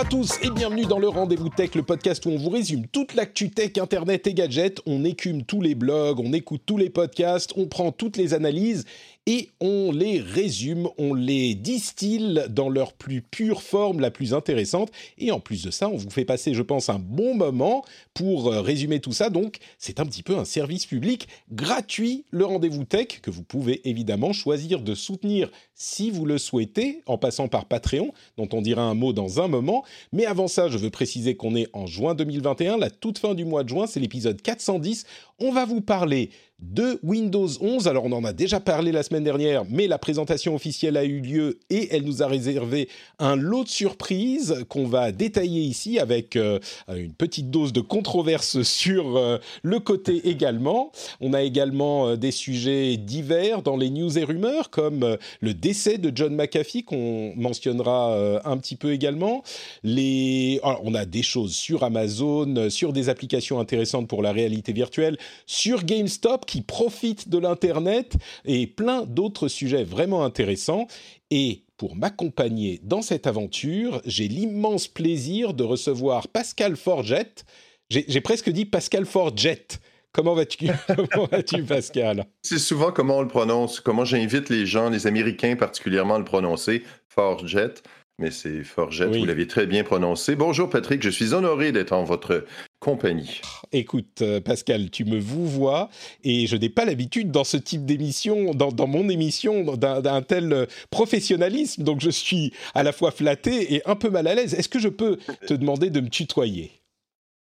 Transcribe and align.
à 0.00 0.04
tous 0.04 0.38
et 0.42 0.48
bienvenue 0.48 0.86
dans 0.86 0.98
le 0.98 1.08
Rendez-vous 1.08 1.50
Tech, 1.50 1.74
le 1.74 1.82
podcast 1.82 2.24
où 2.24 2.30
on 2.30 2.38
vous 2.38 2.48
résume 2.48 2.86
toute 2.86 3.12
l'actu 3.12 3.50
tech, 3.50 3.72
internet 3.78 4.26
et 4.26 4.32
gadgets. 4.32 4.80
On 4.86 5.04
écume 5.04 5.42
tous 5.42 5.60
les 5.60 5.74
blogs, 5.74 6.20
on 6.20 6.32
écoute 6.32 6.62
tous 6.64 6.78
les 6.78 6.88
podcasts, 6.88 7.52
on 7.54 7.66
prend 7.66 7.92
toutes 7.92 8.16
les 8.16 8.32
analyses 8.32 8.86
et 9.26 9.50
on 9.60 9.92
les 9.92 10.18
résume, 10.18 10.88
on 10.98 11.14
les 11.14 11.54
distille 11.54 12.42
dans 12.48 12.68
leur 12.68 12.94
plus 12.94 13.20
pure 13.22 13.62
forme, 13.62 14.00
la 14.00 14.10
plus 14.10 14.34
intéressante. 14.34 14.90
Et 15.18 15.30
en 15.30 15.40
plus 15.40 15.62
de 15.62 15.70
ça, 15.70 15.88
on 15.88 15.96
vous 15.96 16.10
fait 16.10 16.24
passer, 16.24 16.54
je 16.54 16.62
pense, 16.62 16.88
un 16.88 16.98
bon 16.98 17.34
moment 17.34 17.84
pour 18.14 18.48
euh, 18.48 18.60
résumer 18.60 19.00
tout 19.00 19.12
ça. 19.12 19.28
Donc, 19.28 19.58
c'est 19.78 20.00
un 20.00 20.06
petit 20.06 20.22
peu 20.22 20.36
un 20.36 20.44
service 20.44 20.86
public 20.86 21.28
gratuit, 21.52 22.24
le 22.30 22.44
rendez-vous 22.44 22.84
tech, 22.84 23.20
que 23.22 23.30
vous 23.30 23.42
pouvez 23.42 23.88
évidemment 23.88 24.32
choisir 24.32 24.80
de 24.80 24.94
soutenir 24.94 25.50
si 25.74 26.10
vous 26.10 26.26
le 26.26 26.38
souhaitez, 26.38 27.02
en 27.06 27.18
passant 27.18 27.48
par 27.48 27.66
Patreon, 27.66 28.12
dont 28.36 28.48
on 28.52 28.62
dira 28.62 28.82
un 28.82 28.94
mot 28.94 29.12
dans 29.12 29.40
un 29.40 29.48
moment. 29.48 29.84
Mais 30.12 30.26
avant 30.26 30.48
ça, 30.48 30.68
je 30.68 30.78
veux 30.78 30.90
préciser 30.90 31.36
qu'on 31.36 31.54
est 31.54 31.68
en 31.72 31.86
juin 31.86 32.14
2021, 32.14 32.78
la 32.78 32.90
toute 32.90 33.18
fin 33.18 33.34
du 33.34 33.44
mois 33.44 33.64
de 33.64 33.68
juin, 33.68 33.86
c'est 33.86 34.00
l'épisode 34.00 34.40
410. 34.40 35.04
On 35.38 35.52
va 35.52 35.64
vous 35.64 35.80
parler 35.80 36.30
de 36.62 36.98
Windows 37.02 37.48
11. 37.60 37.88
Alors 37.88 38.04
on 38.04 38.12
en 38.12 38.24
a 38.24 38.32
déjà 38.32 38.60
parlé 38.60 38.92
la 38.92 39.02
semaine 39.02 39.24
dernière, 39.24 39.64
mais 39.68 39.86
la 39.86 39.98
présentation 39.98 40.54
officielle 40.54 40.96
a 40.96 41.04
eu 41.04 41.20
lieu 41.20 41.58
et 41.70 41.88
elle 41.94 42.04
nous 42.04 42.22
a 42.22 42.26
réservé 42.26 42.88
un 43.18 43.36
lot 43.36 43.64
de 43.64 43.68
surprises 43.68 44.64
qu'on 44.68 44.86
va 44.86 45.12
détailler 45.12 45.62
ici 45.62 45.98
avec 45.98 46.36
euh, 46.36 46.58
une 46.88 47.12
petite 47.12 47.50
dose 47.50 47.72
de 47.72 47.80
controverse 47.80 48.62
sur 48.62 49.16
euh, 49.16 49.38
le 49.62 49.80
côté 49.80 50.28
également. 50.28 50.92
On 51.20 51.32
a 51.32 51.42
également 51.42 52.08
euh, 52.08 52.16
des 52.16 52.30
sujets 52.30 52.96
divers 52.96 53.62
dans 53.62 53.76
les 53.76 53.90
news 53.90 54.18
et 54.18 54.24
rumeurs 54.24 54.70
comme 54.70 55.16
le 55.40 55.54
décès 55.54 55.98
de 55.98 56.12
John 56.14 56.34
McAfee 56.34 56.84
qu'on 56.84 57.34
mentionnera 57.36 58.40
un 58.44 58.56
petit 58.58 58.76
peu 58.76 58.92
également. 58.92 59.42
Les... 59.82 60.60
on 60.62 60.94
a 60.94 61.04
des 61.04 61.22
choses 61.22 61.54
sur 61.54 61.82
Amazon, 61.82 62.68
sur 62.70 62.92
des 62.92 63.08
applications 63.08 63.60
intéressantes 63.60 64.08
pour 64.08 64.22
la 64.22 64.32
réalité 64.32 64.72
virtuelle, 64.72 65.16
sur 65.46 65.84
GameStop 65.84 66.44
qui 66.50 66.62
profitent 66.62 67.28
de 67.28 67.38
l'Internet 67.38 68.16
et 68.44 68.66
plein 68.66 69.02
d'autres 69.02 69.46
sujets 69.46 69.84
vraiment 69.84 70.24
intéressants. 70.24 70.88
Et 71.30 71.62
pour 71.76 71.94
m'accompagner 71.94 72.80
dans 72.82 73.02
cette 73.02 73.28
aventure, 73.28 74.02
j'ai 74.04 74.26
l'immense 74.26 74.88
plaisir 74.88 75.54
de 75.54 75.62
recevoir 75.62 76.26
Pascal 76.26 76.74
Forget. 76.74 77.44
J'ai 77.88 78.20
presque 78.20 78.50
dit 78.50 78.64
Pascal 78.64 79.06
Forget. 79.06 79.64
Comment 80.10 80.34
vas-tu, 80.34 80.66
vas-tu 81.30 81.62
Pascal? 81.62 82.26
C'est 82.42 82.58
souvent 82.58 82.90
comment 82.90 83.18
on 83.18 83.22
le 83.22 83.28
prononce, 83.28 83.78
comment 83.78 84.04
j'invite 84.04 84.48
les 84.48 84.66
gens, 84.66 84.90
les 84.90 85.06
Américains 85.06 85.54
particulièrement, 85.54 86.16
à 86.16 86.18
le 86.18 86.24
prononcer, 86.24 86.82
Forget 87.08 87.74
mais 88.20 88.30
c'est 88.30 88.62
Forget, 88.62 89.06
vous 89.06 89.24
l'avez 89.24 89.46
très 89.46 89.66
bien 89.66 89.82
prononcé. 89.82 90.36
Bonjour 90.36 90.68
Patrick, 90.68 91.02
je 91.02 91.08
suis 91.08 91.32
honoré 91.32 91.72
d'être 91.72 91.92
en 91.92 92.04
votre 92.04 92.44
compagnie. 92.80 93.40
Écoute, 93.72 94.22
euh, 94.22 94.40
Pascal, 94.40 94.90
tu 94.90 95.04
me 95.04 95.20
vous 95.20 95.46
vois 95.46 95.90
et 96.24 96.46
je 96.46 96.56
n'ai 96.56 96.70
pas 96.70 96.84
l'habitude 96.84 97.30
dans 97.30 97.44
ce 97.44 97.56
type 97.56 97.84
d'émission, 97.84 98.52
dans, 98.52 98.86
mon 98.86 99.08
émission, 99.08 99.76
d'un 99.76 100.22
tel 100.22 100.52
euh, 100.52 100.66
professionnalisme, 100.90 101.84
donc 101.84 102.00
je 102.00 102.10
suis 102.10 102.52
à 102.74 102.82
la 102.82 102.92
fois 102.92 103.10
flatté 103.10 103.74
et 103.74 103.82
un 103.86 103.94
peu 103.94 104.10
mal 104.10 104.26
à 104.26 104.34
l'aise. 104.34 104.54
Est-ce 104.54 104.68
que 104.68 104.80
je 104.80 104.88
peux 104.88 105.18
te 105.46 105.54
demander 105.54 105.90
de 105.90 106.00
me 106.00 106.08
tutoyer? 106.08 106.72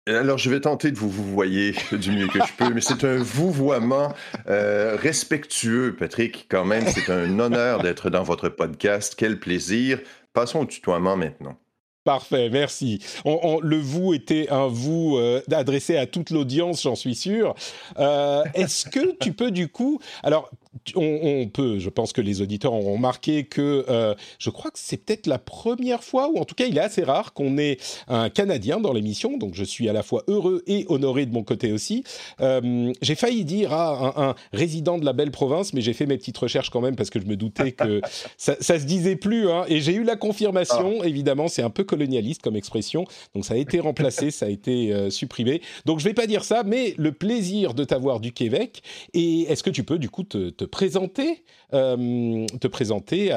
Alors, 0.06 0.38
je 0.38 0.50
vais 0.50 0.60
tenter 0.60 0.92
de 0.92 0.98
vous 0.98 1.10
vous 1.10 1.24
voyer 1.24 1.74
du 1.94 2.12
mieux 2.12 2.28
que 2.28 2.40
je 2.40 2.54
peux, 2.58 2.74
mais 2.74 2.82
c'est 2.82 3.06
un 3.06 3.18
vouvoiement 3.18 4.14
euh, 4.50 4.98
respectueux, 4.98 5.96
Patrick. 5.98 6.48
Quand 6.50 6.66
même, 6.66 6.86
c'est 6.88 7.10
un 7.10 7.40
honneur 7.40 7.82
d'être 7.82 8.10
dans 8.10 8.24
votre 8.24 8.50
podcast. 8.50 9.16
Quel 9.18 9.40
plaisir. 9.40 10.00
Passons 10.34 10.60
au 10.60 10.66
tutoiement 10.66 11.16
maintenant. 11.16 11.58
Parfait, 12.04 12.50
merci. 12.50 13.00
le 13.24 13.78
vous 13.78 14.14
était 14.14 14.50
un 14.50 14.68
vous 14.68 15.16
euh, 15.18 15.42
adressé 15.50 15.96
à 15.96 16.06
toute 16.06 16.32
l'audience, 16.32 16.84
j'en 16.84 16.96
suis 16.96 17.16
sûr. 17.16 17.56
Euh, 17.98 18.44
est-ce 18.54 18.90
que 18.90 19.16
tu 19.22 19.32
peux 19.32 19.52
du 19.52 19.70
coup, 19.70 20.02
alors 20.22 20.50
on, 20.96 21.48
peut, 21.48 21.80
je 21.80 21.90
pense 21.90 22.14
que 22.14 22.22
les 22.22 22.42
auditeurs 22.42 22.74
auront 22.74 22.94
remarqué 22.94 23.44
que 23.46 23.86
euh, 23.90 24.16
je 24.40 24.50
crois 24.50 24.72
que 24.72 24.80
c'est 24.80 24.98
peut-être 24.98 25.28
la 25.28 25.40
première 25.40 26.04
fois, 26.04 26.30
ou 26.30 26.38
en 26.38 26.46
tout 26.46 26.56
cas 26.56 26.66
il 26.66 26.78
est 26.78 26.82
assez 26.82 27.04
rare 27.04 27.34
qu'on 27.34 27.58
ait 27.58 27.78
un 28.08 28.30
Canadien 28.30 28.80
dans 28.80 28.94
l'émission, 28.94 29.38
donc 29.38 29.54
je 29.54 29.64
suis 29.64 29.88
à 29.90 29.94
la 29.94 30.04
fois 30.04 30.24
heureux 30.28 30.64
et 30.68 30.86
honoré 30.90 31.26
de 31.26 31.34
mon 31.34 31.44
côté 31.44 31.72
aussi. 31.72 32.04
Euh, 32.42 32.92
j'ai 33.02 33.16
failli 33.16 33.46
dire 33.46 33.74
à 33.74 34.30
un, 34.30 34.36
résident 34.52 34.98
de 34.98 35.06
la 35.06 35.14
belle 35.14 35.32
province, 35.32 35.74
mais 35.74 35.82
j'ai 35.82 35.94
fait 35.94 36.06
mes 36.06 36.18
petites 36.18 36.38
recherches 36.38 36.70
quand 36.70 36.82
même 36.82 36.96
parce 36.96 37.10
que 37.10 37.20
je 37.20 37.26
me 37.26 37.36
doutais 37.36 37.72
que 37.72 38.02
ça, 38.38 38.56
ça 38.60 38.80
se 38.80 38.86
disait 38.86 39.16
plus, 39.16 39.50
hein, 39.50 39.66
et 39.68 39.80
j'ai 39.80 39.94
eu 39.94 40.04
la 40.04 40.16
confirmation, 40.16 41.00
ah. 41.02 41.08
évidemment 41.08 41.48
c'est 41.48 41.64
un 41.64 41.70
peu 41.70 41.84
colonialiste 41.84 42.42
comme 42.42 42.56
expression, 42.56 43.06
donc 43.36 43.46
ça 43.46 43.54
a 43.54 43.58
été 43.58 43.80
remplacé, 43.80 44.32
ça 44.32 44.48
a 44.48 44.50
été 44.50 44.92
euh, 44.92 45.10
supprimé. 45.10 45.62
Donc 45.86 46.00
je 46.00 46.06
vais 46.06 46.14
pas 46.14 46.28
dire 46.28 46.44
ça, 46.44 46.64
mais 46.64 46.94
le 46.98 47.12
plaisir 47.12 47.74
de 47.74 47.84
t'avoir 47.84 48.20
du 48.20 48.32
Québec, 48.32 48.82
et 49.14 49.42
est-ce 49.44 49.64
que 49.64 49.70
tu 49.70 49.84
peux 49.84 50.00
du 50.00 50.10
coup 50.10 50.24
te 50.24 50.50
te 50.50 50.63
présenter, 50.66 51.44
euh, 51.74 52.46
te 52.60 52.68
présenter 52.68 53.32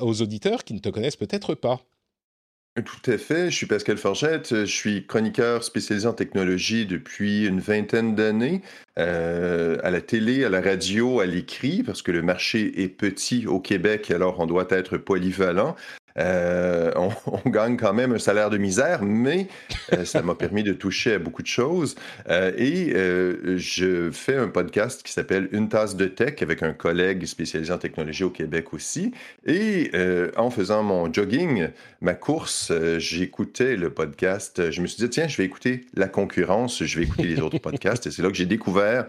aux 0.00 0.22
auditeurs 0.22 0.64
qui 0.64 0.74
ne 0.74 0.78
te 0.78 0.88
connaissent 0.88 1.16
peut-être 1.16 1.54
pas. 1.54 1.80
Tout 2.84 3.10
à 3.10 3.16
fait. 3.16 3.50
Je 3.50 3.56
suis 3.56 3.66
Pascal 3.66 3.96
Forgette. 3.96 4.50
Je 4.50 4.64
suis 4.64 5.06
chroniqueur 5.06 5.64
spécialisé 5.64 6.06
en 6.06 6.12
technologie 6.12 6.84
depuis 6.84 7.46
une 7.46 7.58
vingtaine 7.58 8.14
d'années, 8.14 8.60
euh, 8.98 9.78
à 9.82 9.90
la 9.90 10.02
télé, 10.02 10.44
à 10.44 10.50
la 10.50 10.60
radio, 10.60 11.20
à 11.20 11.26
l'écrit, 11.26 11.82
parce 11.82 12.02
que 12.02 12.12
le 12.12 12.20
marché 12.20 12.82
est 12.82 12.88
petit 12.88 13.46
au 13.46 13.60
Québec, 13.60 14.10
alors 14.10 14.40
on 14.40 14.46
doit 14.46 14.66
être 14.68 14.98
polyvalent. 14.98 15.74
Euh, 16.18 16.92
on, 17.26 17.50
gagne 17.50 17.76
quand 17.76 17.92
même 17.92 18.12
un 18.12 18.18
salaire 18.18 18.50
de 18.50 18.58
misère, 18.58 19.02
mais 19.02 19.48
euh, 19.92 20.04
ça 20.04 20.22
m'a 20.22 20.34
permis 20.34 20.62
de 20.62 20.72
toucher 20.72 21.14
à 21.14 21.18
beaucoup 21.18 21.42
de 21.42 21.46
choses. 21.46 21.96
Euh, 22.28 22.52
et 22.56 23.56
je 23.58 24.10
fais 24.10 24.36
un 24.36 24.48
podcast 24.48 25.02
qui 25.02 25.12
s'appelle 25.12 25.48
Une 25.52 25.68
tasse 25.68 25.96
de 25.96 26.06
tech 26.06 26.42
avec 26.42 26.62
un 26.62 26.72
collègue 26.72 27.24
spécialisé 27.26 27.72
en 27.72 27.78
technologie 27.78 28.24
au 28.24 28.30
Québec 28.30 28.72
aussi. 28.72 29.12
Et 29.44 29.90
en 30.36 30.50
faisant 30.50 30.82
mon 30.82 31.12
jogging, 31.12 31.68
ma 32.00 32.14
course, 32.14 32.72
j'écoutais 32.98 33.76
le 33.76 33.90
podcast. 33.90 34.70
Je 34.70 34.80
me 34.80 34.86
suis 34.86 35.02
dit, 35.02 35.10
tiens, 35.10 35.28
je 35.28 35.36
vais 35.36 35.44
écouter 35.44 35.82
la 35.94 36.08
concurrence, 36.08 36.84
je 36.84 36.98
vais 36.98 37.04
écouter 37.04 37.24
les 37.24 37.40
autres 37.40 37.58
podcasts. 37.58 38.06
Et 38.06 38.10
c'est 38.10 38.22
là 38.22 38.28
que 38.28 38.36
j'ai 38.36 38.46
découvert 38.46 39.06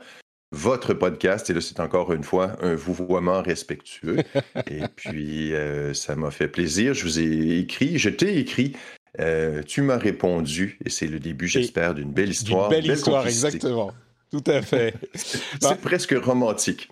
votre 0.51 0.93
podcast. 0.93 1.49
Et 1.49 1.53
là, 1.53 1.61
c'est 1.61 1.79
encore 1.79 2.13
une 2.13 2.23
fois 2.23 2.55
un 2.61 2.75
vouvoiement 2.75 3.41
respectueux. 3.41 4.17
et 4.69 4.81
puis, 4.95 5.53
euh, 5.53 5.93
ça 5.93 6.15
m'a 6.15 6.31
fait 6.31 6.47
plaisir. 6.47 6.93
Je 6.93 7.03
vous 7.03 7.19
ai 7.19 7.59
écrit, 7.59 7.97
je 7.97 8.09
t'ai 8.09 8.37
écrit. 8.37 8.73
Euh, 9.19 9.63
tu 9.63 9.81
m'as 9.81 9.97
répondu 9.97 10.77
et 10.85 10.89
c'est 10.89 11.07
le 11.07 11.19
début, 11.19 11.47
j'espère, 11.47 11.95
d'une 11.95 12.11
belle 12.11 12.29
histoire. 12.29 12.71
Une 12.71 12.81
belle, 12.81 12.91
histoire, 12.91 13.27
exactement. 13.27 13.91
Tout 14.29 14.43
à 14.45 14.61
fait. 14.61 14.93
c'est 15.15 15.61
bah 15.61 15.77
presque 15.81 16.11
romantique. 16.11 16.89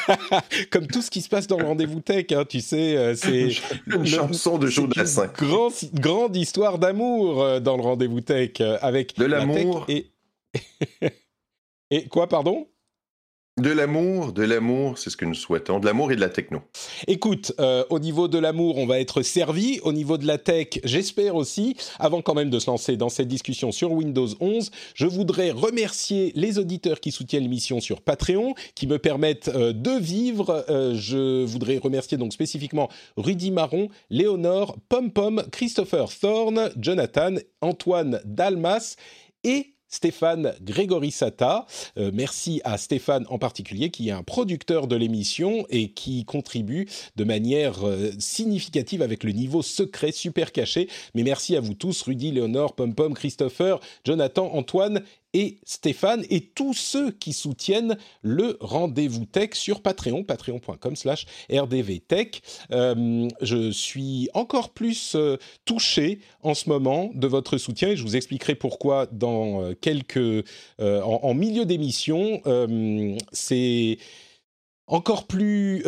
Comme 0.70 0.86
tout 0.86 1.02
ce 1.02 1.10
qui 1.10 1.20
se 1.20 1.28
passe 1.28 1.48
dans 1.48 1.58
le 1.58 1.64
rendez-vous 1.64 2.00
tech, 2.00 2.26
hein, 2.30 2.44
tu 2.48 2.60
sais, 2.60 2.96
euh, 2.96 3.14
c'est 3.16 3.50
une 3.86 4.06
chanson 4.06 4.58
de 4.58 4.68
Joe 4.68 4.88
Dassin. 4.88 5.26
Grande, 5.36 5.72
grande 5.94 6.36
histoire 6.36 6.78
d'amour 6.78 7.60
dans 7.60 7.76
le 7.76 7.82
rendez-vous 7.82 8.20
tech 8.20 8.60
avec 8.80 9.16
de 9.18 9.24
l'amour 9.24 9.84
et 9.88 10.06
et 11.90 12.06
quoi, 12.06 12.28
pardon? 12.28 12.68
De 13.58 13.70
l'amour, 13.70 14.32
de 14.32 14.42
l'amour, 14.42 14.98
c'est 14.98 15.10
ce 15.10 15.16
que 15.16 15.24
nous 15.24 15.34
souhaitons, 15.34 15.80
de 15.80 15.86
l'amour 15.86 16.12
et 16.12 16.16
de 16.16 16.20
la 16.20 16.28
techno. 16.28 16.62
Écoute, 17.06 17.52
euh, 17.60 17.84
au 17.90 17.98
niveau 17.98 18.28
de 18.28 18.38
l'amour, 18.38 18.78
on 18.78 18.86
va 18.86 19.00
être 19.00 19.22
servi. 19.22 19.80
Au 19.82 19.92
niveau 19.92 20.16
de 20.18 20.26
la 20.26 20.38
tech, 20.38 20.80
j'espère 20.84 21.34
aussi. 21.34 21.76
Avant 21.98 22.22
quand 22.22 22.34
même 22.34 22.50
de 22.50 22.58
se 22.58 22.70
lancer 22.70 22.96
dans 22.96 23.08
cette 23.08 23.28
discussion 23.28 23.72
sur 23.72 23.92
Windows 23.92 24.28
11, 24.40 24.70
je 24.94 25.06
voudrais 25.06 25.50
remercier 25.50 26.32
les 26.34 26.58
auditeurs 26.58 27.00
qui 27.00 27.10
soutiennent 27.10 27.42
l'émission 27.42 27.80
sur 27.80 28.00
Patreon, 28.00 28.54
qui 28.74 28.86
me 28.86 28.98
permettent 28.98 29.48
euh, 29.48 29.72
de 29.72 29.98
vivre. 29.98 30.64
Euh, 30.68 30.94
je 30.94 31.44
voudrais 31.44 31.78
remercier 31.78 32.16
donc 32.16 32.32
spécifiquement 32.32 32.88
Rudy 33.16 33.50
Marron, 33.50 33.88
Léonore, 34.10 34.76
Pom 34.88 35.10
Pom, 35.10 35.42
Christopher 35.50 36.08
Thorne, 36.08 36.70
Jonathan, 36.76 37.34
Antoine 37.60 38.20
Dalmas 38.24 38.96
et 39.44 39.74
Stéphane 39.88 40.54
Grégorissata. 40.62 41.66
Euh, 41.96 42.10
merci 42.12 42.60
à 42.64 42.78
Stéphane 42.78 43.26
en 43.30 43.38
particulier, 43.38 43.90
qui 43.90 44.08
est 44.08 44.12
un 44.12 44.22
producteur 44.22 44.86
de 44.86 44.96
l'émission 44.96 45.66
et 45.70 45.90
qui 45.90 46.24
contribue 46.24 46.88
de 47.16 47.24
manière 47.24 47.86
euh, 47.86 48.10
significative 48.18 49.02
avec 49.02 49.24
le 49.24 49.32
niveau 49.32 49.62
secret 49.62 50.12
super 50.12 50.52
caché. 50.52 50.88
Mais 51.14 51.22
merci 51.22 51.56
à 51.56 51.60
vous 51.60 51.74
tous, 51.74 52.02
Rudy, 52.02 52.30
Léonore, 52.30 52.74
Pom 52.74 52.94
Pom, 52.94 53.14
Christopher, 53.14 53.80
Jonathan, 54.04 54.54
Antoine 54.54 55.02
et 55.34 55.58
Stéphane 55.64 56.24
et 56.30 56.40
tous 56.40 56.74
ceux 56.74 57.10
qui 57.10 57.32
soutiennent 57.32 57.98
le 58.22 58.56
rendez-vous 58.60 59.26
tech 59.26 59.50
sur 59.52 59.82
Patreon, 59.82 60.24
patreon.com 60.24 60.96
slash 60.96 61.26
rdvtech. 61.50 62.42
Euh, 62.72 63.28
je 63.42 63.70
suis 63.70 64.28
encore 64.34 64.70
plus 64.70 65.14
euh, 65.14 65.36
touché 65.64 66.20
en 66.42 66.54
ce 66.54 66.68
moment 66.68 67.10
de 67.14 67.26
votre 67.26 67.58
soutien 67.58 67.90
et 67.90 67.96
je 67.96 68.02
vous 68.02 68.16
expliquerai 68.16 68.54
pourquoi 68.54 69.06
dans 69.06 69.62
euh, 69.62 69.74
quelques... 69.74 70.44
en, 70.78 71.34
milieu 71.34 71.64
d'émission. 71.64 72.42
c'est 73.32 73.98
encore 74.86 75.26
plus, 75.26 75.84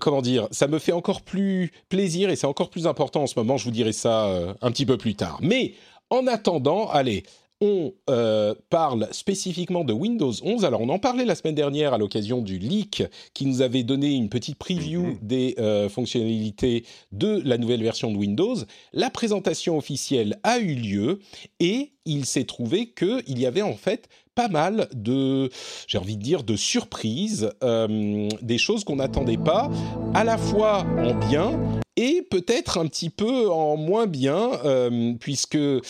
comment 0.00 0.22
dire, 0.22 0.48
ça 0.50 0.68
me 0.68 0.78
fait 0.78 0.92
encore 0.92 1.22
plus 1.22 1.72
plaisir 1.88 2.30
et 2.30 2.36
c'est 2.36 2.46
encore 2.46 2.70
plus 2.70 2.86
important 2.86 3.22
en 3.22 3.26
ce 3.26 3.38
moment. 3.38 3.56
Je 3.56 3.64
vous 3.64 3.70
dirai 3.70 3.92
ça 3.92 4.30
un 4.60 4.70
petit 4.70 4.86
peu 4.86 4.96
plus 4.96 5.14
tard. 5.14 5.38
Mais 5.42 5.74
en 6.10 6.26
attendant, 6.26 6.88
allez, 6.88 7.24
on 7.60 7.94
euh, 8.10 8.54
parle 8.70 9.08
spécifiquement 9.12 9.84
de 9.84 9.92
Windows 9.92 10.32
11. 10.42 10.64
Alors, 10.64 10.80
on 10.80 10.88
en 10.88 10.98
parlait 10.98 11.24
la 11.24 11.34
semaine 11.34 11.54
dernière 11.54 11.94
à 11.94 11.98
l'occasion 11.98 12.42
du 12.42 12.58
leak 12.58 13.02
qui 13.34 13.46
nous 13.46 13.62
avait 13.62 13.82
donné 13.82 14.12
une 14.12 14.28
petite 14.28 14.58
preview 14.58 15.02
mhm. 15.02 15.18
des 15.22 15.54
euh, 15.58 15.88
fonctionnalités 15.88 16.84
de 17.12 17.40
la 17.44 17.58
nouvelle 17.58 17.82
version 17.82 18.10
de 18.10 18.16
Windows. 18.16 18.56
La 18.92 19.10
présentation 19.10 19.78
officielle 19.78 20.38
a 20.42 20.58
eu 20.58 20.74
lieu 20.74 21.20
et 21.60 21.92
il 22.04 22.26
s'est 22.26 22.44
trouvé 22.44 22.92
qu'il 22.92 23.38
y 23.38 23.46
avait 23.46 23.62
en 23.62 23.74
fait 23.74 24.08
pas 24.34 24.48
mal 24.48 24.88
de, 24.92 25.48
j'ai 25.86 25.96
envie 25.96 26.18
de 26.18 26.22
dire, 26.22 26.44
de 26.44 26.56
surprises, 26.56 27.50
euh, 27.64 28.28
des 28.42 28.58
choses 28.58 28.84
qu'on 28.84 28.96
n'attendait 28.96 29.38
pas, 29.38 29.70
à 30.12 30.24
la 30.24 30.36
fois 30.36 30.84
en 30.98 31.14
bien 31.14 31.58
et 31.96 32.22
peut-être 32.22 32.78
un 32.78 32.86
petit 32.86 33.10
peu 33.10 33.50
en 33.50 33.76
moins 33.76 34.06
bien, 34.06 34.52
euh, 34.64 35.14
puisque 35.18 35.56
euh, 35.56 35.80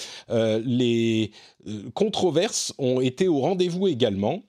les 0.64 1.32
controverses 1.94 2.73
ont 2.79 3.00
été 3.00 3.29
au 3.29 3.41
rendez-vous 3.41 3.88
également. 3.88 4.43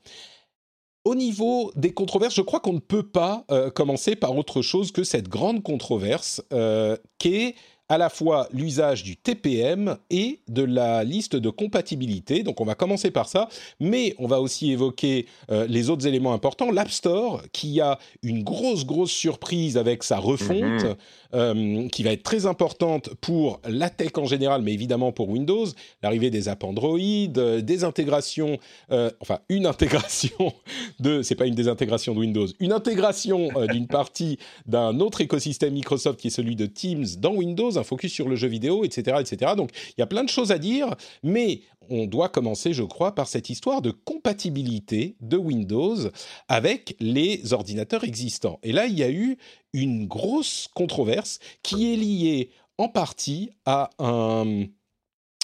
Au 1.04 1.16
niveau 1.16 1.72
des 1.76 1.94
controverses, 1.94 2.36
je 2.36 2.42
crois 2.42 2.60
qu'on 2.60 2.74
ne 2.74 2.80
peut 2.80 3.08
pas 3.08 3.46
commencer 3.76 4.18
par 4.18 4.36
autre 4.36 4.62
chose 4.62 4.92
que 4.92 5.06
cette 5.06 5.30
grande 5.30 5.64
controverse 5.64 6.42
qu'est 7.18 7.56
à 7.90 7.98
la 7.98 8.10
fois 8.10 8.48
l'usage 8.52 9.04
du 9.04 9.16
TPM 9.16 9.98
et 10.10 10.40
de 10.48 10.64
la 10.64 11.04
liste 11.04 11.36
de 11.36 11.50
compatibilité. 11.50 12.44
Donc 12.44 12.60
on 12.60 12.66
va 12.66 12.76
commencer 12.76 13.12
par 13.12 13.28
ça, 13.28 13.48
mais 13.80 14.14
on 14.20 14.28
va 14.28 14.42
aussi 14.42 14.72
évoquer 14.72 15.28
euh, 15.52 15.66
les 15.68 15.90
autres 15.90 16.06
éléments 16.06 16.34
importants. 16.34 16.72
L'App 16.72 16.90
Store, 16.90 17.44
qui 17.54 17.80
a 17.80 17.98
une 18.24 18.44
grosse, 18.44 18.86
grosse 18.86 19.12
surprise 19.12 19.78
avec 19.78 20.04
sa 20.04 20.18
refonte, 20.18 20.84
mhm. 20.84 20.96
Euh, 21.34 21.88
qui 21.90 22.04
va 22.04 22.12
être 22.12 22.24
très 22.24 22.46
importante 22.46 23.10
pour 23.22 23.60
la 23.68 23.90
tech 23.90 24.12
en 24.18 24.26
général, 24.26 24.62
mais 24.62 24.74
évidemment 24.74 25.12
pour 25.12 25.30
Windows. 25.30 25.66
L'arrivée 26.04 26.30
des 26.30 26.48
apps 26.48 26.64
Android, 26.64 26.98
euh, 27.00 27.62
des 27.62 27.84
intégrations, 27.84 28.58
enfin 29.20 29.40
une 29.50 29.66
intégration 29.66 30.54
de, 31.00 31.22
c'est 31.22 31.36
pas 31.36 31.46
une 31.46 31.56
désintégration 31.56 32.14
de 32.14 32.20
Windows, 32.20 32.48
une 32.60 32.72
intégration 32.72 33.50
d'une 33.72 33.88
partie 33.88 34.38
d'un 34.66 35.00
autre 35.00 35.22
écosystème 35.22 35.74
Microsoft 35.74 36.20
qui 36.20 36.28
est 36.28 36.32
celui 36.32 36.56
de 36.56 36.66
Teams 36.66 37.06
dans 37.20 37.34
Windows 37.34 37.78
un 37.78 37.84
focus 37.84 38.14
sur 38.14 38.28
le 38.28 38.36
jeu 38.36 38.48
vidéo, 38.48 38.84
etc., 38.84 39.18
etc. 39.20 39.54
Donc 39.56 39.72
il 39.90 40.00
y 40.00 40.04
a 40.04 40.08
plein 40.08 40.24
de 40.24 40.30
choses 40.30 40.52
à 40.52 40.58
dire, 40.58 40.96
mais 41.24 41.62
on 41.90 42.06
doit 42.06 42.30
commencer, 42.30 42.74
je 42.74 42.84
crois, 42.84 43.16
par 43.16 43.28
cette 43.28 43.50
histoire 43.50 43.82
de 43.82 43.92
compatibilité 43.92 45.16
de 45.22 45.38
Windows 45.38 45.96
avec 46.48 46.96
les 47.00 47.54
ordinateurs 47.54 48.04
existants. 48.04 48.60
Et 48.64 48.72
là, 48.72 48.88
il 48.88 48.98
y 48.98 49.04
a 49.04 49.10
eu 49.10 49.38
une 49.82 50.08
grosse 50.08 50.68
controverse 50.74 51.40
qui 51.64 51.94
est 51.94 51.96
liée 51.96 52.50
en 52.78 52.90
partie 52.90 53.52
à 53.66 53.90
un 54.00 54.68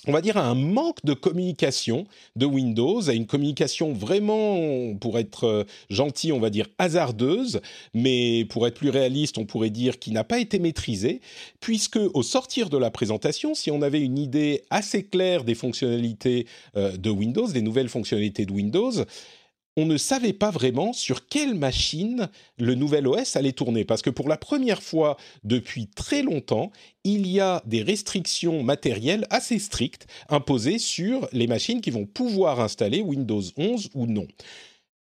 on 0.08 0.12
va 0.12 0.22
dire, 0.22 0.38
à 0.38 0.46
un 0.46 0.56
manque 0.56 1.04
de 1.06 1.14
communication 1.14 2.06
de 2.36 2.46
Windows, 2.46 3.10
à 3.10 3.14
une 3.14 3.26
communication 3.26 3.94
vraiment, 3.94 4.94
pour 4.96 5.18
être 5.18 5.46
euh, 5.46 5.64
gentil, 5.90 6.32
on 6.32 6.40
va 6.40 6.50
dire 6.50 6.68
hasardeuse, 6.78 7.62
mais 7.94 8.46
pour 8.50 8.68
être 8.68 8.76
plus 8.76 8.90
réaliste, 8.90 9.38
on 9.38 9.46
pourrait 9.46 9.70
dire 9.70 10.00
qui 10.00 10.12
n'a 10.12 10.24
pas 10.24 10.40
été 10.40 10.60
maîtrisée, 10.60 11.22
puisque 11.62 12.00
au 12.14 12.24
sortir 12.24 12.70
de 12.70 12.78
la 12.78 12.92
présentation, 12.92 13.56
si 13.56 13.72
on 13.72 13.82
avait 13.82 14.02
une 14.02 14.18
idée 14.18 14.64
assez 14.70 15.04
claire 15.06 15.44
des 15.44 15.56
fonctionnalités 15.56 16.48
euh, 16.76 16.98
de 16.98 17.10
Windows, 17.10 17.48
des 17.48 17.62
nouvelles 17.62 17.90
fonctionnalités 17.90 18.46
de 18.46 18.52
Windows, 18.52 18.92
on 19.76 19.86
ne 19.86 19.98
savait 19.98 20.34
pas 20.34 20.52
vraiment 20.52 20.94
sur 20.94 21.28
quelle 21.28 21.56
machine 21.56 22.30
le 22.58 22.76
nouvel 22.76 23.08
OS 23.08 23.36
allait 23.36 23.54
tourner. 23.54 23.86
Parce 23.86 24.02
que 24.02 24.10
pour 24.10 24.30
la 24.30 24.38
première 24.38 24.84
fois 24.84 25.18
depuis 25.44 25.88
très 25.88 26.22
longtemps, 26.22 26.72
il 27.04 27.28
y 27.28 27.40
a 27.40 27.62
des 27.66 27.82
restrictions 27.82 28.64
matérielles 28.64 29.26
assez 29.30 29.60
strictes 29.60 30.08
imposées 30.30 30.80
sur 30.80 31.28
les 31.32 31.48
machines 31.48 31.82
qui 31.82 31.92
vont 31.92 32.06
pouvoir 32.06 32.60
installer 32.60 33.02
Windows 33.02 33.42
11 33.58 33.90
ou 33.94 34.06
non. 34.06 34.28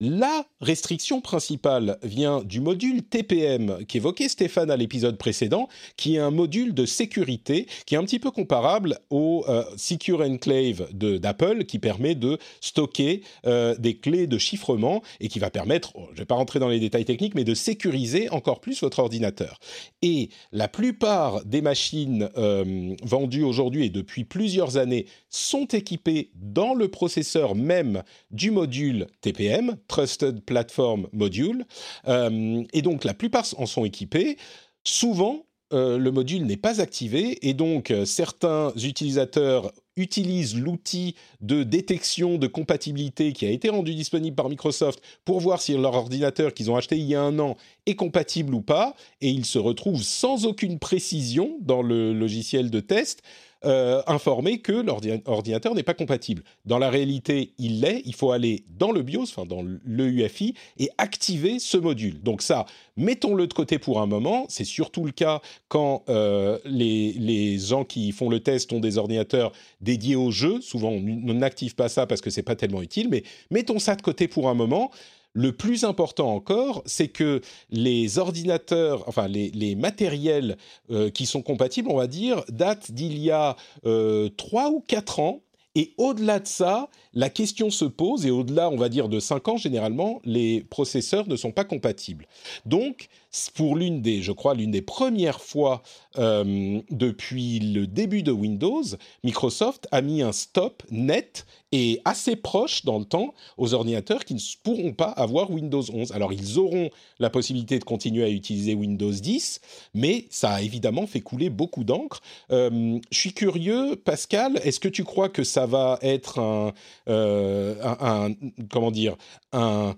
La 0.02 0.46
restriction 0.62 1.20
principale 1.20 1.98
vient 2.04 2.42
du 2.42 2.62
module 2.62 3.04
TPM 3.04 3.86
qu'évoquait 3.86 4.30
Stéphane 4.30 4.72
à 4.72 4.78
l'épisode 4.78 5.18
précédent, 5.18 5.68
qui 5.98 6.16
est 6.16 6.20
un 6.20 6.32
module 6.32 6.74
de 6.74 6.86
sécurité 6.86 7.68
qui 7.86 7.96
est 7.96 7.98
un 7.98 8.06
petit 8.06 8.20
peu 8.20 8.32
comparable 8.32 9.00
au 9.10 9.44
euh, 9.50 9.66
Secure 9.76 10.22
Enclave 10.22 10.88
d'Apple, 10.94 11.66
qui 11.66 11.80
permet 11.80 12.16
de 12.16 12.38
stocker 12.62 13.24
euh, 13.46 13.76
des 13.78 13.98
clés 13.98 14.26
de 14.26 14.38
chiffrement 14.38 15.02
et 15.20 15.28
qui 15.28 15.40
va 15.40 15.50
permettre, 15.50 15.92
oh, 15.96 16.06
je 16.12 16.14
ne 16.14 16.18
vais 16.20 16.26
pas 16.26 16.36
rentrer 16.36 16.60
dans 16.60 16.70
les 16.70 16.80
détails 16.80 17.04
techniques, 17.04 17.36
mais 17.36 17.44
de 17.44 17.54
sécuriser 17.54 18.30
encore 18.30 18.62
plus 18.62 18.80
votre 18.80 19.00
ordinateur. 19.00 19.60
Et 20.02 20.30
la 20.54 20.70
plupart 20.70 21.44
des 21.44 21.62
machines 21.62 22.30
euh, 22.38 22.96
vendues 23.04 23.44
aujourd'hui 23.44 23.88
et 23.88 23.90
depuis 23.90 24.24
plusieurs 24.24 24.78
années 24.78 25.08
sont 25.30 25.66
équipées 25.66 26.32
dans 26.36 26.74
le 26.74 26.88
processeur 26.88 27.54
même 27.54 28.04
du 28.32 28.50
module 28.52 29.06
TPM 29.20 29.76
Trusted 29.90 30.42
Platform 30.46 31.10
Module. 31.12 31.66
Euh, 32.08 32.64
et 32.72 32.82
donc 32.82 33.04
la 33.04 33.14
plupart 33.14 33.46
en 33.58 33.66
sont 33.66 33.84
équipés. 33.84 34.38
Souvent, 34.86 35.46
euh, 35.72 36.00
le 36.00 36.12
module 36.12 36.46
n'est 36.46 36.58
pas 36.58 36.82
activé 36.82 37.48
et 37.48 37.54
donc 37.54 37.92
euh, 37.92 38.04
certains 38.04 38.74
utilisateurs 38.82 39.72
utilisent 39.98 40.58
l'outil 40.58 41.14
de 41.42 41.62
détection 41.62 42.40
de 42.40 42.48
compatibilité 42.48 43.34
qui 43.34 43.46
a 43.46 43.52
été 43.52 43.70
rendu 43.70 43.94
disponible 43.94 44.36
par 44.36 44.50
Microsoft 44.50 45.00
pour 45.26 45.40
voir 45.40 45.62
si 45.62 45.78
leur 45.78 45.94
ordinateur 45.94 46.56
qu'ils 46.56 46.72
ont 46.72 46.76
acheté 46.76 46.98
il 46.98 47.06
y 47.06 47.14
a 47.14 47.22
un 47.22 47.38
an 47.38 47.56
est 47.86 47.94
compatible 47.94 48.56
ou 48.56 48.62
pas 48.62 48.96
et 49.22 49.30
ils 49.30 49.46
se 49.46 49.60
retrouvent 49.60 50.02
sans 50.02 50.48
aucune 50.48 50.80
précision 50.80 51.58
dans 51.62 51.84
le 51.84 52.14
logiciel 52.14 52.72
de 52.72 52.80
test 52.80 53.22
euh, 53.66 54.02
informé 54.08 54.60
que 54.60 54.72
l'ordinateur 54.72 55.76
n'est 55.76 55.84
pas 55.84 55.94
compatible. 55.94 56.44
Dans 56.64 56.78
la 56.78 56.90
réalité, 56.90 57.52
il 57.58 57.82
l'est. 57.82 58.02
Il 58.06 58.16
faut 58.16 58.32
aller 58.32 58.64
dans 58.78 58.94
le 58.94 59.02
BIOS, 59.02 59.24
enfin 59.24 59.46
dans 59.46 59.62
l'EUFI, 59.86 60.54
et 60.78 60.90
activer 60.98 61.60
ce 61.60 61.76
module. 61.76 62.22
Donc 62.22 62.42
ça, 62.42 62.66
mettons-le 62.96 63.48
de 63.48 63.54
côté 63.54 63.78
pour 63.78 64.00
un 64.00 64.06
moment. 64.06 64.46
C'est 64.48 64.64
surtout 64.64 65.04
le 65.04 65.12
cas 65.12 65.42
quand 65.68 66.04
euh, 66.08 66.58
les, 66.64 67.12
les, 67.14 67.60
gens 67.60 67.84
qui 67.84 68.14
font 68.14 68.30
le 68.30 68.40
test 68.40 68.72
ont 68.72 68.80
des 68.80 68.98
ordinateurs 68.98 69.52
dédiés 69.82 70.16
au 70.16 70.32
jeu. 70.32 70.62
Souvent, 70.62 70.92
on 70.92 71.34
n'active 71.34 71.76
pas 71.76 71.90
ça 71.90 72.08
parce 72.08 72.22
que 72.22 72.30
c'est 72.30 72.44
pas 72.44 72.56
tellement 72.56 72.82
utile. 72.82 73.10
Mais 73.10 73.24
mettons 73.52 73.80
ça 73.80 73.96
de 73.96 74.02
côté 74.02 74.30
pour 74.30 74.48
un 74.48 74.54
moment. 74.54 74.90
Le 75.34 75.52
plus 75.52 75.84
important 75.84 76.34
encore, 76.34 76.82
c'est 76.86 77.08
que 77.08 77.42
les 77.70 78.18
ordinateurs, 78.18 79.04
enfin 79.08 79.28
les, 79.28 79.76
matériels 79.76 80.58
euh, 80.90 81.10
qui 81.12 81.26
sont 81.26 81.42
compatibles, 81.42 81.90
on 81.92 81.98
va 81.98 82.08
dire, 82.08 82.44
datent 82.50 82.92
d'il 82.92 83.18
y 83.20 83.32
a 83.32 83.56
euh, 83.86 84.30
trois 84.38 84.70
ou 84.70 84.82
quatre 84.82 85.20
ans. 85.20 85.42
Et 85.76 85.94
au-delà 85.98 86.40
de 86.40 86.48
ça, 86.48 86.90
la 87.14 87.30
question 87.30 87.70
se 87.70 87.86
pose, 87.86 88.26
et 88.26 88.32
au-delà, 88.32 88.70
on 88.72 88.76
va 88.76 88.90
dire, 88.90 89.08
de 89.08 89.20
5 89.20 89.48
ans, 89.50 89.58
généralement, 89.58 90.20
les 90.26 90.62
processeurs 90.62 91.28
ne 91.28 91.36
sont 91.36 91.52
pas 91.52 91.64
compatibles. 91.64 92.26
Donc, 92.66 93.08
pour 93.56 93.76
l'une 93.76 94.02
des, 94.02 94.22
je 94.22 94.32
crois, 94.32 94.54
l'une 94.54 94.72
des 94.72 94.82
premières 94.82 95.42
fois 95.42 95.82
depuis 96.16 97.60
le 97.60 97.88
début 97.88 98.24
de 98.24 98.32
Windows, 98.32 98.84
Microsoft 99.24 99.88
a 99.92 100.02
mis 100.02 100.22
un 100.22 100.34
stop 100.34 100.84
net 100.92 101.46
et 101.72 102.02
assez 102.04 102.36
proche 102.36 102.84
dans 102.84 102.98
le 102.98 103.06
temps 103.06 103.34
aux 103.58 103.74
ordinateurs 103.74 104.26
qui 104.26 104.34
ne 104.34 104.40
pourront 104.64 104.92
pas 104.92 105.10
avoir 105.10 105.52
Windows 105.52 105.84
11. 105.94 106.12
Alors, 106.12 106.34
ils 106.34 106.58
auront 106.58 106.90
la 107.20 107.30
possibilité 107.30 107.78
de 107.80 107.84
continuer 107.84 108.24
à 108.24 108.30
utiliser 108.30 108.74
Windows 108.74 109.12
10, 109.12 109.62
mais 109.94 110.26
ça 110.30 110.54
a 110.56 110.62
évidemment 110.62 111.06
fait 111.08 111.22
couler 111.22 111.50
beaucoup 111.50 111.84
d'encre. 111.84 112.22
Je 112.50 113.00
suis 113.12 113.34
curieux, 113.34 113.96
Pascal, 114.04 114.60
est-ce 114.64 114.80
que 114.80 114.90
tu 114.90 115.04
crois 115.04 115.30
que 115.30 115.44
ça 115.44 115.68
va 115.68 116.00
être 116.02 116.40
un 116.40 116.74
euh, 117.08 117.76
un, 117.84 118.32
comment 118.70 118.92
dire, 118.92 119.16
un 119.52 119.96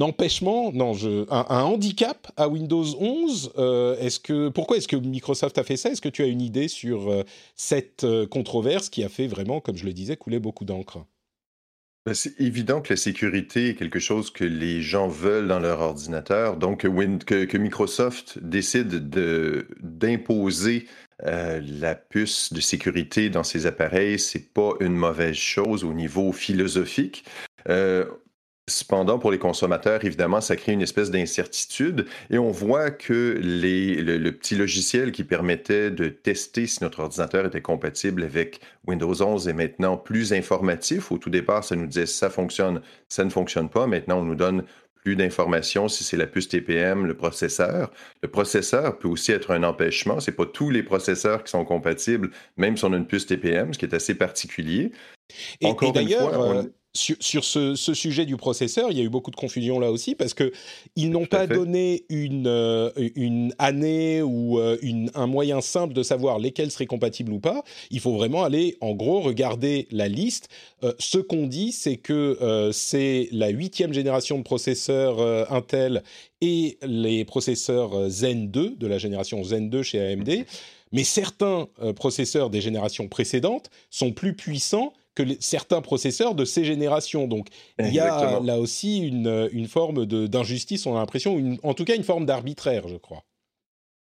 empêchement, 0.00 0.72
non, 0.72 0.92
un, 1.30 1.62
handicap 1.62 2.30
à 2.36 2.48
Windows 2.48 2.84
11. 2.98 3.52
Euh, 3.58 3.96
est-ce 3.98 4.20
que, 4.20 4.48
pourquoi 4.48 4.76
est-ce 4.76 4.88
que 4.88 4.96
Microsoft 4.96 5.58
a 5.58 5.64
fait 5.64 5.76
ça? 5.76 5.90
Est-ce 5.90 6.00
que 6.00 6.08
tu 6.08 6.22
as 6.22 6.26
une 6.26 6.42
idée 6.42 6.68
sur 6.68 7.10
euh, 7.10 7.22
cette 7.54 8.06
controverse 8.30 8.88
qui 8.88 9.04
a 9.04 9.08
fait 9.08 9.26
vraiment, 9.26 9.60
comme 9.60 9.76
je 9.76 9.84
le 9.84 9.92
disais, 9.92 10.16
couler 10.16 10.40
beaucoup 10.40 10.64
d'encre? 10.64 11.04
Ben, 12.08 12.14
c'est 12.14 12.40
évident 12.40 12.80
que 12.80 12.94
la 12.94 12.96
sécurité 12.96 13.68
est 13.68 13.74
quelque 13.74 13.98
chose 13.98 14.30
que 14.30 14.44
les 14.44 14.80
gens 14.80 15.08
veulent 15.08 15.46
dans 15.46 15.58
leur 15.58 15.80
ordinateur. 15.80 16.56
Donc, 16.56 16.80
que, 16.80 17.56
Microsoft 17.58 18.38
décide 18.38 19.10
d'imposer 19.82 20.86
euh, 21.24 21.60
la 21.62 21.94
puce 21.94 22.52
de 22.52 22.62
sécurité 22.62 23.28
dans 23.28 23.42
ces 23.42 23.66
appareils, 23.66 24.18
c'est 24.18 24.54
pas 24.54 24.72
une 24.80 24.94
mauvaise 24.94 25.36
chose 25.36 25.84
au 25.84 25.92
niveau 25.92 26.32
philosophique. 26.32 27.24
Euh, 27.68 28.06
cependant, 28.68 29.18
pour 29.18 29.30
les 29.30 29.38
consommateurs, 29.38 30.04
évidemment, 30.04 30.40
ça 30.40 30.56
crée 30.56 30.72
une 30.72 30.82
espèce 30.82 31.10
d'incertitude 31.10 32.06
et 32.30 32.38
on 32.38 32.50
voit 32.50 32.90
que 32.90 33.38
le, 33.42 34.30
petit 34.30 34.54
logiciel 34.54 35.12
qui 35.12 35.24
permettait 35.24 35.90
de 35.90 36.08
tester 36.08 36.66
si 36.66 36.82
notre 36.82 37.00
ordinateur 37.00 37.46
était 37.46 37.60
compatible 37.60 38.22
avec 38.22 38.60
Windows 38.86 39.22
11 39.22 39.48
est 39.48 39.52
maintenant 39.52 39.96
plus 39.96 40.32
informatif. 40.32 41.10
Au 41.10 41.18
tout 41.18 41.30
départ, 41.30 41.64
ça 41.64 41.76
nous 41.76 41.86
disait 41.86 42.06
ça 42.06 42.30
fonctionne, 42.30 42.80
ça 43.08 43.24
ne 43.24 43.30
fonctionne 43.30 43.68
pas. 43.68 43.86
Maintenant, 43.86 44.20
on 44.20 44.24
nous 44.24 44.34
donne 44.34 44.64
plus 45.04 45.16
d'informations 45.16 45.88
si 45.88 46.04
c'est 46.04 46.16
la 46.16 46.26
puce 46.26 46.48
TPM, 46.48 47.06
le 47.06 47.16
processeur. 47.16 47.90
Le 48.22 48.28
processeur 48.28 48.98
peut 48.98 49.08
aussi 49.08 49.32
être 49.32 49.52
un 49.52 49.62
empêchement. 49.62 50.20
C'est 50.20 50.32
pas 50.32 50.46
tous 50.46 50.70
les 50.70 50.82
processeurs 50.82 51.44
qui 51.44 51.50
sont 51.50 51.64
compatibles, 51.64 52.30
même 52.56 52.76
si 52.76 52.84
on 52.84 52.92
a 52.92 52.96
une 52.96 53.06
puce 53.06 53.26
TPM, 53.26 53.72
ce 53.72 53.78
qui 53.78 53.86
est 53.86 53.94
assez 53.94 54.14
particulier. 54.14 54.92
Et, 55.60 55.66
Encore 55.66 55.92
d'ailleurs, 55.92 56.40
euh, 56.40 56.62
sur, 56.94 57.44
ce, 57.44 57.74
sujet 57.74 58.24
du 58.24 58.36
processeur, 58.36 58.90
il 58.90 58.98
y 58.98 59.00
a 59.00 59.04
eu 59.04 59.08
beaucoup 59.08 59.30
de 59.30 59.36
confusion 59.36 59.78
là 59.78 59.90
aussi 59.90 60.14
parce 60.14 60.34
que 60.34 60.52
ils 60.96 61.10
n'ont 61.10 61.26
pas 61.26 61.46
donné 61.46 62.04
une, 62.08 62.46
euh, 62.46 62.90
une 63.14 63.54
année 63.58 64.22
ou 64.22 64.58
euh, 64.58 64.78
une, 64.82 65.10
un 65.14 65.26
moyen 65.26 65.60
simple 65.60 65.92
de 65.92 66.02
savoir 66.02 66.38
lesquels 66.38 66.70
seraient 66.70 66.86
compatibles 66.86 67.32
ou 67.32 67.40
pas. 67.40 67.62
Il 67.90 68.00
faut 68.00 68.12
vraiment 68.12 68.42
aller, 68.42 68.76
en 68.80 68.94
gros, 68.94 69.20
regarder 69.20 69.86
la 69.90 70.08
liste. 70.08 70.48
Euh, 70.82 70.92
ce 70.98 71.18
qu'on 71.18 71.46
dit, 71.46 71.72
c'est 71.72 71.96
que 71.96 72.70
c'est 72.72 73.28
la 73.32 73.48
huitième 73.48 73.92
génération 73.92 74.38
de 74.38 74.42
processeurs 74.42 75.20
Intel 75.52 76.02
et 76.40 76.78
les 76.82 77.24
processeurs 77.24 78.08
Zen 78.08 78.50
2 78.50 78.76
de 78.76 78.86
la 78.86 78.98
génération 78.98 79.42
Zen 79.44 79.70
2 79.70 79.82
chez 79.82 80.00
AMD. 80.00 80.44
Mais 80.92 81.04
certains 81.04 81.68
processeurs 81.96 82.50
des 82.50 82.60
générations 82.60 83.08
précédentes 83.08 83.70
sont 83.90 84.12
plus 84.12 84.34
puissants 84.34 84.92
que 85.22 85.34
certains 85.40 85.80
processeurs 85.80 86.34
de 86.34 86.44
ces 86.44 86.64
générations. 86.64 87.26
Donc 87.26 87.48
il 87.78 87.92
y 87.92 88.00
a 88.00 88.40
là 88.40 88.58
aussi 88.58 88.98
une, 88.98 89.48
une 89.52 89.68
forme 89.68 90.06
d'injustice, 90.06 90.86
on 90.86 90.96
a 90.96 91.00
l'impression, 91.00 91.58
en 91.62 91.74
tout 91.74 91.84
cas 91.84 91.96
une 91.96 92.04
forme 92.04 92.26
d'arbitraire, 92.26 92.88
je 92.88 92.96
crois. 92.96 93.24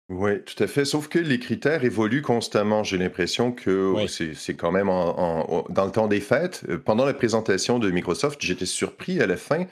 Oui, 0.10 0.43
tout 0.43 0.62
à 0.62 0.67
fait. 0.67 0.86
Sauf 0.86 1.08
que 1.08 1.17
les 1.17 1.39
critères 1.39 1.84
évoluent 1.84 2.22
constamment. 2.22 2.84
J'ai 2.84 2.98
l'impression 2.98 3.51
que 3.51 3.96
c'est 4.08 4.55
quand 4.55 4.72
même 4.72 4.88
dans 4.88 5.86
le 5.86 5.91
temps 5.91 6.08
des 6.08 6.20
fêtes. 6.20 6.63
Euh, 6.70 6.77
pendant 6.77 7.05
la 7.05 7.13
présentation 7.13 7.79
de 7.79 7.89
Microsoft, 7.89 8.41
j'étais 8.41 8.65
surpris 8.65 9.22
à 9.22 9.27
la 9.27 9.38
fin. 9.38 9.65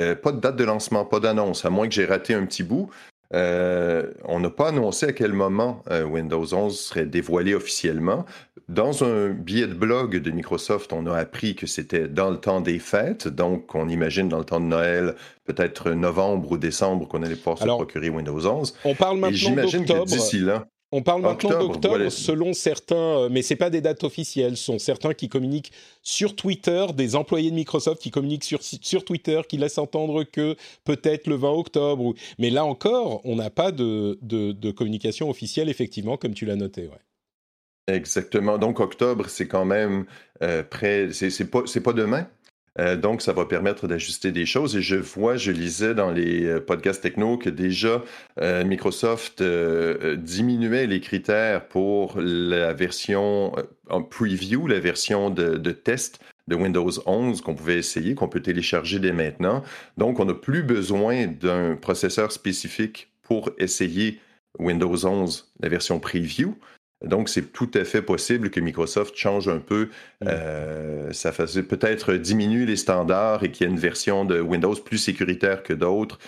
Euh, 0.00 0.14
pas 0.14 0.32
de 0.32 0.40
date 0.40 0.56
de 0.56 0.64
lancement, 0.64 1.04
pas 1.04 1.20
d'annonce, 1.20 1.64
à 1.64 1.70
moins 1.70 1.88
que 1.88 1.94
j'ai 1.94 2.04
raté 2.04 2.34
un 2.34 2.44
petit 2.46 2.64
bout. 2.64 2.90
Euh, 3.32 4.12
on 4.24 4.40
n'a 4.40 4.50
pas 4.50 4.68
annoncé 4.68 5.06
à 5.06 5.12
quel 5.12 5.32
moment 5.32 5.82
Windows 5.90 6.54
11 6.54 6.78
serait 6.78 7.06
dévoilé 7.06 7.54
officiellement. 7.54 8.24
Dans 8.68 9.04
un 9.04 9.30
billet 9.30 9.68
de 9.68 9.74
blog 9.74 10.16
de 10.16 10.30
Microsoft, 10.32 10.92
on 10.92 11.06
a 11.06 11.16
appris 11.16 11.54
que 11.54 11.68
c'était 11.68 12.08
dans 12.08 12.30
le 12.30 12.38
temps 12.38 12.60
des 12.60 12.80
fêtes, 12.80 13.28
donc 13.28 13.74
on 13.76 13.88
imagine 13.88 14.28
dans 14.28 14.38
le 14.38 14.44
temps 14.44 14.58
de 14.58 14.66
Noël, 14.66 15.14
peut-être 15.44 15.92
novembre 15.92 16.50
ou 16.50 16.58
décembre, 16.58 17.06
qu'on 17.06 17.22
allait 17.22 17.36
pouvoir 17.36 17.58
se 17.58 17.64
procurer 17.64 18.08
Windows 18.08 18.44
11. 18.44 18.74
On 18.84 18.94
parle 18.94 19.18
maintenant 19.18 19.62
d'octobre. 19.62 20.04
d'ici 20.06 20.40
là. 20.40 20.66
On 20.92 21.02
parle 21.02 21.22
maintenant 21.22 21.58
d'octobre 21.58 22.08
selon 22.10 22.52
certains, 22.52 22.96
euh, 22.96 23.28
mais 23.30 23.42
ce 23.42 23.54
pas 23.54 23.70
des 23.70 23.80
dates 23.80 24.04
officielles. 24.04 24.56
Ce 24.56 24.64
sont 24.64 24.78
certains 24.78 25.14
qui 25.14 25.28
communiquent 25.28 25.72
sur 26.02 26.36
Twitter, 26.36 26.86
des 26.94 27.16
employés 27.16 27.50
de 27.50 27.56
Microsoft 27.56 28.00
qui 28.00 28.10
communiquent 28.10 28.44
sur, 28.44 28.62
sur 28.62 29.04
Twitter, 29.04 29.40
qui 29.48 29.58
laissent 29.58 29.78
entendre 29.78 30.22
que 30.22 30.56
peut-être 30.84 31.26
le 31.26 31.34
20 31.34 31.50
octobre. 31.50 32.14
Mais 32.38 32.50
là 32.50 32.64
encore, 32.64 33.20
on 33.24 33.36
n'a 33.36 33.50
pas 33.50 33.72
de, 33.72 34.18
de, 34.22 34.70
communication 34.70 35.28
officielle, 35.28 35.68
effectivement, 35.68 36.16
comme 36.16 36.34
tu 36.34 36.46
l'as 36.46 36.56
noté. 36.56 36.82
Ouais. 36.82 36.98
Exactement. 37.88 38.58
Donc, 38.58 38.80
octobre, 38.80 39.26
c'est 39.28 39.46
quand 39.46 39.64
même 39.64 40.06
euh, 40.42 40.62
près, 40.62 41.10
c'est 41.12 41.50
pas, 41.50 41.62
pas 41.62 41.92
demain. 41.92 42.26
Euh, 42.78 42.96
donc, 42.96 43.22
ça 43.22 43.32
va 43.32 43.46
permettre 43.46 43.86
d'ajuster 43.86 44.32
des 44.32 44.44
choses. 44.44 44.76
Et 44.76 44.82
je 44.82 44.96
vois, 44.96 45.36
je 45.36 45.52
lisais 45.52 45.94
dans 45.94 46.10
les 46.10 46.44
euh, 46.44 46.60
podcasts 46.60 47.02
techno 47.02 47.38
que 47.38 47.48
déjà 47.48 48.02
Microsoft 48.40 49.42
diminuait 49.42 50.86
les 50.86 51.00
critères 51.00 51.68
pour 51.68 52.20
la 52.20 52.72
version 52.72 53.52
en 53.88 54.02
preview, 54.02 54.66
la 54.66 54.80
version 54.80 55.30
de, 55.30 55.56
de 55.56 55.70
test 55.70 56.20
de 56.48 56.54
Windows 56.54 56.90
11 57.06 57.40
qu'on 57.40 57.54
pouvait 57.54 57.78
essayer, 57.78 58.14
qu'on 58.14 58.28
peut 58.28 58.42
télécharger 58.42 58.98
dès 58.98 59.12
maintenant. 59.12 59.62
Donc, 59.96 60.20
on 60.20 60.24
n'a 60.24 60.34
plus 60.34 60.62
besoin 60.62 61.26
d'un 61.26 61.76
processeur 61.76 62.32
spécifique 62.32 63.10
pour 63.22 63.50
essayer 63.58 64.20
Windows 64.58 65.06
11, 65.06 65.52
la 65.60 65.68
version 65.68 65.98
preview. 66.00 66.56
Donc, 67.04 67.28
c'est 67.28 67.52
tout 67.52 67.70
à 67.74 67.84
fait 67.84 68.02
possible 68.02 68.50
que 68.50 68.60
Microsoft 68.60 69.16
change 69.16 69.48
un 69.48 69.58
peu. 69.58 69.90
Mm. 70.22 70.28
Euh, 70.28 71.12
ça 71.12 71.32
peut-être 71.32 72.14
diminuer 72.14 72.66
les 72.66 72.76
standards 72.76 73.44
et 73.44 73.50
qu'il 73.50 73.66
y 73.66 73.68
ait 73.68 73.72
une 73.72 73.78
version 73.78 74.24
de 74.24 74.40
Windows 74.40 74.74
plus 74.74 74.98
sécuritaire 74.98 75.62
que 75.62 75.72
d'autres. 75.72 76.18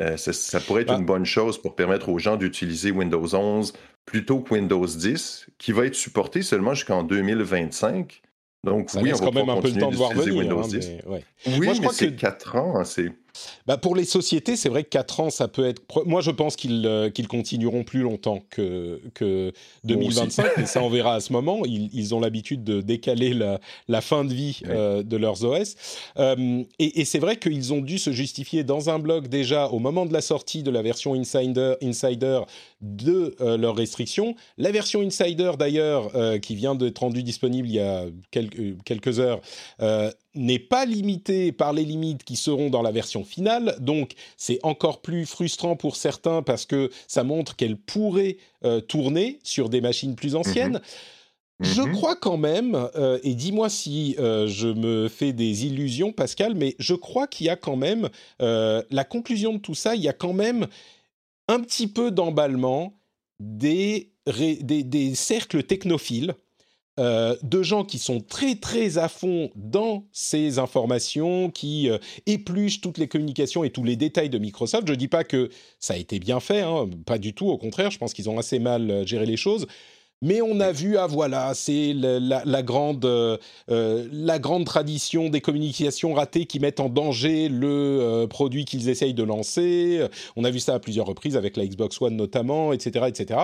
Euh, 0.00 0.16
ça, 0.16 0.60
pourrait 0.60 0.82
être 0.82 0.88
bah 0.88 0.98
une 0.98 1.06
bonne 1.06 1.24
chose 1.24 1.60
pour 1.60 1.74
permettre 1.74 2.10
aux 2.10 2.18
gens 2.18 2.36
d'utiliser 2.36 2.90
Windows 2.90 3.34
11 3.34 3.72
plutôt 4.04 4.40
que 4.40 4.54
Windows 4.54 4.86
10, 4.86 5.46
qui 5.58 5.72
va 5.72 5.86
être 5.86 5.94
supporté 5.94 6.42
seulement 6.42 6.74
jusqu'en 6.74 7.02
2025. 7.02 8.22
Donc, 8.62 8.90
oui, 8.94 9.12
on 9.12 9.16
va 9.16 9.26
quand 9.26 9.32
même 9.32 9.48
un 9.48 9.60
peu 9.60 9.70
le 9.70 9.80
temps 9.80 9.90
de 9.90 9.96
voir 9.96 10.12
venir. 10.12 10.36
Windows 10.36 10.62
10. 10.62 10.76
Hein, 10.76 11.02
mais 11.06 11.58
Oui, 11.58 11.74
je 11.74 11.80
mais 11.80 11.88
c'est 11.92 12.12
que... 12.12 12.20
4 12.20 12.56
ans. 12.56 12.76
Hein, 12.76 12.84
c'est 12.84 13.10
bah 13.66 13.76
pour 13.76 13.96
les 13.96 14.04
sociétés, 14.04 14.56
c'est 14.56 14.68
vrai 14.68 14.84
que 14.84 14.88
4 14.88 15.20
ans, 15.20 15.30
ça 15.30 15.48
peut 15.48 15.66
être. 15.66 15.82
Moi, 16.06 16.20
je 16.20 16.30
pense 16.30 16.56
qu'ils 16.56 16.86
euh, 16.86 17.10
continueront 17.28 17.84
plus 17.84 18.02
longtemps 18.02 18.42
que, 18.50 19.00
que 19.14 19.52
2025, 19.84 20.46
mais 20.56 20.66
ça, 20.66 20.82
on 20.82 20.88
verra 20.88 21.14
à 21.14 21.20
ce 21.20 21.32
moment. 21.32 21.62
Ils, 21.64 21.90
ils 21.92 22.14
ont 22.14 22.20
l'habitude 22.20 22.64
de 22.64 22.80
décaler 22.80 23.34
la, 23.34 23.60
la, 23.88 24.00
fin 24.00 24.24
de 24.24 24.32
vie 24.32 24.60
euh, 24.66 25.02
de 25.02 25.16
leurs 25.16 25.44
OS. 25.44 25.74
Euh, 26.18 26.62
et, 26.78 27.00
et 27.00 27.04
c'est 27.04 27.18
vrai 27.18 27.36
qu'ils 27.36 27.72
ont 27.72 27.80
dû 27.80 27.98
se 27.98 28.12
justifier 28.12 28.64
dans 28.64 28.90
un 28.90 28.98
blog 28.98 29.28
déjà 29.28 29.66
au 29.68 29.78
moment 29.78 30.06
de 30.06 30.12
la 30.12 30.20
sortie 30.20 30.62
de 30.62 30.70
la 30.70 30.82
version 30.82 31.14
Insider, 31.14 31.74
Insider 31.82 32.40
de 32.80 33.34
leurs 33.40 33.74
restrictions. 33.74 34.34
La 34.58 34.70
version 34.70 35.00
Insider, 35.00 35.52
d'ailleurs, 35.58 36.12
qui 36.40 36.54
vient 36.54 36.74
d'être 36.74 36.98
rendue 36.98 37.22
disponible 37.22 37.68
il 37.68 37.74
y 37.74 37.80
a 37.80 38.04
quelques, 38.30 38.82
quelques 38.84 39.18
heures, 39.18 39.40
n'est 40.36 40.58
pas 40.58 40.84
limitée 40.84 41.50
par 41.50 41.72
les 41.72 41.84
limites 41.84 42.22
qui 42.22 42.36
seront 42.36 42.70
dans 42.70 42.82
la 42.82 42.92
version 42.92 43.24
finale. 43.24 43.76
Donc, 43.80 44.12
c'est 44.36 44.60
encore 44.62 45.00
plus 45.00 45.26
frustrant 45.26 45.76
pour 45.76 45.96
certains 45.96 46.42
parce 46.42 46.66
que 46.66 46.90
ça 47.08 47.24
montre 47.24 47.56
qu'elle 47.56 47.76
pourrait 47.76 48.36
euh, 48.64 48.80
tourner 48.80 49.38
sur 49.42 49.68
des 49.68 49.80
machines 49.80 50.14
plus 50.14 50.36
anciennes. 50.36 50.80
Mhm. 51.60 51.66
Je 51.66 51.82
mhm. 51.82 51.92
crois 51.92 52.16
quand 52.16 52.36
même, 52.36 52.74
euh, 52.96 53.18
et 53.22 53.34
dis-moi 53.34 53.70
si 53.70 54.14
euh, 54.18 54.46
je 54.46 54.68
me 54.68 55.08
fais 55.08 55.32
des 55.32 55.64
illusions, 55.64 56.12
Pascal, 56.12 56.54
mais 56.54 56.76
je 56.78 56.94
crois 56.94 57.26
qu'il 57.26 57.46
y 57.46 57.50
a 57.50 57.56
quand 57.56 57.76
même, 57.76 58.10
la 58.38 59.04
conclusion 59.04 59.54
de 59.54 59.58
tout 59.58 59.74
ça, 59.74 59.94
il 59.94 60.02
y 60.02 60.08
a 60.08 60.12
quand 60.12 60.34
même 60.34 60.66
un 61.48 61.60
petit 61.60 61.86
peu 61.86 62.10
d'emballement 62.10 62.92
des, 63.40 64.12
des 64.26 65.14
cercles 65.14 65.62
technophiles 65.62 66.34
euh, 66.98 67.36
de 67.42 67.62
gens 67.62 67.84
qui 67.84 67.98
sont 67.98 68.20
très 68.20 68.54
très 68.54 68.96
à 68.96 69.08
fond 69.08 69.50
dans 69.54 70.06
ces 70.12 70.58
informations, 70.58 71.50
qui 71.50 71.90
euh, 71.90 71.98
épluchent 72.24 72.80
toutes 72.80 72.96
les 72.96 73.06
communications 73.06 73.64
et 73.64 73.70
tous 73.70 73.84
les 73.84 73.96
détails 73.96 74.30
de 74.30 74.38
Microsoft. 74.38 74.86
Je 74.86 74.92
ne 74.92 74.96
dis 74.96 75.08
pas 75.08 75.22
que 75.22 75.50
ça 75.78 75.92
a 75.92 75.96
été 75.98 76.18
bien 76.18 76.40
fait, 76.40 76.62
hein, 76.62 76.88
pas 77.04 77.18
du 77.18 77.34
tout, 77.34 77.48
au 77.48 77.58
contraire, 77.58 77.90
je 77.90 77.98
pense 77.98 78.14
qu'ils 78.14 78.30
ont 78.30 78.38
assez 78.38 78.58
mal 78.58 78.90
euh, 78.90 79.04
géré 79.04 79.26
les 79.26 79.36
choses. 79.36 79.66
Mais 80.22 80.40
on 80.40 80.60
a 80.60 80.72
vu, 80.72 80.96
ah 80.96 81.06
voilà, 81.06 81.52
c'est 81.52 81.92
la, 81.94 82.62
grande, 82.62 83.04
euh, 83.04 83.36
euh, 83.70 84.08
la 84.10 84.38
grande 84.38 84.64
tradition 84.64 85.28
des 85.28 85.42
communications 85.42 86.14
ratées 86.14 86.46
qui 86.46 86.58
mettent 86.58 86.80
en 86.80 86.88
danger 86.88 87.50
le 87.50 87.68
euh, 88.00 88.26
produit 88.26 88.64
qu'ils 88.64 88.88
essayent 88.88 89.12
de 89.12 89.22
lancer. 89.22 90.06
On 90.34 90.44
a 90.44 90.50
vu 90.50 90.58
ça 90.58 90.74
à 90.74 90.78
plusieurs 90.78 91.06
reprises 91.06 91.36
avec 91.36 91.58
la 91.58 91.66
Xbox 91.66 92.00
One 92.00 92.16
notamment, 92.16 92.72
etc., 92.72 93.04
etc. 93.08 93.40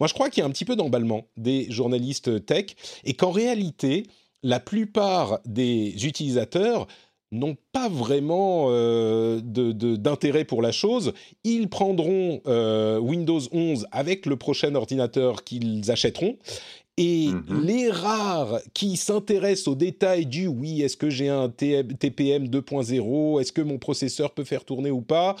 Moi, 0.00 0.08
je 0.08 0.14
crois 0.14 0.28
qu'il 0.28 0.40
y 0.40 0.44
a 0.44 0.46
un 0.46 0.50
petit 0.50 0.64
peu 0.64 0.74
d'emballement 0.74 1.26
des 1.36 1.70
journalistes 1.70 2.44
tech 2.44 2.74
et 3.04 3.14
qu'en 3.14 3.30
réalité, 3.30 4.08
la 4.42 4.58
plupart 4.58 5.38
des 5.44 6.06
utilisateurs 6.06 6.88
n'ont 7.32 7.56
pas 7.72 7.88
vraiment 7.88 8.66
euh, 8.70 9.40
d'intérêt 9.42 10.44
pour 10.44 10.62
la 10.62 10.72
chose. 10.72 11.12
Ils 11.44 11.68
prendront 11.68 12.40
euh, 12.46 12.98
Windows 12.98 13.40
11 13.52 13.86
avec 13.90 14.26
le 14.26 14.36
prochain 14.36 14.74
ordinateur 14.74 15.44
qu'ils 15.44 15.90
achèteront. 15.90 16.36
Et 16.98 17.28
mhm. 17.28 17.62
les 17.62 17.90
rares 17.90 18.60
qui 18.72 18.96
s'intéressent 18.96 19.68
aux 19.68 19.74
détails 19.74 20.24
du 20.24 20.46
oui, 20.46 20.82
est-ce 20.82 20.96
que 20.96 21.10
j'ai 21.10 21.28
un 21.28 21.50
TPM 21.50 22.46
2.0, 22.46 23.40
est-ce 23.40 23.52
que 23.52 23.60
mon 23.60 23.78
processeur 23.78 24.32
peut 24.32 24.44
faire 24.44 24.64
tourner 24.64 24.90
ou 24.90 25.02
pas, 25.02 25.36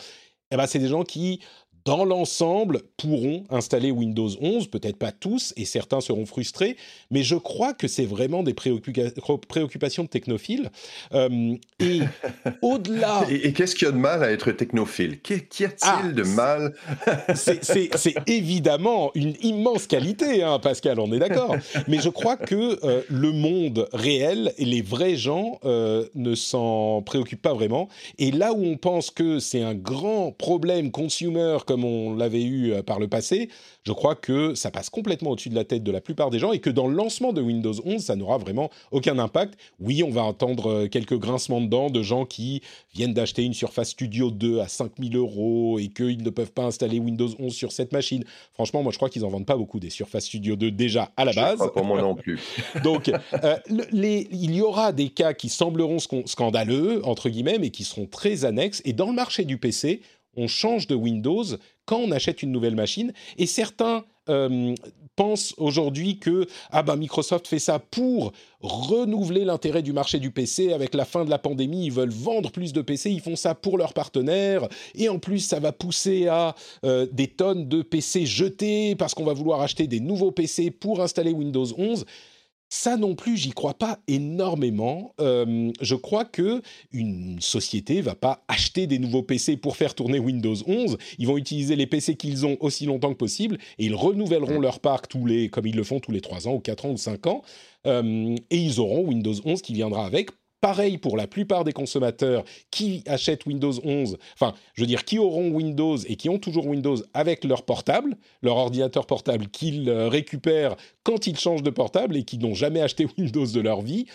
eh 0.50 0.56
ben, 0.56 0.66
c'est 0.66 0.78
des 0.78 0.88
gens 0.88 1.02
qui 1.02 1.40
dans 1.86 2.04
l'ensemble, 2.04 2.82
pourront 2.96 3.44
installer 3.48 3.92
Windows 3.92 4.28
11, 4.40 4.66
peut-être 4.66 4.98
pas 4.98 5.12
tous, 5.12 5.54
et 5.56 5.64
certains 5.64 6.00
seront 6.00 6.26
frustrés, 6.26 6.76
mais 7.12 7.22
je 7.22 7.36
crois 7.36 7.74
que 7.74 7.86
c'est 7.86 8.04
vraiment 8.04 8.42
des 8.42 8.54
préoccupations 8.54 10.02
de 10.02 10.08
technophiles. 10.08 10.70
Euh, 11.14 11.54
et 11.78 12.00
au-delà... 12.62 13.24
Et, 13.30 13.52
qu'est-ce 13.52 13.76
qu'il 13.76 13.86
y 13.86 13.88
a 13.88 13.92
de 13.92 13.98
mal 13.98 14.24
à 14.24 14.32
être 14.32 14.50
technophile? 14.50 15.20
Qu'y 15.20 15.34
a-t-il 15.34 15.76
ah, 15.82 16.02
de 16.08 16.22
mal? 16.24 16.74
C'est 17.34 18.16
évidemment 18.26 19.12
une 19.14 19.34
immense 19.42 19.86
qualité, 19.86 20.42
hein, 20.42 20.58
Pascal, 20.58 20.98
on 20.98 21.12
est 21.12 21.20
d'accord. 21.20 21.54
Mais 21.86 22.00
je 22.00 22.08
crois 22.08 22.36
que 22.36 22.84
euh, 22.84 23.02
le 23.08 23.30
monde 23.30 23.88
réel 23.92 24.52
et 24.58 24.64
les 24.64 24.82
vrais 24.82 25.14
gens 25.14 25.60
euh, 25.64 26.06
ne 26.16 26.34
s'en 26.34 27.02
préoccupent 27.02 27.42
pas 27.42 27.54
vraiment. 27.54 27.88
Et 28.18 28.32
là 28.32 28.52
où 28.52 28.64
on 28.64 28.76
pense 28.76 29.12
que 29.12 29.38
c'est 29.38 29.62
un 29.62 29.74
grand 29.74 30.32
problème 30.32 30.90
consumer 30.90 31.58
comme 31.64 31.75
comme 31.76 31.84
on 31.84 32.14
l'avait 32.14 32.42
eu 32.42 32.72
euh, 32.72 32.82
par 32.82 32.98
le 32.98 33.06
passé, 33.06 33.50
je 33.84 33.92
crois 33.92 34.14
que 34.14 34.54
ça 34.54 34.70
passe 34.70 34.88
complètement 34.88 35.32
au-dessus 35.32 35.50
de 35.50 35.54
la 35.54 35.64
tête 35.64 35.82
de 35.82 35.92
la 35.92 36.00
plupart 36.00 36.30
des 36.30 36.38
gens 36.38 36.52
et 36.52 36.58
que 36.58 36.70
dans 36.70 36.88
le 36.88 36.94
lancement 36.94 37.34
de 37.34 37.42
Windows 37.42 37.74
11, 37.84 38.02
ça 38.02 38.16
n'aura 38.16 38.38
vraiment 38.38 38.70
aucun 38.92 39.18
impact. 39.18 39.58
Oui, 39.78 40.02
on 40.02 40.08
va 40.08 40.22
entendre 40.22 40.70
euh, 40.70 40.88
quelques 40.88 41.18
grincements 41.18 41.60
dedans 41.60 41.90
de 41.90 42.02
gens 42.02 42.24
qui 42.24 42.62
viennent 42.94 43.12
d'acheter 43.12 43.42
une 43.42 43.52
Surface 43.52 43.90
Studio 43.90 44.30
2 44.30 44.60
à 44.60 44.68
5000 44.68 45.18
euros 45.18 45.78
et 45.78 45.88
qu'ils 45.88 46.22
ne 46.22 46.30
peuvent 46.30 46.50
pas 46.50 46.64
installer 46.64 46.98
Windows 46.98 47.28
11 47.38 47.52
sur 47.52 47.72
cette 47.72 47.92
machine. 47.92 48.24
Franchement, 48.54 48.82
moi, 48.82 48.90
je 48.90 48.96
crois 48.96 49.10
qu'ils 49.10 49.26
en 49.26 49.28
vendent 49.28 49.44
pas 49.44 49.58
beaucoup 49.58 49.78
des 49.78 49.90
Surface 49.90 50.24
Studio 50.24 50.56
2 50.56 50.70
déjà 50.70 51.12
à 51.18 51.26
la 51.26 51.34
base. 51.34 51.58
Pas 51.58 51.68
pour 51.68 51.84
moi 51.84 52.00
non 52.00 52.14
plus. 52.14 52.40
Donc, 52.84 53.10
euh, 53.10 53.56
les, 53.92 54.28
il 54.32 54.54
y 54.54 54.62
aura 54.62 54.92
des 54.92 55.10
cas 55.10 55.34
qui 55.34 55.50
sembleront 55.50 55.98
scandaleux, 55.98 57.04
entre 57.04 57.28
guillemets, 57.28 57.58
mais 57.58 57.68
qui 57.68 57.84
seront 57.84 58.06
très 58.06 58.46
annexes. 58.46 58.80
Et 58.86 58.94
dans 58.94 59.08
le 59.08 59.12
marché 59.14 59.44
du 59.44 59.58
PC, 59.58 60.00
on 60.36 60.48
change 60.48 60.86
de 60.86 60.94
Windows 60.94 61.44
quand 61.84 61.98
on 61.98 62.10
achète 62.10 62.42
une 62.42 62.52
nouvelle 62.52 62.74
machine. 62.74 63.12
Et 63.38 63.46
certains 63.46 64.04
euh, 64.28 64.74
pensent 65.14 65.54
aujourd'hui 65.56 66.18
que 66.18 66.46
ah 66.70 66.82
ben, 66.82 66.96
Microsoft 66.96 67.46
fait 67.46 67.58
ça 67.58 67.78
pour 67.78 68.32
renouveler 68.60 69.44
l'intérêt 69.44 69.82
du 69.82 69.92
marché 69.92 70.18
du 70.18 70.30
PC 70.30 70.72
avec 70.72 70.94
la 70.94 71.04
fin 71.04 71.24
de 71.24 71.30
la 71.30 71.38
pandémie. 71.38 71.86
Ils 71.86 71.92
veulent 71.92 72.10
vendre 72.10 72.50
plus 72.50 72.72
de 72.72 72.82
PC, 72.82 73.10
ils 73.10 73.20
font 73.20 73.36
ça 73.36 73.54
pour 73.54 73.78
leurs 73.78 73.94
partenaires. 73.94 74.68
Et 74.94 75.08
en 75.08 75.18
plus, 75.18 75.40
ça 75.40 75.58
va 75.58 75.72
pousser 75.72 76.26
à 76.28 76.54
euh, 76.84 77.06
des 77.10 77.28
tonnes 77.28 77.68
de 77.68 77.82
PC 77.82 78.26
jetés 78.26 78.94
parce 78.94 79.14
qu'on 79.14 79.24
va 79.24 79.32
vouloir 79.32 79.62
acheter 79.62 79.86
des 79.86 80.00
nouveaux 80.00 80.32
PC 80.32 80.70
pour 80.70 81.00
installer 81.00 81.32
Windows 81.32 81.66
11. 81.78 82.04
Ça 82.68 82.96
non 82.96 83.14
plus, 83.14 83.36
j'y 83.36 83.50
crois 83.50 83.74
pas 83.74 84.00
énormément. 84.08 85.14
Euh, 85.20 85.70
je 85.80 85.94
crois 85.94 86.24
que 86.24 86.62
une 86.90 87.40
société 87.40 88.00
va 88.00 88.16
pas 88.16 88.44
acheter 88.48 88.88
des 88.88 88.98
nouveaux 88.98 89.22
PC 89.22 89.56
pour 89.56 89.76
faire 89.76 89.94
tourner 89.94 90.18
Windows 90.18 90.56
11. 90.66 90.98
Ils 91.18 91.26
vont 91.28 91.36
utiliser 91.36 91.76
les 91.76 91.86
PC 91.86 92.16
qu'ils 92.16 92.44
ont 92.44 92.56
aussi 92.58 92.86
longtemps 92.86 93.12
que 93.12 93.18
possible 93.18 93.58
et 93.78 93.86
ils 93.86 93.94
renouvelleront 93.94 94.58
leur 94.58 94.80
parc 94.80 95.08
tous 95.08 95.26
les, 95.26 95.48
comme 95.48 95.66
ils 95.66 95.76
le 95.76 95.84
font 95.84 96.00
tous 96.00 96.10
les 96.10 96.20
3 96.20 96.48
ans 96.48 96.54
ou 96.54 96.60
4 96.60 96.86
ans 96.86 96.90
ou 96.90 96.96
5 96.96 97.26
ans. 97.28 97.42
Euh, 97.86 98.34
et 98.50 98.56
ils 98.56 98.80
auront 98.80 99.06
Windows 99.06 99.34
11 99.44 99.62
qui 99.62 99.72
viendra 99.72 100.04
avec 100.04 100.30
Pareil 100.60 100.98
pour 100.98 101.16
la 101.16 101.26
plupart 101.26 101.64
des 101.64 101.72
consommateurs 101.72 102.44
qui 102.70 103.02
achètent 103.06 103.44
Windows 103.46 103.74
11, 103.84 104.16
enfin, 104.34 104.54
je 104.74 104.82
veux 104.82 104.86
dire, 104.86 105.04
qui 105.04 105.18
auront 105.18 105.50
Windows 105.50 105.98
et 105.98 106.16
qui 106.16 106.28
ont 106.30 106.38
toujours 106.38 106.66
Windows 106.66 106.96
avec 107.12 107.44
leur 107.44 107.64
portable, 107.64 108.16
leur 108.42 108.56
ordinateur 108.56 109.06
portable 109.06 109.48
qu'ils 109.48 109.88
euh, 109.88 110.08
récupèrent 110.08 110.76
quand 111.02 111.26
ils 111.26 111.38
changent 111.38 111.62
de 111.62 111.70
portable 111.70 112.16
et 112.16 112.24
qui 112.24 112.38
n'ont 112.38 112.54
jamais 112.54 112.80
acheté 112.80 113.06
Windows 113.18 113.46
de 113.46 113.60
leur 113.60 113.82
vie. 113.82 114.06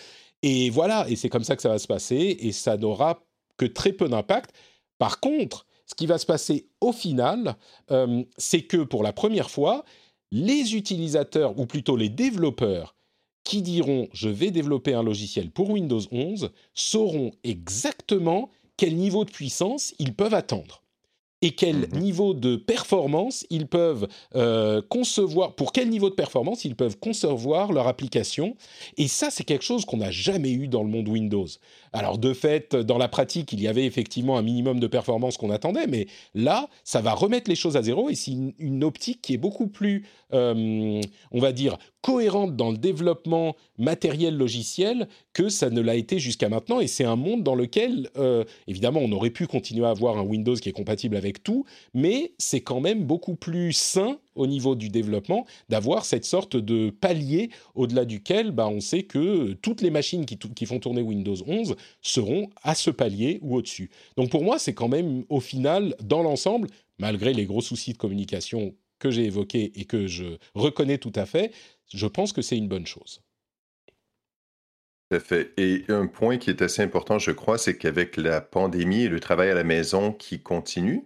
Et 0.42 0.70
voilà, 0.70 1.06
et 1.08 1.14
c'est 1.14 1.28
comme 1.28 1.44
ça 1.44 1.54
que 1.54 1.62
ça 1.62 1.68
va 1.68 1.78
se 1.78 1.86
passer, 1.86 2.36
et 2.40 2.50
ça 2.50 2.76
n'aura 2.76 3.22
que 3.56 3.64
très 3.64 3.92
peu 3.92 4.08
d'impact. 4.08 4.52
Par 4.98 5.20
contre, 5.20 5.66
ce 5.86 5.94
qui 5.94 6.06
va 6.06 6.18
se 6.18 6.26
passer 6.26 6.68
au 6.80 6.92
final, 6.92 7.56
euh, 7.90 8.24
c'est 8.36 8.62
que 8.62 8.78
pour 8.78 9.02
la 9.04 9.12
première 9.12 9.50
fois, 9.50 9.84
les 10.32 10.74
utilisateurs, 10.74 11.58
ou 11.58 11.66
plutôt 11.66 11.96
les 11.96 12.08
développeurs, 12.08 12.96
qui 13.44 13.62
diront 13.62 14.08
je 14.12 14.28
vais 14.28 14.50
développer 14.50 14.94
un 14.94 15.02
logiciel 15.02 15.50
pour 15.50 15.70
Windows 15.70 16.02
11 16.10 16.50
sauront 16.74 17.32
exactement 17.44 18.50
quel 18.76 18.96
niveau 18.96 19.24
de 19.24 19.30
puissance 19.30 19.94
ils 19.98 20.14
peuvent 20.14 20.34
attendre 20.34 20.82
et 21.42 21.50
quel 21.50 21.88
mhm. 21.88 21.98
niveau 21.98 22.34
de 22.34 22.56
performance 22.56 23.44
ils 23.50 23.66
peuvent 23.66 24.08
euh, 24.34 24.80
concevoir, 24.88 25.54
pour 25.54 25.72
quel 25.72 25.90
niveau 25.90 26.08
de 26.08 26.14
performance 26.14 26.64
ils 26.64 26.76
peuvent 26.76 26.96
concevoir 26.98 27.72
leur 27.72 27.88
application. 27.88 28.56
Et 28.96 29.08
ça, 29.08 29.28
c'est 29.30 29.44
quelque 29.44 29.64
chose 29.64 29.84
qu'on 29.84 29.98
n'a 29.98 30.12
jamais 30.12 30.52
eu 30.52 30.68
dans 30.68 30.84
le 30.84 30.88
monde 30.88 31.08
Windows. 31.08 31.48
Alors 31.92 32.18
de 32.18 32.32
fait, 32.32 32.74
dans 32.74 32.98
la 32.98 33.08
pratique, 33.08 33.52
il 33.52 33.60
y 33.60 33.68
avait 33.68 33.84
effectivement 33.84 34.38
un 34.38 34.42
minimum 34.42 34.80
de 34.80 34.86
performance 34.86 35.36
qu'on 35.36 35.50
attendait, 35.50 35.86
mais 35.86 36.06
là, 36.34 36.68
ça 36.84 37.00
va 37.00 37.12
remettre 37.12 37.50
les 37.50 37.56
choses 37.56 37.76
à 37.76 37.82
zéro 37.82 38.08
et 38.08 38.14
c'est 38.14 38.32
une, 38.58 38.82
optique 38.82 39.20
qui 39.22 39.34
est 39.34 39.38
beaucoup 39.38 39.68
plus, 39.68 40.06
euh, 40.32 41.00
on 41.30 41.40
va 41.40 41.52
dire, 41.52 41.78
cohérente 42.00 42.56
dans 42.56 42.70
le 42.70 42.78
développement 42.78 43.54
matériel 43.78 44.36
logiciel 44.36 45.08
que 45.32 45.48
ça 45.48 45.70
ne 45.70 45.80
l'a 45.80 45.94
été 45.94 46.18
jusqu'à 46.18 46.48
maintenant. 46.48 46.80
Et 46.80 46.86
c'est 46.86 47.04
un 47.04 47.16
monde 47.16 47.42
dans 47.42 47.54
lequel, 47.54 48.10
euh, 48.16 48.44
évidemment, 48.66 49.00
on 49.00 49.12
aurait 49.12 49.30
pu 49.30 49.46
continuer 49.46 49.86
à 49.86 49.90
avoir 49.90 50.18
un 50.18 50.22
Windows 50.22 50.56
qui 50.56 50.68
est 50.68 50.72
compatible 50.72 51.16
avec 51.16 51.42
tout, 51.42 51.64
mais 51.94 52.32
c'est 52.38 52.60
quand 52.60 52.80
même 52.80 53.04
beaucoup 53.04 53.36
plus 53.36 53.72
sain 53.72 54.18
au 54.34 54.46
niveau 54.46 54.74
du 54.74 54.88
développement 54.88 55.46
d'avoir 55.68 56.04
cette 56.04 56.24
sorte 56.24 56.56
de 56.56 56.90
palier 56.90 57.50
au-delà 57.74 58.04
duquel 58.04 58.50
bah, 58.50 58.68
on 58.68 58.80
sait 58.80 59.02
que 59.02 59.52
toutes 59.54 59.82
les 59.82 59.90
machines 59.90 60.26
qui, 60.26 60.38
qui, 60.38 60.66
font 60.66 60.78
tourner 60.78 61.02
Windows 61.02 61.36
11 61.46 61.76
seront 62.00 62.50
à 62.62 62.74
ce 62.74 62.90
palier 62.90 63.38
ou 63.42 63.56
au-dessus. 63.56 63.90
Donc 64.16 64.30
pour 64.30 64.44
moi, 64.44 64.58
c'est 64.58 64.74
quand 64.74 64.88
même 64.88 65.24
au 65.28 65.40
final, 65.40 65.94
dans 66.02 66.22
l'ensemble, 66.22 66.68
malgré 66.98 67.32
les 67.32 67.46
gros 67.46 67.60
soucis 67.60 67.92
de 67.92 67.98
communication 67.98 68.74
que 68.98 69.10
j'ai 69.10 69.24
évoqués 69.24 69.72
et 69.74 69.84
que 69.84 70.06
je 70.06 70.36
reconnais 70.54 70.98
tout 70.98 71.12
à 71.16 71.26
fait, 71.26 71.52
je 71.92 72.06
pense 72.06 72.32
que 72.32 72.40
c'est 72.42 72.56
une 72.56 72.68
bonne 72.68 72.86
chose. 72.86 73.20
Tout 75.10 75.16
à 75.16 75.20
fait. 75.20 75.52
Et 75.58 75.84
un 75.88 76.06
point 76.06 76.38
qui 76.38 76.50
est 76.50 76.62
assez 76.62 76.82
important, 76.82 77.18
je 77.18 77.32
crois, 77.32 77.58
c'est 77.58 77.76
qu'avec 77.76 78.16
la 78.16 78.40
pandémie 78.40 79.02
et 79.02 79.08
le 79.08 79.20
travail 79.20 79.50
à 79.50 79.54
la 79.54 79.64
maison 79.64 80.12
qui 80.12 80.40
continue, 80.40 81.04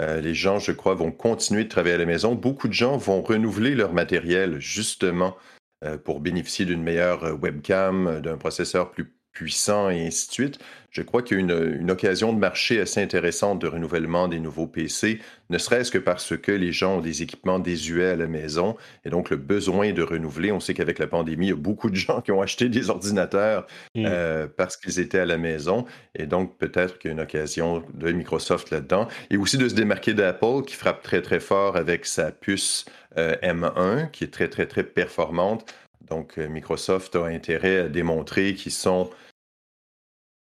euh, 0.00 0.20
les 0.20 0.34
gens, 0.34 0.58
je 0.58 0.72
crois, 0.72 0.94
vont 0.94 1.12
continuer 1.12 1.64
de 1.64 1.68
travailler 1.68 1.94
à 1.94 1.98
la 1.98 2.06
maison. 2.06 2.34
Beaucoup 2.34 2.68
de 2.68 2.72
gens 2.72 2.96
vont 2.96 3.22
renouveler 3.22 3.74
leur 3.74 3.92
matériel 3.92 4.58
justement 4.58 5.36
euh, 5.84 5.98
pour 5.98 6.20
bénéficier 6.20 6.64
d'une 6.64 6.82
meilleure 6.82 7.24
euh, 7.24 7.32
webcam, 7.32 8.20
d'un 8.20 8.38
processeur 8.38 8.90
plus 8.90 9.14
puissant 9.32 9.90
et 9.90 10.06
ainsi 10.06 10.28
de 10.28 10.32
suite. 10.32 10.58
Je 10.90 11.02
crois 11.02 11.22
qu'il 11.22 11.36
y 11.36 11.40
a 11.40 11.42
une, 11.42 11.78
une, 11.80 11.90
occasion 11.90 12.32
de 12.32 12.38
marché 12.38 12.80
assez 12.80 13.00
intéressante 13.00 13.60
de 13.60 13.68
renouvellement 13.68 14.26
des 14.26 14.40
nouveaux 14.40 14.66
PC, 14.66 15.20
ne 15.48 15.56
serait-ce 15.56 15.92
que 15.92 15.98
parce 15.98 16.36
que 16.36 16.50
les 16.50 16.72
gens 16.72 16.96
ont 16.96 17.00
des 17.00 17.22
équipements 17.22 17.60
désuets 17.60 18.10
à 18.10 18.16
la 18.16 18.26
maison 18.26 18.76
et 19.04 19.10
donc 19.10 19.30
le 19.30 19.36
besoin 19.36 19.92
de 19.92 20.02
renouveler. 20.02 20.50
On 20.50 20.58
sait 20.58 20.74
qu'avec 20.74 20.98
la 20.98 21.06
pandémie, 21.06 21.46
il 21.46 21.50
y 21.50 21.52
a 21.52 21.56
beaucoup 21.56 21.90
de 21.90 21.94
gens 21.96 22.20
qui 22.20 22.32
ont 22.32 22.42
acheté 22.42 22.68
des 22.68 22.90
ordinateurs 22.90 23.66
mmh. 23.94 24.04
euh, 24.04 24.46
parce 24.56 24.76
qu'ils 24.76 24.98
étaient 24.98 25.20
à 25.20 25.26
la 25.26 25.38
maison 25.38 25.84
et 26.16 26.26
donc 26.26 26.58
peut-être 26.58 26.98
qu'il 26.98 27.10
y 27.10 27.12
a 27.12 27.14
une 27.14 27.20
occasion 27.20 27.84
de 27.94 28.10
Microsoft 28.10 28.70
là-dedans 28.70 29.06
et 29.30 29.36
aussi 29.36 29.58
de 29.58 29.68
se 29.68 29.74
démarquer 29.74 30.14
d'Apple 30.14 30.62
qui 30.66 30.74
frappe 30.74 31.02
très 31.02 31.22
très 31.22 31.40
fort 31.40 31.76
avec 31.76 32.04
sa 32.04 32.32
puce 32.32 32.84
euh, 33.16 33.36
M1 33.42 34.10
qui 34.10 34.24
est 34.24 34.32
très 34.32 34.48
très 34.48 34.66
très 34.66 34.84
performante 34.84 35.72
donc, 36.10 36.38
euh, 36.38 36.48
Microsoft 36.48 37.16
a 37.16 37.26
intérêt 37.26 37.78
à 37.78 37.88
démontrer 37.88 38.54
qu'ils 38.54 38.72
sont 38.72 39.10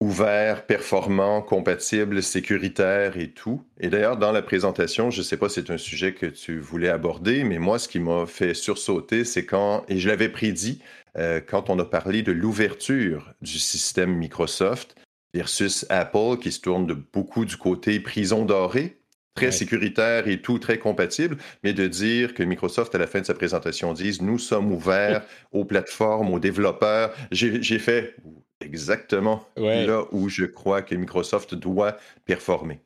ouverts, 0.01 0.67
performants, 0.67 1.43
compatibles, 1.43 2.23
sécuritaires 2.23 3.17
et 3.19 3.31
tout. 3.31 3.65
Et 3.81 3.89
d'ailleurs, 3.89 4.17
dans 4.17 4.33
la 4.33 4.43
présentation, 4.43 5.11
je 5.11 5.19
ne 5.19 5.25
sais 5.25 5.37
pas 5.37 5.49
si 5.49 5.57
c'est 5.57 5.71
un 5.71 5.79
sujet 5.79 6.15
que 6.15 6.27
tu 6.27 6.59
voulais 6.59 6.89
aborder, 6.89 7.45
mais 7.45 7.59
moi, 7.59 7.79
ce 7.79 7.89
qui 7.89 7.99
m'a 7.99 8.27
fait 8.27 8.55
sursauter, 8.55 9.25
c'est 9.25 9.45
quand, 9.45 9.85
et 9.89 9.99
je 9.99 10.09
l'avais 10.09 10.29
prédit, 10.29 10.81
euh, 11.17 11.41
quand 11.41 11.69
on 11.69 11.79
a 11.79 11.85
parlé 11.85 12.23
de 12.23 12.33
l'ouverture 12.33 13.35
du 13.43 13.59
système 13.59 14.15
Microsoft 14.15 14.95
versus 15.35 15.85
Apple, 15.91 16.39
qui 16.41 16.53
se 16.53 16.61
tourne 16.61 16.87
de 16.87 16.95
beaucoup 16.95 17.45
du 17.45 17.57
côté 17.57 17.99
prison 18.01 18.45
dorée, 18.45 18.99
très 19.35 19.53
sécuritaire 19.53 20.29
et 20.29 20.41
tout, 20.41 20.59
très 20.59 20.79
compatible, 20.79 21.37
mais 21.63 21.73
de 21.73 21.87
dire 21.87 22.35
que 22.35 22.43
Microsoft, 22.43 22.95
à 22.95 22.99
la 22.99 23.07
fin 23.07 23.21
de 23.21 23.27
sa 23.27 23.35
présentation, 23.35 23.93
dise 23.93 24.21
nous 24.21 24.39
sommes 24.39 24.73
ouverts 24.73 25.23
aux 25.53 25.65
plateformes, 25.65 26.33
aux 26.33 26.41
développeurs. 26.41 27.15
J'ai 27.31 27.79
fait 27.79 28.17
exactement 28.61 29.47
là 29.57 30.05
où 30.13 30.29
je 30.29 30.45
crois 30.45 30.83
que 30.83 30.95
Microsoft 30.95 31.55
doit 31.55 31.97
performer 32.25 32.81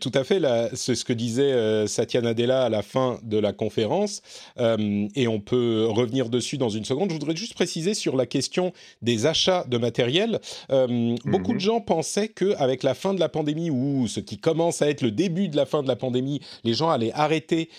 tout 0.00 0.12
à 0.14 0.24
fait, 0.24 0.42
c'est 0.74 0.94
ce 0.94 1.04
que 1.04 1.12
disait 1.12 1.52
euh, 1.52 1.86
Satya 1.86 2.20
Nadella 2.20 2.64
à 2.64 2.68
la 2.68 2.82
fin 2.82 3.18
de 3.22 3.38
la 3.38 3.52
conférence, 3.52 4.22
euh, 4.58 5.08
et 5.14 5.28
on 5.28 5.40
peut 5.40 5.86
revenir 5.88 6.28
dessus 6.28 6.58
dans 6.58 6.68
une 6.68 6.84
seconde. 6.84 7.10
Je 7.10 7.14
voudrais 7.14 7.36
juste 7.36 7.54
préciser 7.54 7.94
sur 7.94 8.16
la 8.16 8.26
question 8.26 8.72
des 9.02 9.26
achats 9.26 9.64
de 9.68 9.78
matériel. 9.78 10.40
Euh, 10.70 11.16
beaucoup 11.24 11.52
de 11.52 11.54
mhm. 11.54 11.60
gens 11.60 11.80
pensaient 11.80 12.28
qu'avec 12.28 12.82
la 12.82 12.94
fin 12.94 13.14
de 13.14 13.20
la 13.20 13.28
pandémie, 13.28 13.70
ou 13.70 14.08
ce 14.08 14.20
qui 14.20 14.38
commence 14.38 14.82
à 14.82 14.88
être 14.88 15.02
le 15.02 15.10
début 15.10 15.48
de 15.48 15.56
la 15.56 15.66
fin 15.66 15.82
de 15.82 15.88
la 15.88 15.96
pandémie, 15.96 16.40
les 16.64 16.74
gens 16.74 16.90
allaient 16.90 17.12
arrêter 17.12 17.70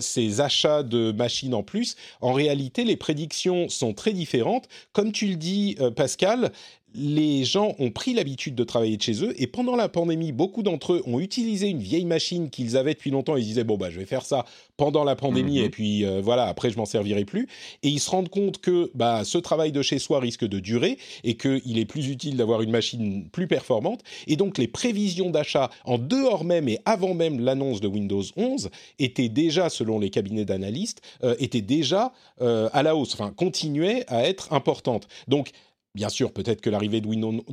ces 0.00 0.40
achats 0.40 0.82
de 0.82 1.12
machines 1.12 1.54
en 1.54 1.62
plus. 1.62 1.96
En 2.20 2.32
réalité, 2.32 2.84
les 2.84 2.96
prédictions 2.96 3.68
sont 3.68 3.92
très 3.92 4.12
différentes. 4.12 4.68
Comme 4.92 5.12
tu 5.12 5.26
le 5.26 5.36
dis, 5.36 5.76
Pascal, 5.96 6.52
les 6.94 7.44
gens 7.44 7.74
ont 7.78 7.90
pris 7.90 8.14
l'habitude 8.14 8.54
de 8.54 8.64
travailler 8.64 8.96
de 8.96 9.02
chez 9.02 9.22
eux 9.22 9.34
et 9.40 9.46
pendant 9.46 9.76
la 9.76 9.88
pandémie, 9.88 10.32
beaucoup 10.32 10.62
d'entre 10.62 10.94
eux 10.94 11.02
ont 11.06 11.20
utilisé 11.20 11.68
une 11.68 11.80
vieille 11.80 12.06
machine 12.06 12.50
qu'ils 12.50 12.76
avaient 12.76 12.94
depuis 12.94 13.10
longtemps. 13.10 13.36
Ils 13.36 13.44
disaient 13.44 13.64
bon 13.64 13.76
bah 13.76 13.90
je 13.90 13.98
vais 13.98 14.06
faire 14.06 14.24
ça 14.24 14.46
pendant 14.76 15.04
la 15.04 15.14
pandémie 15.14 15.58
mhm. 15.58 15.64
et 15.64 15.70
puis 15.70 16.04
euh, 16.04 16.20
voilà 16.22 16.46
après 16.46 16.70
je 16.70 16.78
m'en 16.78 16.86
servirai 16.86 17.24
plus. 17.24 17.46
Et 17.82 17.88
ils 17.88 18.00
se 18.00 18.10
rendent 18.10 18.30
compte 18.30 18.58
que 18.58 18.90
bah 18.94 19.22
ce 19.24 19.38
travail 19.38 19.70
de 19.70 19.82
chez 19.82 19.98
soi 19.98 20.18
risque 20.18 20.46
de 20.46 20.58
durer 20.60 20.98
et 21.24 21.36
qu'il 21.36 21.78
est 21.78 21.84
plus 21.84 22.08
utile 22.08 22.36
d'avoir 22.36 22.62
une 22.62 22.70
machine 22.70 23.28
plus 23.30 23.46
performante. 23.46 24.02
Et 24.26 24.36
donc 24.36 24.56
les 24.56 24.68
prévisions 24.68 25.30
d'achat 25.30 25.70
en 25.84 25.98
dehors 25.98 26.44
même 26.44 26.68
et 26.68 26.78
avant 26.86 27.14
même 27.14 27.40
l'annonce 27.40 27.80
de 27.80 27.88
Windows 27.88 28.24
11 28.36 28.70
étaient 28.98 29.28
déjà 29.28 29.68
selon 29.68 29.98
les 29.98 30.10
cabinets 30.10 30.46
d'analystes 30.46 31.02
euh, 31.22 31.34
étaient 31.38 31.60
déjà 31.60 32.12
euh, 32.40 32.70
à 32.72 32.82
la 32.82 32.96
hausse, 32.96 33.14
enfin 33.14 33.32
continuaient 33.36 34.04
à 34.08 34.26
être 34.26 34.52
importantes. 34.52 35.06
Donc 35.28 35.52
Bien 35.98 36.10
sûr, 36.10 36.30
peut-être 36.30 36.60
que 36.60 36.70
l'arrivée 36.70 37.00
de 37.00 37.08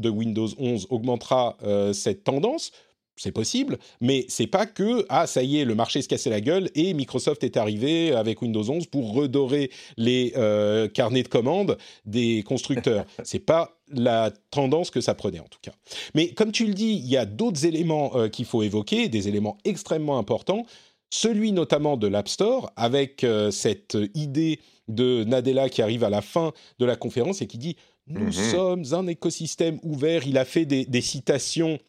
Windows, 0.09 0.49
11 0.59 0.85
augmentera 0.91 1.57
euh, 1.63 1.93
cette 1.93 2.23
tendance. 2.23 2.71
c'est 3.15 3.31
possible, 3.31 3.79
mais 4.01 4.25
c'est 4.27 4.45
pas 4.45 4.67
que 4.67 5.03
ah 5.09 5.25
ça 5.25 5.41
y 5.41 5.57
est 5.57 5.65
le 5.65 5.73
marché 5.73 6.03
se 6.03 6.07
cassait 6.07 6.29
la 6.29 6.41
gueule 6.41 6.69
et 6.75 6.93
Microsoft 6.93 7.43
est 7.43 7.57
arrivé 7.57 8.11
avec 8.11 8.43
Windows 8.43 8.69
11 8.69 8.85
pour 8.85 9.15
redorer 9.15 9.71
les 9.97 10.33
euh, 10.37 10.87
carnets 10.87 11.23
de 11.23 11.27
commandes 11.27 11.75
des 12.05 12.43
constructeurs. 12.43 13.05
c'est 13.23 13.39
pas 13.39 13.79
la 13.89 14.29
tendance 14.51 14.91
que 14.91 15.01
ça 15.01 15.15
prenait 15.15 15.39
en 15.39 15.47
tout 15.47 15.57
cas. 15.63 15.73
Mais 16.13 16.29
comme 16.29 16.51
tu 16.51 16.67
le 16.67 16.75
dis, 16.75 17.01
il 17.03 17.07
y 17.07 17.17
a 17.17 17.25
d'autres 17.25 17.65
éléments 17.65 18.15
euh, 18.15 18.27
qu'il 18.27 18.45
faut 18.45 18.61
évoquer, 18.61 19.09
des 19.09 19.27
éléments 19.27 19.57
extrêmement 19.65 20.19
importants. 20.19 20.67
Celui 21.09 21.51
notamment 21.51 21.97
de 21.97 22.05
l'App 22.05 22.27
Store 22.27 22.71
avec 22.75 23.23
euh, 23.23 23.49
cette 23.49 23.97
idée 24.13 24.59
de 24.87 25.23
Nadella 25.23 25.67
qui 25.67 25.81
arrive 25.81 26.03
à 26.03 26.11
la 26.11 26.21
fin 26.21 26.53
de 26.77 26.85
la 26.85 26.95
conférence 26.95 27.41
et 27.41 27.47
qui 27.47 27.57
dit 27.57 27.75
nous 28.07 28.25
mhm. 28.25 28.31
sommes 28.31 28.83
un 28.91 29.07
écosystème 29.07 29.79
ouvert. 29.83 30.27
Il 30.27 30.37
a 30.37 30.45
fait 30.45 30.65
des 30.65 31.01
citations 31.01 31.79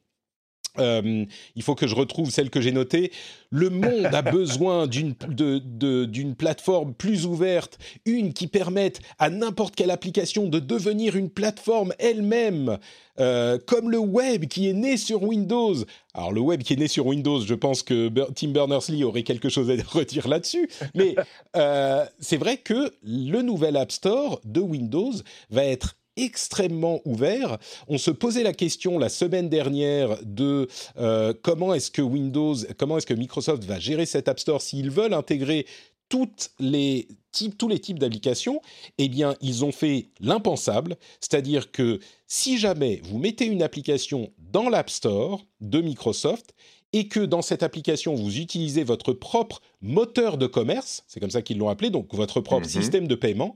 euh, 0.79 1.25
il 1.55 1.63
faut 1.63 1.75
que 1.75 1.87
je 1.87 1.95
retrouve 1.95 2.31
celle 2.31 2.51
que 2.51 2.61
j'ai 2.61 2.73
notée. 2.73 3.13
Le 3.51 3.71
monde 3.71 4.07
a 4.07 4.23
besoin 4.23 4.87
d'une 4.87 5.15
d'une 5.29 6.35
plateforme 6.35 6.95
plus 6.95 7.27
ouverte, 7.27 7.79
une 8.05 8.33
qui 8.33 8.47
permette 8.47 9.01
à 9.19 9.31
n'importe 9.31 9.75
quelle 9.75 9.91
application 9.91 10.49
de 10.49 10.59
devenir 10.59 11.17
une 11.17 11.31
plateforme 11.31 11.93
elle-même, 11.99 12.79
euh, 13.19 13.59
comme 13.67 13.91
le 13.91 13.99
web 13.99 14.47
qui 14.47 14.69
est 14.69 14.73
né 14.73 14.97
sur 14.97 15.23
Windows. 15.23 15.77
Alors 16.15 16.33
le 16.33 16.41
web 16.41 16.63
qui 16.63 16.75
est 16.75 16.77
né 16.77 16.89
sur 16.89 17.07
Windows, 17.07 17.41
je 17.41 17.55
pense 17.55 17.83
que 17.83 18.11
Tim 18.35 18.49
Berners-Lee 18.49 19.05
aurait 19.05 19.23
quelque 19.23 19.49
chose 19.49 19.71
à 19.71 19.75
redire 19.89 20.29
là-dessus, 20.29 20.69
mais 20.95 21.15
euh, 21.57 22.05
c'est 22.19 22.37
vrai 22.37 22.57
que 22.59 22.93
le 23.03 23.43
nouvel 23.43 23.77
App 23.77 23.93
Store 23.93 24.41
de 24.45 24.61
Windows 24.61 25.13
va 25.51 25.65
être 25.65 25.97
extrêmement 26.17 27.01
ouvert. 27.05 27.59
On 27.89 27.99
se 27.99 28.11
posait 28.11 28.43
la 28.43 28.53
question 28.53 28.99
la 28.99 29.09
semaine 29.09 29.49
dernière 29.49 30.19
de 30.25 30.69
euh, 30.99 31.35
comment 31.43 31.75
est-ce 31.75 31.91
que 31.91 32.03
Windows, 32.03 32.57
comment 32.79 32.99
est-ce 32.99 33.07
que 33.07 33.15
Microsoft 33.15 33.65
va 33.65 33.79
gérer 33.79 34.07
cet 34.07 34.29
App 34.29 34.41
Store 34.41 34.63
s'ils 34.63 34.91
veulent 34.91 35.15
intégrer 35.15 35.67
toutes 36.09 36.51
les 36.61 37.09
types, 37.33 37.59
tous 37.59 37.69
les 37.69 37.81
types 37.81 37.99
d'applications, 37.99 38.61
eh 38.99 39.09
bien, 39.09 39.35
ils 39.41 39.65
ont 39.65 39.73
fait 39.73 40.09
l'impensable, 40.21 40.97
c'est-à-dire 41.21 41.73
que 41.73 42.01
si 42.27 42.59
jamais 42.59 43.01
vous 43.05 43.19
mettez 43.19 43.47
une 43.47 43.63
application 43.63 44.33
dans 44.39 44.69
l'App 44.69 44.89
Store 44.89 45.45
de 45.61 45.81
Microsoft 45.81 46.55
et 46.93 47.09
que 47.09 47.21
dans 47.21 47.43
cette 47.43 47.63
application 47.63 48.15
vous 48.15 48.39
utilisez 48.39 48.85
votre 48.85 49.13
propre 49.13 49.61
moteur 49.83 50.39
de 50.39 50.47
commerce, 50.47 51.05
c'est 51.09 51.21
comme 51.21 51.31
ça 51.31 51.43
qu'ils 51.43 51.59
l'ont 51.59 51.69
appelé, 51.69 51.91
donc 51.91 52.15
votre 52.15 52.41
propre 52.41 52.67
mhm. 52.67 52.73
système 52.73 53.09
de 53.09 53.15
paiement, 53.15 53.55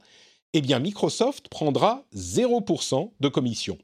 eh 0.53 0.61
bien 0.61 0.81
Microsoft 0.81 1.49
prendra 1.51 2.05
0% 2.15 3.13
de 3.21 3.29
commission. 3.29 3.79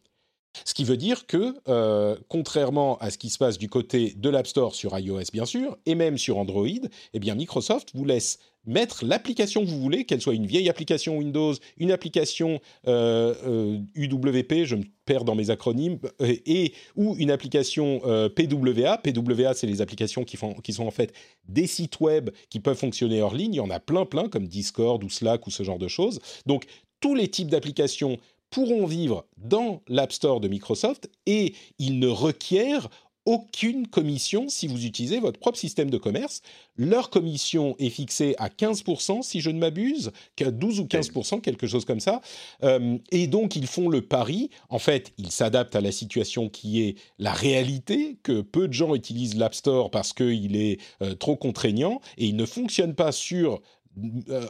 Ce 0.65 0.75
qui 0.75 0.85
veut 0.85 0.97
dire 0.97 1.27
que, 1.27 1.55
euh, 1.69 2.17
contrairement 2.29 2.99
à 2.99 3.11
ce 3.11 3.19
qui 3.19 3.31
se 3.31 3.39
passe 3.39 3.59
du 3.59 3.69
côté 3.69 4.15
de 4.17 4.29
l'App 4.29 4.47
Store 4.47 4.75
sur 4.75 4.99
iOS 4.99 5.31
bien 5.33 5.47
sûr, 5.47 5.77
et 5.87 5.95
même 5.95 6.19
sur 6.19 6.39
Android, 6.39 6.67
eh 7.13 7.19
bien 7.19 7.35
Microsoft 7.35 7.91
vous 7.95 8.05
laisse 8.05 8.39
mettre 8.67 9.05
l'application 9.05 9.65
que 9.65 9.71
vous 9.71 9.81
voulez, 9.81 10.05
qu'elle 10.05 10.21
soit 10.21 10.35
une 10.35 10.47
vieille 10.47 10.69
application 10.69 11.17
Windows, 11.17 11.55
une 11.79 11.93
application 11.93 12.61
euh, 12.87 13.35
euh, 13.47 13.79
UWP, 13.95 14.65
je 14.65 14.77
me 14.77 14.85
perds 15.05 15.25
dans 15.25 15.37
mes 15.37 15.51
acronymes, 15.51 15.99
euh, 16.21 16.35
et 16.45 16.73
ou 16.97 17.15
une 17.19 17.31
application 17.31 18.01
PWA. 18.35 18.99
PWA, 18.99 19.55
c'est 19.55 19.67
les 19.67 19.81
applications 19.81 20.25
qui, 20.25 20.37
font, 20.37 20.55
qui 20.55 20.73
sont 20.73 20.87
en 20.87 20.91
fait 20.91 21.13
des 21.49 21.67
sites 21.67 22.01
web 22.01 22.31
qui 22.51 22.61
peuvent 22.61 22.77
fonctionner 22.77 23.23
hors 23.23 23.35
ligne. 23.35 23.55
Il 23.55 23.59
y 23.59 23.61
en 23.61 23.71
a 23.71 23.81
plein, 23.81 24.05
plein, 24.05 24.29
comme 24.29 24.49
Discord 24.49 25.03
ou 25.03 25.09
Slack 25.09 25.47
ou 25.47 25.51
ce 25.51 25.63
genre 25.63 25.79
de 25.79 25.89
choses. 25.89 26.19
Donc, 26.45 26.65
tous 27.01 27.15
les 27.15 27.29
types 27.29 27.49
d'applications 27.49 28.19
pourront 28.51 28.87
vivre 28.87 29.27
dans 29.37 29.83
l'App 29.89 30.13
Store 30.13 30.41
de 30.41 30.49
Microsoft 30.49 31.11
et 31.27 31.55
ils 31.79 31.99
ne 31.99 32.09
requièrent 32.09 32.89
aucune 33.27 33.89
commission 33.89 34.49
si 34.49 34.69
vous 34.69 34.87
utilisez 34.87 35.19
votre 35.19 35.39
propre 35.39 35.59
système 35.59 35.91
de 35.91 35.99
commerce. 35.99 36.43
Leur 36.77 37.11
commission 37.11 37.75
est 37.79 37.91
fixée 37.91 38.37
à 38.39 38.49
15%, 38.49 39.23
si 39.23 39.41
je 39.41 39.51
ne 39.51 39.59
m'abuse, 39.59 40.13
12 40.39 40.81
ou 40.81 40.85
15%, 40.85 41.41
quelque 41.41 41.67
chose 41.67 41.85
comme 41.85 42.01
ça. 42.01 42.21
Euh, 42.63 42.99
et 43.11 43.27
donc, 43.27 43.57
ils 43.57 43.67
font 43.67 43.89
le 43.89 44.01
pari. 44.01 44.51
En 44.69 44.79
fait, 44.79 45.13
ils 45.19 45.33
s'adaptent 45.33 45.75
à 45.75 45.81
la 45.81 45.93
situation 45.93 46.49
qui 46.49 46.83
est 46.83 46.97
la 47.19 47.33
réalité, 47.33 48.17
que 48.23 48.41
peu 48.41 48.69
de 48.69 48.73
gens 48.73 48.95
utilisent 48.95 49.37
l'App 49.37 49.55
Store 49.55 49.91
parce 49.91 50.13
qu'il 50.13 50.57
est 50.57 50.81
euh, 51.03 51.15
trop 51.15 51.37
contraignant 51.37 52.01
et 52.17 52.27
il 52.27 52.37
ne 52.37 52.47
fonctionne 52.47 52.95
pas 52.95 53.11
sur 53.11 53.61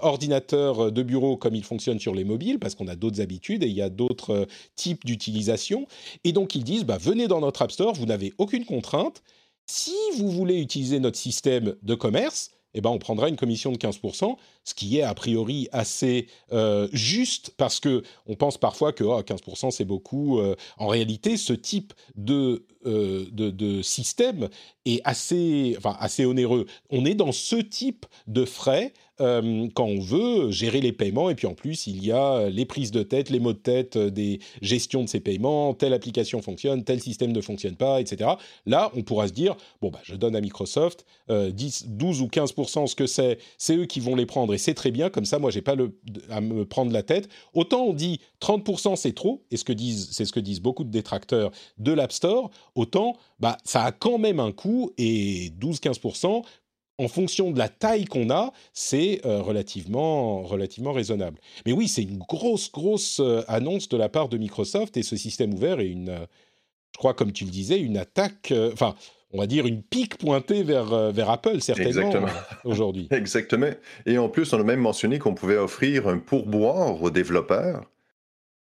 ordinateur 0.02 0.90
de 0.90 1.02
bureau 1.02 1.36
comme 1.36 1.54
il 1.54 1.64
fonctionne 1.64 1.98
sur 1.98 2.14
les 2.14 2.24
mobiles, 2.24 2.58
parce 2.58 2.74
qu'on 2.74 2.88
a 2.88 2.96
d'autres 2.96 3.20
habitudes 3.20 3.62
et 3.62 3.68
il 3.68 3.74
y 3.74 3.82
a 3.82 3.90
d'autres 3.90 4.30
euh, 4.30 4.46
types 4.74 5.04
d'utilisation. 5.04 5.86
Et 6.24 6.32
donc 6.32 6.54
ils 6.54 6.64
disent, 6.64 6.84
bah, 6.84 6.98
venez 6.98 7.28
dans 7.28 7.40
notre 7.40 7.62
App 7.62 7.72
Store, 7.72 7.94
vous 7.94 8.06
n'avez 8.06 8.32
aucune 8.38 8.64
contrainte. 8.64 9.22
Si 9.66 9.94
vous 10.18 10.30
voulez 10.30 10.60
utiliser 10.60 11.00
notre 11.00 11.18
système 11.18 11.74
de 11.82 11.94
commerce, 11.94 12.50
eh 12.74 12.80
ben, 12.80 12.90
on 12.90 12.98
prendra 12.98 13.28
une 13.28 13.36
commission 13.36 13.72
de 13.72 13.78
15%, 13.78 14.36
ce 14.64 14.74
qui 14.74 14.98
est 14.98 15.02
a 15.02 15.14
priori 15.14 15.66
assez 15.72 16.26
euh, 16.52 16.88
juste 16.92 17.54
parce 17.56 17.80
que 17.80 18.02
on 18.26 18.34
pense 18.34 18.58
parfois 18.58 18.92
que 18.92 19.02
15% 19.02 19.70
c'est 19.70 19.86
beaucoup. 19.86 20.40
en 20.76 20.86
réalité, 20.86 21.38
ce 21.38 21.54
type 21.54 21.94
de, 22.16 22.66
de, 22.84 23.30
de, 23.30 23.80
système 23.80 24.50
est 24.84 25.00
assez, 25.04 25.74
enfin, 25.78 25.96
assez 25.98 26.26
onéreux. 26.26 26.66
On 26.90 27.06
est 27.06 27.14
dans 27.14 27.32
ce 27.32 27.56
type 27.56 28.04
de 28.26 28.44
frais 28.44 28.92
euh, 29.20 29.68
quand 29.74 29.86
on 29.86 30.00
veut 30.00 30.50
gérer 30.50 30.80
les 30.80 30.92
paiements. 30.92 31.30
Et 31.30 31.34
puis 31.34 31.46
en 31.46 31.54
plus, 31.54 31.86
il 31.86 32.04
y 32.04 32.12
a 32.12 32.48
les 32.50 32.66
prises 32.66 32.90
de 32.90 33.02
tête, 33.02 33.30
les 33.30 33.40
mots 33.40 33.52
de 33.52 33.58
tête 33.58 33.96
euh, 33.96 34.10
des 34.10 34.40
gestions 34.60 35.02
de 35.02 35.08
ces 35.08 35.20
paiements, 35.20 35.74
telle 35.74 35.94
application 35.94 36.42
fonctionne, 36.42 36.84
tel 36.84 37.00
système 37.00 37.32
ne 37.32 37.40
fonctionne 37.40 37.76
pas, 37.76 38.00
etc. 38.00 38.30
Là, 38.66 38.90
on 38.94 39.02
pourra 39.02 39.28
se 39.28 39.32
dire, 39.32 39.56
bon, 39.80 39.90
bah, 39.90 40.00
je 40.02 40.14
donne 40.14 40.36
à 40.36 40.40
Microsoft 40.40 41.06
10, 41.28 41.30
euh, 41.30 41.88
12 41.88 42.20
ou 42.20 42.26
15% 42.26 42.86
ce 42.86 42.94
que 42.94 43.06
c'est, 43.06 43.38
c'est 43.58 43.76
eux 43.76 43.86
qui 43.86 44.00
vont 44.00 44.14
les 44.14 44.26
prendre 44.26 44.52
et 44.52 44.58
c'est 44.58 44.74
très 44.74 44.90
bien, 44.90 45.08
comme 45.08 45.24
ça, 45.24 45.38
moi, 45.38 45.50
j'ai 45.50 45.62
pas 45.62 45.76
à 46.30 46.40
me 46.40 46.66
prendre 46.66 46.92
la 46.92 47.02
tête. 47.02 47.28
Autant 47.54 47.84
on 47.84 47.92
dit 47.92 48.20
30% 48.40 48.96
c'est 48.96 49.14
trop, 49.14 49.44
et 49.50 49.56
ce 49.56 49.64
c'est 50.10 50.24
ce 50.24 50.32
que 50.32 50.40
disent 50.40 50.60
beaucoup 50.60 50.84
de 50.84 50.90
détracteurs 50.90 51.50
de 51.78 51.92
l'App 51.92 52.12
Store, 52.12 52.50
autant 52.74 53.16
bah, 53.40 53.56
ça 53.64 53.82
a 53.82 53.92
quand 53.92 54.18
même 54.18 54.40
un 54.40 54.52
coût 54.52 54.92
et 54.98 55.52
12-15%, 55.60 56.42
en 56.98 57.08
fonction 57.08 57.50
de 57.50 57.58
la 57.58 57.68
taille 57.68 58.06
qu'on 58.06 58.30
a, 58.30 58.52
c'est 58.72 59.20
euh, 59.26 59.42
relativement, 59.42 60.42
relativement 60.42 60.92
raisonnable. 60.92 61.38
Mais 61.66 61.72
oui, 61.72 61.88
c'est 61.88 62.02
une 62.02 62.18
grosse, 62.18 62.72
grosse 62.72 63.20
euh, 63.20 63.42
annonce 63.48 63.88
de 63.88 63.96
la 63.96 64.08
part 64.08 64.28
de 64.28 64.38
Microsoft 64.38 64.96
et 64.96 65.02
ce 65.02 65.16
système 65.16 65.52
ouvert 65.52 65.80
est 65.80 65.88
une, 65.88 66.08
euh, 66.08 66.26
je 66.94 66.98
crois, 66.98 67.14
comme 67.14 67.32
tu 67.32 67.44
le 67.44 67.50
disais, 67.50 67.78
une 67.78 67.98
attaque, 67.98 68.52
enfin, 68.72 68.94
on 69.32 69.38
va 69.38 69.46
dire 69.46 69.66
une 69.66 69.82
pique 69.82 70.16
pointée 70.16 70.62
vers, 70.62 71.12
vers 71.12 71.28
Apple, 71.28 71.60
certainement, 71.60 72.26
aujourd'hui. 72.64 73.08
Exactement. 73.10 73.70
Et 74.06 74.16
en 74.16 74.30
plus, 74.30 74.52
on 74.54 74.60
a 74.60 74.62
même 74.62 74.80
mentionné 74.80 75.18
qu'on 75.18 75.34
pouvait 75.34 75.58
offrir 75.58 76.08
un 76.08 76.18
pourboire 76.18 77.02
aux 77.02 77.10
développeurs 77.10 77.82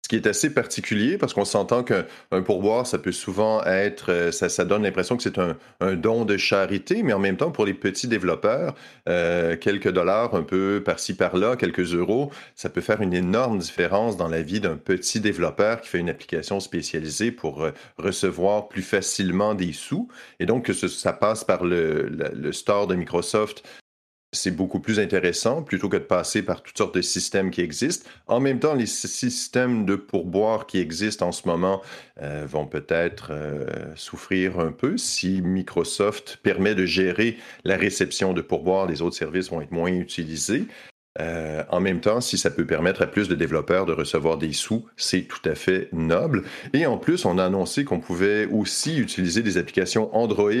ce 0.06 0.08
qui 0.08 0.14
est 0.14 0.28
assez 0.28 0.54
particulier 0.54 1.18
parce 1.18 1.34
qu'on 1.34 1.44
s'entend 1.44 1.82
qu'un 1.82 2.04
pourboire, 2.44 2.86
ça 2.86 2.96
peut 2.96 3.10
souvent 3.10 3.64
être, 3.64 4.12
euh, 4.12 4.30
ça, 4.30 4.64
donne 4.64 4.84
l'impression 4.84 5.16
que 5.16 5.22
c'est 5.24 5.36
un, 5.36 5.56
don 5.96 6.24
de 6.24 6.36
charité, 6.36 7.02
mais 7.02 7.12
en 7.12 7.18
même 7.18 7.36
temps, 7.36 7.50
pour 7.50 7.66
les 7.66 7.74
petits 7.74 8.06
développeurs, 8.06 8.76
euh, 9.08 9.56
quelques 9.56 9.90
dollars 9.90 10.36
un 10.36 10.44
peu 10.44 10.80
par-ci 10.84 11.16
par-là, 11.16 11.56
quelques 11.56 11.92
euros, 11.92 12.30
ça 12.54 12.70
peut 12.70 12.80
faire 12.80 13.00
une 13.00 13.14
énorme 13.14 13.58
différence 13.58 14.16
dans 14.16 14.28
la 14.28 14.42
vie 14.42 14.60
d'un 14.60 14.76
petit 14.76 15.18
développeur 15.18 15.80
qui 15.80 15.88
fait 15.88 15.98
une 15.98 16.10
application 16.10 16.60
spécialisée 16.60 17.32
pour 17.32 17.64
euh, 17.64 17.72
recevoir 17.98 18.68
plus 18.68 18.82
facilement 18.82 19.56
des 19.56 19.72
sous. 19.72 20.06
Et 20.38 20.46
donc, 20.46 20.66
que 20.66 20.72
ça 20.72 21.14
passe 21.14 21.42
par 21.42 21.64
le 21.64 22.52
store 22.52 22.86
de 22.86 22.94
Microsoft 22.94 23.64
c'est 24.32 24.50
beaucoup 24.50 24.80
plus 24.80 24.98
intéressant 25.00 25.62
plutôt 25.62 25.88
que 25.88 25.96
de 25.96 26.02
passer 26.02 26.42
par 26.42 26.62
toutes 26.62 26.76
sortes 26.76 26.94
de 26.94 27.02
systèmes 27.02 27.50
qui 27.50 27.60
existent. 27.60 28.08
En 28.26 28.40
même 28.40 28.58
temps, 28.58 28.74
les 28.74 28.86
systèmes 28.86 29.86
de 29.86 29.96
pourboire 29.96 30.66
qui 30.66 30.78
existent 30.78 31.28
en 31.28 31.32
ce 31.32 31.46
moment 31.48 31.82
euh, 32.20 32.46
vont 32.46 32.66
peut-être 32.66 33.28
euh, 33.30 33.66
souffrir 33.94 34.58
un 34.58 34.72
peu 34.72 34.96
si 34.96 35.40
Microsoft 35.42 36.38
permet 36.42 36.74
de 36.74 36.86
gérer 36.86 37.38
la 37.64 37.76
réception 37.76 38.32
de 38.32 38.42
pourboire. 38.42 38.86
Les 38.86 39.02
autres 39.02 39.16
services 39.16 39.50
vont 39.50 39.60
être 39.60 39.72
moins 39.72 39.92
utilisés. 39.92 40.66
Euh, 41.20 41.62
en 41.70 41.80
même 41.80 42.00
temps, 42.00 42.20
si 42.20 42.38
ça 42.38 42.50
peut 42.50 42.66
permettre 42.66 43.02
à 43.02 43.06
plus 43.06 43.28
de 43.28 43.34
développeurs 43.34 43.86
de 43.86 43.92
recevoir 43.92 44.38
des 44.38 44.52
sous, 44.52 44.86
c'est 44.96 45.22
tout 45.22 45.46
à 45.48 45.54
fait 45.54 45.88
noble. 45.92 46.44
Et 46.72 46.86
en 46.86 46.98
plus, 46.98 47.24
on 47.24 47.38
a 47.38 47.44
annoncé 47.44 47.84
qu'on 47.84 48.00
pouvait 48.00 48.46
aussi 48.46 48.98
utiliser 48.98 49.42
des 49.42 49.58
applications 49.58 50.14
Android 50.14 50.52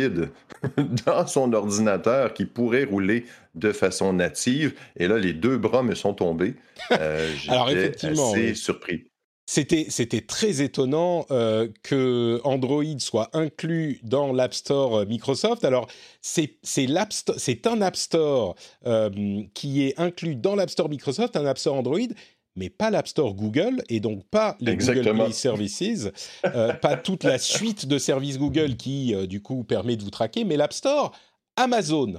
dans 1.06 1.26
son 1.26 1.52
ordinateur 1.52 2.34
qui 2.34 2.44
pourraient 2.44 2.84
rouler 2.84 3.26
de 3.54 3.72
façon 3.72 4.12
native. 4.12 4.74
Et 4.96 5.08
là, 5.08 5.18
les 5.18 5.32
deux 5.32 5.58
bras 5.58 5.82
me 5.82 5.94
sont 5.94 6.14
tombés. 6.14 6.54
Euh, 6.92 7.30
effectivement, 7.70 8.32
assez 8.32 8.54
surpris. 8.54 9.06
C'était, 9.48 9.86
c'était 9.90 10.22
très 10.22 10.60
étonnant 10.60 11.24
euh, 11.30 11.68
que 11.84 12.40
Android 12.42 12.98
soit 12.98 13.30
inclus 13.32 14.00
dans 14.02 14.32
l'App 14.32 14.52
Store 14.52 14.96
euh, 14.96 15.06
Microsoft. 15.06 15.64
Alors, 15.64 15.86
c'est, 16.20 16.58
c'est, 16.64 16.88
c'est 17.36 17.66
un 17.68 17.80
App 17.80 17.94
Store 17.94 18.56
euh, 18.86 19.44
qui 19.54 19.84
est 19.84 20.00
inclus 20.00 20.34
dans 20.34 20.56
l'App 20.56 20.70
Store 20.70 20.88
Microsoft, 20.88 21.36
un 21.36 21.46
App 21.46 21.58
Store 21.58 21.76
Android, 21.76 22.08
mais 22.56 22.70
pas 22.70 22.90
l'App 22.90 23.06
Store 23.06 23.34
Google 23.34 23.84
et 23.88 24.00
donc 24.00 24.24
pas 24.28 24.56
les 24.58 24.76
Google 24.76 25.14
Play 25.14 25.32
Services, 25.32 26.08
euh, 26.44 26.72
pas 26.72 26.96
toute 26.96 27.22
la 27.22 27.38
suite 27.38 27.86
de 27.86 27.98
services 27.98 28.38
Google 28.38 28.74
qui 28.76 29.14
du 29.28 29.42
coup 29.42 29.62
permet 29.62 29.96
de 29.96 30.02
vous 30.02 30.10
traquer, 30.10 30.42
mais 30.42 30.56
l'App 30.56 30.72
Store 30.72 31.12
Amazon. 31.54 32.14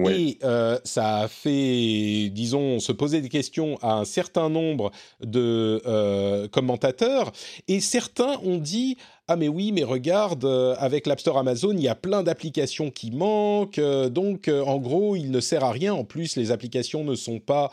Et 0.00 0.38
euh, 0.42 0.78
ça 0.84 1.18
a 1.18 1.28
fait, 1.28 2.30
disons, 2.32 2.80
se 2.80 2.92
poser 2.92 3.20
des 3.20 3.28
questions 3.28 3.78
à 3.82 3.94
un 3.94 4.04
certain 4.04 4.48
nombre 4.48 4.90
de 5.20 5.82
euh, 5.86 6.48
commentateurs. 6.48 7.32
Et 7.68 7.80
certains 7.80 8.38
ont 8.42 8.56
dit 8.56 8.96
Ah, 9.28 9.36
mais 9.36 9.48
oui, 9.48 9.70
mais 9.70 9.84
regarde, 9.84 10.44
euh, 10.44 10.74
avec 10.78 11.06
l'App 11.06 11.20
Store 11.20 11.38
Amazon, 11.38 11.72
il 11.72 11.82
y 11.82 11.88
a 11.88 11.94
plein 11.94 12.22
d'applications 12.22 12.90
qui 12.90 13.10
manquent. 13.10 13.80
donc, 14.10 14.48
en 14.48 14.78
gros, 14.78 15.14
il 15.14 15.30
ne 15.30 15.40
sert 15.40 15.62
à 15.62 15.70
rien. 15.70 15.94
En 15.94 16.04
plus, 16.04 16.36
les 16.36 16.50
applications 16.50 17.04
ne 17.04 17.14
sont 17.14 17.38
pas 17.38 17.70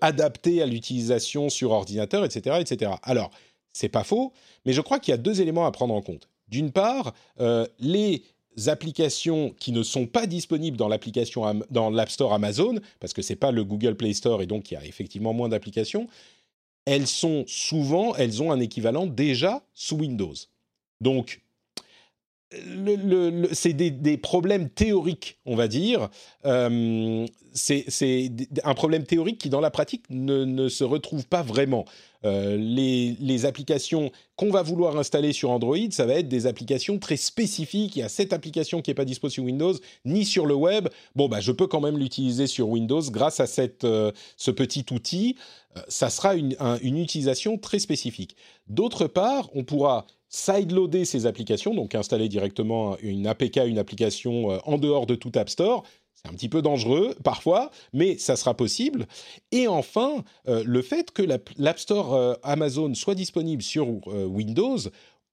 adaptées 0.00 0.62
à 0.62 0.66
l'utilisation 0.66 1.48
sur 1.48 1.70
ordinateur, 1.70 2.24
etc. 2.24 2.56
etc. 2.60 2.92
Alors, 3.02 3.30
c'est 3.72 3.88
pas 3.88 4.04
faux, 4.04 4.32
mais 4.64 4.72
je 4.72 4.80
crois 4.80 4.98
qu'il 4.98 5.12
y 5.12 5.14
a 5.14 5.18
deux 5.18 5.40
éléments 5.40 5.66
à 5.66 5.70
prendre 5.70 5.94
en 5.94 6.02
compte. 6.02 6.28
D'une 6.48 6.70
part, 6.70 7.12
les 7.78 8.22
applications 8.66 9.54
qui 9.58 9.72
ne 9.72 9.82
sont 9.82 10.06
pas 10.06 10.26
disponibles 10.26 10.76
dans 10.76 10.88
l'application 10.88 11.62
dans 11.70 11.90
l'App 11.90 12.10
Store 12.10 12.32
Amazon, 12.32 12.80
parce 13.00 13.12
que 13.12 13.22
c'est 13.22 13.36
pas 13.36 13.50
le 13.50 13.64
Google 13.64 13.96
Play 13.96 14.12
Store 14.14 14.42
et 14.42 14.46
donc 14.46 14.70
il 14.70 14.74
y 14.74 14.76
a 14.76 14.84
effectivement 14.84 15.32
moins 15.32 15.48
d'applications, 15.48 16.08
elles 16.84 17.06
sont 17.06 17.44
souvent, 17.46 18.14
elles 18.14 18.42
ont 18.42 18.52
un 18.52 18.60
équivalent 18.60 19.06
déjà 19.06 19.62
sous 19.74 19.96
Windows. 19.96 20.34
Donc 21.00 21.40
c'est 23.52 23.72
des, 23.72 24.16
problèmes 24.16 24.70
théoriques, 24.70 25.38
on 25.46 25.56
va 25.56 25.68
dire. 25.68 26.08
Euh, 26.44 27.26
c'est 27.52 28.30
un 28.62 28.74
problème 28.74 29.04
théorique 29.04 29.38
qui, 29.38 29.50
dans 29.50 29.60
la 29.60 29.70
pratique, 29.70 30.04
ne 30.10 30.68
se 30.68 30.84
retrouve 30.84 31.26
pas 31.26 31.42
vraiment. 31.42 31.84
Euh, 32.26 32.56
les, 32.56 33.46
applications 33.46 34.10
qu'on 34.34 34.50
va 34.50 34.62
vouloir 34.62 34.96
installer 34.96 35.32
sur 35.32 35.50
Android, 35.50 35.76
ça 35.90 36.06
va 36.06 36.14
être 36.14 36.28
des 36.28 36.46
applications 36.46 36.98
très 36.98 37.16
spécifiques. 37.16 37.96
Il 37.96 38.00
y 38.00 38.02
a 38.02 38.08
cette 38.08 38.32
application 38.32 38.82
qui 38.82 38.90
n'est 38.90 38.94
pas 38.94 39.04
dispo 39.04 39.28
sur 39.28 39.44
Windows 39.44 39.74
ni 40.04 40.24
sur 40.24 40.46
le 40.46 40.54
web. 40.54 40.88
Bon, 41.14 41.28
bah, 41.28 41.40
je 41.40 41.52
peux 41.52 41.66
quand 41.66 41.80
même 41.80 41.98
l'utiliser 41.98 42.46
sur 42.46 42.68
Windows 42.68 43.02
grâce 43.10 43.40
à 43.40 43.46
cette, 43.46 43.84
euh, 43.84 44.10
ce 44.36 44.50
petit 44.50 44.84
outil. 44.90 45.36
Euh, 45.76 45.80
ça 45.88 46.10
sera 46.10 46.34
une, 46.34 46.56
une 46.82 46.98
utilisation 46.98 47.58
très 47.58 47.78
spécifique. 47.78 48.36
D'autre 48.68 49.06
part, 49.06 49.50
on 49.54 49.62
pourra 49.62 50.06
sideloader 50.28 51.04
ces 51.04 51.26
applications, 51.26 51.74
donc 51.74 51.94
installer 51.94 52.28
directement 52.28 52.96
une 52.98 53.26
APK, 53.26 53.58
une 53.66 53.78
application 53.78 54.48
en 54.68 54.76
dehors 54.76 55.06
de 55.06 55.14
tout 55.14 55.30
App 55.36 55.48
Store 55.48 55.84
un 56.28 56.32
petit 56.34 56.48
peu 56.48 56.62
dangereux 56.62 57.14
parfois, 57.24 57.70
mais 57.92 58.18
ça 58.18 58.36
sera 58.36 58.54
possible. 58.54 59.06
Et 59.52 59.68
enfin, 59.68 60.24
euh, 60.48 60.62
le 60.66 60.82
fait 60.82 61.10
que 61.10 61.22
l'App 61.22 61.78
Store 61.78 62.14
euh, 62.14 62.34
Amazon 62.42 62.94
soit 62.94 63.14
disponible 63.14 63.62
sur 63.62 63.86
euh, 64.06 64.24
Windows 64.24 64.78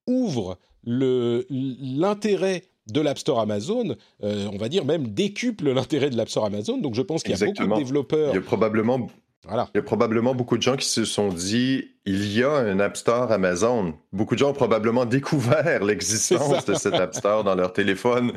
ouvre 0.06 0.58
l'intérêt 0.86 2.64
de 2.88 3.00
l'App 3.00 3.16
Store 3.18 3.40
Amazon, 3.40 3.96
on 4.20 4.58
va 4.58 4.68
dire 4.68 4.84
même 4.84 5.08
décuple 5.08 5.72
l'intérêt 5.72 6.10
de 6.10 6.16
l'App 6.18 6.28
Store 6.28 6.44
Amazon. 6.44 6.76
Donc 6.76 6.94
je 6.94 7.00
pense 7.00 7.22
qu'il 7.22 7.34
y 7.34 7.42
a 7.42 7.46
beaucoup 7.46 7.66
de 7.66 7.74
développeurs. 7.76 8.32
Il 8.32 8.34
y 8.34 8.38
a 8.38 8.42
probablement 8.42 9.08
voilà. 9.46 9.68
Il 9.74 9.78
y 9.78 9.80
a 9.80 9.82
probablement 9.82 10.34
beaucoup 10.34 10.56
de 10.56 10.62
gens 10.62 10.76
qui 10.76 10.88
se 10.88 11.04
sont 11.04 11.28
dit 11.28 11.92
il 12.06 12.32
y 12.32 12.42
a 12.42 12.50
un 12.50 12.80
App 12.80 12.96
Store 12.96 13.30
Amazon. 13.30 13.94
Beaucoup 14.12 14.34
de 14.34 14.40
gens 14.40 14.50
ont 14.50 14.54
probablement 14.54 15.04
découvert 15.04 15.84
l'existence 15.84 16.64
de 16.64 16.74
cet 16.74 16.94
App 16.94 17.14
Store 17.14 17.44
dans 17.44 17.54
leur 17.54 17.72
téléphone 17.72 18.32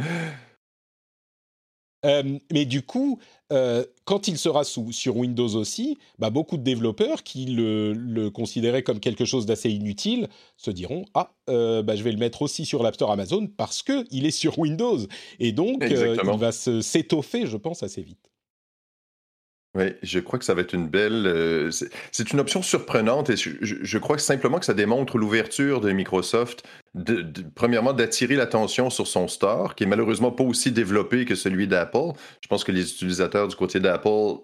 euh, 2.06 2.38
mais 2.52 2.66
du 2.66 2.82
coup, 2.82 3.20
euh, 3.52 3.84
quand 4.06 4.28
il 4.28 4.38
sera 4.38 4.64
sous, 4.64 4.92
sur 4.92 5.18
Windows 5.18 5.56
aussi, 5.56 5.98
bah, 6.20 6.30
beaucoup 6.30 6.58
de 6.58 6.64
développeurs 6.64 7.24
qui 7.24 7.46
le, 7.46 8.30
considéraient 8.30 8.84
comme 8.84 9.00
quelque 9.00 9.26
chose 9.26 9.46
d'assez 9.46 9.70
inutile 9.72 10.28
se 10.58 10.72
diront 10.72 11.06
Ah, 11.14 11.32
euh, 11.50 11.82
bah, 11.82 11.96
je 11.96 12.04
vais 12.04 12.12
le 12.12 12.18
mettre 12.18 12.42
aussi 12.42 12.66
sur 12.66 12.84
l'App 12.84 12.96
Store 12.96 13.12
Amazon 13.12 13.48
parce 13.48 13.84
qu'il 13.84 14.26
est 14.26 14.32
sur 14.32 14.60
Windows. 14.60 15.00
Et 15.40 15.52
donc, 15.52 15.84
il 15.84 16.38
va 16.38 16.52
s'étoffer, 16.52 17.48
je 17.48 17.58
pense, 17.58 17.84
assez 17.84 18.02
vite. 18.02 18.30
Oui, 19.78 19.94
je 20.02 20.20
crois 20.20 20.40
que 20.40 20.46
ça 20.46 20.56
va 20.56 20.62
être 20.62 20.74
une 20.74 20.88
belle. 20.88 21.28
Euh, 21.28 21.70
c'est 22.12 22.34
une 22.34 22.40
option 22.40 22.64
surprenante 22.64 23.30
et 23.30 23.36
je, 23.38 23.98
crois 24.00 24.18
simplement 24.18 24.58
que 24.58 24.66
ça 24.66 24.74
démontre 24.74 25.20
l'ouverture 25.20 25.82
de 25.82 25.92
Microsoft, 25.92 26.68
premièrement, 27.54 27.94
d'attirer 27.94 28.36
l'attention 28.36 28.90
sur 28.90 29.06
son 29.06 29.28
store, 29.28 29.76
qui 29.76 29.84
est 29.84 29.88
malheureusement 29.88 30.32
pas 30.32 30.44
aussi 30.44 30.72
développé 30.72 31.26
que 31.26 31.36
celui 31.36 31.68
d'Apple. 31.68 32.14
Je 32.42 32.48
pense 32.48 32.64
que 32.64 32.72
les 32.72 32.92
utilisateurs 32.92 33.48
du 33.48 33.56
côté 33.56 33.80
d'Apple 33.80 34.40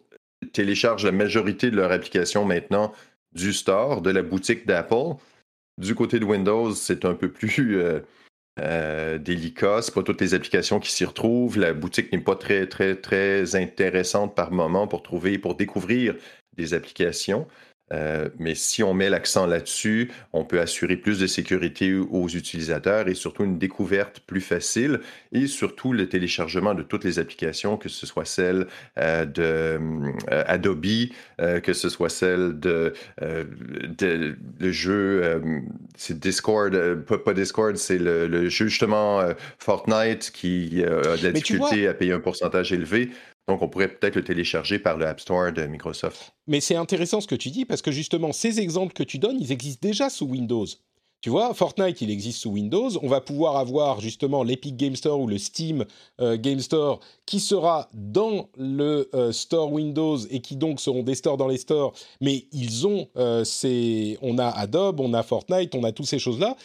téléchargent 0.52 1.06
la 1.06 1.12
majorité 1.12 1.72
de 1.72 1.78
leurs 1.78 1.91
applications 1.91 2.46
maintenant 2.46 2.93
du 3.34 3.54
store, 3.54 4.04
de 4.04 4.12
la 4.12 4.22
boutique 4.22 4.67
d'Apple. 4.67 5.15
Du 5.80 5.96
côté 5.96 6.19
de 6.19 6.26
Windows, 6.26 6.76
c'est 6.76 7.06
un 7.06 7.15
peu 7.15 7.32
plus. 7.32 7.82
Euh, 7.82 8.02
euh, 8.59 9.17
délicat. 9.17 9.81
C'est 9.81 9.93
pas 9.93 10.03
toutes 10.03 10.21
les 10.21 10.33
applications 10.33 10.79
qui 10.79 10.91
s'y 10.91 11.05
retrouvent. 11.05 11.57
La 11.57 11.73
boutique 11.73 12.11
n'est 12.11 12.19
pas 12.19 12.35
très, 12.35 12.67
très, 12.67 12.95
très 12.95 13.55
intéressante 13.55 14.35
par 14.35 14.51
moment 14.51 14.87
pour 14.87 15.03
trouver, 15.03 15.37
pour 15.37 15.55
découvrir 15.55 16.15
des 16.55 16.73
applications. 16.73 17.47
Euh, 17.91 18.30
mais 18.39 18.56
si 18.56 18.82
on 18.82 18.93
met 18.93 19.10
l'accent 19.10 19.46
là-dessus, 19.46 20.12
on 20.32 20.46
peut 20.46 20.60
assurer 20.60 20.96
plus 20.96 21.19
de 21.19 21.28
sécurité 21.28 21.93
aux 21.93 22.28
utilisateurs 22.28 23.08
et 23.08 23.13
surtout 23.13 23.43
une 23.43 23.60
découverte 23.60 24.22
plus 24.22 24.41
facile 24.41 25.02
et 25.32 25.48
surtout 25.48 25.93
le 25.93 26.08
téléchargement 26.08 26.74
de 26.74 26.82
toutes 26.82 27.04
les 27.04 27.19
applications, 27.19 27.78
que 27.78 27.89
ce 27.89 28.06
soit 28.06 28.26
celle 28.26 28.67
euh, 28.98 29.26
de 29.26 29.43
euh, 30.32 30.43
Adobe, 30.48 30.84
que 31.63 31.74
ce 31.74 31.89
soit 31.89 32.10
celle 32.10 32.60
de, 32.60 32.93
de 33.22 34.36
le 34.60 34.72
jeu, 34.72 35.41
c'est 35.96 36.19
Discord, 36.19 36.74
pas, 37.06 37.34
Discord, 37.34 37.76
c'est 37.78 37.98
le, 37.98 38.50
jeu 38.50 38.67
justement 38.67 39.22
Fortnite 39.60 40.32
qui 40.32 40.84
a 40.84 41.17
de 41.17 41.24
la 41.24 41.32
difficulté 41.32 41.88
à 41.88 41.93
payer 41.93 42.13
un 42.13 42.19
pourcentage 42.19 42.74
élevé. 42.74 43.12
Donc, 43.47 43.62
on 43.62 43.67
pourrait 43.67 43.89
peut-être 43.89 44.15
le 44.15 44.23
télécharger 44.23 44.79
par 44.79 44.97
le 44.97 45.06
App 45.06 45.19
Store 45.19 45.51
de 45.51 45.65
Microsoft. 45.65 46.34
Mais 46.47 46.62
c'est 46.62 46.75
intéressant 46.75 47.19
ce 47.19 47.27
que 47.27 47.36
tu 47.36 47.49
dis 47.49 47.65
parce 47.65 47.82
que 47.82 47.91
justement, 47.91 48.32
ces 48.32 48.60
exemples 48.60 48.93
que 48.93 49.03
tu 49.03 49.19
donnes, 49.19 49.39
ils 49.39 49.51
existent 49.51 49.86
déjà 49.86 50.10
sous 50.10 50.25
Windows. 50.25 50.65
Tu 51.23 51.29
vois, 51.29 51.53
Fortnite, 51.53 52.01
il 52.01 52.12
existe 52.12 52.39
sous 52.39 52.49
Windows. 52.49 52.89
On 53.01 53.08
va 53.08 53.21
pouvoir 53.21 53.56
avoir 53.56 54.01
justement 54.01 54.43
l'Epic 54.43 54.75
Game 54.75 54.97
Store 54.97 55.21
ou 55.21 55.25
le 55.25 55.38
Steam 55.38 55.86
euh, 56.19 56.36
Game 56.38 56.60
Store 56.60 56.99
qui 57.25 57.39
sera 57.39 57.89
dans 57.93 58.49
le 58.58 59.10
euh, 59.13 59.32
store 59.32 59.71
Windows 59.71 60.17
et 60.17 60.41
qui 60.41 60.58
donc 60.58 60.82
seront 60.82 61.01
des 61.01 61.15
stores 61.15 61.38
dans 61.38 61.47
les 61.47 61.56
stores. 61.56 61.93
Mais 62.19 62.47
ils 62.51 62.86
ont, 62.88 63.08
euh, 63.15 63.45
on 64.21 64.38
a 64.38 64.47
Adobe, 64.49 64.99
on 64.99 65.13
a 65.13 65.23
Fortnite, 65.23 65.73
on 65.75 65.86
a 65.86 65.93
toutes 65.93 66.08
ces 66.08 66.19
choses-là. 66.19 66.58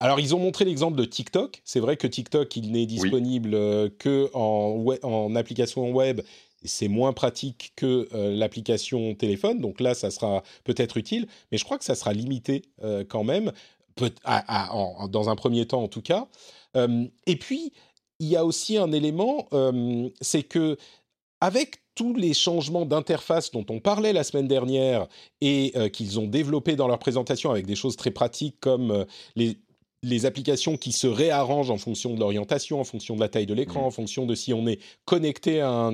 Alors, 0.00 0.20
ils 0.20 0.34
ont 0.34 0.38
montré 0.38 0.64
l'exemple 0.64 0.96
de 0.98 1.04
TikTok. 1.04 1.62
C'est 1.64 1.80
vrai 1.80 1.96
que 1.96 2.06
TikTok, 2.06 2.54
il 2.56 2.72
n'est 2.72 2.86
disponible 2.86 3.54
euh, 3.54 3.88
que 3.98 4.28
en, 4.34 4.84
en, 5.02 5.36
application 5.36 5.90
web. 5.92 6.20
C'est 6.64 6.88
moins 6.88 7.12
pratique 7.12 7.72
que 7.76 8.08
euh, 8.14 8.34
l'application 8.34 9.14
téléphone. 9.14 9.60
Donc 9.60 9.80
là, 9.80 9.94
ça 9.94 10.10
sera 10.10 10.42
peut-être 10.64 10.96
utile. 10.96 11.26
Mais 11.52 11.58
je 11.58 11.64
crois 11.64 11.78
que 11.78 11.84
ça 11.84 11.94
sera 11.94 12.12
limité 12.12 12.62
euh, 12.82 13.04
quand 13.06 13.24
même, 13.24 13.52
dans 13.96 15.28
un 15.28 15.36
premier 15.36 15.66
temps 15.66 15.82
en 15.82 15.88
tout 15.88 16.02
cas. 16.02 16.26
et 16.74 17.36
puis, 17.36 17.72
il 18.18 18.26
y 18.26 18.36
a 18.36 18.44
aussi 18.44 18.76
un 18.76 18.90
élément, 18.90 19.48
c'est 20.20 20.42
que 20.42 20.76
avec 21.40 21.82
tous 21.94 22.12
les 22.12 22.34
changements 22.34 22.86
d'interface 22.86 23.52
dont 23.52 23.64
on 23.70 23.78
parlait 23.78 24.12
la 24.12 24.24
semaine 24.24 24.48
dernière 24.48 25.06
et 25.40 25.72
qu'ils 25.92 26.18
ont 26.18 26.26
développés 26.26 26.74
dans 26.74 26.88
leur 26.88 26.98
présentation 26.98 27.52
avec 27.52 27.66
des 27.66 27.76
choses 27.76 27.94
très 27.94 28.10
pratiques 28.10 28.58
comme 28.58 29.06
les, 29.36 29.58
les 30.04 30.26
applications 30.26 30.76
qui 30.76 30.92
se 30.92 31.06
réarrangent 31.06 31.70
en 31.70 31.78
fonction 31.78 32.14
de 32.14 32.20
l'orientation, 32.20 32.80
en 32.80 32.84
fonction 32.84 33.16
de 33.16 33.20
la 33.20 33.28
taille 33.28 33.46
de 33.46 33.54
l'écran, 33.54 33.82
mmh. 33.82 33.86
en 33.86 33.90
fonction 33.90 34.26
de 34.26 34.34
si 34.34 34.52
on 34.52 34.66
est 34.66 34.78
connecté 35.04 35.60
à 35.60 35.90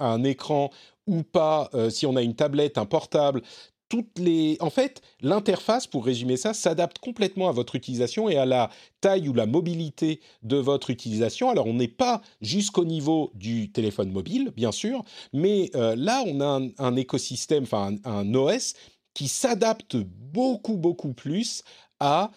un, 0.00 0.24
écran 0.24 0.70
ou 1.06 1.22
pas, 1.22 1.68
euh, 1.74 1.90
si 1.90 2.06
on 2.06 2.16
a 2.16 2.22
une 2.22 2.34
tablette, 2.34 2.78
un 2.78 2.86
portable. 2.86 3.42
Toutes 3.88 4.18
les... 4.18 4.58
En 4.60 4.68
fait, 4.68 5.00
l'interface, 5.22 5.86
pour 5.86 6.04
résumer 6.04 6.36
ça, 6.36 6.52
s'adapte 6.52 6.98
complètement 6.98 7.48
à 7.48 7.52
votre 7.52 7.74
utilisation 7.74 8.28
et 8.28 8.36
à 8.36 8.44
la 8.44 8.70
taille 9.00 9.28
ou 9.28 9.32
la 9.32 9.46
mobilité 9.46 10.20
de 10.42 10.58
votre 10.58 10.90
utilisation. 10.90 11.48
Alors, 11.48 11.66
on 11.66 11.74
n'est 11.74 11.88
pas 11.88 12.20
jusqu'au 12.42 12.84
niveau 12.84 13.30
du 13.34 13.72
téléphone 13.72 14.12
mobile, 14.12 14.52
bien 14.54 14.72
sûr, 14.72 15.02
mais 15.32 15.70
euh, 15.74 15.96
là, 15.96 16.22
on 16.26 16.40
a 16.40 16.60
un, 16.78 16.96
écosystème, 16.96 17.62
enfin 17.62 17.96
un 18.04 18.34
OS 18.34 18.74
qui 19.14 19.26
s'adapte 19.26 19.96
beaucoup, 19.96 20.76
beaucoup 20.76 21.14
plus 21.14 21.62
à 21.98 22.30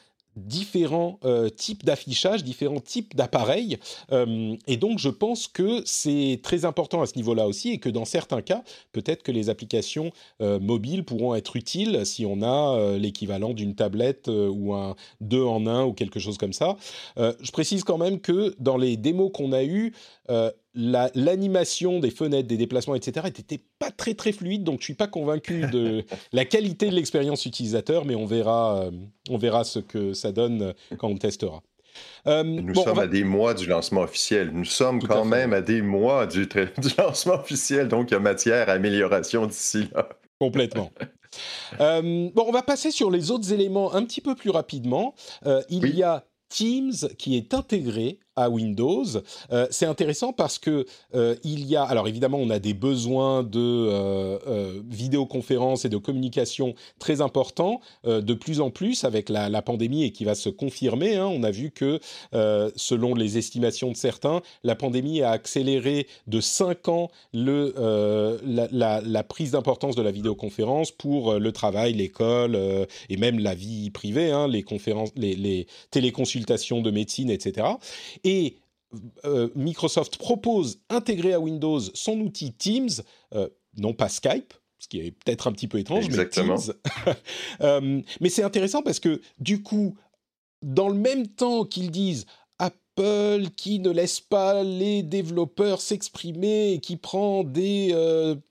différents 0.45 1.19
euh, 1.25 1.49
types 1.49 1.85
d'affichage, 1.85 2.43
différents 2.43 2.79
types 2.79 3.15
d'appareils. 3.15 3.77
Euh, 4.11 4.55
et 4.67 4.77
donc, 4.77 4.99
je 4.99 5.09
pense 5.09 5.47
que 5.47 5.81
c'est 5.85 6.39
très 6.43 6.65
important 6.65 7.01
à 7.01 7.05
ce 7.05 7.15
niveau-là 7.15 7.47
aussi 7.47 7.71
et 7.71 7.77
que 7.77 7.89
dans 7.89 8.05
certains 8.05 8.41
cas, 8.41 8.63
peut-être 8.91 9.23
que 9.23 9.31
les 9.31 9.49
applications 9.49 10.11
euh, 10.41 10.59
mobiles 10.59 11.03
pourront 11.03 11.35
être 11.35 11.55
utiles 11.55 12.05
si 12.05 12.25
on 12.25 12.41
a 12.41 12.97
l'équivalent 12.97 13.53
d'une 13.53 13.75
tablette 13.75 14.27
ou 14.27 14.73
un 14.73 14.95
2 15.21 15.43
en 15.43 15.65
1 15.65 15.85
ou 15.85 15.93
quelque 15.93 16.19
chose 16.19 16.37
comme 16.37 16.53
ça. 16.53 16.77
je 17.17 17.51
précise 17.51 17.83
quand 17.83 17.97
même 17.97 18.19
que 18.19 18.55
dans 18.59 18.77
les 18.77 18.97
démos 18.97 19.31
qu'on 19.33 19.51
a 19.51 19.63
eues, 19.63 19.93
l'animation 20.73 21.99
des 21.99 22.11
fenêtres, 22.11 22.47
des 22.47 22.57
déplacements, 22.57 22.95
etc., 22.95 23.25
n'était 23.25 23.63
pas 23.79 23.91
très 23.91 24.13
très 24.13 24.31
fluide, 24.31 24.63
donc 24.63 24.79
je 24.79 24.85
suis 24.85 24.93
pas 24.93 25.07
convaincu 25.07 25.67
de 25.67 26.05
la 26.31 26.45
qualité 26.45 26.89
de 26.89 26.95
l'expérience 26.95 27.45
utilisateur, 27.45 28.05
mais 28.05 28.15
on 28.15 28.25
verra, 28.25 28.83
euh, 28.83 28.91
on 29.29 29.37
verra 29.37 29.63
ce 29.63 29.79
que 29.79 30.13
ça 30.13 30.31
donne 30.31 30.73
quand 30.97 31.09
on 31.09 31.17
testera. 31.17 31.61
Euh, 32.25 32.43
Nous 32.43 32.73
sommes 32.73 32.99
à 32.99 33.07
des 33.07 33.25
mois 33.25 33.53
du 33.53 33.65
lancement 33.65 34.01
officiel. 34.01 34.51
Nous 34.53 34.63
sommes 34.63 35.01
quand 35.01 35.25
même 35.25 35.51
à 35.51 35.59
des 35.59 35.81
mois 35.81 36.25
du, 36.25 36.47
du, 36.77 36.89
lancement 36.97 37.33
officiel, 37.33 37.89
donc 37.89 38.11
il 38.11 38.13
y 38.13 38.17
a 38.17 38.19
matière 38.19 38.69
à 38.69 38.73
amélioration 38.73 39.45
d'ici 39.45 39.89
là. 39.93 40.07
Complètement. 40.39 40.91
Euh, 41.79 42.29
bon, 42.35 42.43
on 42.45 42.51
va 42.51 42.61
passer 42.61 42.91
sur 42.91 43.09
les 43.09 43.31
autres 43.31 43.53
éléments 43.53 43.93
un 43.93 44.03
petit 44.03 44.19
peu 44.19 44.35
plus 44.35 44.49
rapidement. 44.49 45.15
il 45.69 45.95
y 45.95 46.03
a 46.03 46.25
Teams 46.51 47.07
qui 47.17 47.37
est 47.37 47.53
intégré 47.53 48.19
Windows. 48.49 49.05
Euh, 49.51 49.67
c'est 49.71 49.85
intéressant 49.85 50.33
parce 50.33 50.59
que 50.59 50.85
euh, 51.15 51.35
il 51.43 51.65
y 51.65 51.75
a, 51.75 51.83
alors 51.83 52.07
évidemment, 52.07 52.37
on 52.37 52.49
a 52.49 52.59
des 52.59 52.73
besoins 52.73 53.43
de 53.43 53.59
euh, 53.59 54.81
vidéoconférence 54.89 55.85
et 55.85 55.89
de 55.89 55.97
communication 55.97 56.73
très 56.99 57.21
importants 57.21 57.81
de 58.05 58.33
plus 58.33 58.61
en 58.61 58.69
plus 58.69 59.03
avec 59.03 59.29
la, 59.29 59.61
pandémie 59.61 60.03
et 60.03 60.11
qui 60.11 60.25
va 60.25 60.35
se 60.35 60.49
confirmer. 60.49 61.15
Hein. 61.15 61.27
On 61.27 61.43
a 61.43 61.51
vu 61.51 61.71
que, 61.71 61.99
selon 62.75 63.13
les 63.13 63.37
estimations 63.37 63.91
de 63.91 63.95
certains, 63.95 64.41
la 64.63 64.75
pandémie 64.75 65.21
a 65.21 65.31
accéléré 65.31 66.07
de 66.27 66.41
5 66.41 66.87
ans 66.87 67.11
le, 67.33 67.73
la, 68.43 69.23
prise 69.23 69.51
d'importance 69.51 69.95
de 69.95 70.01
la 70.01 70.11
vidéoconférence 70.11 70.91
pour 70.91 71.35
le 71.35 71.51
travail, 71.51 71.93
l'école 71.93 72.57
et 73.09 73.17
même 73.17 73.39
la 73.39 73.53
vie 73.53 73.89
privée, 73.89 74.31
hein, 74.31 74.47
les 74.47 74.63
conférences, 74.63 75.11
les, 75.15 75.35
les 75.35 75.67
téléconsultations 75.91 76.81
de 76.81 76.91
médecine, 76.91 77.29
etc. 77.29 77.67
Et 78.23 78.30
euh, 79.25 79.49
Microsoft 79.55 80.17
propose 80.17 80.81
intégrer 80.89 81.33
à 81.33 81.39
Windows 81.39 81.79
son 81.93 82.19
outil 82.19 82.53
Teams, 82.53 82.89
euh, 83.33 83.47
non 83.77 83.93
pas 83.93 84.09
Skype, 84.09 84.53
ce 84.79 84.87
qui 84.87 84.99
est 84.99 85.11
peut-être 85.11 85.47
un 85.47 85.51
petit 85.53 85.67
peu 85.67 85.79
étrange, 85.79 86.09
mais 86.09 86.29
Teams. 86.29 86.57
Euh, 87.61 88.01
mais 88.19 88.29
c'est 88.29 88.43
intéressant 88.43 88.81
parce 88.81 88.99
que 88.99 89.21
du 89.39 89.61
coup, 89.61 89.95
dans 90.61 90.89
le 90.89 90.95
même 90.95 91.27
temps 91.27 91.63
qu'ils 91.65 91.91
disent 91.91 92.25
Apple 93.01 93.49
qui 93.55 93.79
ne 93.79 93.89
laisse 93.89 94.19
pas 94.19 94.63
les 94.63 95.03
développeurs 95.03 95.81
s'exprimer 95.81 96.73
et 96.73 96.79
qui 96.79 96.97
prend 96.97 97.43
des 97.43 97.95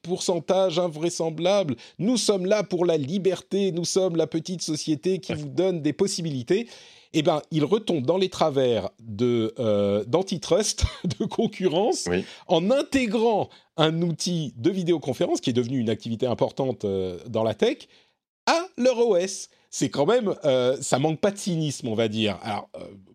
pourcentages 0.02 0.78
invraisemblables. 0.78 1.76
Nous 1.98 2.16
sommes 2.16 2.46
là 2.46 2.62
pour 2.62 2.84
la 2.84 2.96
liberté, 2.96 3.72
nous 3.72 3.84
sommes 3.84 4.16
la 4.16 4.26
petite 4.26 4.62
société 4.62 5.18
qui 5.18 5.34
vous 5.34 5.48
donne 5.48 5.82
des 5.82 5.92
possibilités 5.92 6.66
eh 7.12 7.22
ben, 7.22 7.42
il 7.50 7.64
retombe 7.64 8.06
dans 8.06 8.16
les 8.16 8.28
travers 8.28 8.90
de 9.00 9.52
euh, 9.58 10.04
d'antitrust, 10.04 10.84
de 11.18 11.24
concurrence, 11.24 12.08
en 12.46 12.70
intégrant 12.70 13.48
un 13.76 14.02
outil 14.02 14.54
de 14.56 14.70
vidéoconférence 14.70 15.40
qui 15.40 15.50
est 15.50 15.54
devenu 15.54 15.78
une 15.78 15.90
activité 15.90 16.26
importante 16.26 16.84
euh, 16.84 17.18
dans 17.28 17.42
la 17.42 17.54
tech 17.54 17.88
à 18.46 18.66
leur 18.76 18.98
OS. 18.98 19.48
C'est 19.70 19.88
quand 19.88 20.06
même, 20.06 20.34
euh, 20.44 20.76
ça 20.80 20.98
manque 20.98 21.20
pas 21.20 21.30
de 21.30 21.38
cynisme, 21.38 21.88
on 21.88 21.94
va 21.94 22.08
dire. 22.08 22.38
Alors, 22.42 22.68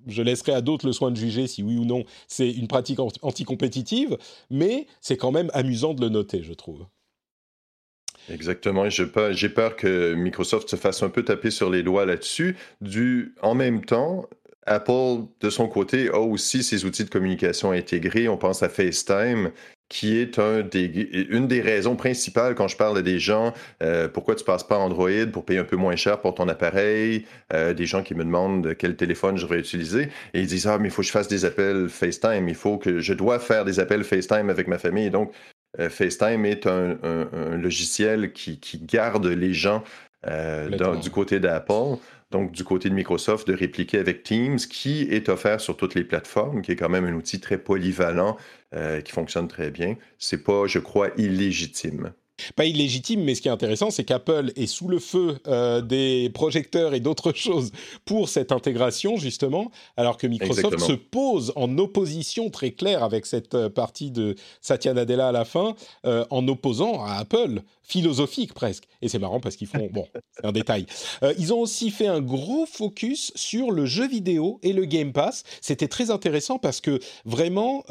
je 0.08 0.22
laisserai 0.22 0.54
à 0.54 0.62
d'autres 0.62 0.86
le 0.86 0.94
soin 0.94 1.12
de 1.12 1.18
juger 1.18 1.48
si 1.48 1.64
oui 1.64 1.78
ou 1.78 1.86
non 1.86 2.06
c'est 2.28 2.50
une 2.50 2.68
pratique 2.68 3.00
anticompétitive, 3.22 4.18
mais 4.50 4.88
c'est 5.02 5.18
quand 5.18 5.32
même 5.32 5.50
amusant 5.54 5.94
de 5.94 6.02
le 6.02 6.10
noter, 6.10 6.44
je 6.44 6.54
trouve. 6.54 6.86
Exactement. 8.30 8.90
J'ai 8.90 9.50
peur 9.50 9.76
que 9.76 10.14
Microsoft 10.14 10.70
se 10.70 10.76
fasse 10.76 11.04
un 11.04 11.10
peu 11.10 11.24
taper 11.24 11.52
sur 11.52 11.70
les 11.70 11.84
doigts 11.84 12.06
là-dessus. 12.06 12.58
En 13.42 13.54
même 13.54 13.86
temps, 13.86 14.28
Apple, 14.66 15.26
de 15.42 15.50
son 15.50 15.68
côté, 15.68 16.10
a 16.10 16.20
aussi 16.20 16.64
ses 16.64 16.86
outils 16.86 17.04
de 17.04 17.10
communication 17.10 17.72
intégrés. 17.72 18.28
On 18.28 18.38
pense 18.38 18.64
à 18.64 18.70
FaceTime, 18.70 19.52
qui 19.90 20.18
est 20.18 20.38
une 20.38 21.48
des 21.48 21.62
raisons 21.62 21.96
principales 21.96 22.56
quand 22.56 22.68
je 22.68 22.76
parle 22.76 22.98
à 22.98 23.02
des 23.02 23.20
gens, 23.20 23.54
euh, 23.84 24.08
pourquoi 24.08 24.36
tu 24.36 24.44
passes 24.44 24.64
pas 24.64 24.78
Android 24.78 25.28
pour 25.32 25.46
payer 25.46 25.60
un 25.60 25.64
peu 25.66 25.76
moins 25.76 25.96
cher 25.96 26.22
pour 26.22 26.34
ton 26.34 26.48
appareil, 26.50 27.26
euh, 27.54 27.74
des 27.74 27.86
gens 27.86 28.02
qui 28.02 28.16
me 28.16 28.24
demandent 28.24 28.76
quel 28.78 28.96
téléphone 28.96 29.38
je 29.38 29.44
devrais 29.44 29.60
utiliser, 29.60 30.10
et 30.34 30.42
ils 30.42 30.48
disent, 30.48 30.68
ah, 30.68 30.80
mais 30.80 30.88
il 30.88 30.92
faut 30.92 31.02
que 31.02 31.08
je 31.08 31.12
fasse 31.12 31.28
des 31.28 31.46
appels 31.46 31.88
FaceTime, 31.88 32.48
il 32.50 32.56
faut 32.56 32.78
que 32.78 33.00
je 33.00 33.14
dois 33.14 33.40
faire 33.40 33.64
des 33.64 33.80
appels 33.80 34.04
FaceTime 34.04 34.50
avec 34.50 34.68
ma 34.68 34.80
famille. 34.80 35.12
Donc, 35.12 35.32
euh, 35.80 35.90
FaceTime 35.90 36.46
est 36.46 36.66
un, 36.66 36.98
logiciel 37.56 38.34
qui, 38.34 38.60
garde 38.82 39.28
les 39.28 39.54
gens 39.54 39.84
du 41.04 41.12
côté 41.12 41.40
d'Apple, 41.40 41.98
donc 42.32 42.52
du 42.52 42.64
côté 42.64 42.90
de 42.90 42.96
Microsoft, 42.96 43.48
de 43.48 43.54
répliquer 43.54 44.00
avec 44.00 44.24
Teams, 44.24 44.58
qui 44.58 45.04
est 45.04 45.30
offert 45.30 45.62
sur 45.62 45.78
toutes 45.78 45.96
les 45.96 46.04
plateformes, 46.04 46.62
qui 46.62 46.72
est 46.72 46.76
quand 46.76 46.90
même 46.90 47.06
un 47.06 47.14
outil 47.14 47.40
très 47.40 47.58
polyvalent, 47.58 48.36
qui 49.04 49.12
fonctionne 49.12 49.48
très 49.48 49.72
bien. 49.72 49.96
C'est 50.20 50.44
pas, 50.44 50.68
je 50.68 50.80
crois, 50.80 51.10
illégitime 51.18 52.14
pas 52.56 52.66
illégitime, 52.66 53.24
mais 53.24 53.36
ce 53.36 53.42
qui 53.42 53.48
est 53.48 53.52
intéressant, 53.52 53.92
c'est 53.92 54.04
qu'Apple 54.04 54.52
est 54.56 54.68
sous 54.68 54.88
le 54.88 55.00
feu 55.00 55.38
euh, 55.48 55.82
des 55.82 56.30
projecteurs 56.34 56.94
et 56.94 57.00
d'autres 57.00 57.32
choses 57.36 57.72
pour 58.06 58.30
cette 58.30 58.52
intégration, 58.52 59.18
justement, 59.18 59.72
alors 59.98 60.18
que 60.18 60.28
Microsoft 60.28 60.80
se 60.80 60.94
pose 60.94 61.54
en 61.56 61.78
opposition 61.78 62.50
très 62.50 62.72
claire 62.72 63.04
avec 63.04 63.26
cette 63.26 63.56
euh, 63.56 63.70
partie 63.70 64.12
de 64.12 64.36
Satya 64.62 64.94
Nadella 64.94 65.30
à 65.30 65.32
la 65.32 65.46
fin, 65.46 65.76
euh, 66.06 66.26
en 66.30 66.48
opposant 66.48 67.04
à 67.04 67.14
Apple 67.14 67.62
philosophique 67.84 68.54
presque. 68.54 68.86
Et 69.02 69.10
c'est 69.10 69.20
marrant 69.20 69.40
parce 69.40 69.56
qu'ils 69.56 69.68
font, 69.68 69.90
bon, 69.92 70.08
c'est 70.32 70.46
un 70.46 70.52
détail. 70.52 70.88
Euh, 71.22 71.34
ils 71.38 71.54
ont 71.54 71.60
aussi 71.60 71.92
fait 71.92 72.08
un 72.08 72.22
gros 72.22 72.66
focus 72.66 73.32
sur 73.36 73.72
le 73.72 73.86
jeu 73.86 74.08
vidéo 74.08 74.60
et 74.64 74.74
le 74.74 74.86
Game 74.86 75.14
Pass. 75.14 75.44
C'était 75.62 75.88
très 75.88 76.10
intéressant 76.10 76.58
parce 76.58 76.82
que 76.82 77.00
vraiment, 77.26 77.84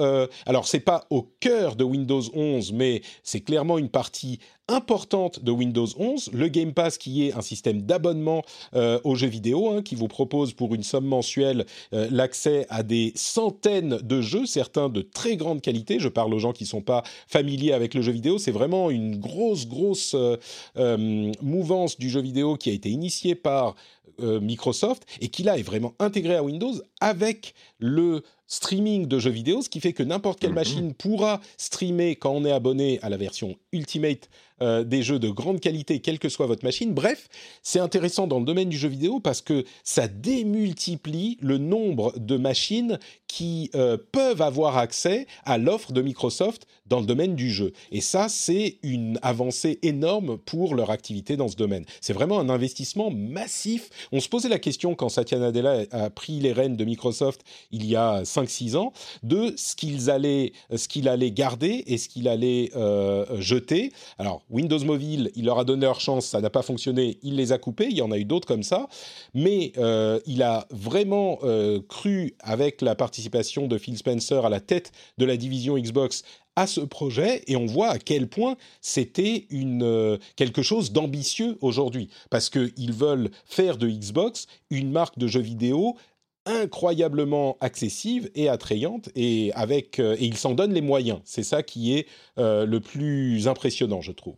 alors 0.46 0.66
c'est 0.66 0.80
pas 0.80 1.06
au 1.10 1.22
cœur 1.40 1.76
de 1.76 1.84
Windows 1.84 2.22
11, 2.34 2.72
mais 2.72 3.02
c'est 3.22 3.40
clairement 3.40 3.78
une 3.78 3.88
partie 3.88 4.33
qui 4.34 4.40
importante 4.68 5.44
de 5.44 5.50
Windows 5.50 5.86
11, 5.98 6.30
le 6.32 6.48
Game 6.48 6.72
Pass 6.72 6.96
qui 6.96 7.26
est 7.26 7.34
un 7.34 7.42
système 7.42 7.82
d'abonnement 7.82 8.42
euh, 8.74 8.98
aux 9.04 9.14
jeux 9.14 9.28
vidéo, 9.28 9.70
hein, 9.70 9.82
qui 9.82 9.94
vous 9.94 10.08
propose 10.08 10.54
pour 10.54 10.74
une 10.74 10.82
somme 10.82 11.04
mensuelle 11.04 11.66
euh, 11.92 12.08
l'accès 12.10 12.66
à 12.70 12.82
des 12.82 13.12
centaines 13.14 13.98
de 13.98 14.20
jeux, 14.22 14.46
certains 14.46 14.88
de 14.88 15.02
très 15.02 15.36
grande 15.36 15.60
qualité. 15.60 15.98
Je 15.98 16.08
parle 16.08 16.32
aux 16.32 16.38
gens 16.38 16.52
qui 16.52 16.64
ne 16.64 16.68
sont 16.68 16.82
pas 16.82 17.02
familiers 17.28 17.72
avec 17.72 17.94
le 17.94 18.00
jeu 18.00 18.12
vidéo. 18.12 18.38
C'est 18.38 18.52
vraiment 18.52 18.90
une 18.90 19.16
grosse, 19.16 19.66
grosse 19.66 20.14
euh, 20.14 21.32
mouvance 21.42 21.98
du 21.98 22.08
jeu 22.08 22.20
vidéo 22.20 22.56
qui 22.56 22.70
a 22.70 22.72
été 22.72 22.88
initiée 22.90 23.34
par 23.34 23.74
Microsoft 24.20 25.02
et 25.20 25.26
qui 25.26 25.42
là 25.42 25.58
est 25.58 25.62
vraiment 25.62 25.92
intégré 25.98 26.36
à 26.36 26.42
Windows 26.44 26.72
avec 27.00 27.52
le 27.80 28.22
streaming 28.46 29.06
de 29.06 29.18
jeux 29.18 29.30
vidéo, 29.30 29.62
ce 29.62 29.68
qui 29.68 29.80
fait 29.80 29.92
que 29.92 30.02
n'importe 30.02 30.38
quelle 30.38 30.50
mhm. 30.50 30.56
machine 30.56 30.94
pourra 30.94 31.40
streamer 31.56 32.16
quand 32.16 32.30
on 32.30 32.44
est 32.44 32.52
abonné 32.52 33.00
à 33.02 33.08
la 33.08 33.16
version 33.16 33.56
Ultimate 33.72 34.28
euh, 34.62 34.84
des 34.84 35.02
jeux 35.02 35.18
de 35.18 35.28
grande 35.30 35.60
qualité, 35.60 36.00
quelle 36.00 36.18
que 36.18 36.28
soit 36.28 36.46
votre 36.46 36.64
machine. 36.64 36.94
Bref, 36.94 37.28
c'est 37.62 37.80
intéressant 37.80 38.26
dans 38.26 38.38
le 38.38 38.44
domaine 38.44 38.68
du 38.68 38.78
jeu 38.78 38.88
vidéo 38.88 39.20
parce 39.20 39.40
que 39.42 39.64
ça 39.82 40.06
démultiplie 40.08 41.38
le 41.40 41.58
nombre 41.58 42.12
de 42.16 42.36
machines 42.36 42.98
qui 43.26 43.70
euh, 43.74 43.96
peuvent 44.12 44.42
avoir 44.42 44.78
accès 44.78 45.26
à 45.44 45.58
l'offre 45.58 45.92
de 45.92 46.02
Microsoft 46.02 46.68
dans 46.86 47.00
le 47.00 47.06
domaine 47.06 47.34
du 47.34 47.50
jeu. 47.50 47.72
Et 47.90 48.00
ça, 48.00 48.28
c'est 48.28 48.78
une 48.84 49.18
avancée 49.22 49.80
énorme 49.82 50.38
pour 50.38 50.76
leur 50.76 50.90
activité 50.90 51.36
dans 51.36 51.48
ce 51.48 51.56
domaine. 51.56 51.84
C'est 52.00 52.12
vraiment 52.12 52.38
un 52.38 52.48
investissement 52.48 53.10
massif. 53.10 53.90
On 54.12 54.20
se 54.20 54.28
posait 54.28 54.48
la 54.48 54.60
question 54.60 54.94
quand 54.94 55.08
Satya 55.08 55.40
Nadella 55.40 55.84
a 55.90 56.10
pris 56.10 56.38
les 56.38 56.52
rênes 56.52 56.76
de 56.76 56.84
Microsoft 56.84 57.42
il 57.72 57.86
y 57.86 57.96
a 57.96 58.22
5-6 58.22 58.76
ans, 58.76 58.92
de 59.24 59.52
ce 59.56 59.74
qu'ils 59.74 60.10
allaient, 60.10 60.52
ce 60.74 60.86
qu'il 60.86 61.08
allait 61.08 61.32
garder 61.32 61.82
et 61.88 61.98
ce 61.98 62.08
qu'il 62.08 62.28
allait 62.28 62.70
euh, 62.76 63.40
jeter. 63.40 63.90
Alors, 64.18 64.43
Windows 64.50 64.78
Mobile, 64.84 65.30
il 65.34 65.46
leur 65.46 65.58
a 65.58 65.64
donné 65.64 65.86
leur 65.86 66.00
chance, 66.00 66.26
ça 66.26 66.40
n'a 66.40 66.50
pas 66.50 66.62
fonctionné, 66.62 67.18
il 67.22 67.36
les 67.36 67.52
a 67.52 67.58
coupés, 67.58 67.86
il 67.90 67.96
y 67.96 68.02
en 68.02 68.10
a 68.10 68.18
eu 68.18 68.24
d'autres 68.24 68.46
comme 68.46 68.62
ça, 68.62 68.88
mais 69.32 69.72
euh, 69.78 70.20
il 70.26 70.42
a 70.42 70.66
vraiment 70.70 71.38
euh, 71.42 71.80
cru 71.88 72.34
avec 72.40 72.82
la 72.82 72.94
participation 72.94 73.66
de 73.66 73.78
Phil 73.78 73.96
Spencer 73.96 74.44
à 74.44 74.48
la 74.48 74.60
tête 74.60 74.92
de 75.18 75.24
la 75.24 75.36
division 75.36 75.76
Xbox 75.76 76.22
à 76.56 76.66
ce 76.66 76.80
projet 76.80 77.42
et 77.46 77.56
on 77.56 77.66
voit 77.66 77.88
à 77.88 77.98
quel 77.98 78.28
point 78.28 78.56
c'était 78.80 79.46
une 79.50 79.82
euh, 79.82 80.18
quelque 80.36 80.62
chose 80.62 80.92
d'ambitieux 80.92 81.58
aujourd'hui. 81.60 82.08
Parce 82.30 82.50
qu'ils 82.50 82.92
veulent 82.92 83.30
faire 83.44 83.76
de 83.76 83.88
Xbox 83.88 84.46
une 84.70 84.92
marque 84.92 85.18
de 85.18 85.26
jeux 85.26 85.40
vidéo 85.40 85.96
incroyablement 86.46 87.56
accessible 87.60 88.30
et 88.34 88.48
attrayante 88.48 89.08
et 89.14 89.52
avec 89.54 89.98
euh, 89.98 90.16
et 90.18 90.24
il 90.24 90.36
s'en 90.36 90.54
donne 90.54 90.72
les 90.72 90.82
moyens. 90.82 91.20
C'est 91.24 91.42
ça 91.42 91.62
qui 91.62 91.96
est 91.96 92.06
euh, 92.38 92.66
le 92.66 92.80
plus 92.80 93.48
impressionnant, 93.48 94.00
je 94.00 94.12
trouve. 94.12 94.36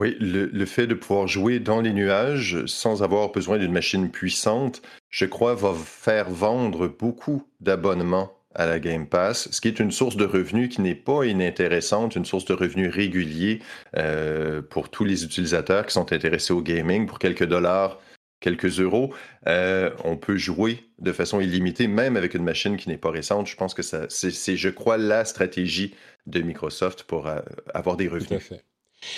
Oui, 0.00 0.16
le, 0.18 0.66
fait 0.66 0.88
de 0.88 0.94
pouvoir 0.94 1.28
jouer 1.28 1.60
dans 1.60 1.80
les 1.80 1.92
nuages 1.92 2.66
sans 2.66 3.04
avoir 3.04 3.30
besoin 3.30 3.58
d'une 3.58 3.70
machine 3.70 4.10
puissante, 4.10 4.82
je 5.10 5.26
crois, 5.26 5.54
va 5.54 5.72
faire 5.74 6.28
vendre 6.28 6.88
beaucoup 6.88 7.44
d'abonnements 7.60 8.32
à 8.56 8.66
la 8.66 8.80
Game 8.80 9.06
Pass, 9.06 9.48
ce 9.52 9.60
qui 9.60 9.68
est 9.68 9.78
une 9.78 9.92
source 9.92 10.16
de 10.16 10.24
revenus 10.24 10.74
qui 10.74 10.80
n'est 10.80 10.96
pas 10.96 11.24
inintéressante, 11.24 12.16
une 12.16 12.24
source 12.24 12.44
de 12.46 12.54
revenus 12.54 12.92
régulier 12.92 13.60
euh, 13.96 14.60
pour 14.60 14.88
tous 14.88 15.04
les 15.04 15.22
utilisateurs 15.24 15.86
qui 15.86 15.92
sont 15.92 16.12
intéressés 16.12 16.52
au 16.52 16.62
gaming 16.62 17.06
pour 17.06 17.20
quelques 17.20 17.46
dollars 17.46 18.00
quelques 18.42 18.80
euros, 18.80 19.14
on 19.46 20.16
peut 20.16 20.36
jouer 20.36 20.84
de 20.98 21.12
façon 21.12 21.40
illimitée, 21.40 21.86
même 21.86 22.16
avec 22.16 22.34
une 22.34 22.44
machine 22.44 22.76
qui 22.76 22.88
n'est 22.88 22.98
pas 22.98 23.10
récente. 23.10 23.46
Je 23.46 23.56
pense 23.56 23.72
que 23.72 23.82
c'est, 23.82 24.56
je 24.56 24.68
crois, 24.68 24.98
la 24.98 25.24
stratégie 25.24 25.94
de 26.26 26.40
Microsoft 26.40 27.04
pour 27.04 27.28
avoir 27.72 27.96
des 27.96 28.08
revenus. 28.08 28.28
Tout 28.28 28.34
à 28.34 28.40
fait. 28.40 28.64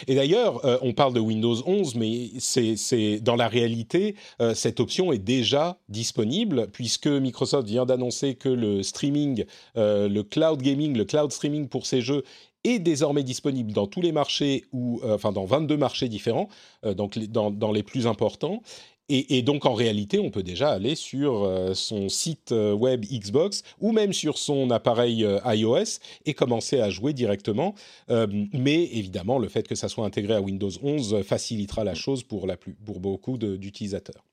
Et 0.06 0.14
d'ailleurs, 0.14 0.64
euh, 0.64 0.78
on 0.82 0.92
parle 0.92 1.14
de 1.14 1.20
Windows 1.20 1.56
11, 1.66 1.94
mais 1.96 2.30
c'est 2.38 3.20
dans 3.20 3.36
la 3.36 3.48
réalité, 3.48 4.16
euh, 4.40 4.54
cette 4.54 4.80
option 4.80 5.12
est 5.12 5.18
déjà 5.18 5.78
disponible 5.88 6.68
puisque 6.72 7.06
Microsoft 7.06 7.68
vient 7.68 7.86
d'annoncer 7.86 8.34
que 8.34 8.48
le 8.48 8.82
streaming, 8.82 9.44
euh, 9.76 10.08
le 10.08 10.22
cloud 10.22 10.62
gaming, 10.62 10.96
le 10.96 11.04
cloud 11.04 11.32
streaming 11.32 11.68
pour 11.68 11.86
ces 11.86 12.00
jeux 12.00 12.22
est 12.64 12.78
désormais 12.78 13.22
disponible 13.22 13.72
dans 13.72 13.86
tous 13.86 14.00
les 14.00 14.12
marchés 14.12 14.64
ou 14.72 15.02
enfin 15.04 15.32
dans 15.32 15.44
22 15.44 15.76
marchés 15.76 16.08
différents, 16.08 16.48
donc 16.96 17.18
dans, 17.18 17.50
dans, 17.50 17.72
les 17.72 17.82
plus 17.82 18.06
importants. 18.06 18.62
Et, 19.10 19.42
donc 19.42 19.66
en 19.66 19.74
réalité, 19.74 20.18
on 20.18 20.30
peut 20.30 20.42
déjà 20.42 20.70
aller 20.70 20.94
sur 20.94 21.44
euh, 21.44 21.74
son 21.74 22.08
site 22.08 22.52
euh, 22.52 22.72
web 22.72 23.04
Xbox 23.04 23.62
ou 23.78 23.92
même 23.92 24.14
sur 24.14 24.38
son 24.38 24.70
appareil 24.70 25.24
euh, 25.24 25.40
iOS 25.44 26.00
et 26.24 26.32
commencer 26.32 26.80
à 26.80 26.88
jouer 26.88 27.12
directement. 27.12 27.74
mais 28.08 28.84
évidemment, 28.84 29.38
le 29.38 29.48
fait 29.48 29.68
que 29.68 29.74
ça 29.74 29.88
soit 29.88 30.06
intégré 30.06 30.34
à 30.34 30.40
Windows 30.40 30.70
11 30.82 31.22
facilitera 31.22 31.84
la 31.84 31.94
chose 31.94 32.22
pour, 32.22 32.46
la 32.46 32.56
plus, 32.56 32.74
pour 32.74 33.00
beaucoup 33.00 33.36
d'utilisateurs. 33.36 34.24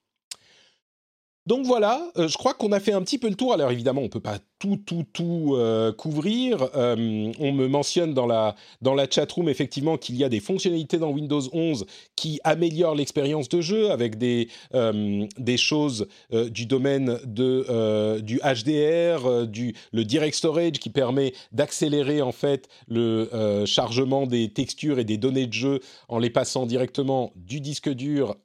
Donc 1.47 1.65
voilà, 1.65 2.11
je 2.15 2.37
crois 2.37 2.53
qu'on 2.53 2.71
a 2.71 2.79
fait 2.79 2.93
un 2.93 3.01
petit 3.01 3.17
peu 3.17 3.27
le 3.27 3.35
tour. 3.35 3.53
Alors 3.53 3.71
évidemment, 3.71 4.01
on 4.01 4.05
ne 4.05 4.09
peut 4.09 4.19
pas 4.19 4.37
tout, 4.61 4.77
tout, 4.77 5.03
tout 5.11 5.55
euh, 5.55 5.91
couvrir. 5.91 6.69
Euh, 6.75 7.31
on 7.39 7.51
me 7.51 7.67
mentionne 7.67 8.13
dans 8.13 8.27
la, 8.27 8.55
dans 8.81 8.93
la 8.93 9.09
chat-room 9.09 9.49
effectivement 9.49 9.97
qu'il 9.97 10.15
y 10.15 10.23
a 10.23 10.29
des 10.29 10.39
fonctionnalités 10.39 10.99
dans 10.99 11.09
Windows 11.09 11.41
11 11.51 11.87
qui 12.15 12.39
améliorent 12.43 12.93
l'expérience 12.93 13.49
de 13.49 13.59
jeu 13.59 13.89
avec 13.89 14.19
des, 14.19 14.49
euh, 14.75 15.25
choses 15.57 16.07
du 16.31 16.65
domaine 16.65 17.17
du 17.25 18.39
HDR, 18.39 19.47
du, 19.47 19.73
le 19.91 20.05
Direct 20.05 20.35
Storage 20.35 20.73
qui 20.73 20.89
permet 20.89 21.33
d'accélérer 21.51 22.21
en 22.21 22.31
fait 22.31 22.69
le 22.87 23.65
chargement 23.65 24.27
des 24.27 24.53
textures 24.53 24.97
et 24.97 25.03
des 25.03 25.17
données 25.17 25.47
de 25.47 25.53
jeu 25.53 25.79
en 26.07 26.19
les 26.19 26.29
passant 26.29 26.65
directement 26.65 27.33
du 27.35 27.59
disque 27.59 27.89
dur 27.89 28.37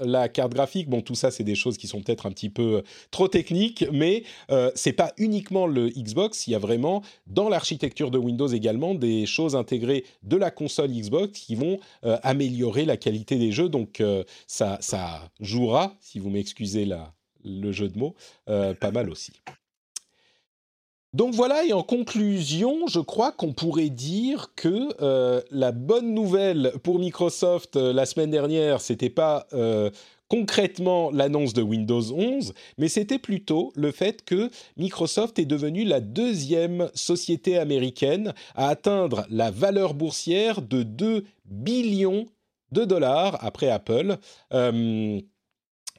la 0.00 0.28
carte 0.28 0.52
graphique. 0.52 0.88
Bon, 0.88 1.00
tout 1.00 1.14
ça, 1.14 1.30
c'est 1.30 1.44
des 1.44 1.54
choses 1.54 1.76
qui 1.76 1.86
sont 1.86 2.00
peut-être 2.00 2.26
un 2.26 2.30
petit 2.30 2.50
peu 2.50 2.82
trop 3.10 3.28
techniques, 3.28 3.84
mais 3.92 4.24
euh, 4.50 4.70
c'est 4.74 4.92
pas 4.92 5.12
uniquement 5.18 5.66
le 5.66 5.88
Xbox, 5.88 6.46
il 6.46 6.52
y 6.52 6.54
a 6.54 6.58
vraiment 6.58 7.02
dans 7.26 7.48
l'architecture 7.48 8.10
de 8.10 8.18
Windows 8.18 8.48
également 8.48 8.94
des 8.94 9.26
choses 9.26 9.56
intégrées 9.56 10.04
de 10.22 10.36
la 10.36 10.50
console 10.50 10.90
Xbox 10.90 11.38
qui 11.38 11.54
vont 11.54 11.78
euh, 12.04 12.18
améliorer 12.22 12.84
la 12.84 12.96
qualité 12.96 13.36
des 13.38 13.52
jeux. 13.52 13.68
Donc 13.68 14.00
euh, 14.00 14.24
ça, 14.46 14.78
ça 14.80 15.30
jouera, 15.40 15.94
si 16.00 16.18
vous 16.18 16.30
m'excusez 16.30 16.88
le 17.44 17.72
jeu 17.72 17.88
de 17.88 17.98
mots, 17.98 18.14
euh, 18.48 18.74
pas 18.74 18.90
mal 18.90 19.10
aussi. 19.10 19.32
Donc 21.14 21.34
voilà, 21.34 21.64
et 21.66 21.74
en 21.74 21.82
conclusion, 21.82 22.86
je 22.86 22.98
crois 22.98 23.32
qu'on 23.32 23.52
pourrait 23.52 23.90
dire 23.90 24.52
que 24.56 24.88
la 25.50 25.72
bonne 25.72 26.14
nouvelle 26.14 26.72
pour 26.82 26.98
Microsoft 26.98 27.76
la 27.76 28.06
semaine 28.06 28.30
dernière, 28.30 28.80
c'était 28.80 29.10
pas 29.10 29.46
concrètement 30.32 31.10
l'annonce 31.10 31.52
de 31.52 31.60
Windows 31.60 32.00
11, 32.00 32.54
mais 32.78 32.88
c'était 32.88 33.18
plutôt 33.18 33.70
le 33.76 33.92
fait 33.92 34.24
que 34.24 34.48
Microsoft 34.78 35.38
est 35.38 35.44
devenue 35.44 35.84
la 35.84 36.00
deuxième 36.00 36.88
société 36.94 37.58
américaine 37.58 38.32
à 38.54 38.68
atteindre 38.68 39.26
la 39.28 39.50
valeur 39.50 39.92
boursière 39.92 40.62
de 40.62 40.84
2 40.84 41.26
billions 41.44 42.24
de 42.70 42.86
dollars 42.86 43.36
après 43.44 43.68
Apple. 43.68 44.16
Euh, 44.54 45.20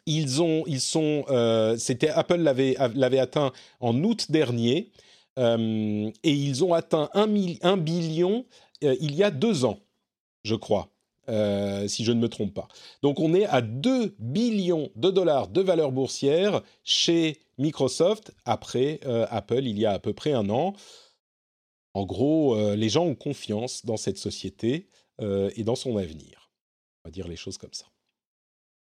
ils 0.07 0.41
ont, 0.41 0.63
ils 0.65 0.81
sont, 0.81 1.25
euh, 1.29 1.77
c'était 1.77 2.09
Apple 2.09 2.37
l'avait 2.37 3.19
atteint 3.19 3.51
en 3.79 4.03
août 4.03 4.31
dernier 4.31 4.89
euh, 5.39 6.11
et 6.23 6.31
ils 6.31 6.63
ont 6.63 6.73
atteint 6.73 7.09
1, 7.13 7.27
un 7.61 7.77
billion 7.77 8.45
il 8.81 9.15
y 9.15 9.23
a 9.23 9.31
deux 9.31 9.63
ans, 9.65 9.79
je 10.43 10.55
crois. 10.55 10.93
Euh, 11.29 11.87
si 11.87 12.03
je 12.03 12.11
ne 12.11 12.19
me 12.19 12.27
trompe 12.27 12.53
pas. 12.53 12.67
Donc 13.01 13.21
on 13.21 13.33
est 13.33 13.45
à 13.45 13.61
2 13.61 14.13
billions 14.19 14.91
de 14.97 15.09
dollars 15.09 15.47
de 15.47 15.61
valeur 15.61 15.93
boursière 15.93 16.61
chez 16.83 17.39
Microsoft 17.57 18.33
après 18.43 18.99
euh, 19.05 19.25
Apple 19.29 19.63
il 19.63 19.79
y 19.79 19.85
a 19.85 19.93
à 19.93 19.99
peu 19.99 20.11
près 20.11 20.33
un 20.33 20.49
an. 20.49 20.73
En 21.93 22.05
gros, 22.05 22.57
euh, 22.57 22.75
les 22.75 22.89
gens 22.89 23.05
ont 23.05 23.15
confiance 23.15 23.85
dans 23.85 23.95
cette 23.95 24.17
société 24.17 24.89
et 25.55 25.63
dans 25.63 25.75
son 25.75 25.95
avenir. 25.95 26.51
On 27.03 27.07
va 27.07 27.11
dire 27.11 27.29
les 27.29 27.37
choses 27.37 27.57
comme 27.57 27.71
ça. 27.71 27.85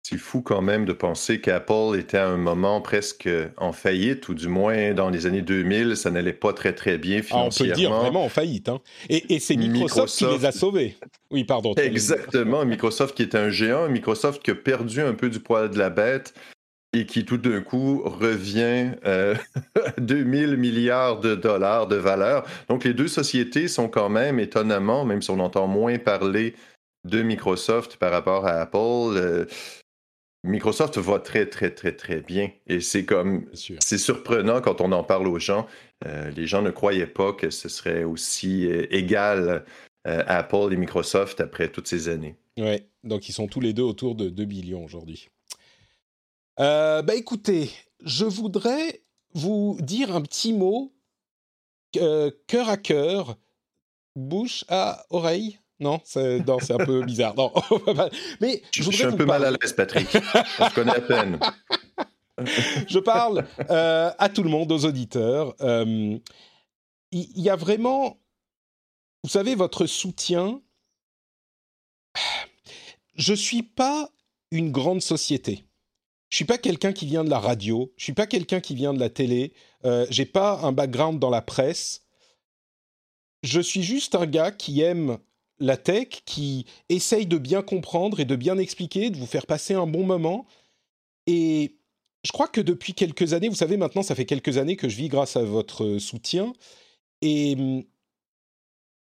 C'est 0.02 0.18
fou 0.18 0.40
quand 0.40 0.62
même 0.62 0.86
de 0.86 0.92
penser 0.92 1.40
qu'Apple 1.40 1.96
était 1.98 2.18
à 2.18 2.26
un 2.26 2.38
moment 2.38 2.80
presque 2.80 3.28
en 3.58 3.72
faillite, 3.72 4.28
ou 4.28 4.34
du 4.34 4.48
moins 4.48 4.94
dans 4.94 5.10
les 5.10 5.26
années 5.26 5.42
2000, 5.42 5.96
ça 5.96 6.10
n'allait 6.10 6.32
pas 6.32 6.52
très 6.52 6.74
très 6.74 6.96
bien 6.98 7.22
financièrement. 7.22 7.40
Ah, 7.40 7.46
on 7.46 7.64
peut 7.64 7.68
le 7.68 7.74
dire 7.74 7.92
vraiment 7.92 8.24
en 8.24 8.28
faillite. 8.28 8.68
Hein. 8.68 8.80
Et, 9.08 9.38
c'est 9.38 9.56
Microsoft, 9.56 10.16
qui 10.16 10.26
les 10.26 10.46
a 10.46 10.52
sauvés. 10.52 10.96
Oui, 11.30 11.44
pardon. 11.44 11.74
Exactement, 11.74 12.64
Microsoft 12.64 13.14
qui 13.14 13.22
est 13.22 13.34
un 13.34 13.50
géant, 13.50 13.88
Microsoft 13.88 14.42
qui 14.42 14.50
a 14.50 14.54
perdu 14.54 15.00
un 15.02 15.14
peu 15.14 15.28
du 15.28 15.38
poil 15.38 15.70
de 15.70 15.78
la 15.78 15.90
bête 15.90 16.34
et 16.92 17.06
qui 17.06 17.24
tout 17.24 17.36
d'un 17.36 17.60
coup 17.60 18.02
revient 18.04 18.92
euh, 19.04 19.34
à 19.84 20.00
2000 20.00 20.56
milliards 20.56 21.20
de 21.20 21.34
dollars 21.34 21.86
de 21.86 21.96
valeur. 21.96 22.46
Donc 22.68 22.84
les 22.84 22.94
deux 22.94 23.08
sociétés 23.08 23.68
sont 23.68 23.88
quand 23.88 24.08
même 24.08 24.40
étonnamment, 24.40 25.04
même 25.04 25.22
si 25.22 25.30
on 25.30 25.40
entend 25.40 25.66
moins 25.66 25.98
parler 25.98 26.54
de 27.04 27.22
Microsoft 27.22 27.96
par 27.96 28.10
rapport 28.10 28.46
à 28.46 28.60
Apple, 28.60 29.16
euh, 29.16 29.46
Microsoft 30.42 30.96
va 30.98 31.18
très, 31.18 31.46
très, 31.46 31.74
très, 31.74 31.92
très 31.92 32.20
bien. 32.22 32.50
Et 32.66 32.80
c'est 32.80 33.04
comme. 33.04 33.46
C'est 33.54 33.98
surprenant 33.98 34.60
quand 34.60 34.80
on 34.80 34.92
en 34.92 35.04
parle 35.04 35.28
aux 35.28 35.38
gens. 35.38 35.66
Euh, 36.06 36.30
les 36.30 36.46
gens 36.46 36.62
ne 36.62 36.70
croyaient 36.70 37.06
pas 37.06 37.32
que 37.32 37.50
ce 37.50 37.68
serait 37.68 38.04
aussi 38.04 38.66
euh, 38.66 38.86
égal 38.94 39.64
euh, 40.06 40.24
Apple 40.26 40.72
et 40.72 40.76
Microsoft 40.76 41.40
après 41.40 41.70
toutes 41.70 41.88
ces 41.88 42.08
années. 42.08 42.36
Ouais, 42.58 42.88
donc 43.04 43.28
ils 43.28 43.32
sont 43.32 43.48
tous 43.48 43.60
les 43.60 43.74
deux 43.74 43.82
autour 43.82 44.14
de 44.14 44.28
2 44.30 44.44
billions 44.44 44.84
aujourd'hui. 44.84 45.28
bah 46.56 47.14
écoutez, 47.14 47.70
je 48.02 48.24
voudrais 48.24 49.02
vous 49.34 49.76
dire 49.80 50.14
un 50.14 50.22
petit 50.22 50.52
mot, 50.54 50.92
cœur 51.92 52.68
à 52.68 52.76
cœur, 52.76 53.36
bouche 54.16 54.64
à 54.68 55.04
oreille, 55.10 55.58
non, 55.80 56.00
c'est 56.04 56.42
un 56.70 56.84
peu 56.84 57.02
bizarre. 57.06 57.34
Non. 57.36 57.52
Mais 58.40 58.62
je, 58.72 58.82
suis 58.82 59.04
un 59.04 59.12
peu 59.12 59.24
mal 59.24 59.44
à 59.44 59.50
l'aise, 59.50 59.72
Patrick. 59.72 60.08
On 60.58 60.68
se 60.68 60.74
connaît 60.74 60.96
à 60.96 61.00
peine. 61.00 61.38
je 62.88 62.98
parle 62.98 63.46
euh, 63.70 64.10
à 64.18 64.28
tout 64.28 64.42
le 64.42 64.50
monde, 64.50 64.70
aux 64.72 64.84
auditeurs. 64.84 65.54
Euh, 65.60 66.18
il 67.12 67.40
y, 67.40 67.50
a 67.50 67.56
vraiment, 67.56 68.20
vous 69.24 69.30
savez, 69.30 69.54
votre 69.54 69.86
soutien. 69.86 70.60
Je 73.14 73.34
suis 73.34 73.62
pas 73.62 74.10
une 74.50 74.70
grande 74.70 75.02
société. 75.02 75.64
Je 76.28 76.36
suis 76.36 76.44
pas 76.44 76.58
quelqu'un 76.58 76.92
qui 76.92 77.06
vient 77.06 77.24
de 77.24 77.30
la 77.30 77.40
radio. 77.40 77.92
Je 77.96 78.04
suis 78.04 78.12
pas 78.12 78.26
quelqu'un 78.26 78.60
qui 78.60 78.74
vient 78.74 78.94
de 78.94 79.00
la 79.00 79.10
télé. 79.10 79.52
Euh, 79.84 80.06
J'ai 80.10 80.26
pas 80.26 80.60
un 80.62 80.72
background 80.72 81.18
dans 81.18 81.30
la 81.30 81.42
presse. 81.42 82.06
Je 83.42 83.60
suis 83.60 83.82
juste 83.82 84.14
un 84.14 84.26
gars 84.26 84.52
qui 84.52 84.80
aime 84.82 85.18
la 85.60 85.76
tech 85.76 86.22
qui 86.24 86.66
essaye 86.88 87.26
de 87.26 87.38
bien 87.38 87.62
comprendre 87.62 88.18
et 88.18 88.24
de 88.24 88.36
bien 88.36 88.58
expliquer, 88.58 89.10
de 89.10 89.16
vous 89.16 89.26
faire 89.26 89.46
passer 89.46 89.74
un 89.74 89.86
bon 89.86 90.04
moment. 90.04 90.46
Et 91.26 91.76
je 92.24 92.32
crois 92.32 92.48
que 92.48 92.60
depuis 92.60 92.94
quelques 92.94 93.34
années, 93.34 93.48
vous 93.48 93.54
savez, 93.54 93.76
maintenant, 93.76 94.02
ça 94.02 94.14
fait 94.14 94.24
quelques 94.24 94.58
années 94.58 94.76
que 94.76 94.88
je 94.88 94.96
vis 94.96 95.08
grâce 95.08 95.36
à 95.36 95.42
votre 95.42 95.98
soutien. 95.98 96.52
Et 97.22 97.54
hum, 97.58 97.84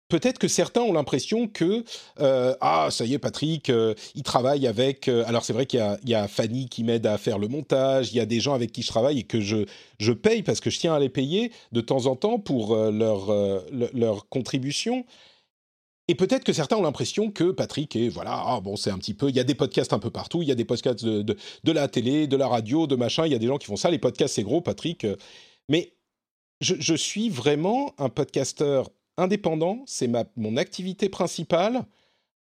peut-être 0.09 0.39
que 0.39 0.49
certains 0.49 0.81
ont 0.81 0.93
l'impression 0.93 1.47
que 1.47 1.85
euh, 2.21 2.55
ah 2.61 2.89
ça 2.91 3.05
y 3.05 3.15
est 3.15 3.19
Patrick 3.19 3.71
euh, 3.71 3.95
il 4.15 4.23
travaille 4.23 4.67
avec 4.67 5.07
euh, 5.07 5.23
alors 5.27 5.45
c'est 5.45 5.53
vrai 5.53 5.67
qu'il 5.67 5.99
y, 6.07 6.15
a 6.15 6.29
Fanny 6.29 6.69
qui 6.69 6.83
m'aide 6.83 7.07
à 7.07 7.19
faire 7.19 7.39
le 7.39 7.47
montage 7.47 8.11
il 8.13 8.17
y 8.17 8.21
a 8.21 8.27
des 8.27 8.41
gens 8.41 8.55
avec 8.55 8.73
qui 8.73 8.83
je 8.83 8.89
travaille 8.89 9.21
et 9.21 9.23
que 9.25 9.41
je 9.41 9.67
je 10.01 10.13
paye 10.13 10.43
parce 10.43 10.61
que 10.61 10.71
je 10.71 10.79
tiens 10.79 10.95
à 10.95 10.99
les 10.99 11.11
payer 11.11 11.53
de 11.73 11.81
temps 11.81 12.07
en 12.07 12.17
temps 12.17 12.39
pour 12.39 12.75
leur 12.75 13.31
leur 13.71 14.29
contribution 14.29 15.05
et 16.09 16.15
peut-être 16.15 16.43
que 16.43 16.55
certains 16.55 16.77
ont 16.77 16.83
l'impression 16.83 17.31
que 17.31 17.51
Patrick 17.51 17.95
est, 17.95 18.09
voilà, 18.09 18.43
ah, 18.47 18.61
bon, 18.61 18.77
c'est 18.77 18.91
un 18.91 18.97
petit 18.97 19.13
peu, 19.13 19.29
il 19.29 19.37
y 19.37 19.41
a 19.41 19.45
des 19.45 19.55
podcasts 19.55 19.93
un 19.93 19.99
peu 19.99 20.11
partout, 20.11 20.43
il 20.43 20.49
y 20.49 20.53
a 20.53 20.55
des 20.55 20.65
podcasts 20.65 21.05
de, 21.05 21.23
de, 21.23 21.73
la 21.73 21.87
télé, 21.87 22.27
de 22.27 22.37
la 22.37 22.49
radio, 22.49 22.87
de 22.87 22.97
machin, 22.97 23.27
il 23.27 23.33
y 23.33 23.35
a 23.35 23.39
des 23.39 23.47
gens 23.47 23.59
qui 23.59 23.67
font 23.67 23.77
ça, 23.77 23.91
les 23.91 23.99
podcasts 23.99 24.35
c'est 24.35 24.43
gros, 24.43 24.63
Patrick. 24.63 25.05
Euh. 25.05 25.17
Mais 25.69 25.93
je, 26.63 26.95
suis 26.95 27.29
vraiment 27.29 27.95
un 27.99 28.09
podcasteur 28.09 28.89
indépendant, 29.19 29.85
c'est 29.87 30.11
mon 30.37 30.57
activité 30.57 31.11
principale. 31.11 31.85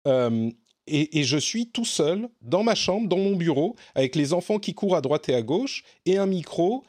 Euh, 0.09 0.51
et, 0.89 1.23
je 1.23 1.39
suis 1.39 1.71
tout 1.71 1.85
seul 1.85 2.29
dans 2.41 2.65
ma 2.65 2.75
chambre, 2.75 3.09
dans 3.09 3.17
mon 3.17 3.37
bureau, 3.37 3.77
avec 3.95 4.17
les 4.17 4.33
enfants 4.33 4.59
qui 4.59 4.75
courent 4.75 4.97
à 4.97 5.01
droite 5.01 5.29
et 5.29 5.35
à 5.35 5.43
gauche, 5.43 5.85
et 6.05 6.19
un 6.19 6.27
micro, 6.27 6.83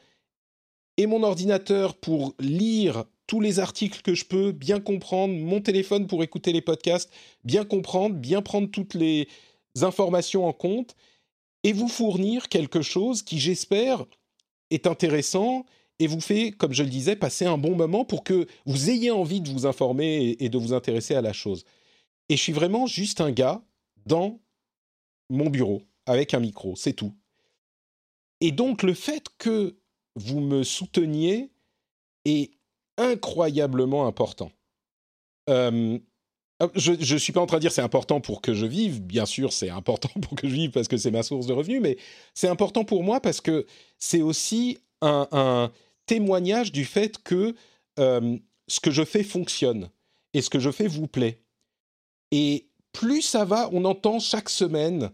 et 0.96 1.06
mon 1.06 1.22
ordinateur 1.22 1.94
pour 1.94 2.34
lire 2.40 3.04
tous 3.34 3.40
les 3.40 3.58
articles 3.58 4.00
que 4.02 4.14
je 4.14 4.24
peux, 4.24 4.52
bien 4.52 4.78
comprendre, 4.78 5.34
mon 5.34 5.60
téléphone 5.60 6.06
pour 6.06 6.22
écouter 6.22 6.52
les 6.52 6.60
podcasts, 6.60 7.12
bien 7.42 7.64
comprendre, 7.64 8.14
bien 8.14 8.42
prendre 8.42 8.70
toutes 8.70 8.94
les 8.94 9.26
informations 9.82 10.46
en 10.46 10.52
compte. 10.52 10.94
et 11.64 11.72
vous 11.72 11.88
fournir 11.88 12.48
quelque 12.48 12.80
chose 12.80 13.22
qui, 13.22 13.40
j'espère, 13.40 14.04
est 14.70 14.86
intéressant 14.86 15.66
et 15.98 16.06
vous 16.06 16.20
fait, 16.20 16.52
comme 16.52 16.72
je 16.72 16.84
le 16.84 16.88
disais, 16.88 17.16
passer 17.16 17.44
un 17.44 17.58
bon 17.58 17.74
moment 17.74 18.04
pour 18.04 18.22
que 18.22 18.46
vous 18.66 18.88
ayez 18.88 19.10
envie 19.10 19.40
de 19.40 19.50
vous 19.50 19.66
informer 19.66 20.36
et 20.38 20.48
de 20.48 20.58
vous 20.58 20.72
intéresser 20.72 21.16
à 21.16 21.20
la 21.20 21.32
chose. 21.32 21.64
Et 22.28 22.36
je 22.36 22.42
suis 22.42 22.52
vraiment 22.52 22.86
juste 22.86 23.20
un 23.20 23.32
gars 23.32 23.64
dans 24.06 24.38
mon 25.28 25.50
bureau 25.50 25.82
avec 26.06 26.34
un 26.34 26.40
micro, 26.40 26.76
c'est 26.76 26.92
tout. 26.92 27.16
Et 28.40 28.52
donc 28.52 28.84
le 28.84 28.94
fait 28.94 29.26
que 29.38 29.76
vous 30.14 30.38
me 30.38 30.62
souteniez 30.62 31.50
est 32.26 32.52
incroyablement 32.96 34.06
important. 34.06 34.50
Euh, 35.50 35.98
je 36.76 36.92
ne 36.92 37.18
suis 37.18 37.32
pas 37.32 37.40
en 37.40 37.46
train 37.46 37.56
de 37.56 37.62
dire 37.62 37.72
c'est 37.72 37.82
important 37.82 38.20
pour 38.20 38.40
que 38.40 38.54
je 38.54 38.66
vive, 38.66 39.02
bien 39.02 39.26
sûr 39.26 39.52
c'est 39.52 39.70
important 39.70 40.08
pour 40.20 40.36
que 40.36 40.48
je 40.48 40.54
vive 40.54 40.70
parce 40.70 40.88
que 40.88 40.96
c'est 40.96 41.10
ma 41.10 41.22
source 41.22 41.46
de 41.46 41.52
revenus, 41.52 41.80
mais 41.82 41.96
c'est 42.34 42.48
important 42.48 42.84
pour 42.84 43.02
moi 43.02 43.20
parce 43.20 43.40
que 43.40 43.66
c'est 43.98 44.22
aussi 44.22 44.78
un, 45.02 45.70
témoignage 46.06 46.72
du 46.72 46.84
fait 46.84 47.22
que 47.22 47.54
euh, 47.98 48.38
ce 48.68 48.80
que 48.80 48.90
je 48.90 49.04
fais 49.04 49.22
fonctionne 49.22 49.90
et 50.32 50.42
ce 50.42 50.50
que 50.50 50.58
je 50.58 50.70
fais 50.70 50.86
vous 50.86 51.06
plaît. 51.06 51.40
Et 52.30 52.68
plus 52.92 53.22
ça 53.22 53.44
va, 53.44 53.68
on 53.72 53.84
entend 53.84 54.18
chaque 54.18 54.48
semaine 54.48 55.10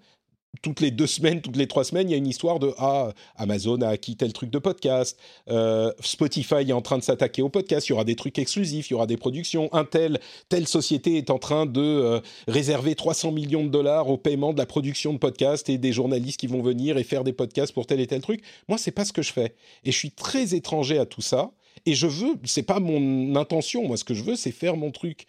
toutes 0.63 0.81
les 0.81 0.91
deux 0.91 1.07
semaines, 1.07 1.41
toutes 1.41 1.57
les 1.57 1.67
trois 1.67 1.85
semaines, 1.85 2.09
il 2.09 2.13
y 2.13 2.15
a 2.15 2.19
une 2.19 2.27
histoire 2.27 2.59
de 2.59 2.73
ah 2.79 3.13
Amazon 3.37 3.81
a 3.83 3.89
acquis 3.89 4.17
tel 4.17 4.33
truc 4.33 4.51
de 4.51 4.59
podcast, 4.59 5.19
euh, 5.49 5.93
Spotify 6.01 6.69
est 6.69 6.73
en 6.73 6.83
train 6.83 6.99
de 6.99 7.03
s'attaquer 7.03 7.43
au 7.43 7.49
podcast, 7.49 7.89
il 7.89 7.91
y 7.91 7.93
aura 7.93 8.05
des 8.05 8.17
trucs 8.17 8.39
exclusifs, 8.39 8.91
il 8.91 8.93
y 8.93 8.95
aura 8.95 9.07
des 9.07 9.17
productions, 9.17 9.73
un 9.73 9.85
tel 9.85 10.21
telle 10.49 10.67
société 10.67 11.17
est 11.17 11.31
en 11.31 11.39
train 11.39 11.67
de 11.67 11.81
euh, 11.81 12.21
réserver 12.49 12.95
300 12.95 13.33
millions 13.33 13.65
de 13.65 13.71
dollars 13.71 14.09
au 14.09 14.17
paiement 14.17 14.53
de 14.53 14.59
la 14.59 14.67
production 14.67 15.13
de 15.13 15.19
podcasts 15.19 15.69
et 15.69 15.79
des 15.79 15.93
journalistes 15.93 16.41
qui 16.41 16.47
vont 16.47 16.63
venir 16.63 16.99
et 16.99 17.05
faire 17.05 17.25
des 17.25 17.33
podcasts 17.33 17.73
pour 17.73 17.87
tel 17.87 18.01
et 18.01 18.07
tel 18.07 18.21
truc. 18.21 18.43
Moi, 18.69 18.77
c'est 18.77 18.91
pas 18.91 19.05
ce 19.05 19.13
que 19.13 19.23
je 19.23 19.33
fais 19.33 19.55
et 19.85 19.93
je 19.93 19.97
suis 19.97 20.11
très 20.11 20.55
étranger 20.55 20.99
à 20.99 21.07
tout 21.07 21.23
ça 21.23 21.53
et 21.87 21.95
je 21.95 22.07
veux, 22.07 22.35
c'est 22.45 22.63
pas 22.63 22.81
mon 22.81 23.37
intention. 23.37 23.87
Moi, 23.87 23.97
ce 23.97 24.05
que 24.05 24.15
je 24.15 24.25
veux, 24.25 24.37
c'est 24.37 24.51
faire 24.51 24.77
mon 24.77 24.91
truc 24.91 25.27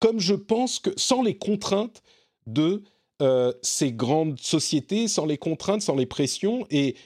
comme 0.00 0.18
je 0.18 0.34
pense 0.34 0.78
que 0.78 0.90
sans 0.96 1.22
les 1.22 1.36
contraintes 1.36 2.02
de 2.46 2.82
euh, 3.20 3.52
ces 3.62 3.92
grandes 3.92 4.38
sociétés 4.40 5.08
sans 5.08 5.26
les 5.26 5.38
contraintes, 5.38 5.82
sans 5.82 5.96
les 5.96 6.06
pressions, 6.06 6.66
et 6.70 6.96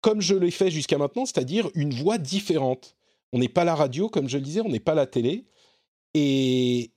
comme 0.00 0.20
je 0.20 0.34
l'ai 0.34 0.50
fait 0.50 0.70
jusqu'à 0.70 0.98
maintenant, 0.98 1.26
c'est-à-dire 1.26 1.70
une 1.74 1.92
voix 1.92 2.18
différente. 2.18 2.96
On 3.32 3.38
n'est 3.38 3.48
pas 3.48 3.64
la 3.64 3.74
radio, 3.74 4.08
comme 4.08 4.28
je 4.28 4.38
le 4.38 4.44
disais, 4.44 4.60
on 4.60 4.68
n'est 4.68 4.80
pas 4.80 4.94
la 4.94 5.06
télé, 5.06 5.44
et 6.14 6.92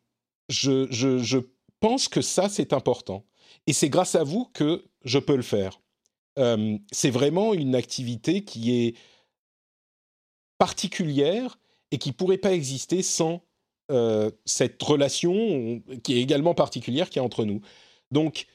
je, 0.49 0.87
je, 0.89 1.39
pense 1.79 2.07
que 2.07 2.21
ça, 2.21 2.47
c'est 2.47 2.71
important. 2.71 3.25
Et 3.67 3.73
c'est 3.73 3.89
grâce 3.89 4.15
à 4.15 4.23
vous 4.23 4.45
que 4.53 4.85
je 5.03 5.19
peux 5.19 5.35
le 5.35 5.41
faire. 5.41 5.81
Euh, 6.39 6.77
c'est 6.93 7.09
vraiment 7.09 7.53
une 7.53 7.75
activité 7.75 8.45
qui 8.45 8.73
est 8.73 8.95
particulière 10.57 11.59
et 11.91 11.97
qui 11.97 12.13
pourrait 12.13 12.37
pas 12.37 12.53
exister 12.53 13.03
sans 13.03 13.43
euh, 13.91 14.31
cette 14.45 14.81
relation 14.81 15.83
qui 16.03 16.13
est 16.13 16.21
également 16.21 16.55
particulière 16.55 17.09
qui 17.09 17.19
est 17.19 17.21
entre 17.21 17.43
nous. 17.43 17.59
Donc, 18.11 18.47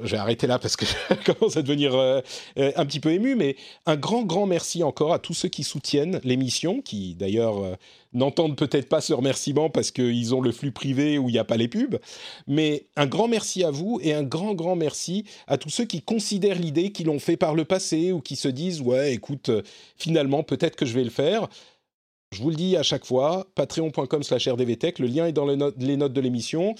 j'ai 0.00 0.16
arrêté 0.16 0.46
là 0.46 0.58
parce 0.58 0.76
que 0.76 0.84
je 1.10 1.32
commence 1.32 1.56
à 1.56 1.62
devenir 1.62 1.94
euh, 1.94 2.20
euh, 2.58 2.72
un 2.76 2.84
petit 2.84 3.00
peu 3.00 3.12
ému, 3.12 3.34
mais 3.34 3.56
un 3.86 3.96
grand, 3.96 4.22
grand 4.22 4.46
merci 4.46 4.82
encore 4.82 5.12
à 5.12 5.18
tous 5.18 5.34
ceux 5.34 5.48
qui 5.48 5.64
soutiennent 5.64 6.20
l'émission, 6.22 6.82
qui 6.82 7.14
d'ailleurs 7.14 7.62
euh, 7.62 7.74
n'entendent 8.12 8.56
peut-être 8.56 8.88
pas 8.88 9.00
ce 9.00 9.14
remerciement 9.14 9.70
parce 9.70 9.90
qu'ils 9.90 10.34
ont 10.34 10.40
le 10.40 10.52
flux 10.52 10.72
privé 10.72 11.18
où 11.18 11.28
il 11.28 11.32
n'y 11.32 11.38
a 11.38 11.44
pas 11.44 11.56
les 11.56 11.68
pubs, 11.68 11.98
mais 12.46 12.86
un 12.96 13.06
grand 13.06 13.28
merci 13.28 13.64
à 13.64 13.70
vous 13.70 13.98
et 14.02 14.12
un 14.12 14.22
grand, 14.22 14.54
grand 14.54 14.76
merci 14.76 15.24
à 15.46 15.56
tous 15.56 15.70
ceux 15.70 15.84
qui 15.84 16.02
considèrent 16.02 16.58
l'idée, 16.58 16.92
qui 16.92 17.04
l'ont 17.04 17.18
fait 17.18 17.36
par 17.36 17.54
le 17.54 17.64
passé 17.64 18.12
ou 18.12 18.20
qui 18.20 18.36
se 18.36 18.48
disent, 18.48 18.82
ouais, 18.82 19.14
écoute, 19.14 19.50
finalement, 19.96 20.42
peut-être 20.42 20.76
que 20.76 20.86
je 20.86 20.94
vais 20.94 21.04
le 21.04 21.10
faire. 21.10 21.48
Je 22.32 22.42
vous 22.42 22.50
le 22.50 22.56
dis 22.56 22.76
à 22.76 22.82
chaque 22.82 23.06
fois, 23.06 23.46
patreon.com 23.54 24.22
slash 24.22 24.48
rdvtech, 24.48 24.98
le 24.98 25.06
lien 25.06 25.26
est 25.26 25.32
dans 25.32 25.46
les 25.46 25.56
notes 25.96 26.12
de 26.12 26.20
l'émission. 26.20 26.74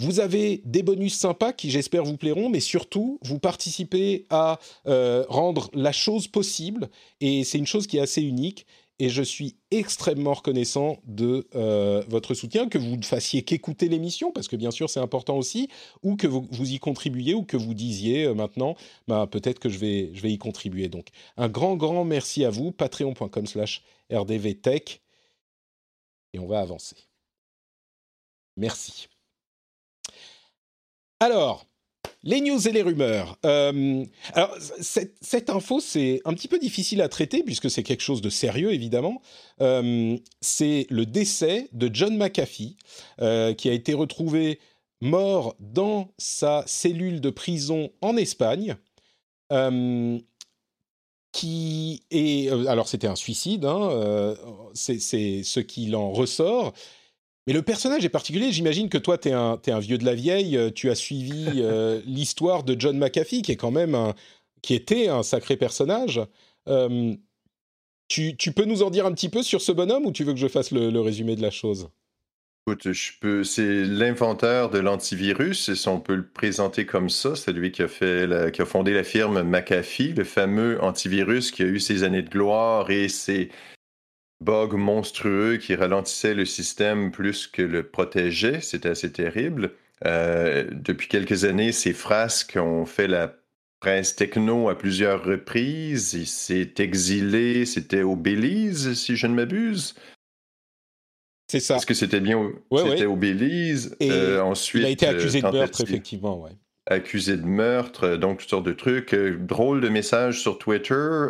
Vous 0.00 0.18
avez 0.18 0.62
des 0.64 0.82
bonus 0.82 1.14
sympas 1.14 1.52
qui, 1.52 1.70
j'espère, 1.70 2.04
vous 2.04 2.16
plairont, 2.16 2.48
mais 2.48 2.60
surtout, 2.60 3.18
vous 3.20 3.38
participez 3.38 4.24
à 4.30 4.58
euh, 4.86 5.26
rendre 5.28 5.68
la 5.74 5.92
chose 5.92 6.26
possible, 6.26 6.88
et 7.20 7.44
c'est 7.44 7.58
une 7.58 7.66
chose 7.66 7.86
qui 7.86 7.98
est 7.98 8.00
assez 8.00 8.22
unique. 8.22 8.66
Et 8.98 9.10
je 9.10 9.22
suis 9.22 9.56
extrêmement 9.70 10.32
reconnaissant 10.32 10.96
de 11.04 11.46
euh, 11.54 12.02
votre 12.08 12.32
soutien, 12.32 12.66
que 12.66 12.78
vous 12.78 12.96
ne 12.96 13.02
fassiez 13.02 13.42
qu'écouter 13.42 13.90
l'émission, 13.90 14.32
parce 14.32 14.48
que 14.48 14.56
bien 14.56 14.70
sûr 14.70 14.88
c'est 14.88 15.00
important 15.00 15.36
aussi, 15.36 15.68
ou 16.02 16.16
que 16.16 16.26
vous, 16.26 16.72
y 16.72 16.78
contribuiez, 16.78 17.34
ou 17.34 17.42
que 17.42 17.58
vous 17.58 17.74
disiez 17.74 18.24
euh, 18.24 18.32
maintenant, 18.34 18.76
bah, 19.06 19.26
peut-être 19.30 19.58
que 19.58 19.68
je 19.68 19.78
vais, 19.78 20.10
je 20.14 20.22
vais 20.22 20.32
y 20.32 20.38
contribuer. 20.38 20.88
Donc 20.88 21.08
un 21.36 21.50
grand, 21.50 21.76
grand 21.76 22.06
merci 22.06 22.42
à 22.46 22.50
vous, 22.50 22.72
patreon.com 22.72 23.46
slash 23.46 23.82
rdvtech, 24.10 25.02
et 26.32 26.38
on 26.38 26.46
va 26.46 26.60
avancer. 26.60 26.96
Merci. 28.56 29.08
Alors, 31.22 31.66
les 32.22 32.40
news 32.40 32.66
et 32.66 32.72
les 32.72 32.80
rumeurs. 32.80 33.38
Euh, 33.44 34.04
alors, 34.32 34.56
cette, 34.80 35.50
info, 35.50 35.78
c'est 35.78 36.22
un 36.24 36.32
petit 36.32 36.48
peu 36.48 36.58
difficile 36.58 37.02
à 37.02 37.10
traiter 37.10 37.42
puisque 37.42 37.70
c'est 37.70 37.82
quelque 37.82 38.02
chose 38.02 38.22
de 38.22 38.30
sérieux, 38.30 38.72
évidemment. 38.72 39.20
Euh, 39.60 40.16
c'est 40.40 40.86
le 40.88 41.04
décès 41.04 41.68
de 41.72 41.90
John 41.92 42.16
McAfee, 42.16 42.76
euh, 43.20 43.52
qui 43.52 43.68
a 43.68 43.72
été 43.72 43.92
retrouvé 43.92 44.60
mort 45.02 45.56
dans 45.60 46.08
sa 46.16 46.64
cellule 46.66 47.20
de 47.20 47.30
prison 47.30 47.90
en 48.00 48.16
Espagne. 48.16 48.76
qui 51.32 52.02
est 52.10 52.48
alors 52.66 52.88
c'était 52.88 53.06
un 53.06 53.14
suicide, 53.14 53.64
hein, 53.64 54.34
c'est 54.74 54.98
ce 54.98 55.60
qu'il 55.60 55.96
en 55.96 56.10
ressort. 56.12 56.72
Mais 57.50 57.54
le 57.54 57.62
personnage 57.62 58.04
est 58.04 58.10
particulier. 58.10 58.52
J'imagine 58.52 58.88
que 58.88 58.96
toi, 58.96 59.18
tu 59.18 59.30
es, 59.30 59.32
un 59.32 59.78
vieux 59.80 59.98
de 59.98 60.04
la 60.04 60.14
vieille. 60.14 60.56
Euh, 60.56 60.70
tu 60.70 60.88
as 60.88 60.94
suivi 60.94 61.54
euh, 61.56 62.00
l'histoire 62.06 62.62
de 62.62 62.76
John 62.78 62.96
McAfee, 62.96 63.42
qui 63.42 63.50
est 63.50 63.56
quand 63.56 63.72
même 63.72 64.14
qui 64.62 64.72
était 64.72 65.08
un 65.08 65.24
sacré 65.24 65.56
personnage. 65.56 66.20
Euh, 66.68 67.12
tu, 68.06 68.36
peux 68.54 68.66
nous 68.66 68.84
en 68.84 68.90
dire 68.90 69.04
un 69.04 69.10
petit 69.10 69.28
peu 69.28 69.42
sur 69.42 69.62
ce 69.62 69.72
bonhomme 69.72 70.06
ou 70.06 70.12
tu 70.12 70.22
veux 70.22 70.32
que 70.32 70.38
je 70.38 70.46
fasse 70.46 70.70
le, 70.70 71.00
résumé 71.00 71.34
de 71.34 71.42
la 71.42 71.50
chose? 71.50 71.88
Écoute, 72.68 72.92
je 72.92 73.10
peux. 73.20 73.42
C'est 73.42 73.82
l'inventeur 73.82 74.70
de 74.70 74.78
l'antivirus, 74.78 75.70
et 75.70 75.74
si 75.74 75.88
on 75.88 75.98
peut 75.98 76.14
le 76.14 76.28
présenter 76.28 76.86
comme 76.86 77.10
ça, 77.10 77.34
c'est 77.34 77.52
lui 77.52 77.72
qui 77.72 77.82
a 77.82 78.50
qui 78.52 78.62
a 78.62 78.64
fondé 78.64 78.94
la 78.94 79.02
firme 79.02 79.42
McAfee, 79.42 80.12
le 80.12 80.22
fameux 80.22 80.80
antivirus 80.84 81.50
qui 81.50 81.64
a 81.64 81.66
eu 81.66 81.80
ses 81.80 82.04
années 82.04 82.22
de 82.22 82.30
gloire 82.30 82.92
et 82.92 83.08
ses 83.08 83.48
bug 84.40 84.72
monstrueux 84.72 85.58
qui 85.58 85.74
ralentissait 85.74 86.34
le 86.34 86.44
système 86.44 87.10
plus 87.10 87.46
que 87.46 87.62
le 87.62 87.82
protégeait. 87.82 88.60
C'était 88.60 88.88
assez 88.88 89.12
terrible. 89.12 89.72
Euh, 90.06 90.66
depuis 90.72 91.08
quelques 91.08 91.44
années, 91.44 91.72
ces 91.72 91.92
frasques 91.92 92.56
ont 92.56 92.86
fait 92.86 93.06
la 93.06 93.36
presse 93.80 94.16
techno 94.16 94.68
à 94.68 94.76
plusieurs 94.76 95.24
reprises. 95.24 96.14
Il 96.14 96.26
s'est 96.26 96.74
exilé, 96.78 97.66
c'était 97.66 98.02
au 98.02 98.16
Belize, 98.16 98.94
si 98.94 99.16
je 99.16 99.26
ne 99.26 99.34
m'abuse. 99.34 99.94
C'est 101.50 101.60
ça. 101.60 101.76
Est-ce 101.76 101.86
que 101.86 101.94
c'était 101.94 102.20
bien 102.20 102.38
au, 102.38 102.78
c'était 102.78 103.06
au 103.06 103.16
Belize? 103.16 103.96
Euh, 104.02 104.40
ensuite, 104.40 104.82
il 104.82 104.86
a 104.86 104.90
été 104.90 105.06
accusé 105.06 105.42
de 105.42 105.46
euh, 105.46 105.52
meurtre, 105.52 105.80
effectivement, 105.82 106.40
ouais. 106.40 106.52
Accusé 106.86 107.36
de 107.36 107.44
meurtre, 107.44 108.16
donc 108.16 108.38
toutes 108.38 108.50
sortes 108.50 108.66
de 108.66 108.72
trucs. 108.72 109.14
Drôle 109.14 109.80
de 109.80 109.88
message 109.88 110.40
sur 110.40 110.58
Twitter. 110.58 111.26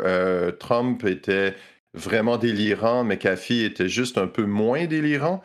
Trump 0.58 1.04
était 1.04 1.54
vraiment 1.94 2.36
délirant. 2.36 3.04
McAfee 3.04 3.64
était 3.64 3.88
juste 3.88 4.18
un 4.18 4.26
peu 4.26 4.44
moins 4.44 4.86
délirant. 4.86 5.42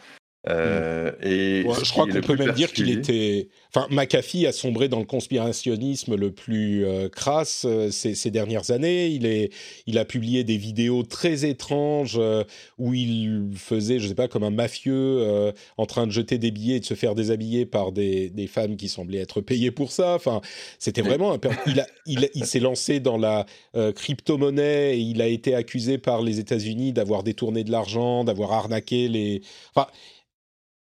Euh, 0.47 1.11
et 1.21 1.63
je 1.63 1.89
crois 1.91 2.05
qu'on 2.05 2.21
peut 2.21 2.35
même 2.35 2.51
dire 2.51 2.71
qu'il 2.71 2.91
était. 2.91 3.49
Enfin, 3.75 3.87
McAfee 3.91 4.47
a 4.47 4.53
sombré 4.53 4.87
dans 4.87 4.99
le 4.99 5.05
conspirationnisme 5.05 6.15
le 6.15 6.31
plus 6.31 6.85
euh, 6.85 7.09
crasse 7.09 7.65
euh, 7.67 7.91
ces, 7.91 8.31
dernières 8.31 8.71
années. 8.71 9.07
Il, 9.07 9.25
est, 9.25 9.51
il 9.85 9.97
a 9.97 10.05
publié 10.05 10.45
des 10.45 10.55
vidéos 10.55 11.03
très 11.03 11.43
étranges 11.43 12.19
où 12.77 12.93
il 12.93 13.49
faisait, 13.55 13.99
je 13.99 14.07
sais 14.07 14.15
pas, 14.15 14.29
comme 14.29 14.43
un 14.43 14.49
mafieux 14.49 15.53
en 15.77 15.85
train 15.85 16.07
de 16.07 16.11
jeter 16.11 16.37
des 16.37 16.51
billets 16.51 16.77
et 16.77 16.79
de 16.79 16.85
se 16.85 16.93
faire 16.93 17.15
déshabiller 17.15 17.65
par 17.65 17.91
des, 17.91 18.29
des 18.29 18.47
femmes 18.47 18.77
qui 18.77 18.87
semblaient 18.87 19.19
être 19.19 19.41
payées 19.41 19.71
pour 19.71 19.91
ça. 19.91 20.15
Enfin, 20.15 20.41
c'était 20.79 21.01
vraiment 21.01 21.33
un. 21.33 21.39
Il, 21.67 21.79
a, 21.79 21.87
il, 22.05 22.29
il 22.33 22.45
s'est 22.45 22.59
lancé 22.59 22.99
dans 22.99 23.17
la 23.17 23.45
crypto-monnaie 23.73 24.97
et 24.97 24.99
il 24.99 25.21
a 25.21 25.27
été 25.27 25.53
accusé 25.53 25.97
par 25.97 26.21
les 26.21 26.39
États-Unis 26.39 26.93
d'avoir 26.93 27.23
détourné 27.23 27.63
de 27.63 27.71
l'argent, 27.71 28.23
d'avoir 28.23 28.53
arnaqué 28.53 29.07
les. 29.07 29.41
Enfin, 29.75 29.87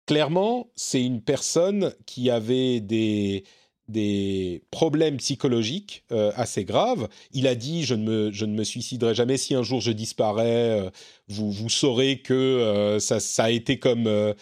clairement, 0.09 0.73
c'est 0.75 1.05
une 1.05 1.21
personne 1.21 1.93
qui 2.07 2.31
avait 2.31 2.81
des, 2.81 3.45
des 3.89 4.65
problèmes 4.71 5.19
psychologiques 5.19 6.03
euh, 6.13 6.33
assez 6.35 6.65
graves. 6.65 7.09
Il 7.33 7.47
a 7.47 7.55
dit 7.55 7.85
je 7.85 7.95
ne, 7.95 8.05
me, 8.05 8.33
je 8.33 8.47
ne 8.47 8.55
me 8.55 8.65
suiciderai 8.65 9.15
jamais 9.15 9.37
si 9.37 9.55
un 9.55 9.63
jour 9.63 9.83
je 9.83 9.93
disparais. 9.93 10.81
Euh, 10.81 10.91
vous, 11.29 11.53
vous 11.53 11.69
saurez 11.69 12.23
que 12.23 12.33
euh, 12.33 12.99
ça, 13.01 13.21
ça, 13.21 13.45
a 13.45 13.51
été 13.51 13.79
comme 13.79 14.35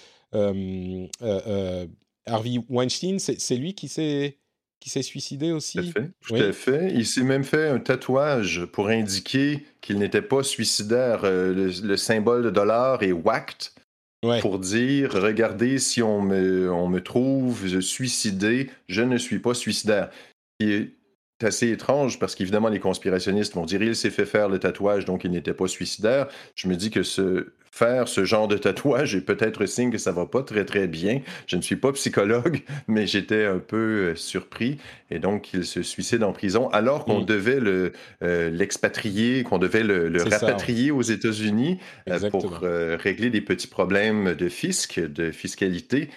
Harvey 2.26 2.58
Weinstein. 2.68 3.18
C'est 3.18 3.56
lui 3.56 3.74
qui 3.74 3.88
s'est 3.88 4.38
qui 4.86 4.90
s'est 4.90 5.02
suicidé 5.02 5.50
aussi. 5.50 5.78
Tout 5.78 5.84
à 5.84 6.00
fait. 6.00 6.10
Tout 6.28 6.34
à 6.36 6.52
fait. 6.52 6.92
Il 6.94 7.06
s'est 7.06 7.24
même 7.24 7.42
fait 7.42 7.68
un 7.68 7.80
tatouage 7.80 8.66
pour 8.66 8.86
indiquer 8.86 9.66
qu'il 9.80 9.98
n'était 9.98 10.22
pas 10.22 10.44
suicidaire. 10.44 11.22
Euh, 11.24 11.72
le, 11.82 11.96
symbole 11.96 12.44
de 12.44 12.50
dollar 12.50 13.02
est 13.02 13.10
whacked. 13.10 13.70
Pour 14.40 14.58
dire, 14.58 15.12
regardez, 15.12 15.78
si 15.78 16.02
on 16.02 16.20
me, 16.22 16.72
on 16.72 16.88
me 16.88 17.00
trouve 17.02 17.80
suicidé, 17.80 18.70
je 18.88 19.02
ne 19.02 19.16
suis 19.18 19.38
pas 19.38 19.54
suicidaire. 19.54 20.10
C'est 20.60 20.92
assez 21.42 21.70
étrange 21.70 22.18
parce 22.18 22.34
qu'évidemment, 22.34 22.68
les 22.68 22.80
conspirationnistes 22.80 23.54
vont 23.54 23.66
dire 23.66 23.82
il 23.82 23.94
s'est 23.94 24.10
fait 24.10 24.26
faire 24.26 24.48
le 24.48 24.58
tatouage, 24.58 25.04
donc 25.04 25.24
il 25.24 25.30
n'était 25.30 25.54
pas 25.54 25.68
suicidaire. 25.68 26.28
Je 26.54 26.68
me 26.68 26.76
dis 26.76 26.90
que 26.90 27.02
ce, 27.02 27.52
faire 27.76 28.08
ce 28.08 28.24
genre 28.24 28.48
de 28.48 28.56
tatouage 28.56 29.14
est 29.14 29.20
peut-être 29.20 29.66
signe 29.66 29.90
que 29.90 29.98
ça 29.98 30.10
va 30.10 30.24
pas 30.24 30.42
très 30.42 30.64
très 30.64 30.86
bien. 30.86 31.20
Je 31.46 31.56
ne 31.56 31.62
suis 31.62 31.76
pas 31.76 31.92
psychologue, 31.92 32.62
mais 32.88 33.06
j'étais 33.06 33.44
un 33.44 33.58
peu 33.58 33.76
euh, 33.76 34.14
surpris. 34.14 34.78
Et 35.10 35.18
donc, 35.18 35.52
il 35.52 35.66
se 35.66 35.82
suicide 35.82 36.22
en 36.22 36.32
prison 36.32 36.68
alors 36.70 37.04
qu'on 37.04 37.20
mm. 37.20 37.26
devait 37.26 37.60
le, 37.60 37.92
euh, 38.22 38.48
l'expatrier, 38.48 39.42
qu'on 39.42 39.58
devait 39.58 39.82
le, 39.84 40.22
rapatrier 40.22 40.90
aux 40.90 41.02
États-Unis 41.02 41.78
euh, 42.08 42.30
pour 42.30 42.60
régler 42.60 43.28
des 43.30 43.42
petits 43.42 43.68
problèmes 43.68 44.34
de 44.34 44.48
fisc, 44.48 44.98
de 44.98 45.30
fiscalité. 45.30 46.08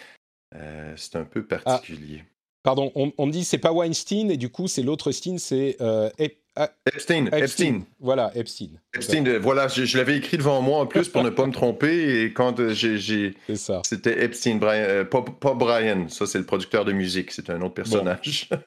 c'est 0.95 1.17
un 1.17 1.25
peu 1.25 1.45
ah, 1.51 1.57
particulier. 1.57 2.23
Pardon, 2.63 2.91
on, 2.95 3.13
on, 3.17 3.25
me 3.25 3.31
dit 3.31 3.45
c'est 3.45 3.57
pas 3.57 3.71
Weinstein 3.71 4.29
et 4.29 4.35
du 4.35 4.49
coup 4.49 4.67
c'est 4.67 4.83
l'autre 4.83 5.11
Stein, 5.11 5.37
c'est 5.37 5.77
euh, 5.79 6.09
Epstein, 6.85 7.27
Epstein, 7.31 7.81
Voilà, 7.99 8.31
Epstein. 8.35 8.69
Epstein, 8.93 9.39
voilà, 9.39 9.67
je, 9.67 9.97
l'avais 9.97 10.17
écrit 10.17 10.37
devant 10.37 10.61
moi 10.61 10.79
en 10.79 10.85
plus 10.85 11.07
pour 11.07 11.23
ne 11.23 11.29
pas 11.29 11.45
me 11.45 11.53
tromper 11.53 12.23
et 12.23 12.33
quand 12.33 12.59
euh, 12.59 12.73
j'ai, 12.73 13.33
c'était 13.83 14.23
Epstein, 14.23 14.55
Brian, 14.55 14.83
euh, 14.87 15.03
pas, 15.05 15.53
Brian, 15.53 16.07
ça 16.09 16.25
c'est 16.25 16.39
le 16.39 16.45
producteur 16.45 16.85
de 16.85 16.91
musique, 16.91 17.31
c'est 17.31 17.49
un 17.49 17.61
autre 17.61 17.75
personnage. 17.75 18.49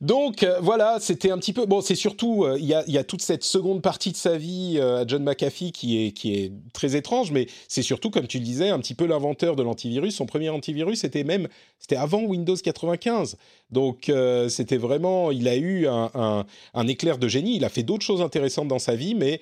Donc 0.00 0.42
euh, 0.42 0.58
voilà, 0.60 0.98
c'était 1.00 1.30
un 1.30 1.38
petit 1.38 1.52
peu. 1.52 1.66
Bon, 1.66 1.80
c'est 1.80 1.94
surtout, 1.94 2.44
euh, 2.44 2.56
il 2.58 2.66
y, 2.66 2.74
a, 2.74 3.04
toute 3.04 3.22
cette 3.22 3.44
seconde 3.44 3.82
partie 3.82 4.12
de 4.12 4.16
sa 4.16 4.36
vie 4.36 4.76
euh, 4.78 5.02
à 5.02 5.06
John 5.06 5.22
McAfee 5.22 5.72
qui 5.72 6.04
est, 6.04 6.12
qui 6.12 6.34
est 6.34 6.52
très 6.72 6.96
étrange, 6.96 7.30
mais 7.30 7.46
c'est 7.68 7.82
surtout, 7.82 8.10
comme 8.10 8.26
tu 8.26 8.38
le 8.38 8.44
disais, 8.44 8.68
un 8.68 8.78
petit 8.78 8.94
peu 8.94 9.06
l'inventeur 9.06 9.56
de 9.56 9.62
l'antivirus. 9.62 10.14
Son 10.16 10.26
premier 10.26 10.48
antivirus, 10.48 11.00
c'était 11.00 11.24
même. 11.24 11.48
C'était 11.78 11.96
avant 11.96 12.22
Windows 12.22 12.56
95. 12.56 13.36
Donc 13.70 14.10
c'était 14.48 14.76
vraiment. 14.76 15.30
Il 15.30 15.48
a 15.48 15.56
eu 15.56 15.86
un, 15.86 16.44
éclair 16.96 17.18
de 17.18 17.28
génie. 17.28 17.56
Il 17.56 17.64
a 17.64 17.68
fait 17.68 17.82
d'autres 17.82 18.04
choses 18.04 18.22
intéressantes 18.22 18.68
dans 18.68 18.78
sa 18.78 18.94
vie, 18.94 19.14
mais. 19.14 19.40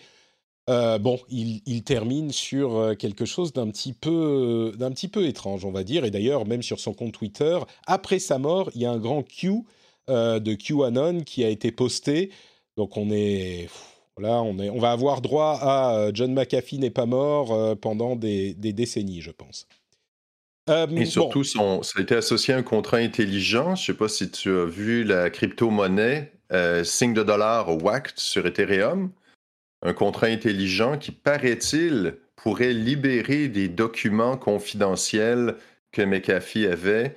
bon, 0.67 1.19
il, 1.29 1.63
il, 1.67 1.83
termine 1.83 2.31
sur 2.33 2.95
quelque 2.99 3.25
chose 3.25 3.53
d'un 3.53 3.69
petit 3.71 3.93
peu 3.93 4.73
d'un 4.79 4.91
petit 4.91 5.09
peu 5.09 5.27
étrange, 5.27 5.65
on 5.65 5.73
va 5.73 5.85
dire. 5.85 6.05
Et 6.05 6.11
d'ailleurs, 6.11 6.47
même 6.47 6.63
sur 6.63 6.81
son 6.81 6.95
compte 6.95 7.13
Twitter, 7.13 7.59
après 7.87 8.19
sa 8.19 8.39
mort, 8.39 8.71
il 8.75 8.83
y 8.83 8.87
a 8.87 8.91
un 8.91 8.99
grand 8.99 9.23
Q 9.23 9.65
euh, 10.11 10.39
de 10.39 10.53
QAnon 10.53 11.23
qui 11.23 11.45
a 11.45 11.49
été 11.49 11.73
posté. 11.73 12.31
Donc 12.77 12.99
on 12.99 13.11
est 13.11 13.71
là, 14.19 14.43
on, 14.43 14.59
est, 14.59 14.69
on 14.69 14.79
va 14.79 14.93
avoir 14.93 15.23
droit 15.23 15.59
à 15.63 15.97
euh, 15.97 16.11
John 16.13 16.35
McAfee 16.35 16.79
n'est 16.79 16.91
pas 16.91 17.07
mort 17.07 17.55
euh, 17.55 17.75
pendant 17.75 18.15
des, 18.15 18.53
décennies, 18.55 19.23
je 19.23 19.31
pense. 19.31 19.67
Et 20.95 21.07
surtout, 21.07 21.43
ça 21.43 21.61
a 21.61 22.01
été 22.03 22.15
associé 22.15 22.53
à 22.53 22.59
un 22.59 22.63
contrat 22.63 22.99
intelligent. 22.99 23.77
Je 23.77 23.83
ne 23.83 23.87
sais 23.87 23.95
pas 23.95 24.09
si 24.09 24.31
tu 24.31 24.51
as 24.51 24.67
vu 24.67 25.05
la 25.05 25.31
crypto-monnaie 25.31 26.34
signe 26.85 27.15
de 27.15 27.23
dollar 27.23 27.83
WACT 27.83 28.19
sur 28.19 28.47
Ethereum. 28.47 29.11
Un 29.83 29.93
contrat 29.93 30.29
intelligent 30.29 30.99
qui, 30.99 31.13
paraît-il, 31.13 32.17
pourrait 32.37 32.73
libérer 32.73 33.49
des 33.49 33.69
documents 33.69 34.37
confidentiels 34.37 35.57
que 35.93 36.03
McAfee 36.03 36.67
avait 36.67 37.17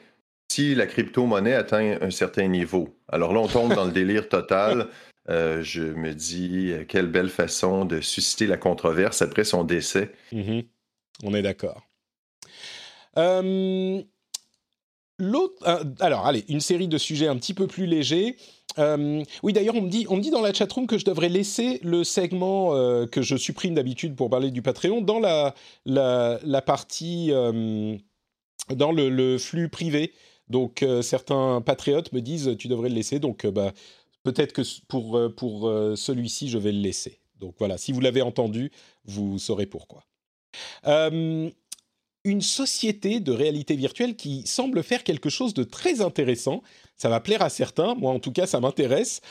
si 0.52 0.76
la 0.76 0.88
crypto-monnaie 0.88 1.54
atteint 1.54 1.98
un 2.02 2.12
certain 2.12 2.48
niveau. 2.48 2.98
Alors 3.10 3.34
là, 3.34 3.40
on 3.40 3.48
tombe 3.48 3.74
dans 3.74 3.86
le 3.86 3.92
délire 3.92 4.30
total. 4.30 4.88
Euh, 5.30 5.62
je 5.62 5.82
me 5.82 6.14
dis, 6.14 6.72
euh, 6.72 6.86
quelle 6.86 7.08
belle 7.08 7.30
façon 7.30 7.84
de 7.84 8.00
susciter 8.00 8.48
la 8.48 8.58
controverse 8.58 9.22
après 9.22 9.44
son 9.44 9.64
décès. 9.66 10.14
Mhm. 10.32 10.64
On 11.24 11.34
est 11.34 11.42
d'accord. 11.42 11.84
Euh, 13.18 14.02
l'autre, 15.20 15.86
alors, 16.00 16.26
allez, 16.26 16.46
une 16.48 16.62
série 16.62 16.88
de 16.88 16.98
sujets 16.98 17.28
un 17.28 17.36
petit 17.36 17.54
peu 17.54 17.68
plus 17.68 17.88
légers. 17.88 18.38
Oui, 18.78 19.54
d'ailleurs, 19.54 19.76
on 19.76 19.82
me 19.82 19.90
dit, 19.90 20.30
dans 20.30 20.42
la 20.42 20.54
chatroom 20.54 20.88
que 20.88 20.98
je 20.98 21.06
devrais 21.06 21.30
laisser 21.30 21.80
le 21.84 22.04
segment 22.04 22.72
que 23.08 23.22
je 23.22 23.36
supprime 23.36 23.76
d'habitude 23.76 24.16
pour 24.16 24.30
parler 24.30 24.52
du 24.52 24.62
Patreon 24.62 25.02
dans 25.02 25.20
la, 25.20 26.62
partie, 26.62 27.32
dans 28.70 28.92
le, 28.92 29.38
flux 29.38 29.70
privé. 29.70 30.14
Donc 30.50 30.82
euh, 30.84 31.02
certains 31.02 31.62
patriotes 31.62 32.14
me 32.14 32.22
disent 32.22 32.56
tu 32.58 32.68
devrais 32.68 32.90
le 32.90 32.96
laisser. 32.96 33.20
Donc 33.20 33.46
euh, 33.46 33.52
bah, 33.52 33.74
peut-être 34.24 34.54
que 34.54 34.62
pour, 34.88 35.18
euh, 35.18 35.30
pour 35.30 35.72
celui-ci, 35.96 36.50
je 36.50 36.58
vais 36.58 36.72
le 36.72 36.80
laisser. 36.80 37.20
Donc 37.40 37.56
voilà, 37.60 37.78
si 37.78 37.92
vous 37.92 38.02
l'avez 38.02 38.22
entendu, 38.22 38.72
vous 39.06 39.38
saurez 39.40 39.68
pourquoi. 39.68 40.04
une 40.86 42.42
société 42.42 43.20
de 43.20 43.32
réalité 43.32 43.76
virtuelle 43.76 44.16
qui 44.16 44.46
semble 44.46 44.84
faire 44.84 45.04
quelque 45.04 45.30
chose 45.30 45.54
de 45.54 45.64
très 45.64 46.02
intéressant. 46.02 46.62
Ça 46.98 47.10
va 47.10 47.20
plaire 47.20 47.42
à 47.42 47.50
certains, 47.50 47.96
moi 47.96 48.12
en 48.12 48.20
tout 48.20 48.32
cas 48.32 48.48
ça 48.48 48.60
m'intéresse. 48.60 49.22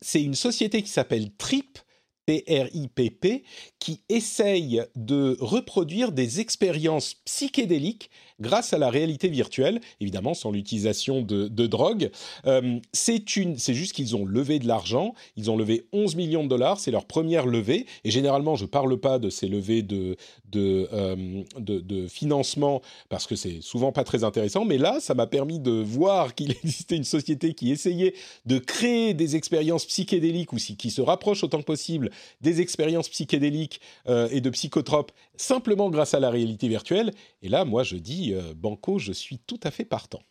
c'est 0.00 0.22
une 0.22 0.34
société 0.34 0.82
qui 0.82 0.90
s'appelle 0.90 1.30
Trip, 1.36 1.78
T-R-I-P-P, 2.26 3.44
qui 3.78 4.02
essaye 4.08 4.82
de 4.94 5.36
reproduire 5.40 6.12
des 6.12 6.40
expériences 6.40 7.14
psychédéliques 7.24 8.10
grâce 8.40 8.72
à 8.72 8.78
la 8.78 8.90
réalité 8.90 9.28
virtuelle, 9.28 9.80
évidemment 10.00 10.34
sans 10.34 10.50
l'utilisation 10.50 11.22
de, 11.22 11.48
drogue. 11.66 12.10
Euh, 12.46 12.78
c'est 12.92 13.36
une, 13.36 13.58
c'est 13.58 13.74
juste 13.74 13.92
qu'ils 13.92 14.16
ont 14.16 14.24
levé 14.24 14.58
de 14.58 14.66
l'argent. 14.66 15.14
Ils 15.36 15.50
ont 15.50 15.56
levé 15.56 15.84
11 15.92 16.16
millions 16.16 16.42
de 16.42 16.48
dollars. 16.48 16.80
C'est 16.80 16.90
leur 16.90 17.04
première 17.04 17.46
levée. 17.46 17.86
Et 18.04 18.10
généralement, 18.10 18.56
je 18.56 18.64
parle 18.64 18.98
pas 18.98 19.18
de 19.18 19.30
ces 19.30 19.46
levées 19.46 19.82
de 19.82 20.16
de, 20.50 20.88
euh, 20.92 21.42
de, 21.58 22.06
financement 22.06 22.82
parce 23.08 23.26
que 23.26 23.36
c'est 23.36 23.60
souvent 23.60 23.92
pas 23.92 24.04
très 24.04 24.24
intéressant. 24.24 24.64
Mais 24.64 24.78
là, 24.78 24.98
ça 25.00 25.14
m'a 25.14 25.26
permis 25.26 25.60
de 25.60 25.70
voir 25.70 26.34
qu'il 26.34 26.50
existait 26.64 26.96
une 26.96 27.04
société 27.04 27.54
qui 27.54 27.70
essayait 27.70 28.14
de 28.46 28.58
créer 28.58 29.14
des 29.14 29.36
expériences 29.36 29.86
psychédéliques 29.86 30.52
ou 30.52 30.56
qui 30.56 30.90
se 30.90 31.00
rapproche 31.00 31.44
autant 31.44 31.58
que 31.58 31.64
possible 31.64 32.10
des 32.40 32.60
expériences 32.60 33.08
psychédéliques 33.08 33.80
euh, 34.08 34.28
et 34.30 34.40
de 34.40 34.50
psychotropes 34.50 35.12
simplement 35.40 35.90
grâce 35.90 36.14
à 36.14 36.20
la 36.20 36.30
réalité 36.30 36.68
virtuelle. 36.68 37.12
Et 37.42 37.48
là, 37.48 37.64
moi, 37.64 37.82
je 37.82 37.96
dis 37.96 38.32
euh, 38.34 38.54
Banco, 38.54 38.98
je 38.98 39.12
suis 39.12 39.38
tout 39.38 39.60
à 39.62 39.70
fait 39.70 39.84
partant. 39.84 40.22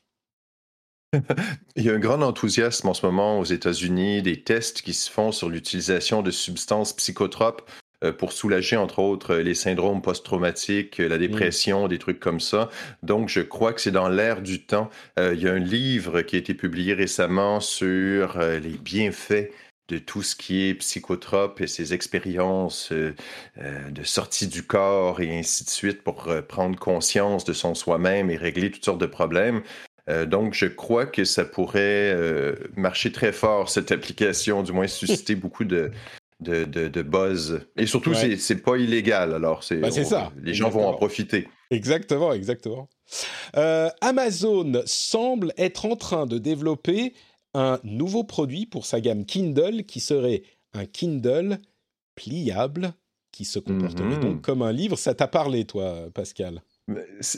Il 1.75 1.83
y 1.83 1.89
a 1.89 1.93
un 1.93 1.99
grand 1.99 2.21
enthousiasme 2.21 2.87
en 2.87 2.93
ce 2.93 3.05
moment 3.05 3.39
aux 3.39 3.45
États-Unis, 3.45 4.21
des 4.21 4.43
tests 4.43 4.81
qui 4.81 4.93
se 4.93 5.09
font 5.09 5.31
sur 5.31 5.49
l'utilisation 5.49 6.21
de 6.21 6.29
substances 6.29 6.93
psychotropes 6.93 7.67
euh, 8.03 8.13
pour 8.13 8.31
soulager, 8.31 8.77
entre 8.77 8.99
autres, 8.99 9.35
les 9.35 9.55
syndromes 9.55 10.03
post-traumatiques, 10.03 10.99
la 10.99 11.17
mm. 11.17 11.19
dépression, 11.19 11.87
des 11.87 11.97
trucs 11.97 12.19
comme 12.19 12.39
ça. 12.39 12.69
Donc, 13.01 13.29
je 13.29 13.41
crois 13.41 13.73
que 13.73 13.81
c'est 13.81 13.91
dans 13.91 14.09
l'air 14.09 14.41
du 14.43 14.65
temps. 14.65 14.89
Euh, 15.17 15.33
il 15.35 15.41
y 15.41 15.47
a 15.47 15.53
un 15.53 15.59
livre 15.59 16.21
qui 16.21 16.35
a 16.35 16.39
été 16.39 16.53
publié 16.53 16.93
récemment 16.93 17.59
sur 17.59 18.39
les 18.39 18.77
bienfaits 18.77 19.49
de 19.89 19.97
tout 19.97 20.21
ce 20.21 20.35
qui 20.35 20.67
est 20.67 20.75
psychotrope 20.75 21.61
et 21.61 21.67
ses 21.67 21.93
expériences 21.93 22.91
euh, 22.91 23.15
euh, 23.59 23.89
de 23.89 24.03
sortie 24.03 24.47
du 24.47 24.63
corps 24.63 25.19
et 25.19 25.37
ainsi 25.37 25.65
de 25.65 25.69
suite 25.69 26.03
pour 26.03 26.27
euh, 26.27 26.41
prendre 26.41 26.77
conscience 26.77 27.43
de 27.43 27.53
son 27.53 27.73
soi-même 27.73 28.29
et 28.29 28.37
régler 28.37 28.71
toutes 28.71 28.85
sortes 28.85 29.01
de 29.01 29.05
problèmes. 29.05 29.61
donc, 30.25 30.55
je 30.55 30.65
crois 30.65 31.05
que 31.05 31.23
ça 31.23 31.45
pourrait 31.45 32.17
marcher 32.75 33.11
très 33.11 33.31
fort, 33.31 33.69
cette 33.69 33.91
application, 33.91 34.63
du 34.63 34.71
moins 34.71 34.87
susciter 34.87 35.35
beaucoup 35.43 35.65
de, 35.65 35.91
de, 36.39 36.63
de, 36.65 37.01
buzz. 37.03 37.61
Et 37.77 37.85
surtout, 37.85 38.15
c'est 38.15 38.63
pas 38.63 38.77
illégal, 38.77 39.35
alors 39.35 39.63
c'est 39.63 39.77
bah, 39.77 39.91
ça. 39.91 40.31
Les 40.41 40.55
gens 40.55 40.69
vont 40.69 40.87
en 40.87 40.93
profiter. 40.93 41.47
Exactement, 41.69 42.33
exactement. 42.33 42.89
Amazon 44.01 44.81
semble 44.85 45.53
être 45.59 45.85
en 45.85 45.95
train 45.95 46.25
de 46.25 46.39
développer 46.39 47.13
un 47.59 47.79
nouveau 47.83 48.23
produit 48.23 48.65
pour 48.65 48.85
sa 48.85 49.01
gamme 49.01 49.25
Kindle 49.25 49.83
qui 49.83 49.99
serait 49.99 50.43
un 50.73 50.85
Kindle 50.85 51.59
pliable 52.15 52.93
qui 53.31 53.45
se 53.45 53.59
comporterait 53.59 54.17
donc 54.17 54.35
mhm. 54.35 54.41
comme 54.41 54.61
un 54.61 54.71
livre. 54.71 54.97
Ça 54.97 55.13
t'a 55.13 55.27
parlé, 55.27 55.65
toi, 55.65 56.09
Pascal? 56.13 56.61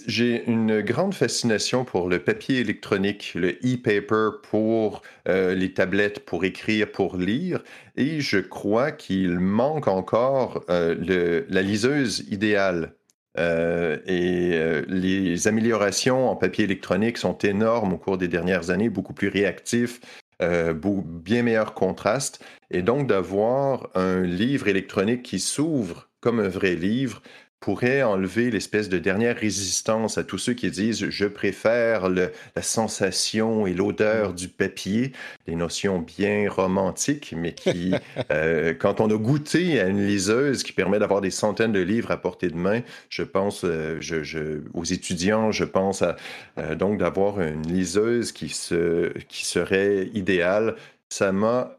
J'ai 0.07 0.45
une 0.45 0.81
grande 0.81 1.13
fascination 1.13 1.83
pour 1.83 2.07
le 2.07 2.23
papier 2.23 2.59
électronique, 2.59 3.33
le 3.35 3.49
e-paper 3.65 4.29
pour 4.49 5.01
euh, 5.27 5.53
les 5.53 5.73
tablettes, 5.73 6.25
pour 6.25 6.45
écrire, 6.45 6.89
pour 6.89 7.17
lire. 7.17 7.61
Et 7.97 8.21
je 8.21 8.37
crois 8.37 8.91
qu'il 8.91 9.39
manque 9.39 9.89
encore 9.89 10.63
euh, 10.69 10.95
le, 10.95 11.45
la 11.49 11.61
liseuse 11.61 12.25
idéale. 12.31 12.95
Euh, 13.37 13.97
et 14.05 14.51
euh, 14.53 14.83
les 14.87 15.47
améliorations 15.47 16.29
en 16.29 16.35
papier 16.35 16.65
électronique 16.65 17.17
sont 17.17 17.37
énormes 17.37 17.93
au 17.93 17.97
cours 17.97 18.17
des 18.17 18.27
dernières 18.27 18.69
années, 18.69 18.89
beaucoup 18.89 19.13
plus 19.13 19.29
réactifs, 19.29 20.01
euh, 20.41 20.73
bien 20.73 21.43
meilleur 21.43 21.73
contraste. 21.73 22.43
Et 22.71 22.81
donc 22.81 23.07
d'avoir 23.07 23.89
un 23.95 24.21
livre 24.21 24.67
électronique 24.67 25.23
qui 25.23 25.39
s'ouvre 25.39 26.09
comme 26.19 26.39
un 26.39 26.49
vrai 26.49 26.75
livre, 26.75 27.21
pourrait 27.61 28.01
enlever 28.01 28.49
l'espèce 28.49 28.89
de 28.89 28.97
dernière 28.97 29.37
résistance 29.37 30.17
à 30.17 30.23
tous 30.23 30.39
ceux 30.39 30.53
qui 30.53 30.69
disent 30.71 31.09
je 31.09 31.25
préfère 31.25 32.09
la 32.09 32.31
sensation 32.61 33.67
et 33.67 33.73
l'odeur 33.75 34.33
du 34.33 34.47
papier, 34.47 35.13
des 35.45 35.55
notions 35.55 35.99
bien 35.99 36.49
romantiques, 36.49 37.35
mais 37.37 37.53
qui, 37.53 37.93
euh, 38.31 38.73
quand 38.73 38.99
on 38.99 39.11
a 39.11 39.17
goûté 39.17 39.79
à 39.79 39.87
une 39.87 40.05
liseuse 40.05 40.63
qui 40.63 40.73
permet 40.73 40.97
d'avoir 40.97 41.21
des 41.21 41.29
centaines 41.29 41.71
de 41.71 41.79
livres 41.79 42.09
à 42.09 42.19
portée 42.19 42.49
de 42.49 42.57
main, 42.57 42.81
je 43.09 43.21
pense 43.21 43.63
euh, 43.63 43.97
je, 44.01 44.61
aux 44.73 44.83
étudiants, 44.83 45.51
je 45.51 45.63
pense 45.63 46.01
à, 46.01 46.15
euh, 46.57 46.73
donc 46.73 46.97
d'avoir 46.97 47.39
une 47.41 47.67
liseuse 47.67 48.31
qui, 48.31 48.49
se, 48.49 49.15
qui 49.27 49.45
serait 49.45 50.09
idéale. 50.15 50.75
Ça 51.09 51.31
m'a 51.31 51.77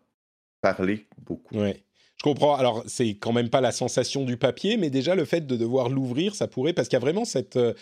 parlé 0.60 1.06
beaucoup. 1.26 1.58
Ouais. 1.58 1.82
Je 2.22 2.30
comprends. 2.30 2.54
Alors, 2.54 2.84
c'est 2.86 3.14
quand 3.14 3.32
même 3.32 3.48
pas 3.48 3.60
la 3.60 3.72
sensation 3.72 4.24
du 4.24 4.36
papier, 4.36 4.76
mais 4.76 4.90
déjà 4.90 5.16
le 5.16 5.24
fait 5.24 5.44
de 5.44 5.56
devoir 5.56 5.88
l'ouvrir, 5.88 6.36
ça 6.36 6.46
pourrait, 6.46 6.72
parce 6.72 6.86
qu'il 6.86 6.94
y 6.94 6.98
a 6.98 7.00
vraiment 7.00 7.24
cette. 7.24 7.56
Euh, 7.56 7.74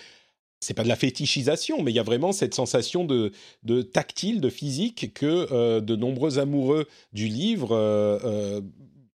c'est 0.60 0.72
pas 0.72 0.82
de 0.82 0.88
la 0.88 0.96
fétichisation, 0.96 1.82
mais 1.82 1.90
il 1.90 1.94
y 1.94 1.98
a 1.98 2.02
vraiment 2.02 2.32
cette 2.32 2.54
sensation 2.54 3.04
de, 3.04 3.32
de 3.64 3.82
tactile, 3.82 4.40
de 4.40 4.48
physique 4.48 5.12
que 5.12 5.46
euh, 5.52 5.80
de 5.82 5.94
nombreux 5.94 6.38
amoureux 6.38 6.86
du 7.12 7.28
livre 7.28 7.68
euh, 7.72 8.62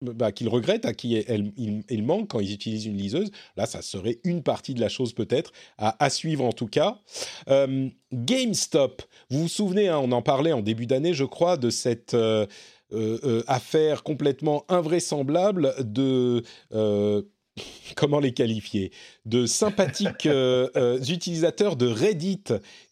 bah, 0.00 0.32
qu'ils 0.32 0.48
regrettent, 0.48 0.86
à 0.86 0.94
qui 0.94 1.16
il, 1.16 2.02
manque 2.02 2.28
quand 2.28 2.40
ils 2.40 2.54
utilisent 2.54 2.86
une 2.86 2.96
liseuse. 2.96 3.30
Là, 3.56 3.66
ça 3.66 3.82
serait 3.82 4.20
une 4.24 4.42
partie 4.42 4.72
de 4.72 4.80
la 4.80 4.88
chose 4.88 5.12
peut-être 5.12 5.52
à, 5.76 6.08
suivre 6.08 6.44
en 6.44 6.52
tout 6.52 6.66
cas. 6.66 6.98
GameStop, 8.12 9.02
vous 9.30 9.42
vous 9.42 9.48
souvenez, 9.48 9.88
hein, 9.88 9.98
on 10.02 10.12
en 10.12 10.22
parlait 10.22 10.52
en 10.52 10.62
début 10.62 10.86
d'année, 10.86 11.14
je 11.14 11.24
crois, 11.24 11.56
de 11.56 11.70
cette 11.70 12.14
euh, 12.14 12.40
euh, 12.40 12.46
affaire 13.46 14.02
complètement 14.02 14.64
invraisemblable 14.68 15.74
de 15.80 16.42
euh, 16.72 17.22
comment 17.96 18.20
les 18.20 18.32
qualifier? 18.32 18.92
De 19.26 19.46
sympathiques 19.46 20.28
utilisateurs 21.08 21.76
de 21.76 21.86
Reddit 21.86 22.44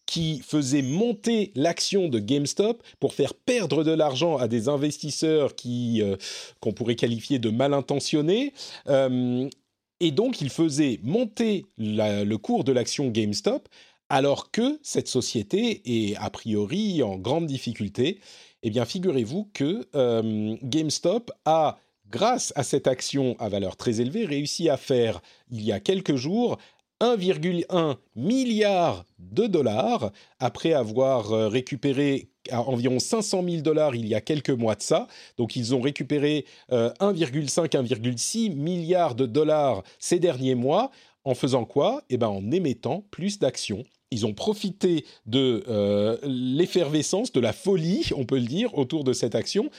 qui 0.06 0.40
faisaient 0.40 0.82
monter 0.82 1.52
l'action 1.54 2.08
de 2.08 2.18
GameStop 2.18 2.82
pour 2.98 3.12
faire 3.12 3.34
perdre 3.34 3.84
de 3.84 3.92
l'argent 3.92 4.36
à 4.36 4.48
des 4.48 4.68
investisseurs 4.68 5.54
qui 5.54 6.02
qu'on 6.60 6.72
pourrait 6.72 6.96
qualifier 6.96 7.38
de 7.38 7.50
mal 7.50 7.74
intentionnés. 7.74 8.54
et 8.88 10.10
donc, 10.10 10.40
ils 10.40 10.50
faisaient 10.50 10.98
monter 11.02 11.66
le 11.76 12.36
cours 12.36 12.64
de 12.64 12.72
l'action 12.72 13.08
GameStop 13.08 13.68
alors 14.08 14.50
que 14.50 14.78
cette 14.82 15.08
société 15.08 15.82
est 15.84 16.16
a 16.16 16.30
priori 16.30 17.02
en 17.02 17.16
grande 17.16 17.46
difficulté 17.46 18.20
eh 18.62 18.70
bien, 18.70 18.84
figurez-vous 18.84 19.50
que 19.54 19.86
euh, 19.94 20.56
GameStop 20.62 21.30
a, 21.44 21.78
grâce 22.10 22.52
à 22.56 22.62
cette 22.62 22.86
action 22.86 23.36
à 23.38 23.48
valeur 23.48 23.76
très 23.76 24.00
élevée, 24.00 24.24
réussi 24.24 24.68
à 24.68 24.76
faire, 24.76 25.20
il 25.50 25.62
y 25.62 25.72
a 25.72 25.80
quelques 25.80 26.16
jours, 26.16 26.58
1,1 27.00 27.96
milliard 28.16 29.04
de 29.20 29.46
dollars. 29.46 30.10
Après 30.40 30.72
avoir 30.72 31.32
euh, 31.32 31.48
récupéré 31.48 32.30
environ 32.50 32.98
500 32.98 33.44
000 33.48 33.62
dollars 33.62 33.94
il 33.94 34.08
y 34.08 34.14
a 34.14 34.20
quelques 34.20 34.50
mois 34.50 34.74
de 34.74 34.82
ça. 34.82 35.06
Donc 35.36 35.54
ils 35.54 35.74
ont 35.74 35.80
récupéré 35.80 36.44
1,5-1,6 36.70 38.50
euh, 38.50 38.54
milliard 38.54 39.14
de 39.14 39.26
dollars 39.26 39.82
ces 40.00 40.18
derniers 40.18 40.56
mois. 40.56 40.90
En 41.24 41.34
faisant 41.34 41.66
quoi? 41.66 42.02
Eh 42.08 42.16
bien 42.16 42.28
en 42.28 42.50
émettant 42.50 43.04
plus 43.10 43.38
d'actions 43.38 43.84
ils 44.10 44.26
ont 44.26 44.34
profité 44.34 45.04
de 45.26 45.64
euh, 45.68 46.16
l'effervescence, 46.22 47.32
de 47.32 47.40
la 47.40 47.52
folie, 47.52 48.10
on 48.16 48.24
peut 48.24 48.38
le 48.38 48.46
dire, 48.46 48.76
autour 48.76 49.04
de 49.04 49.12
cette 49.12 49.34
action 49.34 49.70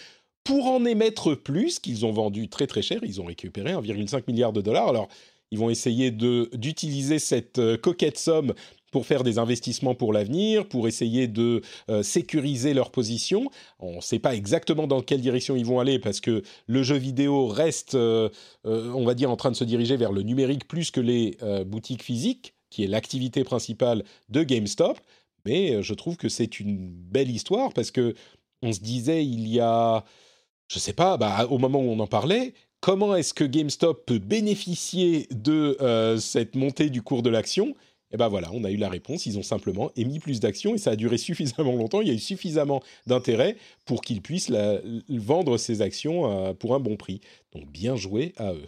pour 0.43 0.67
en 0.67 0.85
émettre 0.85 1.35
plus 1.35 1.79
qu'ils 1.79 2.05
ont 2.05 2.11
vendu 2.11 2.47
très 2.47 2.65
très 2.65 2.81
cher. 2.81 2.99
Ils 3.03 3.21
ont 3.21 3.25
récupéré 3.25 3.73
1,5 3.73 4.23
milliard 4.27 4.53
de 4.53 4.61
dollars. 4.61 4.87
Alors, 4.87 5.07
ils 5.51 5.59
vont 5.59 5.69
essayer 5.69 6.11
d'utiliser 6.11 7.19
cette 7.19 7.59
euh, 7.59 7.77
coquette 7.77 8.17
somme 8.17 8.53
pour 8.91 9.05
faire 9.05 9.23
des 9.23 9.37
investissements 9.37 9.93
pour 9.93 10.13
l'avenir, 10.13 10.67
pour 10.67 10.87
essayer 10.87 11.27
de 11.27 11.61
euh, 11.89 12.01
sécuriser 12.01 12.73
leur 12.73 12.89
position. 12.89 13.51
On 13.79 13.97
ne 13.97 14.01
sait 14.01 14.17
pas 14.17 14.33
exactement 14.33 14.87
dans 14.87 15.01
quelle 15.01 15.21
direction 15.21 15.55
ils 15.55 15.65
vont 15.65 15.79
aller 15.79 15.99
parce 15.99 16.19
que 16.19 16.41
le 16.65 16.83
jeu 16.83 16.95
vidéo 16.95 17.47
reste, 17.47 17.95
on 17.95 19.05
va 19.05 19.13
dire, 19.13 19.29
en 19.29 19.35
train 19.35 19.51
de 19.51 19.55
se 19.55 19.63
diriger 19.63 19.97
vers 19.97 20.11
le 20.11 20.23
numérique 20.23 20.67
plus 20.67 20.89
que 20.89 21.01
les 21.01 21.37
boutiques 21.65 22.01
physiques 22.01 22.53
qui 22.69 22.83
est 22.83 22.87
l'activité 22.87 23.43
principale 23.43 24.03
de 24.29 24.43
GameStop. 24.43 24.99
Mais 25.45 25.75
euh, 25.75 25.81
je 25.81 25.93
trouve 25.93 26.17
que 26.17 26.29
c'est 26.29 26.59
une 26.59 26.89
belle 26.89 27.29
histoire 27.29 27.73
parce 27.73 27.91
que 27.91 28.15
on 28.61 28.73
se 28.73 28.79
disait 28.81 29.25
il 29.25 29.47
y 29.47 29.59
a, 29.59 30.03
je 30.67 30.79
sais 30.79 30.93
pas, 30.93 31.17
bah, 31.17 31.47
au 31.49 31.57
moment 31.57 31.79
où 31.79 31.89
on 31.89 31.99
en 31.99 32.07
parlait, 32.07 32.53
comment 32.81 33.15
est-ce 33.15 33.33
que 33.33 33.43
GameStop 33.43 34.05
peut 34.05 34.19
bénéficier 34.19 35.27
de 35.31 35.77
euh, 35.81 36.17
cette 36.17 36.55
montée 36.55 36.89
du 36.89 37.01
cours 37.01 37.23
de 37.23 37.29
l'action? 37.29 37.75
Et 38.11 38.17
ben 38.17 38.27
voilà, 38.27 38.49
on 38.53 38.63
a 38.63 38.71
eu 38.71 38.77
la 38.77 38.89
réponse. 38.89 39.27
Ils 39.27 39.37
ont 39.37 39.43
simplement 39.43 39.91
émis 39.95 40.19
plus 40.19 40.39
d'actions 40.39 40.73
et 40.73 40.79
ça 40.79 40.91
a 40.91 40.95
duré 40.95 41.17
suffisamment 41.19 41.73
longtemps. 41.73 42.01
Il 42.01 42.07
y 42.07 42.11
a 42.11 42.15
eu 42.15 42.19
suffisamment 42.19 42.81
d'intérêt 43.05 43.55
pour 43.85 44.01
qu'ils 44.01 44.21
puissent 44.21 44.51
vendre 45.09 45.57
ces 45.57 45.81
actions 45.81 46.47
euh, 46.47 46.53
pour 46.53 46.73
un 46.75 46.79
bon 46.79 46.97
prix. 46.97 47.21
Donc 47.53 47.67
bien 47.71 47.95
joué 47.95 48.33
à 48.37 48.53
eux 48.53 48.67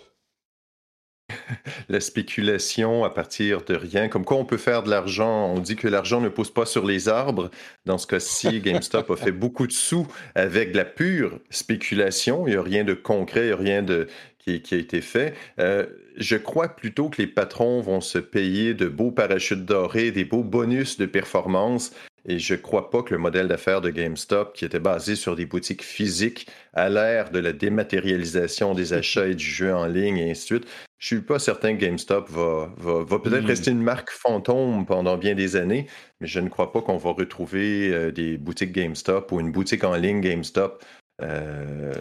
la 1.89 1.99
spéculation 1.99 3.03
à 3.03 3.09
partir 3.09 3.63
de 3.63 3.75
rien. 3.75 4.07
Comme 4.07 4.25
quoi 4.25 4.37
on 4.37 4.45
peut 4.45 4.57
faire 4.57 4.83
de 4.83 4.89
l'argent. 4.89 5.53
On 5.53 5.59
dit 5.59 5.75
que 5.75 5.87
l'argent 5.87 6.21
ne 6.21 6.29
pousse 6.29 6.51
pas 6.51 6.65
sur 6.65 6.85
les 6.85 7.09
arbres. 7.09 7.49
Dans 7.85 7.97
ce 7.97 8.07
cas-ci, 8.07 8.59
GameStop 8.61 9.09
a 9.11 9.15
fait 9.15 9.31
beaucoup 9.31 9.67
de 9.67 9.71
sous 9.71 10.07
avec 10.35 10.71
de 10.71 10.77
la 10.77 10.85
pure 10.85 11.39
spéculation. 11.49 12.47
Il 12.47 12.51
n'y 12.51 12.57
a 12.57 12.61
rien 12.61 12.83
de 12.83 12.93
concret, 12.93 13.41
il 13.41 13.47
n'y 13.47 13.53
a 13.53 13.57
rien 13.57 13.83
de, 13.83 14.07
qui, 14.39 14.61
a 14.71 14.77
été 14.77 15.01
fait. 15.01 15.33
Euh, 15.59 15.85
je 16.17 16.35
crois 16.35 16.69
plutôt 16.69 17.09
que 17.09 17.21
les 17.21 17.27
patrons 17.27 17.81
vont 17.81 18.01
se 18.01 18.17
payer 18.17 18.73
de 18.73 18.87
beaux 18.87 19.11
parachutes 19.11 19.65
dorés, 19.65 20.11
des 20.11 20.25
beaux 20.25 20.43
bonus 20.43 20.97
de 20.97 21.05
performance 21.05 21.91
et 22.25 22.39
je 22.39 22.53
ne 22.53 22.59
crois 22.59 22.89
pas 22.89 23.01
que 23.01 23.13
le 23.13 23.19
modèle 23.19 23.47
d'affaires 23.47 23.81
de 23.81 23.89
GameStop, 23.89 24.53
qui 24.53 24.65
était 24.65 24.79
basé 24.79 25.15
sur 25.15 25.35
des 25.35 25.45
boutiques 25.45 25.83
physiques, 25.83 26.47
à 26.73 26.89
l'ère 26.89 27.31
de 27.31 27.39
la 27.39 27.53
dématérialisation 27.53 28.73
des 28.73 28.93
achats 28.93 29.27
et 29.27 29.35
du 29.35 29.45
jeu 29.45 29.73
en 29.73 29.87
ligne 29.87 30.17
et 30.17 30.31
ainsi 30.31 30.41
de 30.41 30.45
suite, 30.45 30.67
je 31.01 31.15
ne 31.15 31.19
suis 31.19 31.25
pas 31.25 31.39
certain 31.39 31.75
que 31.75 31.81
GameStop 31.81 32.29
va, 32.29 32.71
va, 32.77 33.19
peut-être 33.19 33.41
hmm. 33.41 33.47
rester 33.47 33.71
une 33.71 33.81
marque 33.81 34.11
fantôme 34.11 34.85
pendant 34.85 35.17
bien 35.17 35.33
des 35.33 35.55
années, 35.55 35.87
mais 36.19 36.27
je 36.27 36.39
ne 36.39 36.47
crois 36.47 36.71
pas 36.71 36.81
qu'on 36.81 36.97
va 36.97 37.09
retrouver 37.09 37.89
euh, 37.89 38.11
des 38.11 38.37
boutiques 38.37 38.71
GameStop 38.71 39.31
ou 39.31 39.39
une 39.39 39.51
boutique 39.51 39.83
en 39.83 39.95
ligne 39.95 40.21
GameStop 40.21 40.85
euh, 41.23 41.95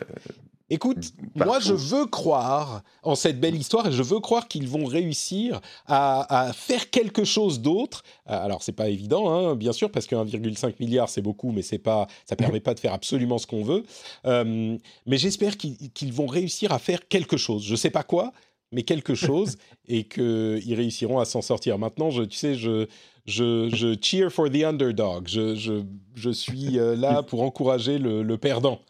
Écoute, 0.72 0.98
moi 1.34 1.58
je 1.58 1.72
veux 1.72 2.06
croire 2.06 2.82
en 3.02 3.16
cette 3.16 3.40
belle 3.40 3.56
histoire 3.56 3.88
et 3.88 3.92
je 3.92 4.04
veux 4.04 4.20
croire 4.20 4.46
qu'ils 4.46 4.68
vont 4.68 4.84
réussir 4.84 5.60
à, 5.86 6.52
faire 6.54 6.90
quelque 6.90 7.24
chose 7.24 7.60
d'autre. 7.60 8.04
Euh, 8.28 8.44
alors 8.44 8.62
c'est 8.62 8.72
pas 8.72 8.88
évident, 8.88 9.30
hein, 9.30 9.56
bien 9.56 9.72
sûr, 9.72 9.90
parce 9.90 10.06
que 10.06 10.14
1,5 10.14 10.74
milliard 10.78 11.08
c'est 11.08 11.22
beaucoup, 11.22 11.50
mais 11.50 11.62
c'est 11.62 11.78
pas, 11.78 12.06
ça 12.24 12.36
permet 12.36 12.60
pas 12.60 12.74
de 12.74 12.80
faire 12.80 12.92
absolument 12.92 13.38
ce 13.38 13.48
qu'on 13.48 13.64
veut. 13.64 13.82
Euh, 14.26 14.76
mais 15.06 15.16
j'espère 15.16 15.56
qu'ils 15.56 16.12
vont 16.12 16.26
réussir 16.26 16.70
à 16.70 16.78
faire 16.78 17.08
quelque 17.08 17.36
chose. 17.36 17.64
Je 17.64 17.74
sais 17.74 17.90
pas 17.90 18.04
quoi, 18.04 18.32
mais 18.72 18.82
quelque 18.82 19.14
chose 19.14 19.56
et 19.88 20.04
qu'ils 20.04 20.74
réussiront 20.74 21.18
à 21.18 21.24
s'en 21.24 21.42
sortir. 21.42 21.78
Maintenant, 21.78 22.10
je, 22.10 22.22
tu 22.22 22.36
sais, 22.36 22.54
je, 22.54 22.86
je, 23.26 23.68
je 23.72 23.96
cheer 24.00 24.30
for 24.30 24.50
the 24.50 24.64
underdog. 24.64 25.28
Je, 25.28 25.54
je, 25.54 25.82
je 26.14 26.30
suis 26.30 26.78
euh, 26.78 26.96
là 26.96 27.22
pour 27.22 27.42
encourager 27.42 27.98
le, 27.98 28.22
le 28.22 28.38
perdant. 28.38 28.80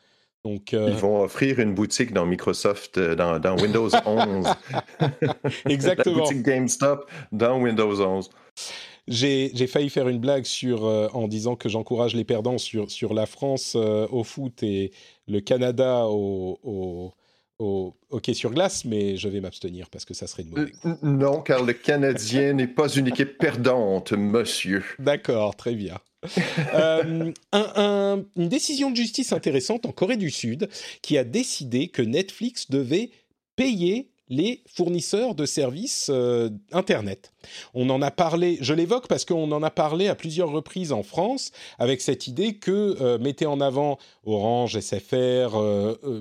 Donc, 0.45 0.73
euh, 0.73 0.89
Ils 0.89 0.97
vont 0.97 1.23
offrir 1.23 1.59
une 1.59 1.75
boutique 1.75 2.13
dans 2.13 2.25
Microsoft, 2.25 2.97
euh, 2.97 3.15
dans, 3.15 3.57
Windows 3.61 3.91
11. 4.07 4.47
Exactement. 5.67 6.17
La 6.17 6.23
boutique 6.23 6.43
GameStop 6.43 7.11
dans 7.31 7.61
Windows 7.61 8.01
11. 8.01 8.31
J'ai 9.07 9.67
failli 9.67 9.91
faire 9.91 10.09
une 10.09 10.19
blague 10.19 10.45
sur, 10.45 10.87
euh, 10.87 11.09
en 11.13 11.29
disant 11.29 11.57
que 11.57 11.69
j'encourage 11.69 12.15
les 12.15 12.25
perdants 12.25 12.59
sur, 12.59 12.91
sur 12.91 13.13
la 13.13 13.27
France 13.27 13.75
au 13.77 14.25
foot 14.25 14.63
et 14.63 14.93
le 15.29 15.41
Canada 15.41 16.07
au, 16.07 16.59
au, 16.63 17.13
au, 17.61 17.95
hockey 18.11 18.35
sur 18.35 18.51
glace, 18.51 18.85
mais 18.85 19.17
je 19.17 19.29
vais 19.29 19.41
m'abstenir 19.41 19.89
parce 19.91 20.05
que 20.05 20.15
ça 20.15 20.27
serait 20.27 20.43
de 20.43 20.51
mauvais 20.51 20.73
Non, 21.03 21.41
car 21.43 21.63
le 21.63 21.73
Canadien 21.73 22.53
n'est 22.55 22.67
pas 22.67 22.89
une 22.89 23.07
équipe 23.07 23.39
perdante, 23.39 24.13
monsieur. 24.13 24.83
D'accord, 24.99 25.55
très 25.55 25.75
bien. 25.75 25.99
Euh, 26.75 27.33
une 27.55 28.49
décision 28.49 28.91
de 28.91 28.97
justice 28.97 29.33
intéressante 29.33 29.87
en 29.87 29.93
Corée 29.93 30.17
du 30.17 30.31
Sud 30.31 30.69
qui 31.03 31.17
a 31.17 31.25
décidé 31.25 31.89
que 31.89 32.03
Netflix 32.03 32.71
devait 32.71 33.11
payer 33.57 34.11
les 34.31 34.63
fournisseurs 34.67 35.35
de 35.35 35.45
services 35.45 36.09
euh, 36.11 36.49
Internet. 36.73 37.33
On 37.75 37.91
en 37.91 38.01
a 38.01 38.11
parlé, 38.11 38.57
je 38.63 38.73
l'évoque 38.73 39.07
parce 39.07 39.27
qu'on 39.27 39.53
en 39.53 39.63
a 39.63 39.71
parlé 39.71 40.09
à 40.09 40.15
plusieurs 40.15 40.51
reprises 40.51 40.93
en 40.93 41.03
France 41.03 41.53
avec 41.79 42.01
cette 42.01 42.27
idée 42.27 42.55
que 42.55 42.97
euh, 43.01 43.19
mettez 43.19 43.47
en 43.47 43.61
avant 43.61 43.99
Orange, 44.25 44.79
SFR, 44.79 45.59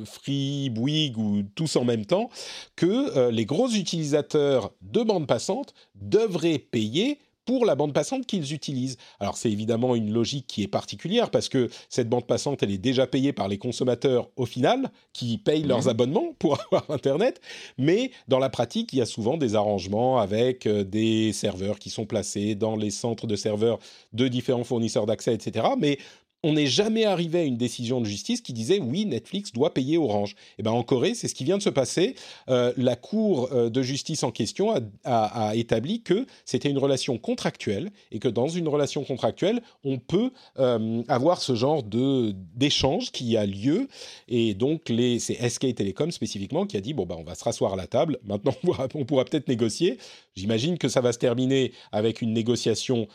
Free, 0.05 0.69
Bouygues 0.69 1.17
ou 1.17 1.43
tous 1.55 1.75
en 1.75 1.85
même 1.85 2.05
temps, 2.05 2.29
que 2.75 3.29
les 3.29 3.45
gros 3.45 3.69
utilisateurs 3.69 4.71
de 4.81 5.03
bande 5.03 5.27
passante 5.27 5.73
devraient 5.95 6.59
payer 6.59 7.19
pour 7.49 7.65
la 7.65 7.73
bande 7.73 7.93
passante 7.93 8.27
qu'ils 8.27 8.53
utilisent. 8.53 8.97
Alors 9.19 9.35
c'est 9.35 9.51
évidemment 9.51 9.95
une 9.95 10.13
logique 10.13 10.45
qui 10.45 10.61
est 10.61 10.67
particulière 10.67 11.31
parce 11.31 11.49
que 11.49 11.67
cette 11.89 12.07
bande 12.07 12.27
passante, 12.27 12.61
elle 12.61 12.69
est 12.69 12.77
déjà 12.77 13.07
payée 13.07 13.33
par 13.33 13.47
les 13.47 13.57
consommateurs 13.57 14.29
au 14.35 14.45
final, 14.45 14.91
qui 15.13 15.39
payent 15.39 15.63
leurs 15.63 15.85
mmh. 15.85 15.89
abonnements 15.89 16.35
pour 16.37 16.59
avoir 16.71 16.91
Internet, 16.91 17.41
mais 17.79 18.11
dans 18.27 18.37
la 18.37 18.51
pratique, 18.51 18.93
il 18.93 18.99
y 18.99 19.01
a 19.01 19.07
souvent 19.07 19.35
des 19.35 19.55
arrangements 19.55 20.19
avec 20.19 20.67
euh, 20.67 20.83
des 20.83 21.33
serveurs 21.33 21.79
qui 21.79 21.89
sont 21.89 22.05
placés 22.05 22.53
dans 22.53 22.75
les 22.75 22.91
centres 22.91 23.25
de 23.25 23.35
serveurs 23.35 23.79
de 24.13 24.27
différents 24.27 24.63
fournisseurs 24.63 25.07
d'accès, 25.07 25.33
etc. 25.33 25.69
Mais 25.79 25.97
on 26.43 26.53
n'est 26.53 26.67
jamais 26.67 27.05
arrivé 27.05 27.39
à 27.39 27.43
une 27.43 27.57
décision 27.57 27.99
de 27.99 28.05
justice 28.05 28.41
qui 28.41 28.53
disait 28.53 28.79
oui, 28.79 29.05
Netflix 29.05 29.51
doit 29.51 29.73
payer 29.73 29.97
Orange. 29.97 30.35
Eh 30.57 30.63
ben 30.63 30.71
en 30.71 30.83
Corée, 30.83 31.13
c'est 31.13 31.27
ce 31.27 31.35
qui 31.35 31.43
vient 31.43 31.57
de 31.57 31.63
se 31.63 31.69
passer. 31.69 32.15
Euh, 32.49 32.71
la 32.77 32.95
Cour 32.95 33.49
euh, 33.51 33.69
de 33.69 33.81
justice 33.81 34.23
en 34.23 34.31
question 34.31 34.73
a, 35.03 35.51
établi 35.55 36.01
que 36.01 36.25
c'était 36.45 36.69
une 36.69 36.77
relation 36.77 37.17
contractuelle 37.17 37.91
et 38.11 38.19
que 38.19 38.27
dans 38.27 38.47
une 38.47 38.67
relation 38.67 39.03
contractuelle, 39.03 39.61
on 39.83 39.97
peut 39.97 40.31
euh, 40.59 41.03
avoir 41.07 41.41
ce 41.41 41.55
genre 41.55 41.83
de 41.83 42.33
d'échange 42.55 43.11
qui 43.11 43.35
a 43.35 43.45
lieu. 43.45 43.87
Et 44.27 44.53
donc 44.53 44.91
c'est 45.19 45.49
SK 45.49 45.75
Telecom 45.75 46.11
spécifiquement 46.11 46.65
qui 46.65 46.77
a 46.77 46.81
dit 46.81 46.93
bon 46.93 47.05
ben 47.05 47.15
on 47.17 47.23
va 47.23 47.35
se 47.35 47.43
rasseoir 47.43 47.73
à 47.73 47.75
la 47.75 47.87
table. 47.87 48.17
Maintenant 48.23 48.53
on 48.63 48.67
pourra, 48.67 48.87
pourra 48.87 49.25
peut-être 49.25 49.47
négocier. 49.47 49.97
J'imagine 50.35 50.77
que 50.77 50.87
ça 50.87 51.01
va 51.01 51.11
se 51.11 51.17
terminer 51.17 51.73
avec 51.91 52.21
une 52.21 52.31
négociation 52.31 53.07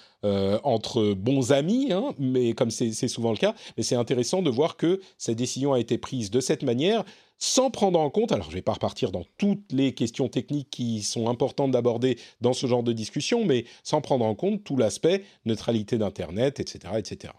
entre 0.62 1.12
bons 1.14 1.52
amis, 1.52 1.92
hein, 1.92 2.14
mais 2.18 2.54
comme 2.54 2.70
c'est 2.70 3.08
souvent 3.08 3.30
le 3.30 3.36
cas, 3.36 3.54
mais 3.76 3.82
c'est 3.82 3.96
intéressant 3.96 4.42
de 4.42 4.50
voir 4.50 4.76
que 4.76 5.00
cette 5.18 5.36
décision 5.36 5.72
a 5.72 5.80
été 5.80 5.98
prise 5.98 6.30
de 6.30 6.40
cette 6.40 6.62
manière, 6.62 7.04
sans 7.38 7.70
prendre 7.70 8.00
en 8.00 8.10
compte, 8.10 8.32
alors 8.32 8.46
je 8.46 8.50
ne 8.50 8.54
vais 8.54 8.62
pas 8.62 8.72
repartir 8.72 9.10
dans 9.10 9.24
toutes 9.38 9.70
les 9.72 9.92
questions 9.92 10.28
techniques 10.28 10.70
qui 10.70 11.02
sont 11.02 11.28
importantes 11.28 11.72
d'aborder 11.72 12.18
dans 12.40 12.52
ce 12.52 12.66
genre 12.66 12.82
de 12.82 12.92
discussion, 12.92 13.44
mais 13.44 13.64
sans 13.82 14.00
prendre 14.00 14.24
en 14.24 14.34
compte 14.34 14.64
tout 14.64 14.76
l'aspect 14.76 15.24
neutralité 15.44 15.98
d'Internet, 15.98 16.60
etc., 16.60 16.94
etc. 16.96 17.34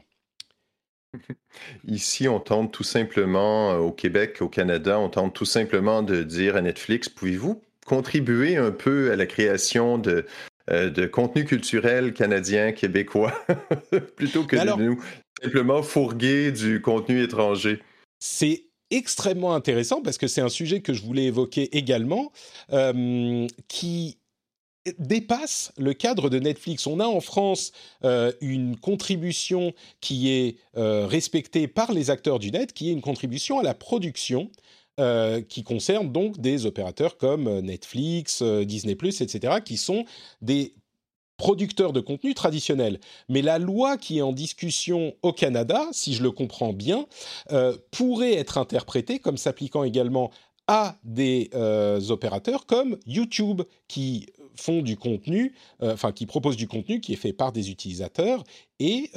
Ici, 1.88 2.27
on 2.27 2.39
tente 2.39 2.71
tout 2.71 2.83
simplement, 2.83 3.71
euh, 3.71 3.77
au 3.77 3.91
Québec, 3.91 4.41
au 4.41 4.49
Canada, 4.49 4.99
on 4.99 5.09
tente 5.09 5.33
tout 5.33 5.45
simplement 5.45 6.03
de 6.03 6.23
dire 6.23 6.55
à 6.55 6.61
Netflix, 6.61 7.09
pouvez-vous 7.09 7.61
contribuer 7.86 8.57
un 8.57 8.71
peu 8.71 9.11
à 9.11 9.15
la 9.15 9.25
création 9.25 9.97
de, 9.97 10.11
euh, 10.11 10.23
de 10.70 11.05
contenu 11.05 11.45
culturel 11.45 12.13
canadien, 12.13 12.72
québécois, 12.72 13.34
plutôt 14.16 14.43
que 14.43 14.55
de 14.55 14.84
nous 14.84 15.03
simplement 15.41 15.84
fourguer 15.84 16.51
du 16.51 16.82
contenu 16.82 17.22
étranger. 17.22 17.82
C'est 18.20 18.63
extrêmement 18.89 19.53
intéressant 19.53 20.01
parce 20.01 20.18
que 20.18 20.28
c'est 20.28 20.41
un 20.41 20.49
sujet 20.49 20.82
que 20.82 20.93
je 20.93 21.03
voulais 21.03 21.26
évoquer 21.26 21.76
également, 21.78 22.32
euh, 22.72 23.47
qui 23.68 24.18
dépasse 24.99 25.72
le 25.78 25.93
cadre 25.93 26.30
de 26.30 26.39
Netflix. 26.39 26.86
On 26.86 26.99
a 26.99 27.05
en 27.05 27.20
France 27.20 27.72
euh, 28.03 28.32
une 28.41 28.78
contribution 28.78 29.74
qui 29.99 30.32
est 30.32 30.57
respectée 30.76 31.68
par 31.68 31.91
les 31.91 32.09
acteurs 32.09 32.39
du 32.39 32.51
net, 32.51 32.74
qui 32.74 32.89
est 32.89 32.93
une 32.93 33.01
contribution 33.01 33.59
à 33.59 33.63
la 33.63 33.74
production 33.74 34.51
euh, 34.97 35.41
qui 35.41 35.63
concerne 35.63 36.09
donc 36.09 36.39
des 36.39 36.65
opérateurs 36.65 37.17
comme 37.17 37.49
euh, 37.49 37.61
Netflix, 37.61 38.41
euh, 38.41 38.63
Disney⁇ 38.63 38.93
etc., 39.23 39.55
qui 39.65 39.75
sont 39.75 40.05
des 40.41 40.73
producteurs 41.35 41.91
de 41.91 41.99
contenu 41.99 42.33
traditionnels. 42.33 43.01
Mais 43.27 43.41
la 43.41 43.59
loi 43.59 43.97
qui 43.97 44.19
est 44.19 44.21
en 44.21 44.31
discussion 44.31 45.13
au 45.21 45.33
Canada, 45.33 45.85
si 45.91 46.13
je 46.13 46.23
le 46.23 46.31
comprends 46.31 46.71
bien, 46.71 47.07
pourrait 47.91 48.35
être 48.35 48.57
interprétée 48.57 49.19
comme 49.19 49.35
s'appliquant 49.35 49.83
également 49.83 50.31
à 50.67 50.95
des 51.03 51.49
opérateurs 52.07 52.65
comme 52.65 52.97
YouTube 53.05 53.63
qui 53.89 54.27
font 54.55 54.81
du 54.81 54.95
contenu, 54.95 55.55
qui 56.15 56.25
proposent 56.25 56.55
du 56.55 56.69
contenu 56.69 57.01
qui 57.01 57.11
est 57.11 57.17
fait 57.17 57.33
par 57.33 57.51
des 57.51 57.69
utilisateurs 57.69 58.45
et 58.79 59.11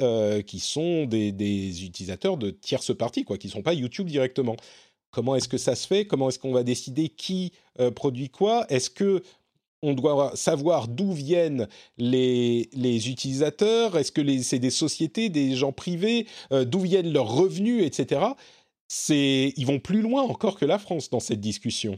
qui 0.45 0.59
sont 0.59 1.05
des, 1.05 1.31
des, 1.31 1.85
utilisateurs 1.85 2.35
de 2.35 2.49
tierces 2.49 2.93
parties, 2.93 3.23
quoi, 3.23 3.37
qui 3.37 3.47
ne 3.47 3.53
sont 3.53 3.61
pas 3.61 3.73
YouTube 3.73 4.07
directement. 4.07 4.57
Comment 5.11 5.35
est-ce 5.35 5.47
que 5.47 5.57
ça 5.57 5.75
se 5.75 5.87
fait 5.87 6.05
Comment 6.05 6.29
est-ce 6.29 6.39
qu'on 6.39 6.51
va 6.51 6.63
décider 6.63 7.09
qui 7.09 7.51
euh, 7.79 7.91
produit 7.91 8.29
quoi. 8.29 8.65
Est-ce 8.69 8.89
que 8.89 9.23
on 9.81 9.93
doit 9.93 10.35
savoir 10.35 10.87
d'où 10.87 11.13
viennent 11.13 11.67
les, 11.97 12.69
les 12.73 13.09
utilisateurs? 13.09 13.97
Est-ce 13.97 14.11
que 14.11 14.41
c'est 14.41 14.59
des 14.59 14.69
sociétés, 14.69 15.29
des 15.29 15.55
gens 15.55 15.71
privés? 15.71 16.27
Euh, 16.51 16.65
D'où 16.65 16.81
viennent 16.81 17.13
leurs 17.13 17.31
revenus, 17.33 17.83
etc. 17.85 18.21
Ils 19.09 19.65
vont 19.65 19.79
plus 19.79 20.01
loin 20.01 20.23
encore 20.23 20.57
que 20.57 20.65
la 20.65 20.79
France 20.79 21.09
dans 21.09 21.19
cette 21.19 21.39
discussion 21.39 21.97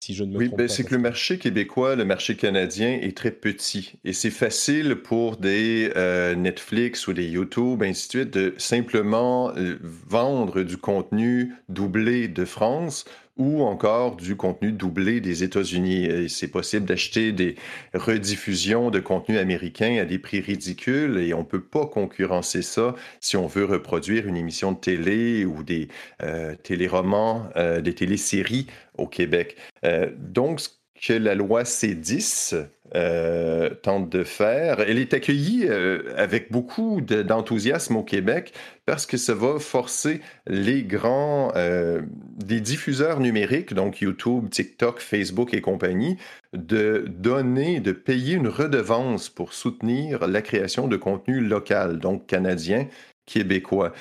si 0.00 0.14
je 0.14 0.24
ne 0.24 0.32
me 0.32 0.38
oui, 0.38 0.50
ben, 0.56 0.68
c'est 0.68 0.84
que 0.84 0.94
le 0.94 1.00
marché 1.00 1.38
québécois, 1.38 1.96
le 1.96 2.04
marché 2.04 2.36
canadien 2.36 2.98
est 3.02 3.16
très 3.16 3.32
petit. 3.32 3.94
Et 4.04 4.12
c'est 4.12 4.30
facile 4.30 4.96
pour 4.96 5.36
des 5.36 5.90
euh, 5.96 6.34
Netflix 6.34 7.08
ou 7.08 7.12
des 7.12 7.26
YouTube, 7.26 7.82
ainsi 7.82 8.06
de 8.06 8.10
suite, 8.10 8.30
de 8.30 8.54
simplement 8.58 9.52
euh, 9.56 9.78
vendre 9.82 10.62
du 10.62 10.76
contenu 10.76 11.54
doublé 11.68 12.28
de 12.28 12.44
France 12.44 13.04
ou 13.38 13.62
encore 13.62 14.16
du 14.16 14.36
contenu 14.36 14.72
doublé 14.72 15.20
des 15.20 15.44
États-Unis. 15.44 16.28
C'est 16.28 16.48
possible 16.48 16.86
d'acheter 16.86 17.32
des 17.32 17.54
rediffusions 17.94 18.90
de 18.90 19.00
contenu 19.00 19.38
américain 19.38 19.98
à 20.00 20.04
des 20.04 20.18
prix 20.18 20.40
ridicules 20.40 21.18
et 21.18 21.32
on 21.34 21.40
ne 21.40 21.44
peut 21.44 21.62
pas 21.62 21.86
concurrencer 21.86 22.62
ça 22.62 22.94
si 23.20 23.36
on 23.36 23.46
veut 23.46 23.64
reproduire 23.64 24.26
une 24.26 24.36
émission 24.36 24.72
de 24.72 24.78
télé 24.78 25.44
ou 25.44 25.62
des 25.62 25.88
euh, 26.22 26.54
téléromans, 26.62 27.48
euh, 27.56 27.80
des 27.80 27.94
téléséries 27.94 28.66
au 28.96 29.06
Québec. 29.06 29.56
Euh, 29.84 30.10
donc, 30.16 30.60
que 31.00 31.12
la 31.12 31.34
loi 31.34 31.62
C10 31.62 32.66
euh, 32.94 33.70
tente 33.82 34.08
de 34.08 34.24
faire. 34.24 34.80
Elle 34.80 34.98
est 34.98 35.12
accueillie 35.12 35.66
euh, 35.66 36.14
avec 36.16 36.50
beaucoup 36.50 37.00
d'enthousiasme 37.00 37.96
au 37.96 38.02
Québec 38.02 38.52
parce 38.86 39.04
que 39.04 39.16
ça 39.16 39.34
va 39.34 39.58
forcer 39.58 40.20
les 40.46 40.82
grands, 40.82 41.52
euh, 41.56 42.00
diffuseurs 42.38 43.20
numériques, 43.20 43.74
donc 43.74 44.00
YouTube, 44.00 44.48
TikTok, 44.48 45.00
Facebook 45.00 45.52
et 45.52 45.60
compagnie, 45.60 46.16
de 46.54 47.04
donner, 47.08 47.80
de 47.80 47.92
payer 47.92 48.36
une 48.36 48.48
redevance 48.48 49.28
pour 49.28 49.52
soutenir 49.52 50.26
la 50.26 50.40
création 50.40 50.88
de 50.88 50.96
contenu 50.96 51.40
local, 51.40 51.98
donc 51.98 52.26
canadien, 52.26 52.88
québécois 53.26 53.92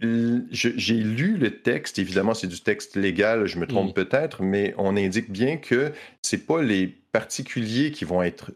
j'ai 0.00 0.94
lu 0.94 1.36
le 1.36 1.60
texte, 1.62 1.98
évidemment, 1.98 2.34
c'est 2.34 2.46
du 2.46 2.60
texte 2.60 2.96
légal, 2.96 3.46
je 3.46 3.58
me 3.58 3.66
trompe 3.66 3.94
peut-être, 3.94 4.42
mais 4.42 4.74
on 4.78 4.96
indique 4.96 5.30
bien 5.30 5.56
que 5.56 5.92
c'est 6.22 6.46
pas 6.46 6.62
les 6.62 6.86
particuliers 7.12 7.90
qui 7.90 8.04
vont 8.04 8.22
être 8.22 8.52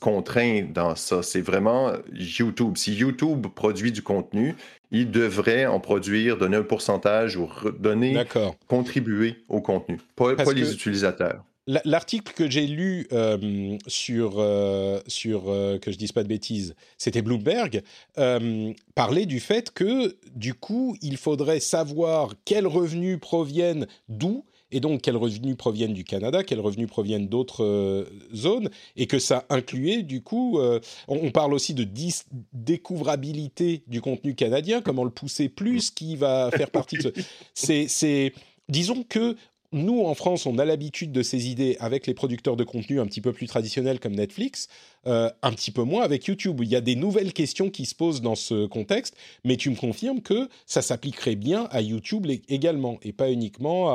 contraints 0.00 0.62
dans 0.62 0.94
ça. 0.94 1.22
C'est 1.22 1.40
vraiment 1.40 1.92
YouTube. 2.12 2.76
Si 2.76 2.94
YouTube 2.94 3.46
produit 3.54 3.92
du 3.92 4.02
contenu, 4.02 4.54
il 4.90 5.10
devrait 5.10 5.66
en 5.66 5.80
produire, 5.80 6.38
donner 6.38 6.56
un 6.56 6.62
pourcentage 6.62 7.36
ou 7.36 7.48
donner, 7.78 8.24
contribuer 8.66 9.36
au 9.48 9.60
contenu, 9.60 9.98
pas, 10.16 10.34
les 10.34 10.72
utilisateurs. 10.72 11.44
L'article 11.84 12.32
que 12.32 12.48
j'ai 12.48 12.66
lu 12.66 13.06
euh, 13.12 13.76
sur, 13.86 14.36
euh, 14.38 15.00
sur 15.06 15.50
euh, 15.50 15.78
que 15.78 15.92
je 15.92 15.98
dise 15.98 16.12
pas 16.12 16.22
de 16.22 16.28
bêtises, 16.28 16.74
c'était 16.96 17.20
Bloomberg, 17.20 17.82
parlait 18.94 19.26
du 19.26 19.38
fait 19.38 19.70
que 19.70 20.16
du 20.34 20.54
coup, 20.54 20.96
il 21.02 21.18
faudrait 21.18 21.60
savoir 21.60 22.32
quels 22.46 22.66
revenus 22.66 23.20
proviennent 23.20 23.86
d'où, 24.08 24.46
et 24.70 24.80
donc 24.80 25.02
quels 25.02 25.18
revenus 25.18 25.56
proviennent 25.56 25.92
du 25.92 26.04
Canada, 26.04 26.42
quels 26.42 26.60
revenus 26.60 26.88
proviennent 26.88 27.28
d'autres 27.28 28.06
zones, 28.34 28.70
et 28.96 29.06
que 29.06 29.18
ça 29.18 29.44
incluait 29.50 30.02
du 30.02 30.22
coup, 30.22 30.58
on, 31.06 31.30
parle 31.30 31.52
aussi 31.52 31.74
de 31.74 31.86
découvrabilité 32.54 33.82
du 33.86 34.00
contenu 34.00 34.34
canadien, 34.34 34.80
comment 34.80 35.04
le 35.04 35.10
pousser 35.10 35.50
plus, 35.50 35.90
qui 35.90 36.16
va 36.16 36.50
faire 36.50 36.70
partie 36.70 36.96
de 36.96 37.12
ce... 37.54 37.86
C'est 37.88 38.32
disons 38.68 39.02
que 39.02 39.36
nous, 39.72 40.02
en 40.04 40.14
France, 40.14 40.46
on 40.46 40.58
a 40.58 40.64
l'habitude 40.64 41.12
de 41.12 41.22
ces 41.22 41.48
idées 41.48 41.76
avec 41.80 42.06
les 42.06 42.14
producteurs 42.14 42.56
de 42.56 42.64
contenu 42.64 43.00
un 43.00 43.06
petit 43.06 43.20
peu 43.20 43.32
plus 43.32 43.46
traditionnels 43.46 44.00
comme 44.00 44.14
Netflix, 44.14 44.68
euh, 45.06 45.30
un 45.42 45.52
petit 45.52 45.70
peu 45.70 45.82
moins 45.82 46.02
avec 46.02 46.24
YouTube. 46.26 46.60
Il 46.62 46.68
y 46.68 46.76
a 46.76 46.80
des 46.80 46.96
nouvelles 46.96 47.32
questions 47.32 47.70
qui 47.70 47.84
se 47.84 47.94
posent 47.94 48.22
dans 48.22 48.34
ce 48.34 48.66
contexte, 48.66 49.16
mais 49.44 49.56
tu 49.56 49.70
me 49.70 49.76
confirmes 49.76 50.22
que 50.22 50.48
ça 50.66 50.82
s'appliquerait 50.82 51.36
bien 51.36 51.68
à 51.70 51.82
YouTube 51.82 52.26
également, 52.48 52.98
et 53.02 53.12
pas 53.12 53.30
uniquement 53.30 53.88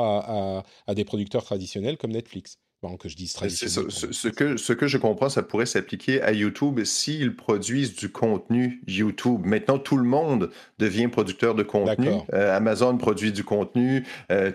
à 0.86 0.94
des 0.94 1.04
producteurs 1.04 1.44
traditionnels 1.44 1.96
comme 1.96 2.12
Netflix 2.12 2.58
que 2.98 3.08
je 3.08 3.16
dis 3.16 3.26
Ce, 3.26 4.28
que, 4.28 4.56
ce 4.56 4.72
que 4.72 4.86
je 4.86 4.98
comprends, 4.98 5.28
ça 5.28 5.42
pourrait 5.42 5.66
s'appliquer 5.66 6.22
à 6.22 6.32
YouTube 6.32 6.82
s'ils 6.84 7.34
produisent 7.34 7.94
du 7.94 8.10
contenu 8.10 8.80
YouTube. 8.86 9.42
Maintenant, 9.44 9.78
tout 9.78 9.96
le 9.96 10.04
monde 10.04 10.50
devient 10.78 11.08
producteur 11.08 11.54
de 11.54 11.62
contenu. 11.62 12.10
Euh, 12.32 12.56
Amazon 12.56 12.96
produit 12.96 13.32
du 13.32 13.44
contenu. 13.44 14.04
Euh, 14.30 14.52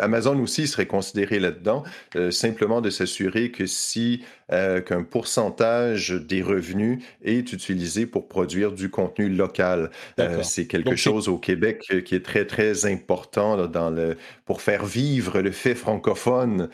Amazon 0.00 0.38
aussi 0.40 0.66
serait 0.66 0.86
considéré 0.86 1.38
là-dedans. 1.38 1.84
Euh, 2.16 2.30
simplement 2.30 2.80
de 2.80 2.90
s'assurer 2.90 3.50
que 3.50 3.66
si 3.66 4.22
euh, 4.52 4.80
qu'un 4.80 5.02
pourcentage 5.02 6.10
des 6.10 6.42
revenus 6.42 7.02
est 7.24 7.52
utilisé 7.52 8.06
pour 8.06 8.28
produire 8.28 8.72
du 8.72 8.90
contenu 8.90 9.28
local. 9.28 9.90
Euh, 10.18 10.42
c'est 10.42 10.66
quelque 10.66 10.96
chose 10.96 11.28
au 11.28 11.38
Québec 11.38 11.92
qui 12.04 12.14
est 12.14 12.24
très, 12.24 12.44
très 12.44 12.86
important 12.86 13.66
dans 13.66 13.90
le, 13.90 14.16
pour 14.44 14.62
faire 14.62 14.84
vivre 14.84 15.40
le 15.40 15.50
fait 15.50 15.74
francophone 15.74 16.68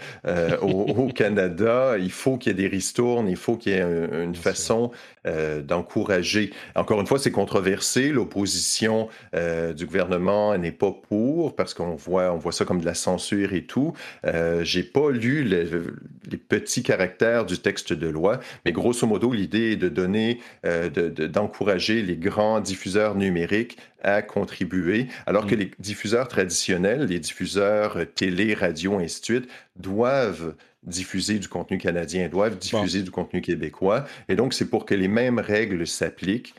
au, 0.63 1.09
Canada. 1.15 1.97
Il 1.99 2.11
faut 2.11 2.37
qu'il 2.37 2.53
y 2.53 2.55
ait 2.55 2.63
des 2.63 2.69
ristournes, 2.69 3.29
il 3.29 3.37
faut 3.37 3.57
qu'il 3.57 3.73
y 3.73 3.77
ait 3.77 3.83
une 3.83 4.35
façon 4.35 4.91
d'encourager. 5.27 6.53
Encore 6.75 7.01
une 7.01 7.07
fois, 7.07 7.19
c'est 7.19 7.31
controversé. 7.31 8.11
L'opposition 8.11 9.09
du 9.33 9.87
gouvernement 9.87 10.57
n'est 10.57 10.73
pas 10.73 10.93
pour 10.93 11.57
parce 11.57 11.75
qu'on 11.75 11.95
voit, 11.95 12.33
on 12.33 12.39
voit 12.39 12.53
ça 12.53 12.65
comme 12.65 12.81
de 12.81 12.87
la 12.87 12.95
censure 12.95 13.53
et 13.53 13.65
tout. 13.65 13.93
Euh, 14.25 14.65
J'ai 14.65 14.83
pas 14.83 15.11
lu 15.11 15.45
les 15.45 16.37
petits 16.37 16.83
caractères 16.83 17.45
du 17.45 17.59
texte 17.59 17.93
de 17.93 18.09
loi, 18.09 18.41
mais 18.65 18.73
grosso 18.73 19.07
modo, 19.07 19.33
l'idée 19.33 19.73
est 19.73 19.77
de 19.77 19.89
donner, 19.89 20.41
euh, 20.65 20.89
d'encourager 20.89 22.03
les 22.03 22.17
grands 22.17 22.61
diffuseurs 22.61 23.15
numériques 23.15 23.79
à 24.03 24.23
contribuer, 24.23 25.09
alors 25.27 25.47
que 25.47 25.55
mm. 25.55 25.59
les 25.59 25.71
diffuseurs 25.79 26.29
traditionnels, 26.29 27.07
les 27.07 27.19
diffuseurs 27.19 27.99
télé, 28.15 28.55
radio, 28.55 28.99
ainsi 28.99 29.21
de 29.21 29.25
suite, 29.25 29.49
doivent 29.77 30.55
diffuser 30.87 31.39
du 31.39 31.49
contenu 31.49 31.79
canadien, 31.79 32.29
doivent 32.29 32.59
diffuser 32.59 33.03
du 33.03 33.11
contenu 33.11 33.41
québécois. 33.41 34.05
Et 34.29 34.37
donc, 34.37 34.55
c'est 34.55 34.71
pour 34.71 34.87
que 34.87 34.95
les 34.95 35.09
mêmes 35.09 35.39
règles 35.39 35.87
s'appliquent 35.87 36.55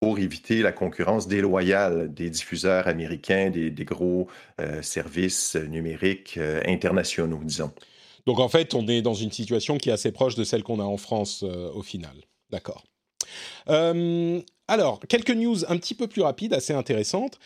pour 0.00 0.18
éviter 0.18 0.60
la 0.60 0.72
concurrence 0.72 1.28
déloyale 1.28 2.12
des 2.12 2.28
diffuseurs 2.28 2.88
américains, 2.88 3.48
des, 3.50 3.70
gros 3.84 4.28
euh, 4.60 4.82
services 4.82 5.56
numériques 5.56 6.36
euh, 6.36 6.60
internationaux, 6.66 7.40
disons. 7.42 7.72
Donc 8.26 8.38
en 8.38 8.48
fait, 8.48 8.74
on 8.74 8.86
est 8.86 9.00
dans 9.00 9.14
une 9.14 9.32
situation 9.32 9.78
qui 9.78 9.88
est 9.88 9.92
assez 9.92 10.12
proche 10.12 10.34
de 10.34 10.44
celle 10.44 10.62
qu'on 10.62 10.78
a 10.80 10.84
en 10.84 10.98
France 10.98 11.42
euh, 11.42 11.70
au 11.72 11.82
final. 11.82 12.16
D'accord. 12.50 12.84
Alors, 14.66 15.00
quelques 15.08 15.30
news 15.30 15.64
un 15.68 15.76
petit 15.76 15.94
peu 15.94 16.06
plus 16.06 16.22
rapides, 16.22 16.54
assez 16.54 16.72
intéressantes. 16.72 17.38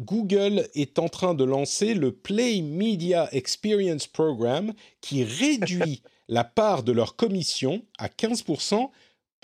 Google 0.00 0.68
est 0.74 0.98
en 0.98 1.08
train 1.08 1.34
de 1.34 1.44
lancer 1.44 1.94
le 1.94 2.10
Play 2.10 2.62
Media 2.62 3.28
Experience 3.32 4.08
Program 4.08 4.72
qui 5.00 5.22
réduit 5.22 6.02
la 6.28 6.42
part 6.42 6.82
de 6.82 6.92
leur 6.92 7.16
commission 7.16 7.82
à 7.98 8.08
15% 8.08 8.90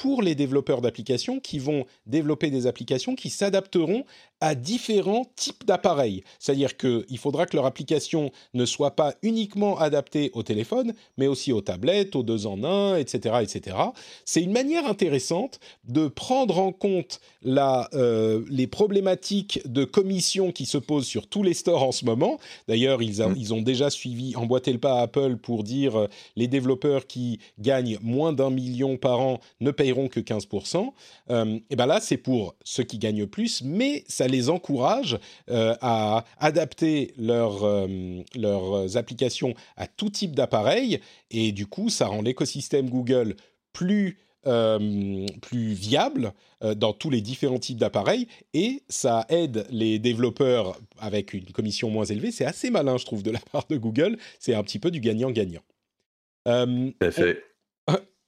pour 0.01 0.22
les 0.22 0.34
développeurs 0.34 0.80
d'applications 0.80 1.40
qui 1.40 1.59
vont 1.59 1.84
développer 2.07 2.48
des 2.48 2.66
applications 2.66 3.14
qui 3.14 3.28
s'adapteront 3.28 4.07
à 4.40 4.55
différents 4.55 5.26
types 5.36 5.66
d'appareils. 5.66 6.24
C'est-à-dire 6.38 6.78
qu'il 6.78 7.18
faudra 7.18 7.44
que 7.44 7.55
leur 7.55 7.66
application 7.66 8.32
ne 8.55 8.64
soit 8.64 8.92
pas 8.92 9.14
uniquement 9.20 9.78
adaptée 9.78 10.30
au 10.32 10.42
téléphone, 10.42 10.94
mais 11.18 11.26
aussi 11.26 11.53
aux 11.53 11.61
tablettes, 11.61 12.16
aux 12.16 12.22
deux 12.22 12.46
en 12.46 12.64
un, 12.64 12.96
etc. 12.96 13.40
etc. 13.42 13.76
C'est 14.24 14.42
une 14.42 14.53
manière 14.53 14.86
intéressante 14.86 15.61
de 15.84 16.09
prendre 16.09 16.59
en 16.59 16.72
compte 16.72 17.20
la, 17.42 17.90
euh, 17.92 18.42
les 18.48 18.66
problématiques 18.66 19.61
de 19.66 19.84
commission 19.84 20.51
qui 20.51 20.64
se 20.64 20.78
posent 20.78 21.07
sur 21.07 21.26
tous 21.26 21.42
les 21.42 21.53
stores 21.55 21.82
en 21.82 21.92
ce 21.92 22.07
moment. 22.07 22.38
D'ailleurs, 22.68 23.03
ils, 23.03 23.22
mm. 23.22 23.34
ils, 23.36 23.53
ont 23.53 23.61
déjà 23.61 23.90
suivi, 23.90 24.34
emboîté 24.34 24.72
le 24.72 24.78
pas 24.78 25.01
à 25.01 25.03
Apple 25.03 25.36
pour 25.36 25.62
dire 25.62 25.96
euh, 25.96 26.07
les 26.36 26.48
développeurs 26.48 27.07
qui 27.07 27.40
gagnent 27.59 27.98
moins 28.01 28.32
d'un 28.32 28.51
million 28.51 28.96
par 28.96 29.20
an 29.20 29.40
ne 29.61 29.70
payeront 29.91 30.09
que 30.09 30.20
15%. 30.20 30.93
Euh, 31.30 31.59
et 31.68 31.76
bien 31.76 31.86
là, 31.86 32.01
c'est 32.01 32.16
pour 32.16 32.55
ceux 32.64 32.84
qui 32.84 32.99
gagnent 32.99 33.26
plus, 33.26 33.62
mais 33.62 34.05
ça 34.09 34.26
les 34.26 34.49
encourage 34.49 35.18
euh, 35.51 35.74
à 35.80 36.24
adapter 36.38 37.12
euh, 37.18 38.22
leurs 38.36 38.97
applications 38.97 39.55
à 39.76 39.86
tout 39.86 40.11
type 40.11 40.34
d'appareil. 40.34 41.01
Et 41.30 41.53
du 41.53 41.66
coup, 41.66 41.88
ça 41.88 42.07
rend 42.07 42.22
l'écosystème 42.22 42.88
Google 42.88 43.34
plus 43.72 44.18
euh, 44.47 45.26
plus 45.43 45.74
viable 45.74 46.32
dans 46.76 46.95
tous 46.95 47.11
les 47.11 47.20
différents 47.20 47.59
types 47.59 47.76
d'appareils 47.76 48.26
et 48.55 48.82
ça 48.88 49.26
aide 49.28 49.66
les 49.70 49.99
développeurs 49.99 50.78
avec 50.99 51.34
une 51.34 51.45
commission 51.53 51.91
moins 51.91 52.07
élevée. 52.07 52.30
C'est 52.30 52.47
assez 52.47 52.70
malin, 52.70 52.97
je 52.97 53.05
trouve, 53.05 53.22
de 53.22 53.30
la 53.30 53.38
part 53.53 53.66
de 53.68 53.76
Google. 53.76 54.16
C'est 54.38 54.55
un 54.55 54.62
petit 54.62 54.78
peu 54.78 54.91
du 54.91 55.01
gagnant-gagnant. 55.01 55.61
Euh, 56.49 56.91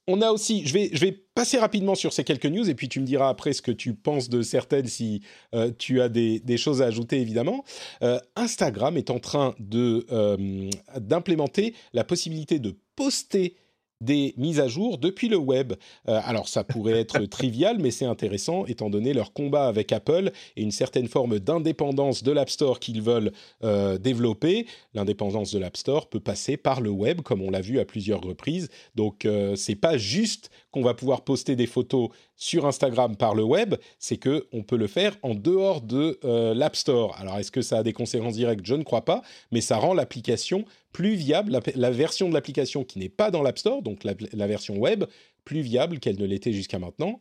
on 0.08 0.20
a 0.20 0.30
aussi, 0.30 0.66
je 0.66 0.72
vais, 0.72 0.90
je 0.92 1.00
vais 1.00 1.12
passer 1.34 1.58
rapidement 1.58 1.94
sur 1.94 2.12
ces 2.12 2.24
quelques 2.24 2.46
news 2.46 2.68
et 2.68 2.74
puis 2.74 2.88
tu 2.88 3.00
me 3.00 3.06
diras 3.06 3.28
après 3.28 3.52
ce 3.52 3.62
que 3.62 3.70
tu 3.70 3.94
penses 3.94 4.28
de 4.28 4.42
certaines 4.42 4.86
si 4.86 5.22
euh, 5.54 5.70
tu 5.76 6.00
as 6.00 6.08
des, 6.08 6.56
choses 6.56 6.82
à 6.82 6.86
ajouter 6.86 7.20
évidemment. 7.20 7.64
Euh, 8.02 8.18
Instagram 8.36 8.96
est 8.96 9.10
en 9.10 9.20
train 9.20 9.54
euh, 9.74 10.70
d'implémenter 10.98 11.74
la 11.92 12.04
possibilité 12.04 12.58
de 12.58 12.76
poster 12.96 13.56
des 14.02 14.34
mises 14.36 14.60
à 14.60 14.68
jour 14.68 14.98
depuis 14.98 15.28
le 15.28 15.36
web. 15.36 15.74
Euh, 16.08 16.20
alors 16.24 16.48
ça 16.48 16.64
pourrait 16.64 16.98
être 16.98 17.20
trivial, 17.30 17.78
mais 17.78 17.90
c'est 17.90 18.04
intéressant 18.04 18.66
étant 18.66 18.90
donné 18.90 19.12
leur 19.12 19.32
combat 19.32 19.66
avec 19.66 19.92
Apple 19.92 20.32
et 20.56 20.62
une 20.62 20.70
certaine 20.70 21.08
forme 21.08 21.38
d'indépendance 21.38 22.22
de 22.22 22.32
l'App 22.32 22.50
Store 22.50 22.80
qu'ils 22.80 23.02
veulent 23.02 23.32
euh, 23.62 23.98
développer. 23.98 24.66
L'indépendance 24.94 25.52
de 25.52 25.58
l'App 25.58 25.76
Store 25.76 26.08
peut 26.08 26.20
passer 26.20 26.56
par 26.56 26.80
le 26.80 26.90
web, 26.90 27.22
comme 27.22 27.42
on 27.42 27.50
l'a 27.50 27.60
vu 27.60 27.78
à 27.78 27.84
plusieurs 27.84 28.20
reprises. 28.20 28.68
Donc 28.94 29.24
euh, 29.24 29.54
c'est 29.56 29.76
pas 29.76 29.96
juste 29.96 30.50
qu'on 30.70 30.82
va 30.82 30.94
pouvoir 30.94 31.22
poster 31.22 31.54
des 31.54 31.66
photos 31.66 32.08
sur 32.42 32.66
Instagram 32.66 33.16
par 33.16 33.36
le 33.36 33.44
web, 33.44 33.76
c'est 34.00 34.16
que 34.16 34.48
on 34.52 34.64
peut 34.64 34.76
le 34.76 34.88
faire 34.88 35.16
en 35.22 35.34
dehors 35.36 35.80
de 35.80 36.18
l'App 36.52 36.74
Store. 36.74 37.14
Alors 37.20 37.38
est-ce 37.38 37.52
que 37.52 37.62
ça 37.62 37.78
a 37.78 37.82
des 37.84 37.92
conséquences 37.92 38.34
directes? 38.34 38.66
Je 38.66 38.74
ne 38.74 38.82
crois 38.82 39.04
pas, 39.04 39.22
mais 39.52 39.60
ça 39.60 39.76
rend 39.76 39.94
l'application 39.94 40.64
plus 40.92 41.14
viable, 41.14 41.60
la, 41.74 41.90
version 41.90 42.28
de 42.28 42.34
l'application 42.34 42.82
qui 42.84 42.98
n'est 42.98 43.08
pas 43.08 43.30
dans 43.30 43.42
l'App 43.42 43.58
Store, 43.58 43.80
donc 43.80 44.02
la, 44.04 44.46
version 44.46 44.76
web, 44.76 45.04
plus 45.44 45.60
viable 45.60 46.00
qu'elle 46.00 46.18
ne 46.18 46.26
l'était 46.26 46.52
jusqu'à 46.52 46.80
maintenant. 46.80 47.20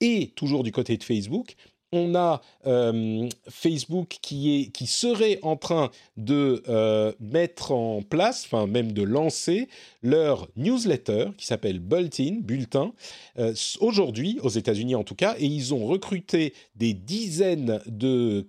Et 0.00 0.32
toujours 0.36 0.62
du 0.62 0.70
côté 0.70 0.96
de 0.96 1.02
Facebook, 1.02 1.56
on 1.92 2.14
a 2.14 2.40
euh, 2.66 3.28
Facebook 3.48 4.18
qui, 4.22 4.70
serait 4.86 5.38
en 5.42 5.56
train 5.56 5.90
de 6.16 6.62
euh, 6.68 7.12
mettre 7.20 7.72
en 7.72 8.02
place, 8.02 8.44
enfin 8.44 8.66
même 8.66 8.92
de 8.92 9.02
lancer 9.02 9.68
leur 10.02 10.48
newsletter 10.56 11.28
qui 11.36 11.46
s'appelle 11.46 11.78
Bulletin, 11.78 12.38
Bulletin, 12.40 12.92
euh, 13.38 13.54
aujourd'hui 13.80 14.38
aux 14.42 14.48
États-Unis 14.48 14.94
en 14.94 15.04
tout 15.04 15.14
cas, 15.14 15.34
et 15.38 15.46
ils 15.46 15.74
ont 15.74 15.86
recruté 15.86 16.54
des 16.76 16.94
dizaines 16.94 17.80
de, 17.86 18.46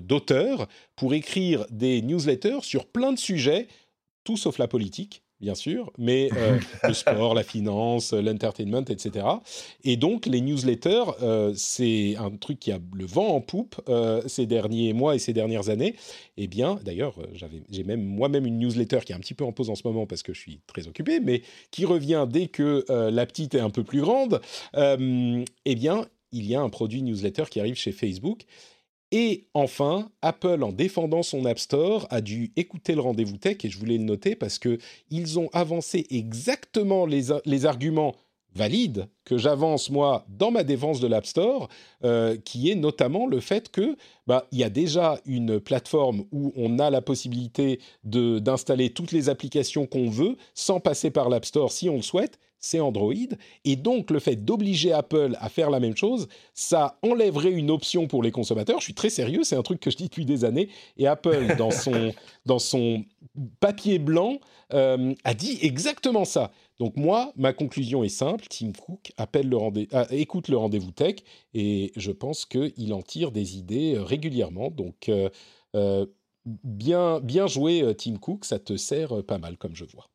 d'auteurs 0.00 0.68
pour 0.96 1.14
écrire 1.14 1.66
des 1.70 2.02
newsletters 2.02 2.62
sur 2.62 2.86
plein 2.86 3.12
de 3.12 3.18
sujets 3.18 3.68
tout 4.26 4.36
sauf 4.36 4.58
la 4.58 4.68
politique, 4.68 5.22
bien 5.40 5.54
sûr, 5.54 5.92
mais 5.98 6.30
euh, 6.36 6.58
le 6.84 6.94
sport, 6.94 7.34
la 7.34 7.42
finance, 7.42 8.12
l'entertainment, 8.12 8.84
etc. 8.88 9.26
Et 9.84 9.96
donc, 9.96 10.26
les 10.26 10.40
newsletters, 10.40 11.04
euh, 11.22 11.52
c'est 11.54 12.16
un 12.16 12.30
truc 12.30 12.58
qui 12.58 12.72
a 12.72 12.78
le 12.94 13.04
vent 13.04 13.28
en 13.28 13.40
poupe 13.40 13.80
euh, 13.88 14.22
ces 14.26 14.46
derniers 14.46 14.92
mois 14.92 15.14
et 15.14 15.18
ces 15.18 15.32
dernières 15.32 15.68
années. 15.68 15.94
Eh 16.36 16.46
bien, 16.46 16.78
d'ailleurs, 16.84 17.14
j'ai 17.70 17.84
même 17.84 18.02
moi-même 18.02 18.46
une 18.46 18.58
newsletter 18.58 19.00
qui 19.04 19.12
est 19.12 19.16
un 19.16 19.20
petit 19.20 19.34
peu 19.34 19.44
en 19.44 19.52
pause 19.52 19.70
en 19.70 19.74
ce 19.74 19.86
moment 19.86 20.06
parce 20.06 20.22
que 20.22 20.32
je 20.32 20.40
suis 20.40 20.60
très 20.66 20.88
occupé, 20.88 21.20
mais 21.20 21.42
qui 21.70 21.84
revient 21.84 22.26
dès 22.28 22.48
que 22.48 22.84
la 22.88 23.26
petite 23.26 23.54
est 23.54 23.60
un 23.60 23.70
peu 23.70 23.84
plus 23.84 24.00
grande. 24.00 24.40
eh 24.74 25.74
bien, 25.74 26.06
il 26.32 26.46
y 26.46 26.54
a 26.54 26.60
un 26.60 26.68
produit 26.68 27.02
newsletter 27.02 27.44
qui 27.50 27.60
arrive 27.60 27.76
chez 27.76 27.92
Facebook 27.92 28.44
et 29.12 29.46
enfin, 29.54 30.10
Apple, 30.20 30.62
en 30.62 30.72
défendant 30.72 31.22
son 31.22 31.44
App 31.44 31.58
Store, 31.58 32.06
a 32.10 32.20
dû 32.20 32.52
écouter 32.56 32.94
le 32.94 33.00
rendez-vous 33.00 33.36
tech, 33.36 33.58
et 33.64 33.68
je 33.68 33.78
voulais 33.78 33.98
le 33.98 34.04
noter 34.04 34.34
parce 34.34 34.58
qu'ils 34.58 35.38
ont 35.38 35.48
avancé 35.52 36.06
exactement 36.10 37.06
les, 37.06 37.30
arguments 37.66 38.16
valides 38.54 39.08
que 39.24 39.36
j'avance 39.36 39.90
moi 39.90 40.24
dans 40.28 40.50
ma 40.50 40.64
défense 40.64 40.98
de 40.98 41.06
l'App 41.06 41.26
Store, 41.26 41.68
euh, 42.04 42.36
qui 42.36 42.70
est 42.70 42.74
notamment 42.74 43.26
le 43.26 43.38
fait 43.40 43.70
que 43.70 43.96
bah 44.26 44.46
il 44.50 44.58
y 44.58 44.64
a 44.64 44.70
déjà 44.70 45.20
une 45.26 45.60
plateforme 45.60 46.24
où 46.32 46.52
on 46.56 46.78
a 46.78 46.88
la 46.88 47.02
possibilité 47.02 47.80
d'installer 48.02 48.90
toutes 48.90 49.12
les 49.12 49.28
applications 49.28 49.86
qu'on 49.86 50.08
veut 50.08 50.36
sans 50.54 50.80
passer 50.80 51.10
par 51.10 51.28
l'App 51.28 51.44
Store 51.44 51.70
si 51.70 51.90
on 51.90 51.96
le 51.96 52.02
souhaite, 52.02 52.38
c'est 52.66 52.80
Android. 52.80 53.14
Et 53.64 53.76
donc, 53.76 54.10
le 54.10 54.18
fait 54.18 54.36
d'obliger 54.36 54.92
Apple 54.92 55.36
à 55.40 55.48
faire 55.48 55.70
la 55.70 55.80
même 55.80 55.96
chose, 55.96 56.28
ça 56.54 56.98
enlèverait 57.02 57.52
une 57.52 57.70
option 57.70 58.06
pour 58.06 58.22
les 58.22 58.30
consommateurs. 58.30 58.80
Je 58.80 58.84
suis 58.84 58.94
très 58.94 59.10
sérieux, 59.10 59.44
c'est 59.44 59.56
un 59.56 59.62
truc 59.62 59.80
que 59.80 59.90
je 59.90 59.96
dis 59.96 60.04
depuis 60.04 60.24
des 60.24 60.44
années. 60.44 60.68
Et 60.96 61.06
Apple, 61.06 61.54
dans 61.58 61.70
son, 61.70 62.12
dans 62.44 62.58
son 62.58 63.04
papier 63.60 63.98
blanc, 63.98 64.38
euh, 64.72 65.14
a 65.24 65.34
dit 65.34 65.58
exactement 65.62 66.24
ça. 66.24 66.50
Donc 66.78 66.96
moi, 66.96 67.32
ma 67.36 67.52
conclusion 67.52 68.02
est 68.02 68.08
simple. 68.08 68.44
Tim 68.50 68.72
Cook 68.72 69.12
appelle 69.16 69.48
le 69.48 69.56
euh, 69.56 70.04
écoute 70.10 70.48
le 70.48 70.56
rendez-vous 70.56 70.90
tech 70.90 71.16
et 71.54 71.92
je 71.96 72.10
pense 72.10 72.44
qu'il 72.44 72.92
en 72.92 73.02
tire 73.02 73.30
des 73.30 73.56
idées 73.58 73.94
euh, 73.94 74.02
régulièrement. 74.02 74.70
Donc 74.70 75.10
bien, 76.44 77.20
bien 77.20 77.46
joué, 77.46 77.94
Tim 77.98 78.16
Cook, 78.16 78.44
ça 78.44 78.58
te 78.58 78.76
sert 78.76 79.22
pas 79.24 79.38
mal 79.38 79.56
comme 79.56 79.74
je 79.74 79.84
vois. 79.84 80.08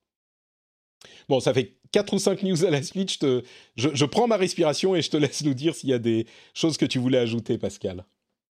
Bon, 1.30 1.40
ça 1.40 1.54
fait 1.54 1.76
4 1.92 2.14
ou 2.14 2.20
5 2.20 2.44
news 2.44 2.66
à 2.66 2.70
la 2.70 2.82
suite. 2.82 3.20
Je, 3.22 3.42
je, 3.76 4.06
prends 4.06 4.28
ma 4.28 4.38
respiration 4.38 4.96
et 4.96 5.02
je 5.02 5.10
te 5.10 5.18
laisse 5.18 5.44
nous 5.44 5.54
dire 5.54 5.76
s'il 5.76 5.90
y 5.90 5.94
a 5.94 6.00
des 6.00 6.26
choses 6.54 6.78
que 6.78 6.86
tu 6.86 7.00
voulais 7.00 7.20
ajouter, 7.20 7.58
Pascal. 7.58 8.06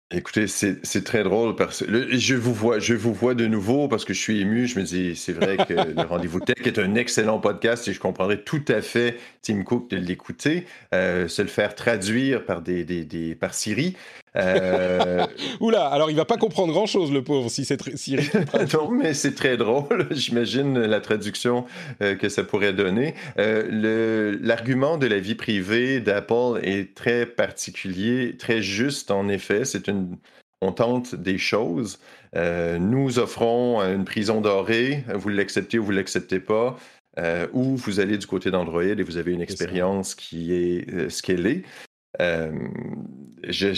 Écoutez, 0.10 0.48
c'est 0.48 1.04
très 1.04 1.26
drôle 1.26 1.58
parce 1.58 1.84
que 1.84 2.18
je 2.18 2.36
vous 2.36 2.54
vois, 2.54 2.80
je 2.80 2.94
vous 2.94 3.14
vois 3.14 3.36
de 3.36 3.46
nouveau 3.46 3.90
parce 3.90 4.06
que 4.06 4.14
je 4.14 4.22
suis 4.22 4.40
ému. 4.40 4.66
Je 4.66 4.80
me 4.80 4.86
dis, 4.86 5.18
c'est 5.18 5.34
vrai 5.34 5.58
que 5.58 5.74
le 5.96 6.02
Rendez-vous 6.02 6.40
Tech 6.40 6.66
est 6.66 6.80
un 6.80 6.96
excellent 6.96 7.40
podcast 7.40 7.90
et 7.90 7.94
je 7.94 8.00
comprendrais 8.00 8.42
tout 8.42 8.64
à 8.70 8.82
fait 8.82 9.18
Tim 9.42 9.64
Cook 9.64 9.90
de 9.90 9.98
l'écouter, 9.98 10.66
euh, 10.94 11.28
se 11.28 11.42
le 11.42 11.50
faire 11.50 11.76
traduire 11.76 12.46
par 12.46 12.62
des, 12.62 12.86
des, 12.86 13.04
des 13.04 13.36
par 13.36 13.54
Siri. 13.54 13.98
Euh... 14.38 15.26
Oula, 15.60 15.88
alors 15.88 16.10
il 16.10 16.16
va 16.16 16.26
pas 16.26 16.38
comprendre 16.38 16.74
grand 16.74 16.86
chose, 16.86 17.12
le 17.12 17.24
pauvre, 17.24 17.50
si 17.50 17.66
c'est 17.66 17.82
Siri. 17.96 18.30
non, 18.74 18.92
mais 18.92 19.14
c'est 19.14 19.34
très 19.34 19.58
drôle. 19.58 20.08
J'imagine 20.12 20.80
la 20.80 21.02
traduction 21.02 21.66
euh, 22.02 22.16
que 22.16 22.30
ça 22.30 22.44
pourrait 22.44 22.74
donner. 22.74 23.16
Euh, 23.40 24.38
l'argument 24.42 24.98
de 24.98 25.08
la 25.08 25.20
vie 25.20 25.36
privée 25.36 26.00
d'Apple 26.00 26.60
est 26.64 26.96
très 26.96 27.26
particulier, 27.26 28.36
très 28.38 28.62
juste 28.62 29.12
en 29.12 29.28
effet. 29.28 29.66
C'est 29.66 29.88
une 29.88 30.18
on 30.60 30.72
tente 30.72 31.14
des 31.14 31.38
choses. 31.38 32.00
Euh, 32.36 32.80
nous 32.80 33.20
offrons 33.20 33.80
une 33.80 34.06
prison 34.06 34.42
dorée. 34.42 35.04
Vous 35.14 35.30
l'acceptez 35.30 35.78
ou 35.78 35.84
vous 35.84 35.92
ne 35.92 35.98
l'acceptez 35.98 36.40
pas. 36.40 36.78
ou 37.54 37.76
vous 37.76 38.00
allez 38.00 38.18
du 38.18 38.26
côté 38.26 38.50
d'Android 38.50 38.84
et 38.84 39.04
vous 39.04 39.18
avez 39.18 39.34
une 39.34 39.42
expérience 39.42 40.16
qui 40.16 40.54
est 40.54 41.10
ce 41.10 41.22
qu'elle 41.22 41.46
est. 41.46 41.64
Euh, 43.46 43.74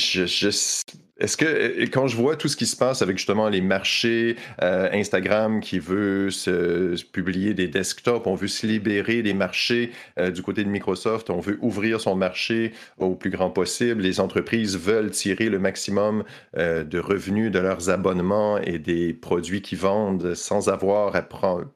est-ce 1.21 1.35
que 1.35 1.85
quand 1.87 2.07
je 2.07 2.15
vois 2.15 2.37
tout 2.37 2.47
ce 2.47 2.55
qui 2.55 2.65
se 2.65 2.77
passe 2.77 3.01
avec 3.01 3.17
justement 3.17 3.49
les 3.49 3.59
marchés, 3.59 4.37
euh, 4.61 4.89
Instagram 4.93 5.59
qui 5.59 5.79
veut 5.79 6.29
se, 6.29 7.01
publier 7.11 7.53
des 7.53 7.67
desktops, 7.67 8.25
on 8.25 8.35
veut 8.35 8.47
se 8.47 8.65
libérer 8.65 9.21
des 9.21 9.33
marchés 9.33 9.91
euh, 10.17 10.31
du 10.31 10.41
côté 10.41 10.63
de 10.63 10.69
Microsoft, 10.69 11.29
on 11.29 11.39
veut 11.39 11.57
ouvrir 11.61 11.99
son 11.99 12.15
marché 12.15 12.71
au 12.97 13.15
plus 13.15 13.29
grand 13.29 13.49
possible, 13.49 14.01
les 14.01 14.21
entreprises 14.21 14.77
veulent 14.77 15.11
tirer 15.11 15.49
le 15.49 15.59
maximum 15.59 16.23
de 16.55 16.99
revenus 16.99 17.51
de 17.51 17.59
leurs 17.59 17.89
abonnements 17.89 18.57
et 18.57 18.79
des 18.79 19.13
produits 19.13 19.61
qu'ils 19.61 19.77
vendent 19.77 20.35
sans 20.35 20.69
avoir 20.69 21.15
à 21.15 21.21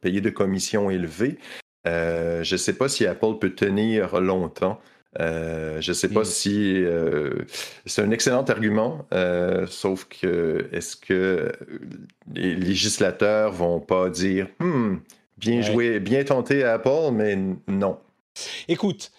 payer 0.02 0.22
de 0.22 0.30
commissions 0.30 0.90
élevées. 0.90 1.38
je 1.86 2.54
ne 2.54 2.58
sais 2.58 2.74
pas 2.74 2.88
si 2.88 3.06
Apple 3.06 3.40
peut 3.40 3.54
tenir 3.54 4.22
longtemps 4.22 4.80
euh, 5.20 5.82
je 5.82 5.92
ne 5.92 5.94
sais 5.94 6.08
pas 6.08 6.22
mm. 6.22 6.26
si 6.26 6.84
euh, 6.84 7.32
c'est 7.86 8.02
un 8.02 8.12
excellent 8.12 8.44
argument, 8.44 9.06
euh, 9.14 9.66
sauf 9.68 10.06
que 10.06 10.68
est-ce 10.72 10.96
que 10.96 11.52
les 12.34 12.56
législateurs 12.56 13.52
vont 13.52 13.80
pas 13.80 14.10
dire 14.10 14.48
hmm, 14.60 14.98
bien 15.38 15.62
joué, 15.62 16.00
bien 16.00 16.24
tenté 16.24 16.64
à 16.64 16.74
Apple, 16.74 17.12
mais 17.14 17.38
non. 17.68 17.98
Écoute, 18.68 19.12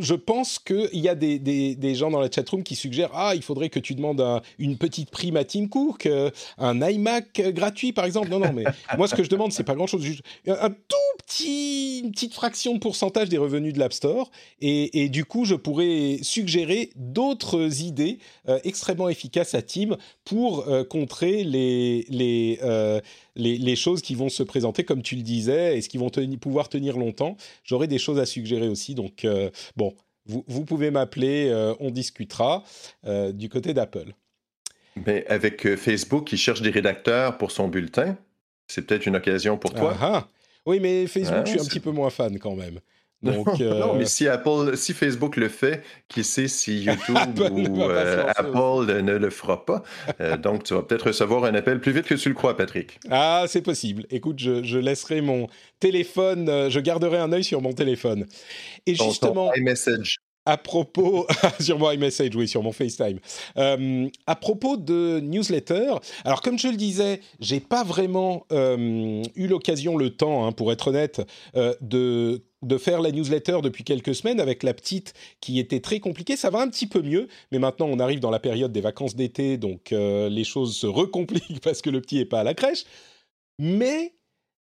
je 0.00 0.14
pense 0.14 0.58
qu'il 0.58 0.88
y 0.92 1.08
a 1.08 1.14
des, 1.14 1.38
des, 1.38 1.94
gens 1.94 2.10
dans 2.10 2.20
la 2.20 2.30
chatroom 2.30 2.62
qui 2.62 2.74
suggèrent 2.74 3.10
Ah, 3.14 3.32
il 3.34 3.42
faudrait 3.42 3.68
que 3.68 3.78
tu 3.78 3.94
demandes 3.94 4.22
une 4.58 4.76
petite 4.76 5.10
prime 5.10 5.36
à 5.36 5.44
Tim 5.44 5.66
Cook, 5.66 6.06
euh, 6.06 6.30
un 6.58 6.80
iMac 6.80 7.40
gratuit 7.52 7.92
par 7.92 8.04
exemple. 8.04 8.28
Non, 8.28 8.38
non, 8.38 8.52
mais 8.52 8.64
moi 8.98 9.08
ce 9.08 9.14
que 9.14 9.22
je 9.22 9.30
demande, 9.30 9.52
c'est 9.52 9.64
pas 9.64 9.74
grand 9.74 9.86
chose, 9.86 10.02
juste 10.02 10.22
un 10.46 10.70
tout 10.70 10.96
petit, 11.18 12.00
une 12.04 12.12
petite 12.12 12.34
fraction 12.34 12.74
de 12.74 12.78
pourcentage 12.78 13.28
des 13.28 13.38
revenus 13.38 13.72
de 13.72 13.78
l'App 13.78 13.92
Store. 13.92 14.30
Et, 14.60 15.08
du 15.08 15.24
coup, 15.24 15.44
je 15.44 15.54
pourrais 15.54 16.18
suggérer 16.22 16.90
d'autres 16.96 17.82
idées 17.82 18.18
euh, 18.48 18.58
extrêmement 18.64 19.08
efficaces 19.08 19.54
à 19.54 19.62
Tim 19.62 19.96
pour 20.24 20.68
euh, 20.68 20.84
contrer 20.84 21.44
les, 21.44 22.06
les, 22.08 22.58
les, 23.36 23.76
choses 23.76 24.02
qui 24.02 24.14
vont 24.14 24.28
se 24.28 24.42
présenter, 24.42 24.84
comme 24.84 25.02
tu 25.02 25.16
le 25.16 25.22
disais, 25.22 25.76
et 25.76 25.82
ce 25.82 25.88
qui 25.88 25.98
vont 25.98 26.10
pouvoir 26.40 26.68
tenir 26.68 26.98
longtemps. 26.98 27.36
J'aurai 27.64 27.86
des 27.86 27.98
choses 27.98 28.18
à 28.18 28.26
suggérer 28.26 28.68
aussi. 28.68 28.94
Donc, 28.94 29.24
euh, 29.24 29.50
bon, 29.76 29.94
vous, 30.26 30.64
pouvez 30.64 30.90
m'appeler, 30.90 31.48
euh, 31.48 31.74
on 31.80 31.90
discutera 31.90 32.62
euh, 33.06 33.32
du 33.32 33.48
côté 33.48 33.74
d'Apple. 33.74 34.12
Mais 35.06 35.26
avec 35.26 35.76
Facebook 35.76 36.26
qui 36.26 36.36
cherche 36.36 36.62
des 36.62 36.70
rédacteurs 36.70 37.38
pour 37.38 37.52
son 37.52 37.68
bulletin, 37.68 38.16
c'est 38.66 38.82
peut-être 38.82 39.06
une 39.06 39.16
occasion 39.16 39.56
pour 39.56 39.72
toi. 39.72 39.96
Ah, 40.00 40.12
ah. 40.14 40.28
Oui, 40.66 40.78
mais 40.80 41.06
Facebook, 41.06 41.40
ah, 41.40 41.44
je 41.44 41.52
suis 41.52 41.60
un 41.60 41.64
petit 41.64 41.80
peu 41.80 41.90
moins 41.90 42.10
fan 42.10 42.38
quand 42.38 42.54
même. 42.54 42.80
Donc, 43.22 43.46
non, 43.60 43.94
mais 43.94 44.06
si 44.06 44.28
Apple, 44.28 44.76
si 44.76 44.92
Facebook 44.92 45.36
le 45.36 45.48
fait, 45.48 45.82
qui 46.08 46.24
sait 46.24 46.48
si 46.48 46.80
YouTube 46.84 47.40
ou 47.50 47.82
euh, 47.82 48.26
Apple 48.34 49.02
ne 49.02 49.16
le 49.16 49.30
fera 49.30 49.64
pas. 49.64 49.82
Euh, 50.20 50.36
donc, 50.36 50.64
tu 50.64 50.74
vas 50.74 50.82
peut-être 50.82 51.08
recevoir 51.08 51.44
un 51.44 51.54
appel 51.54 51.80
plus 51.80 51.92
vite 51.92 52.06
que 52.06 52.14
tu 52.14 52.28
le 52.28 52.34
crois, 52.34 52.56
Patrick. 52.56 52.98
Ah, 53.10 53.44
c'est 53.48 53.62
possible. 53.62 54.06
Écoute, 54.10 54.38
je, 54.38 54.78
laisserai 54.78 55.20
mon 55.20 55.46
téléphone, 55.78 56.48
euh, 56.48 56.70
je 56.70 56.80
garderai 56.80 57.18
un 57.18 57.32
œil 57.32 57.44
sur 57.44 57.60
mon 57.60 57.72
téléphone. 57.72 58.26
Et 58.86 58.94
justement, 58.94 59.52
iMessage 59.54 60.16
à 60.46 60.56
propos, 60.56 61.26
sur 61.60 61.78
mon 61.78 61.90
iMessage, 61.90 62.34
oui, 62.34 62.48
sur 62.48 62.62
mon 62.62 62.72
FaceTime. 62.72 63.18
Euh, 63.56 64.08
à 64.26 64.36
propos 64.36 64.76
de 64.76 65.20
newsletter, 65.20 65.94
alors 66.24 66.42
comme 66.42 66.58
je 66.58 66.68
le 66.68 66.76
disais, 66.76 67.20
j'ai 67.40 67.60
pas 67.60 67.84
vraiment 67.84 68.46
euh, 68.52 69.22
eu 69.36 69.46
l'occasion, 69.46 69.96
le 69.96 70.10
temps, 70.10 70.46
hein, 70.46 70.52
pour 70.52 70.72
être 70.72 70.88
honnête, 70.88 71.22
euh, 71.56 71.74
de 71.80 72.42
de 72.62 72.78
faire 72.78 73.00
la 73.00 73.10
newsletter 73.10 73.58
depuis 73.62 73.84
quelques 73.84 74.14
semaines 74.14 74.40
avec 74.40 74.62
la 74.62 74.74
petite 74.74 75.14
qui 75.40 75.58
était 75.58 75.80
très 75.80 76.00
compliquée. 76.00 76.36
Ça 76.36 76.50
va 76.50 76.60
un 76.60 76.68
petit 76.68 76.86
peu 76.86 77.02
mieux, 77.02 77.28
mais 77.52 77.58
maintenant 77.58 77.86
on 77.86 77.98
arrive 77.98 78.20
dans 78.20 78.30
la 78.30 78.40
période 78.40 78.72
des 78.72 78.80
vacances 78.80 79.16
d'été, 79.16 79.56
donc 79.56 79.90
les 79.90 80.44
choses 80.44 80.76
se 80.76 80.86
recompliquent 80.86 81.60
parce 81.62 81.82
que 81.82 81.90
le 81.90 82.00
petit 82.00 82.18
est 82.18 82.26
pas 82.26 82.40
à 82.40 82.44
la 82.44 82.54
crèche. 82.54 82.84
Mais 83.58 84.14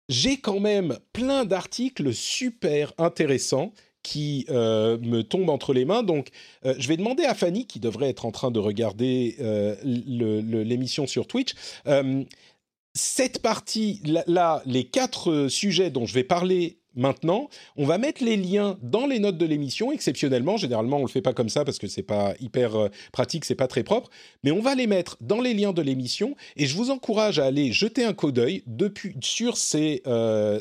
j'ai 0.09 0.37
quand 0.37 0.59
même 0.59 0.97
plein 1.13 1.45
d'articles 1.45 2.13
super 2.13 2.93
intéressants 2.97 3.73
qui 4.03 4.45
euh, 4.49 4.97
me 4.99 5.21
tombe 5.21 5.49
entre 5.49 5.73
les 5.73 5.85
mains. 5.85 6.03
Donc, 6.03 6.29
euh, 6.65 6.75
je 6.77 6.87
vais 6.87 6.97
demander 6.97 7.23
à 7.23 7.33
Fanny, 7.33 7.65
qui 7.65 7.79
devrait 7.79 8.09
être 8.09 8.25
en 8.25 8.31
train 8.31 8.51
de 8.51 8.59
regarder 8.59 9.35
euh, 9.39 9.75
l'émission 9.83 11.07
sur 11.07 11.27
Twitch, 11.27 11.53
cette 12.93 13.41
partie, 13.41 14.01
là, 14.27 14.61
les 14.65 14.83
quatre 14.83 15.47
sujets 15.47 15.91
dont 15.91 16.05
je 16.05 16.13
vais 16.13 16.25
parler 16.25 16.80
maintenant, 16.95 17.49
on 17.77 17.85
va 17.85 17.97
mettre 17.97 18.23
les 18.23 18.37
liens 18.37 18.77
dans 18.81 19.05
les 19.05 19.19
notes 19.19 19.37
de 19.37 19.45
l'émission, 19.45 19.91
exceptionnellement. 19.91 20.57
Généralement, 20.57 20.97
on 20.97 21.03
le 21.03 21.07
fait 21.07 21.21
pas 21.21 21.33
comme 21.33 21.49
ça 21.49 21.65
parce 21.65 21.77
que 21.77 21.87
c'est 21.87 22.03
pas 22.03 22.33
hyper 22.39 22.89
pratique, 23.11 23.45
c'est 23.45 23.55
pas 23.55 23.67
très 23.67 23.83
propre. 23.83 24.09
Mais 24.43 24.51
on 24.51 24.61
va 24.61 24.75
les 24.75 24.87
mettre 24.87 25.17
dans 25.21 25.41
les 25.41 25.53
liens 25.53 25.73
de 25.73 25.81
l'émission 25.81 26.35
et 26.57 26.65
je 26.65 26.75
vous 26.75 26.91
encourage 26.91 27.39
à 27.39 27.45
aller 27.45 27.71
jeter 27.71 28.03
un 28.03 28.13
coup 28.13 28.31
d'œil 28.31 28.63
sur 29.21 29.57
ces 29.57 30.03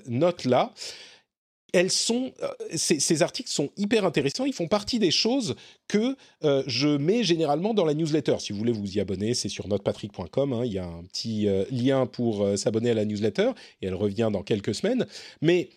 notes-là 0.07 0.73
elles 1.73 1.91
sont, 1.91 2.33
euh, 2.43 2.49
ces, 2.75 3.23
articles 3.23 3.51
sont 3.51 3.71
hyper 3.77 4.05
intéressants. 4.05 4.45
Ils 4.45 4.53
font 4.53 4.69
partie 4.69 4.99
des 4.99 5.11
choses 5.11 5.55
que 5.89 6.17
euh, 6.45 6.63
je 6.67 6.89
mets 6.89 7.25
généralement 7.25 7.75
dans 7.75 7.85
la 7.85 7.95
newsletter. 7.95 8.37
Si 8.39 8.53
vous 8.53 8.59
voulez 8.59 8.73
vous 8.73 8.97
y 8.97 9.01
abonner, 9.01 9.35
c'est 9.35 9.49
sur 9.49 9.69
notrepatrick.com. 9.69 10.53
Hein. 10.53 10.63
il 10.65 10.73
y 10.73 10.79
a 10.79 10.87
un 10.87 11.05
petit 11.05 11.49
euh, 11.49 11.65
lien 11.71 12.07
pour 12.07 12.47
s'abonner 12.57 12.91
à 12.91 12.95
la 12.95 13.05
newsletter 13.05 13.51
et 13.83 13.87
elle 13.87 13.95
revient 13.95 14.31
dans 14.33 14.43
quelques 14.43 14.75
semaines. 14.75 15.07
Mais 15.41 15.71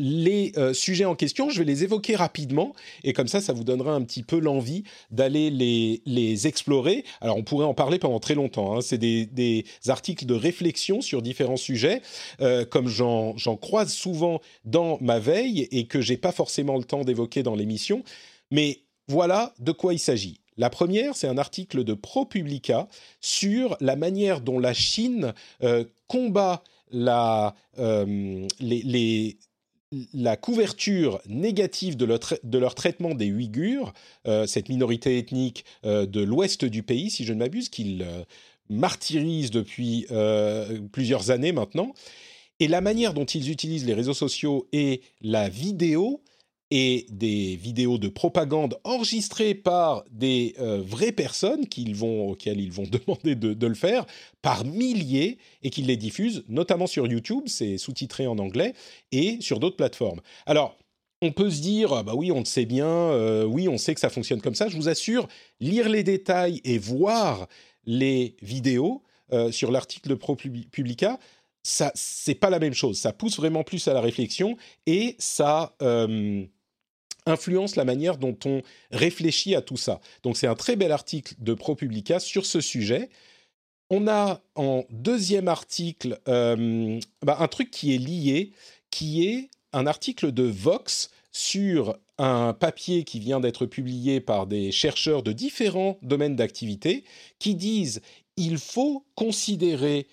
les 0.00 0.52
euh, 0.56 0.72
sujets 0.72 1.04
en 1.04 1.14
question, 1.14 1.50
je 1.50 1.58
vais 1.58 1.64
les 1.64 1.84
évoquer 1.84 2.16
rapidement 2.16 2.72
et 3.04 3.12
comme 3.12 3.28
ça, 3.28 3.40
ça 3.40 3.52
vous 3.52 3.64
donnera 3.64 3.92
un 3.92 4.02
petit 4.02 4.22
peu 4.22 4.38
l'envie 4.38 4.84
d'aller 5.10 5.50
les, 5.50 6.46
explorer. 6.46 7.04
Alors, 7.20 7.36
on 7.36 7.42
pourrait 7.42 7.66
en 7.66 7.74
parler 7.74 7.98
pendant 7.98 8.18
très 8.18 8.34
longtemps. 8.34 8.76
Hein. 8.76 8.80
C'est 8.80 8.98
des, 8.98 9.64
articles 9.88 10.24
de 10.24 10.34
réflexion 10.34 11.00
sur 11.00 11.22
différents 11.22 11.56
sujets, 11.56 12.00
euh, 12.40 12.64
comme 12.64 12.88
j'en 12.88 13.34
croise 13.60 13.92
souvent 13.92 14.40
dans 14.64 14.98
ma 15.00 15.18
veille 15.18 15.68
et 15.70 15.86
que 15.86 16.00
j'ai 16.00 16.16
pas 16.16 16.32
forcément 16.32 16.76
le 16.76 16.84
temps 16.84 17.04
d'évoquer 17.04 17.42
dans 17.42 17.54
l'émission. 17.54 18.02
Mais 18.50 18.80
voilà 19.08 19.54
de 19.58 19.72
quoi 19.72 19.92
il 19.92 19.98
s'agit. 19.98 20.40
La 20.56 20.70
première, 20.70 21.14
c'est 21.14 21.28
un 21.28 21.38
article 21.38 21.84
de 21.84 21.94
ProPublica 21.94 22.88
sur 23.20 23.76
la 23.80 23.96
manière 23.96 24.40
dont 24.40 24.58
la 24.58 24.72
Chine 24.72 25.34
euh, 25.62 25.84
combat 26.06 26.62
la, 26.92 27.54
les 28.60 29.38
la 30.12 30.36
couverture 30.36 31.20
négative 31.26 31.96
de 31.96 32.58
leur, 32.58 32.74
traitement 32.74 33.14
des 33.14 33.32
Ouïghurs, 33.32 33.92
euh, 34.26 34.46
cette 34.46 34.68
minorité 34.68 35.18
ethnique 35.18 35.64
euh, 35.84 36.06
de 36.06 36.20
l'ouest 36.20 36.64
du 36.64 36.82
pays, 36.82 37.10
si 37.10 37.24
je 37.24 37.32
ne 37.32 37.40
m'abuse, 37.40 37.68
qu'ils 37.68 38.02
euh, 38.02 38.22
martyrisent 38.68 39.50
depuis 39.50 40.06
plusieurs 40.92 41.30
années 41.32 41.52
maintenant, 41.52 41.92
et 42.60 42.68
la 42.68 42.80
manière 42.80 43.14
dont 43.14 43.24
ils 43.24 43.50
utilisent 43.50 43.86
les 43.86 43.94
réseaux 43.94 44.14
sociaux 44.14 44.68
et 44.72 45.00
la 45.22 45.48
vidéo 45.48 46.22
et 46.70 47.06
des 47.10 47.56
vidéos 47.56 47.98
de 47.98 48.08
propagande 48.08 48.78
enregistrées 48.84 49.54
par 49.54 50.04
des 50.10 50.54
euh, 50.60 50.80
vraies 50.80 51.12
personnes 51.12 51.66
qu'ils 51.66 51.96
vont, 51.96 52.28
auxquelles 52.28 52.60
ils 52.60 52.72
vont 52.72 52.86
demander 52.90 53.34
de, 53.34 53.66
le 53.66 53.74
faire 53.74 54.06
par 54.40 54.64
milliers 54.64 55.38
et 55.62 55.70
qu'ils 55.70 55.86
les 55.86 55.96
diffusent, 55.96 56.44
notamment 56.48 56.86
sur 56.86 57.06
YouTube, 57.06 57.44
c'est 57.46 57.76
sous-titré 57.76 58.26
en 58.26 58.38
anglais, 58.38 58.74
et 59.12 59.38
sur 59.40 59.58
d'autres 59.58 59.76
plateformes. 59.76 60.20
Alors, 60.46 60.76
on 61.22 61.32
peut 61.32 61.50
se 61.50 61.60
dire, 61.60 61.92
ah 61.92 62.02
bah 62.02 62.14
oui, 62.14 62.32
on 62.32 62.38
le 62.38 62.44
sait 62.46 62.64
bien, 62.64 62.86
euh, 62.86 63.44
oui, 63.44 63.68
on 63.68 63.76
sait 63.76 63.94
que 63.94 64.00
ça 64.00 64.08
fonctionne 64.08 64.40
comme 64.40 64.54
ça. 64.54 64.68
Je 64.68 64.76
vous 64.76 64.88
assure, 64.88 65.28
lire 65.58 65.88
les 65.88 66.02
détails 66.02 66.60
et 66.64 66.78
voir 66.78 67.46
les 67.84 68.36
vidéos 68.40 69.02
euh, 69.32 69.52
sur 69.52 69.70
l'article 69.70 70.16
ProPublica, 70.16 71.18
ça, 71.62 71.92
c'est 71.94 72.34
pas 72.34 72.48
la 72.48 72.58
même 72.58 72.72
chose. 72.72 72.98
Ça 72.98 73.12
pousse 73.12 73.36
vraiment 73.36 73.64
plus 73.64 73.86
à 73.86 73.92
la 73.92 74.00
réflexion 74.00 74.56
et 74.86 75.16
ça 75.18 75.76
influence 77.30 77.76
la 77.76 77.84
manière 77.84 78.18
dont 78.18 78.36
on 78.44 78.62
réfléchit 78.90 79.54
à 79.54 79.62
tout 79.62 79.76
ça. 79.76 80.00
Donc 80.22 80.36
c'est 80.36 80.46
un 80.46 80.54
très 80.54 80.76
bel 80.76 80.92
article 80.92 81.34
de 81.38 81.54
ProPublica 81.54 82.20
sur 82.20 82.46
ce 82.46 82.60
sujet. 82.60 83.08
On 83.88 84.06
a 84.06 84.40
en 84.54 84.84
deuxième 84.90 85.48
article 85.48 86.20
euh, 86.28 87.00
bah, 87.22 87.38
un 87.40 87.48
truc 87.48 87.70
qui 87.70 87.94
est 87.94 87.98
lié, 87.98 88.52
qui 88.90 89.26
est 89.26 89.50
un 89.72 89.86
article 89.86 90.32
de 90.32 90.44
Vox 90.44 91.10
sur 91.32 91.96
un 92.18 92.52
papier 92.52 93.04
qui 93.04 93.20
vient 93.20 93.40
d'être 93.40 93.66
publié 93.66 94.20
par 94.20 94.46
des 94.46 94.72
chercheurs 94.72 95.22
de 95.22 95.32
différents 95.32 95.98
domaines 96.02 96.36
d'activité 96.36 97.04
qui 97.38 97.54
disent 97.54 98.02
il 98.36 98.58
faut 98.58 99.04
considérer 99.14 100.06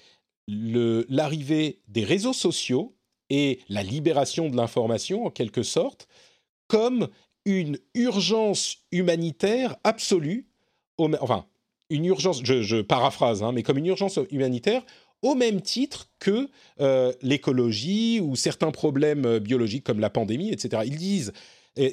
l'arrivée 0.47 1.79
des 1.87 2.03
réseaux 2.03 2.33
sociaux 2.33 2.95
et 3.29 3.59
la 3.67 3.83
libération 3.83 4.49
de 4.49 4.55
l'information 4.55 5.25
en 5.25 5.29
quelque 5.29 5.63
sorte 5.63 6.07
comme 6.67 7.07
une 7.45 7.77
urgence 7.93 8.77
humanitaire 8.91 9.75
absolue, 9.83 10.47
enfin 10.97 11.45
une 11.89 12.05
urgence, 12.05 12.41
je, 12.43 12.81
paraphrase, 12.81 13.43
hein, 13.43 13.53
mais 13.53 13.63
comme 13.63 13.77
une 13.77 13.85
urgence 13.85 14.19
humanitaire 14.31 14.83
au 15.21 15.33
même 15.33 15.61
titre 15.61 16.09
que 16.19 16.49
euh, 16.79 17.11
l'écologie 17.21 18.19
ou 18.21 18.35
certains 18.35 18.71
problèmes 18.71 19.39
biologiques 19.39 19.85
comme 19.85 19.99
la 19.99 20.09
pandémie, 20.09 20.51
etc. 20.51 20.83
Ils 20.85 20.97
disent 20.97 21.33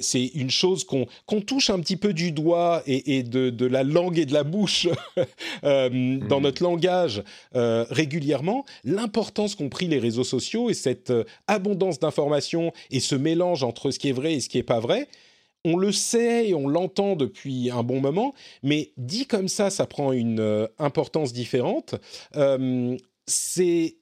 c'est 0.01 0.25
une 0.25 0.49
chose 0.49 0.83
qu'on 0.83 1.41
touche 1.41 1.69
un 1.69 1.79
petit 1.79 1.97
peu 1.97 2.13
du 2.13 2.31
doigt 2.31 2.83
et, 2.85 3.23
de, 3.23 3.65
la 3.65 3.83
langue 3.83 4.19
et 4.19 4.25
de 4.25 4.33
la 4.33 4.43
bouche 4.43 4.87
euh, 5.63 6.17
dans 6.27 6.39
mmh. 6.39 6.43
notre 6.43 6.63
langage 6.63 7.23
régulièrement, 7.53 8.65
l'importance 8.83 9.55
qu'ont 9.55 9.69
pris 9.69 9.87
les 9.87 9.99
réseaux 9.99 10.23
sociaux 10.23 10.69
et 10.69 10.73
cette 10.73 11.13
abondance 11.47 11.99
d'informations 11.99 12.73
et 12.91 12.99
ce 12.99 13.15
mélange 13.15 13.63
entre 13.63 13.91
ce 13.91 13.99
qui 13.99 14.09
est 14.09 14.13
vrai 14.13 14.33
et 14.33 14.39
ce 14.39 14.49
qui 14.49 14.57
n'est 14.57 14.63
pas 14.63 14.79
vrai, 14.79 15.07
on 15.65 15.77
le 15.77 15.91
sait 15.91 16.49
et 16.49 16.53
on 16.53 16.67
l'entend 16.67 17.15
depuis 17.15 17.71
un 17.71 17.81
bon 17.81 17.99
moment, 17.99 18.33
mais 18.61 18.91
dit 18.97 19.25
comme 19.25 19.47
ça, 19.47 19.71
ça 19.71 19.87
prend 19.87 20.13
une 20.13 20.39
euh, 20.39 20.67
importance 20.77 21.33
différente. 21.33 21.95
Euh, 22.35 22.95
c'est, 23.25 23.97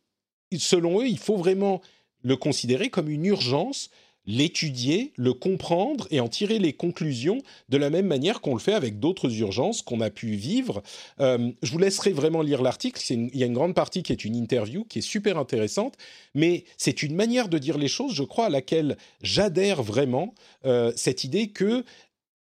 selon 0.55 1.01
eux, 1.01 1.07
il 1.07 1.17
faut 1.17 1.37
vraiment 1.37 1.81
le 2.21 2.35
considérer 2.35 2.89
comme 2.89 3.09
une 3.09 3.25
urgence 3.25 3.89
l'étudier, 4.25 5.11
le 5.17 5.33
comprendre 5.33 6.07
et 6.11 6.19
en 6.19 6.27
tirer 6.27 6.59
les 6.59 6.73
conclusions 6.73 7.41
de 7.69 7.77
la 7.77 7.89
même 7.89 8.07
manière 8.07 8.41
qu'on 8.41 8.53
le 8.53 8.59
fait 8.59 8.73
avec 8.73 8.99
d'autres 8.99 9.39
urgences 9.39 9.81
qu'on 9.81 10.01
a 10.01 10.09
pu 10.09 10.35
vivre. 10.35 10.81
Euh, 11.19 11.51
je 11.61 11.71
vous 11.71 11.77
laisserai 11.77 12.11
vraiment 12.11 12.41
lire 12.41 12.61
l'article. 12.61 13.01
Il 13.11 13.35
y 13.35 13.43
a 13.43 13.45
une 13.45 13.53
grande 13.53 13.75
partie 13.75 14.03
qui 14.03 14.11
est 14.11 14.25
une 14.25 14.35
interview 14.35 14.85
qui 14.85 14.99
est 14.99 15.03
super 15.03 15.37
intéressante, 15.37 15.95
mais 16.33 16.63
c'est 16.77 17.03
une 17.03 17.15
manière 17.15 17.49
de 17.49 17.57
dire 17.57 17.77
les 17.77 17.87
choses, 17.87 18.13
je 18.13 18.23
crois, 18.23 18.45
à 18.45 18.49
laquelle 18.49 18.97
j'adhère 19.21 19.83
vraiment. 19.83 20.33
Euh, 20.65 20.93
cette 20.95 21.23
idée 21.23 21.47
que 21.47 21.83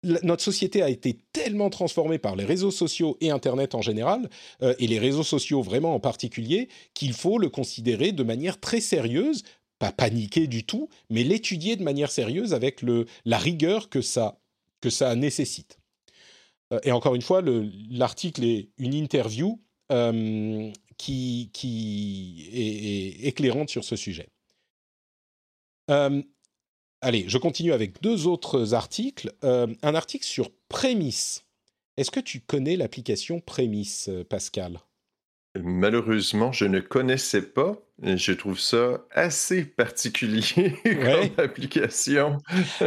notre 0.05 0.43
société 0.43 0.83
a 0.83 0.91
été 0.91 1.19
tellement 1.33 1.71
transformée 1.71 2.19
par 2.19 2.37
les 2.37 2.45
réseaux 2.45 2.71
sociaux 2.71 3.17
et 3.21 3.31
Internet 3.31 3.75
en 3.75 3.83
général, 3.83 4.29
euh, 4.63 4.75
et 4.79 4.87
les 4.87 4.99
réseaux 4.99 5.23
sociaux 5.23 5.63
vraiment 5.63 5.95
en 5.95 6.01
particulier, 6.01 6.69
qu'il 6.93 7.15
faut 7.15 7.39
le 7.39 7.49
considérer 7.49 8.13
de 8.13 8.23
manière 8.23 8.61
très 8.61 8.81
sérieuse 8.81 9.43
pas 9.79 9.93
paniquer 9.93 10.47
du 10.47 10.65
tout, 10.65 10.89
mais 11.11 11.25
l'étudier 11.25 11.77
de 11.77 11.83
manière 11.83 12.11
sérieuse 12.11 12.55
avec 12.55 12.83
le, 12.83 13.07
la 13.25 13.39
rigueur 13.39 13.89
que 13.89 14.01
ça, 14.01 14.41
que 14.81 14.91
ça 14.91 15.15
nécessite. 15.15 15.79
Euh, 16.73 16.81
et 16.83 16.93
encore 16.93 17.15
une 17.15 17.23
fois, 17.23 17.43
l'article 17.91 18.45
est 18.45 18.71
une 18.79 18.95
interview 18.95 19.61
euh, 19.93 20.71
qui, 20.97 21.51
qui 21.53 22.49
est, 22.53 23.27
éclairante 23.27 23.71
sur 23.71 23.85
ce 23.85 23.97
sujet. 23.97 24.29
Euh, 25.91 26.23
allez, 27.01 27.25
je 27.29 27.39
continue 27.39 27.73
avec 27.73 28.01
deux 28.03 28.27
autres 28.27 28.75
articles. 28.75 29.33
un 29.43 29.95
article 29.95 30.25
sur 30.25 30.51
Prémisse. 30.69 31.45
Est-ce 31.97 32.11
que 32.11 32.21
tu 32.21 32.41
connais 32.41 32.77
l'application 32.77 33.41
Prémisse, 33.41 34.11
Pascal? 34.29 34.81
Malheureusement, 35.57 36.51
je 36.51 36.65
ne 36.65 36.81
connaissais 36.81 37.43
pas. 37.43 37.84
Je 38.03 38.33
trouve 38.33 38.59
ça 38.59 39.05
assez 39.13 39.65
particulier 39.65 40.75
comme 40.85 41.45
application. 41.45 42.39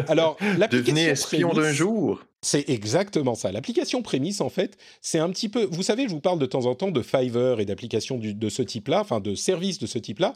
Alors, 0.08 0.38
Devenez 0.72 1.06
espion 1.06 1.54
d'un 1.54 1.72
jour. 1.72 2.24
C'est 2.42 2.70
exactement 2.70 3.34
ça. 3.34 3.52
L'application 3.52 4.02
Prémisse, 4.02 4.42
en 4.42 4.50
fait, 4.50 4.78
c'est 5.02 5.20
un 5.20 5.30
petit 5.30 5.50
peu. 5.50 5.68
Vous 5.72 5.82
savez, 5.82 6.04
je 6.04 6.10
vous 6.10 6.20
parle 6.20 6.40
de 6.40 6.46
temps 6.46 6.66
en 6.66 6.76
temps 6.76 6.92
de 6.92 7.02
Fiverr 7.02 7.60
et 7.60 7.66
d'applications 7.66 8.20
de 8.20 8.50
ce 8.50 8.62
type-là, 8.62 9.02
enfin 9.02 9.20
de 9.20 9.34
services 9.34 9.80
de 9.80 9.88
ce 9.88 9.98
type-là, 9.98 10.36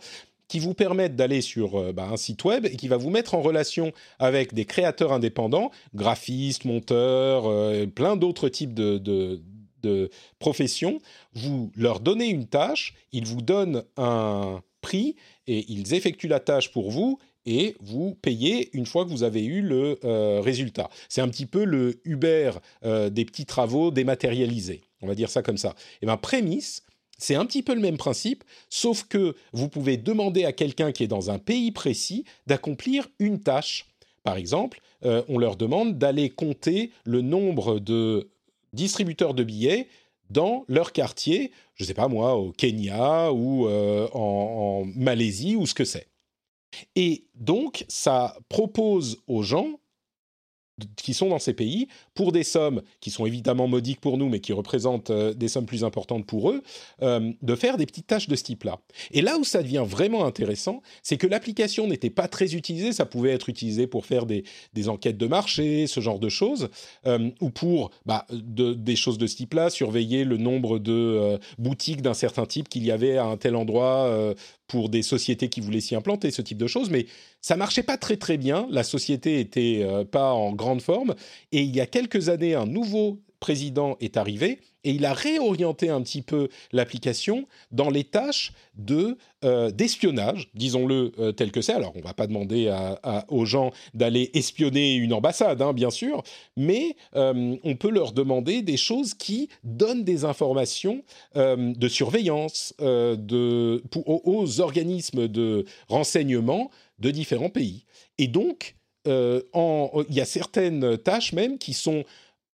qui 0.52 0.60
vous 0.60 0.74
permettent 0.74 1.16
d'aller 1.16 1.40
sur 1.40 1.80
euh, 1.80 1.94
bah, 1.94 2.10
un 2.12 2.18
site 2.18 2.44
web 2.44 2.66
et 2.66 2.76
qui 2.76 2.90
va 2.90 2.98
vous 2.98 3.10
mettre 3.10 3.36
en 3.36 3.42
relation 3.42 3.94
avec 4.20 4.54
des 4.54 4.66
créateurs 4.66 5.14
indépendants, 5.14 5.72
graphistes, 5.96 6.66
monteurs, 6.66 7.46
euh, 7.46 7.86
plein 7.86 8.18
d'autres 8.18 8.50
types 8.50 8.74
de, 8.74 8.98
de 8.98 9.42
profession, 10.40 11.00
vous 11.34 11.72
leur 11.76 12.00
donnez 12.00 12.28
une 12.28 12.48
tâche, 12.48 12.94
ils 13.12 13.26
vous 13.26 13.42
donnent 13.42 13.84
un 13.98 14.62
prix 14.82 15.16
et 15.48 15.66
ils 15.72 15.94
effectuent 15.94 16.28
la 16.28 16.40
tâche 16.40 16.72
pour 16.72 16.92
vous 16.92 17.20
et 17.46 17.76
vous 17.80 18.16
payez 18.22 18.70
une 18.74 18.86
fois 18.86 19.06
que 19.06 19.10
vous 19.10 19.24
avez 19.24 19.44
eu 19.44 19.62
le 19.62 20.00
euh, 20.04 20.42
résultat. 20.42 20.90
C'est 21.10 21.22
un 21.22 21.28
petit 21.28 21.46
peu 21.46 21.64
le 21.64 22.00
Uber 22.06 22.52
euh, 22.84 23.10
des 23.10 23.26
petits 23.26 23.46
travaux 23.46 23.92
dématérialisés, 23.92 24.82
on 25.02 25.08
va 25.08 25.16
dire 25.16 25.30
ça 25.30 25.42
comme 25.42 25.58
ça. 25.58 25.70
Et 25.70 26.04
eh 26.04 26.06
bien 26.06 26.18
prémisse, 26.18 26.84
c'est 27.18 27.36
un 27.36 27.46
petit 27.46 27.64
peu 27.64 27.74
le 27.74 27.82
même 27.82 27.98
principe, 27.98 28.44
sauf 28.70 29.04
que 29.04 29.36
vous 29.54 29.70
pouvez 29.70 29.98
demander 29.98 30.46
à 30.46 30.52
quelqu'un 30.52 30.92
qui 30.92 31.04
est 31.04 31.08
dans 31.08 31.30
un 31.30 31.40
pays 31.40 31.72
précis 31.72 32.26
d'accomplir 32.48 33.08
une 33.20 33.40
tâche. 33.40 33.88
Par 34.24 34.38
exemple, 34.38 34.82
euh, 35.06 35.24
on 35.30 35.38
leur 35.38 35.56
demande 35.56 35.98
d'aller 35.98 36.30
compter 36.30 36.92
le 37.06 37.22
nombre 37.22 37.80
de 37.80 38.30
distributeurs 38.74 39.34
de 39.34 39.44
billets 39.44 39.88
dans 40.30 40.64
leur 40.68 40.94
quartier, 40.94 41.52
je 41.76 41.84
ne 41.84 41.88
sais 41.88 41.94
pas 41.94 42.08
moi, 42.08 42.36
au 42.36 42.52
Kenya 42.52 43.32
ou 43.34 43.68
euh, 43.68 44.08
en, 44.14 44.86
Malaisie 44.96 45.56
ou 45.56 45.66
ce 45.66 45.74
que 45.74 45.84
c'est. 45.84 46.08
Et 46.96 47.26
donc, 47.36 47.86
ça 47.90 48.38
propose 48.48 49.22
aux 49.28 49.44
gens 49.44 49.81
qui 50.96 51.14
sont 51.14 51.30
dans 51.30 51.40
ces 51.40 51.54
pays 51.54 51.88
pour 52.14 52.32
des 52.32 52.44
sommes 52.44 52.82
qui 53.00 53.12
sont 53.12 53.26
évidemment 53.26 53.68
modiques 53.68 54.02
pour 54.02 54.18
nous, 54.18 54.30
mais 54.30 54.40
qui 54.40 54.54
représentent 54.54 55.10
euh, 55.10 55.34
des 55.34 55.48
sommes 55.48 55.66
plus 55.66 55.84
importantes 55.84 56.26
pour 56.26 56.52
eux, 56.52 56.62
euh, 57.02 57.32
de 57.42 57.56
faire 57.56 57.78
des 57.78 57.86
petites 57.86 58.08
tâches 58.08 58.28
de 58.28 58.36
ce 58.36 58.44
type-là. 58.44 58.80
Et 59.12 59.22
là 59.22 59.38
où 59.38 59.44
ça 59.44 59.62
devient 59.62 59.84
vraiment 59.86 60.26
intéressant, 60.26 60.82
c'est 61.04 61.18
que 61.18 61.28
l'application 61.28 61.88
n'était 61.88 62.10
pas 62.10 62.28
très 62.28 62.56
utilisée, 62.56 62.94
ça 62.94 63.06
pouvait 63.06 63.32
être 63.32 63.50
utilisé 63.50 63.88
pour 63.88 64.06
faire 64.06 64.26
des, 64.26 64.44
des 64.74 64.90
enquêtes 64.90 65.18
de 65.18 65.28
marché, 65.28 65.88
ce 65.88 66.00
genre 66.00 66.20
de 66.20 66.30
choses, 66.30 66.70
euh, 67.06 67.30
ou 67.40 67.50
pour 67.50 67.92
bah, 68.06 68.26
de, 68.32 68.74
des 68.74 68.96
choses 68.96 69.18
de 69.18 69.28
ce 69.28 69.36
type-là, 69.38 69.70
surveiller 69.70 70.24
le 70.24 70.38
nombre 70.38 70.80
de 70.80 71.40
boutiques 71.58 72.02
d'un 72.02 72.14
certain 72.14 72.46
type 72.46 72.70
qu'il 72.70 72.86
y 72.86 72.92
avait 72.92 73.18
à 73.18 73.26
un 73.26 73.38
tel 73.38 73.56
endroit 73.56 74.34
pour 74.68 74.90
des 74.90 75.02
sociétés 75.02 75.50
qui 75.50 75.60
voulaient 75.60 75.82
s'y 75.82 75.96
implanter, 75.96 76.32
ce 76.32 76.42
type 76.42 76.58
de 76.58 76.68
choses, 76.68 76.90
mais 76.90 77.06
ça 77.42 77.56
marchait 77.56 77.84
pas 77.84 77.98
très 77.98 78.18
très 78.18 78.38
bien. 78.38 78.68
La 78.70 78.84
société 78.84 79.40
était 79.40 79.82
euh, 79.84 80.06
pas 80.06 80.32
en 80.32 80.54
grande 80.54 80.82
forme. 80.82 81.16
Et 81.52 81.62
il 81.62 81.76
y 81.76 81.82
a 81.82 81.88
quelques 81.88 82.30
années, 82.30 82.56
un 82.56 82.68
nouveau 82.68 83.20
président 83.42 83.98
est 84.00 84.16
arrivé 84.16 84.60
et 84.86 84.92
il 84.92 85.06
a 85.06 85.14
réorienté 85.14 85.90
un 85.90 86.02
petit 86.02 86.22
peu 86.22 86.48
l'application 86.72 87.48
dans 87.72 87.90
les 87.90 88.06
tâches 88.06 88.54
de 88.76 89.18
euh, 89.44 89.72
d'espionnage, 89.72 90.50
disons-le 90.54 91.12
euh, 91.20 91.32
tel 91.34 91.52
que 91.52 91.62
c'est. 91.62 91.74
Alors, 91.74 91.92
on 91.96 92.02
va 92.02 92.14
pas 92.14 92.28
demander 92.28 92.74
aux 93.28 93.46
gens 93.46 93.72
d'aller 93.94 94.32
espionner 94.34 94.94
une 94.94 95.14
ambassade, 95.14 95.62
hein, 95.62 95.74
bien 95.74 95.90
sûr, 95.90 96.24
mais 96.56 96.96
on 97.14 97.76
peut 97.78 97.90
leur 97.90 98.14
demander 98.14 98.62
des 98.62 98.78
choses 98.78 99.14
qui 99.14 99.50
donnent 99.64 100.04
des 100.04 100.24
informations 100.24 101.04
de 101.36 101.88
surveillance 101.88 102.74
aux 102.80 104.62
organismes 104.62 105.28
de 105.28 105.66
renseignement 105.90 106.72
de 107.00 107.12
différents 107.12 107.50
pays. 107.50 107.86
Et 108.18 108.28
donc, 108.28 108.76
euh, 109.08 109.42
il 110.10 110.16
y 110.16 110.22
a 110.22 110.26
certaines 110.26 110.98
tâches 110.98 111.34
même 111.34 111.58
qui 111.58 111.74
sont 111.74 112.04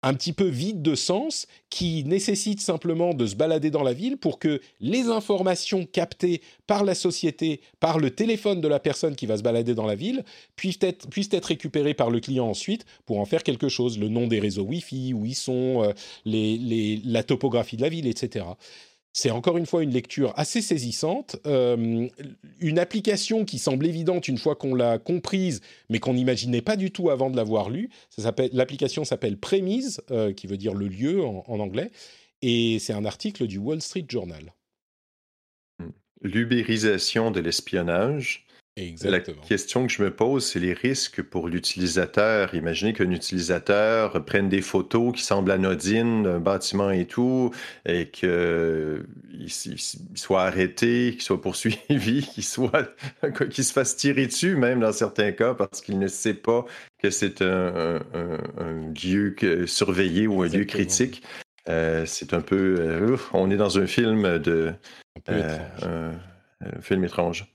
un 0.03 0.13
petit 0.13 0.33
peu 0.33 0.45
vides 0.45 0.81
de 0.81 0.95
sens, 0.95 1.47
qui 1.69 2.03
nécessitent 2.03 2.61
simplement 2.61 3.13
de 3.13 3.25
se 3.25 3.35
balader 3.35 3.71
dans 3.71 3.81
la 3.81 3.93
ville 3.93 4.17
pour 4.17 4.37
que 4.37 4.61
les 4.79 5.07
informations 5.07 5.85
captées 5.85 6.41
par 6.67 6.83
la 6.83 6.93
société, 6.93 7.61
par 7.79 7.97
le 7.97 8.11
téléphone 8.11 8.61
de 8.61 8.67
la 8.67 8.79
personne 8.79 9.15
qui 9.15 9.25
va 9.25 9.37
se 9.37 9.43
balader 9.43 9.73
dans 9.73 9.87
la 9.87 9.95
ville, 9.95 10.23
puissent 10.55 10.77
être, 10.81 11.45
récupérées 11.45 11.93
par 11.93 12.09
le 12.09 12.19
client 12.19 12.47
ensuite 12.47 12.85
pour 13.05 13.19
en 13.19 13.25
faire 13.25 13.43
quelque 13.43 13.69
chose, 13.69 13.97
le 13.97 14.09
nom 14.09 14.27
des 14.27 14.39
réseaux 14.39 14.63
Wi-Fi, 14.63 15.13
où 15.13 15.25
ils 15.25 15.35
sont, 15.35 15.83
euh, 15.83 15.93
la 16.25 17.23
topographie 17.23 17.77
de 17.77 17.81
la 17.81 17.89
ville, 17.89 18.07
etc. 18.07 18.45
C'est 19.15 19.29
encore 19.29 19.57
une 19.57 19.67
fois 19.67 19.83
une 19.83 19.91
lecture 19.91 20.33
assez 20.37 20.59
saisissante, 20.59 21.35
euh, 21.45 22.07
une 22.59 22.79
application 22.79 23.45
qui 23.45 23.59
semble 23.59 23.85
évidente 23.85 24.27
une 24.27 24.39
fois 24.39 24.55
qu'on 24.55 24.73
l'a 24.73 24.97
comprise, 24.97 25.61
mais 25.89 25.99
qu'on 25.99 26.15
n'imaginait 26.15 26.63
pas 26.63 26.75
du 26.75 26.89
tout 26.89 27.11
avant 27.11 27.29
de 27.29 27.35
l'avoir 27.35 27.69
lue. 27.69 27.91
L'application 28.51 29.05
s'appelle 29.05 29.37
Premise, 29.37 30.01
euh, 30.09 30.33
qui 30.33 30.47
veut 30.47 30.57
dire 30.57 30.73
le 30.73 30.87
lieu 30.87 31.23
en, 31.23 31.59
anglais, 31.59 31.91
et 32.41 32.79
c'est 32.79 32.93
un 32.93 33.05
article 33.05 33.45
du 33.45 33.59
Wall 33.59 33.81
Street 33.83 34.05
Journal. 34.09 34.51
L'ubérisation 36.23 37.29
de 37.29 37.39
l'espionnage. 37.39 38.42
Exactement. 38.75 39.37
La 39.39 39.47
question 39.47 39.85
que 39.85 39.93
je 39.93 40.01
me 40.01 40.09
pose, 40.09 40.47
c'est 40.47 40.59
les 40.59 40.73
risques 40.73 41.21
pour 41.21 41.47
l'utilisateur. 41.47 42.55
Imaginez 42.55 42.93
qu'un 42.93 43.11
utilisateur 43.11 44.25
prenne 44.25 44.49
des 44.49 44.61
photos 44.61 45.13
qui 45.13 45.21
semblent 45.21 45.51
anodines 45.51 46.23
d'un 46.23 46.39
bâtiment 46.39 46.89
et 46.89 47.05
tout, 47.05 47.51
et 47.85 48.09
qu'il 48.09 49.05
soit 50.15 50.43
arrêté, 50.43 51.11
qu'il 51.11 51.21
soit 51.21 51.39
poursuivi, 51.39 52.27
qu'il 52.33 52.43
soit, 52.43 52.95
qu'il 53.51 53.63
se 53.63 53.73
fasse 53.73 53.95
tirer 53.95 54.25
dessus, 54.25 54.55
même 54.55 54.79
dans 54.79 54.91
certains 54.91 55.33
cas, 55.33 55.53
parce 55.53 55.81
qu'il 55.81 55.99
ne 55.99 56.07
sait 56.07 56.33
pas 56.33 56.65
que 56.97 57.11
c'est 57.11 57.43
un, 57.43 57.99
lieu 59.03 59.35
surveillé 59.67 60.25
ou 60.25 60.41
un 60.41 60.47
lieu 60.47 60.65
critique. 60.65 61.21
Euh, 61.69 62.07
c'est 62.07 62.33
un 62.33 62.41
peu. 62.41 62.75
Euh, 62.79 63.17
on 63.33 63.51
est 63.51 63.57
dans 63.57 63.77
un 63.77 63.85
film 63.85 64.39
de. 64.39 64.73
un 65.27 66.81
film 66.81 67.03
étrange. 67.03 67.52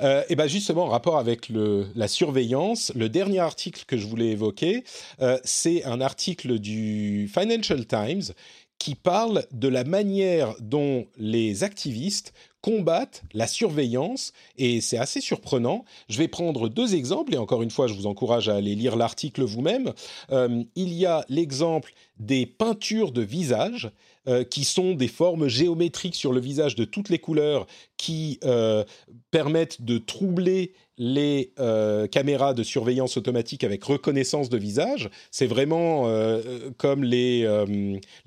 Euh, 0.00 0.22
et 0.28 0.36
bien 0.36 0.46
justement, 0.46 0.84
en 0.84 0.88
rapport 0.88 1.18
avec 1.18 1.48
la 1.50 2.08
surveillance, 2.08 2.92
le 2.94 3.08
dernier 3.08 3.40
article 3.40 3.84
que 3.86 3.96
je 3.96 4.06
voulais 4.06 4.28
évoquer, 4.28 4.84
euh, 5.20 5.38
c'est 5.44 5.84
un 5.84 6.00
article 6.00 6.58
du 6.58 7.30
Financial 7.32 7.84
Times 7.86 8.34
qui 8.78 8.94
parle 8.94 9.44
de 9.52 9.68
la 9.68 9.84
manière 9.84 10.54
dont 10.58 11.06
les 11.18 11.64
activistes 11.64 12.32
combattent 12.62 13.22
la 13.32 13.46
surveillance 13.46 14.32
et 14.56 14.80
c'est 14.80 14.98
assez 14.98 15.20
surprenant. 15.20 15.84
Je 16.08 16.18
vais 16.18 16.28
prendre 16.28 16.68
deux 16.68 16.94
exemples 16.94 17.34
et 17.34 17.38
encore 17.38 17.62
une 17.62 17.70
fois, 17.70 17.86
je 17.86 17.94
vous 17.94 18.06
encourage 18.06 18.48
à 18.48 18.56
aller 18.56 18.74
lire 18.74 18.96
l'article 18.96 19.42
vous-même. 19.42 19.92
Euh, 20.30 20.62
il 20.76 20.92
y 20.94 21.06
a 21.06 21.24
l'exemple 21.28 21.92
des 22.18 22.46
peintures 22.46 23.12
de 23.12 23.22
visage 23.22 23.90
euh, 24.28 24.44
qui 24.44 24.64
sont 24.64 24.92
des 24.92 25.08
formes 25.08 25.48
géométriques 25.48 26.14
sur 26.14 26.34
le 26.34 26.40
visage 26.40 26.74
de 26.74 26.84
toutes 26.84 27.08
les 27.08 27.18
couleurs 27.18 27.66
qui 27.96 28.38
euh, 28.44 28.84
permettent 29.30 29.80
de 29.80 29.96
troubler 29.96 30.74
les 30.98 31.54
euh, 31.58 32.06
caméras 32.06 32.52
de 32.52 32.62
surveillance 32.62 33.16
automatique 33.16 33.64
avec 33.64 33.82
reconnaissance 33.82 34.50
de 34.50 34.58
visage. 34.58 35.08
C'est 35.30 35.46
vraiment 35.46 36.06
comme 36.76 37.02
les, 37.02 37.48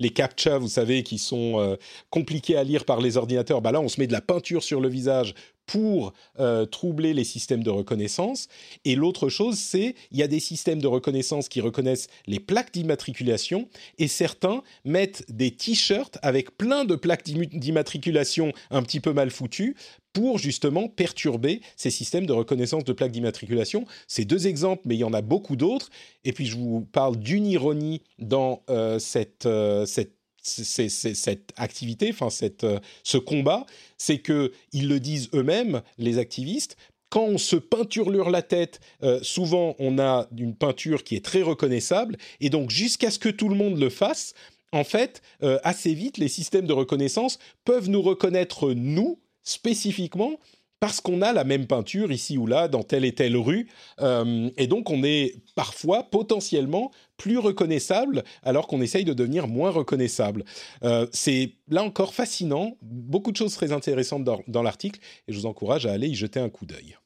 les 0.00 0.10
CAPTCHA, 0.10 0.58
vous 0.58 0.66
savez, 0.66 1.04
qui 1.04 1.18
sont 1.18 1.76
compliqués 2.10 2.56
à 2.56 2.64
lire 2.64 2.84
par 2.84 3.00
les 3.00 3.16
ordinateurs. 3.16 3.62
Bah 3.62 3.70
là, 3.70 3.80
on 3.80 3.88
se 3.88 4.00
met 4.00 4.08
de 4.08 4.12
la 4.12 4.20
peinture 4.20 4.64
sur 4.64 4.80
le 4.80 4.88
visage 4.88 5.36
pour 5.66 6.12
euh, 6.38 6.66
troubler 6.66 7.14
les 7.14 7.24
systèmes 7.24 7.62
de 7.62 7.70
reconnaissance. 7.70 8.48
Et 8.84 8.94
l'autre 8.94 9.28
chose, 9.28 9.58
c'est 9.58 9.94
il 10.10 10.18
y 10.18 10.22
a 10.22 10.28
des 10.28 10.40
systèmes 10.40 10.80
de 10.80 10.86
reconnaissance 10.86 11.48
qui 11.48 11.60
reconnaissent 11.60 12.08
les 12.26 12.40
plaques 12.40 12.72
d'immatriculation 12.72 13.68
et 13.98 14.08
certains 14.08 14.62
mettent 14.84 15.24
des 15.28 15.50
t-shirts 15.50 16.18
avec 16.22 16.56
plein 16.56 16.84
de 16.84 16.96
plaques 16.96 17.24
d'immatriculation 17.24 18.52
un 18.70 18.82
petit 18.82 19.00
peu 19.00 19.12
mal 19.12 19.30
foutues 19.30 19.76
pour 20.14 20.38
justement 20.38 20.88
perturber 20.88 21.60
ces 21.76 21.90
systèmes 21.90 22.24
de 22.24 22.32
reconnaissance 22.32 22.84
de 22.84 22.92
plaques 22.92 23.10
d'immatriculation. 23.10 23.84
C'est 24.06 24.24
deux 24.24 24.46
exemples, 24.46 24.82
mais 24.86 24.94
il 24.94 25.00
y 25.00 25.04
en 25.04 25.12
a 25.12 25.22
beaucoup 25.22 25.56
d'autres. 25.56 25.90
Et 26.24 26.32
puis 26.32 26.46
je 26.46 26.56
vous 26.56 26.86
parle 26.92 27.16
d'une 27.16 27.46
ironie 27.46 28.00
dans 28.18 28.62
euh, 28.70 28.98
cette, 28.98 29.46
euh, 29.46 29.84
cette 29.86 30.14
c'est, 30.44 30.88
cette 30.88 31.52
activité, 31.56 32.10
enfin 32.12 32.28
euh, 32.64 32.78
ce 33.02 33.18
combat, 33.18 33.66
c'est 33.96 34.18
que 34.18 34.52
ils 34.72 34.88
le 34.88 35.00
disent 35.00 35.30
eux-mêmes, 35.34 35.82
les 35.98 36.18
activistes. 36.18 36.76
Quand 37.08 37.24
on 37.24 37.38
se 37.38 37.56
peinturlure 37.56 38.30
la 38.30 38.42
tête, 38.42 38.80
euh, 39.02 39.20
souvent 39.22 39.74
on 39.78 39.98
a 39.98 40.28
une 40.36 40.54
peinture 40.54 41.04
qui 41.04 41.16
est 41.16 41.24
très 41.24 41.42
reconnaissable, 41.42 42.16
et 42.40 42.50
donc 42.50 42.70
jusqu'à 42.70 43.10
ce 43.10 43.18
que 43.18 43.28
tout 43.28 43.48
le 43.48 43.56
monde 43.56 43.78
le 43.78 43.88
fasse, 43.88 44.34
en 44.72 44.84
fait, 44.84 45.22
euh, 45.42 45.58
assez 45.62 45.94
vite, 45.94 46.18
les 46.18 46.28
systèmes 46.28 46.66
de 46.66 46.72
reconnaissance 46.72 47.38
peuvent 47.64 47.88
nous 47.88 48.02
reconnaître 48.02 48.72
nous 48.72 49.20
spécifiquement 49.44 50.38
parce 50.80 51.00
qu'on 51.00 51.22
a 51.22 51.32
la 51.32 51.44
même 51.44 51.66
peinture 51.66 52.12
ici 52.12 52.36
ou 52.36 52.46
là 52.46 52.68
dans 52.68 52.82
telle 52.82 53.06
et 53.06 53.14
telle 53.14 53.38
rue, 53.38 53.68
et 54.02 54.66
donc 54.66 54.90
on 54.90 55.02
est 55.02 55.36
parfois 55.54 56.02
potentiellement 56.02 56.90
plus 57.16 57.38
reconnaissable 57.38 58.24
alors 58.42 58.66
qu'on 58.66 58.80
essaye 58.80 59.04
de 59.04 59.12
devenir 59.12 59.48
moins 59.48 59.70
reconnaissable. 59.70 60.44
Euh, 60.82 61.06
c'est 61.12 61.52
là 61.68 61.82
encore 61.82 62.14
fascinant, 62.14 62.76
beaucoup 62.82 63.32
de 63.32 63.36
choses 63.36 63.54
très 63.54 63.72
intéressantes 63.72 64.24
dans, 64.24 64.62
l'article, 64.62 65.00
et 65.28 65.32
je 65.32 65.38
vous 65.38 65.46
encourage 65.46 65.86
à 65.86 65.92
aller 65.92 66.08
y 66.08 66.14
jeter 66.14 66.40
un 66.40 66.48
coup 66.48 66.66
d'œil. 66.66 66.96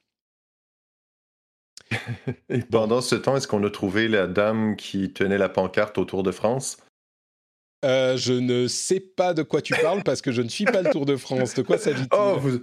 et 2.49 2.61
pendant 2.61 3.01
ce 3.01 3.15
temps, 3.15 3.37
est-ce 3.37 3.49
qu'on 3.49 3.65
a 3.65 3.71
trouvé 3.71 4.09
la 4.09 4.27
dame 4.27 4.77
qui 4.77 5.13
tenait 5.13 5.39
la 5.39 5.49
pancarte 5.49 5.99
au 5.99 6.05
Tour 6.05 6.23
de 6.23 6.31
France? 6.31 6.79
Euh, 7.85 8.17
je 8.17 8.33
ne 8.33 8.67
sais 8.67 9.01
pas 9.01 9.35
de 9.35 9.43
quoi 9.43 9.63
tu 9.63 9.73
parles 9.81 10.03
parce 10.03 10.21
que 10.21 10.33
je 10.33 10.43
ne 10.43 10.49
suis 10.49 10.65
pas 10.65 10.83
le 10.83 10.91
Tour 10.91 11.07
de 11.07 11.17
France. 11.17 11.55
De 11.55 11.63
quoi 11.63 11.79
s'agit-il? 11.79 12.09
oh, 12.13 12.37
vous, 12.39 12.61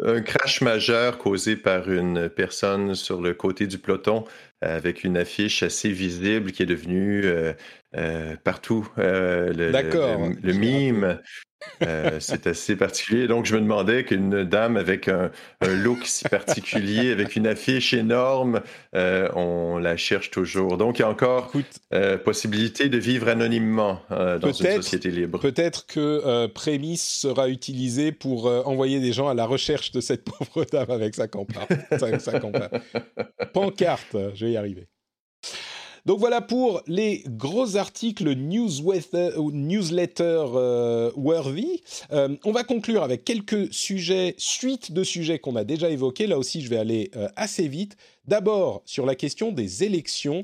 un 0.00 0.22
crash 0.22 0.60
majeur 0.62 1.18
causé 1.18 1.56
par 1.56 1.90
une 1.90 2.28
personne 2.28 2.94
sur 2.94 3.20
le 3.20 3.34
côté 3.34 3.66
du 3.66 3.78
peloton 3.78 4.24
avec 4.62 5.04
une 5.04 5.16
affiche 5.16 5.62
assez 5.62 5.90
visible 5.90 6.52
qui 6.52 6.62
est 6.62 6.66
devenue 6.66 7.22
euh, 7.24 7.52
euh, 7.96 8.36
partout. 8.42 8.88
Euh, 8.98 9.52
le, 9.52 9.70
le, 9.70 10.40
le, 10.40 10.52
mime 10.52 11.20
euh, 11.82 12.18
c'est 12.20 12.46
assez 12.46 12.76
particulier. 12.76 13.26
Donc, 13.26 13.46
je 13.46 13.54
me 13.54 13.60
demandais 13.60 14.04
qu'une 14.04 14.44
dame 14.44 14.76
avec 14.76 15.08
un, 15.08 15.30
look 15.62 16.04
si 16.04 16.28
particulier, 16.28 17.10
avec 17.12 17.36
une 17.36 17.46
affiche 17.46 17.92
énorme, 17.92 18.60
euh, 18.94 19.28
on 19.34 19.78
la 19.78 19.96
cherche 19.96 20.30
toujours. 20.30 20.76
Donc, 20.76 20.98
il 20.98 21.02
y 21.02 21.04
a 21.04 21.08
encore 21.08 21.52
euh, 21.92 22.18
possibilité 22.18 22.88
de 22.88 22.98
vivre 22.98 23.28
anonymement 23.28 24.00
dans 24.10 24.52
une 24.52 24.82
société 24.82 25.10
libre. 25.10 25.38
Peut-être 25.40 25.86
que 25.86 26.46
Prémisse 26.46 27.20
sera 27.20 27.48
utilisé 27.48 28.12
pour 28.12 28.46
envoyer 28.66 29.00
des 29.00 29.12
gens 29.12 29.28
à 29.28 29.34
la 29.34 29.46
recherche 29.46 29.92
de 29.92 30.00
cette 30.00 30.24
pauvre 30.24 30.64
dame 30.70 30.90
avec 30.90 31.14
sa 31.14 31.28
campagne. 31.28 31.66
Pancarte, 33.52 34.16
je 34.34 34.46
vais 34.46 34.52
y 34.52 34.56
arriver. 34.56 34.88
Donc 36.04 36.18
voilà 36.18 36.40
pour 36.40 36.82
les 36.88 37.22
gros 37.28 37.76
articles 37.76 38.34
newsletter, 38.34 39.30
newsletter 39.52 40.44
euh, 40.54 41.12
worthy. 41.14 41.82
Euh, 42.10 42.36
on 42.44 42.50
va 42.50 42.64
conclure 42.64 43.04
avec 43.04 43.24
quelques 43.24 43.72
sujets, 43.72 44.34
suite 44.36 44.90
de 44.90 45.04
sujets 45.04 45.38
qu'on 45.38 45.54
a 45.54 45.62
déjà 45.62 45.90
évoqués. 45.90 46.26
Là 46.26 46.38
aussi, 46.38 46.60
je 46.60 46.68
vais 46.68 46.78
aller 46.78 47.10
euh, 47.14 47.28
assez 47.36 47.68
vite. 47.68 47.96
D'abord 48.26 48.82
sur 48.84 49.06
la 49.06 49.14
question 49.14 49.52
des 49.52 49.84
élections. 49.84 50.42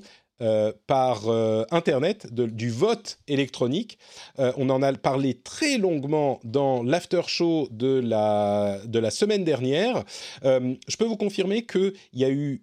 par 0.87 1.29
Internet, 1.73 2.33
du 2.33 2.71
vote 2.71 3.19
électronique. 3.27 3.99
on 4.39 4.71
en 4.71 4.83
a 4.83 4.93
parlé 4.93 5.35
très 5.35 5.79
longuement 5.79 6.39
dans 6.45 6.85
l'after 6.85 7.23
show 7.27 7.67
de 7.73 7.99
la, 7.99 8.79
de 8.87 9.01
la 9.01 9.11
semaine 9.11 9.43
dernière. 9.43 10.05
je 10.45 10.97
peux 10.97 11.07
vous 11.07 11.17
confirmer 11.17 11.67
qu'il 11.67 11.93
y 12.13 12.25
a 12.25 12.31
eu 12.31 12.63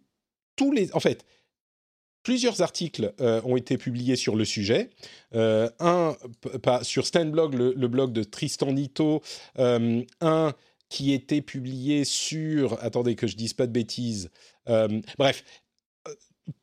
tous 0.55 0.71
les... 0.71 0.89
En 0.93 1.01
fait, 1.01 1.25
Plusieurs 2.25 2.63
articles 2.63 3.13
euh, 3.21 3.39
ont 3.45 3.55
été 3.55 3.77
publiés 3.77 4.15
sur 4.15 4.35
le 4.35 4.45
sujet. 4.45 4.89
Euh, 5.35 5.69
un 5.79 6.17
pas, 6.63 6.83
sur 6.83 7.05
Stanblog, 7.05 7.53
le, 7.53 7.87
blog 7.87 8.13
de 8.13 8.23
Tristan 8.23 8.73
Nito. 8.73 9.21
Euh, 9.59 10.01
un 10.21 10.53
qui 10.89 11.13
était 11.13 11.41
publié 11.41 12.03
sur... 12.03 12.83
Attendez 12.83 13.15
que 13.15 13.27
je 13.27 13.35
dise 13.35 13.53
pas 13.53 13.67
de 13.67 13.71
bêtises. 13.71 14.31
bref, 15.19 15.43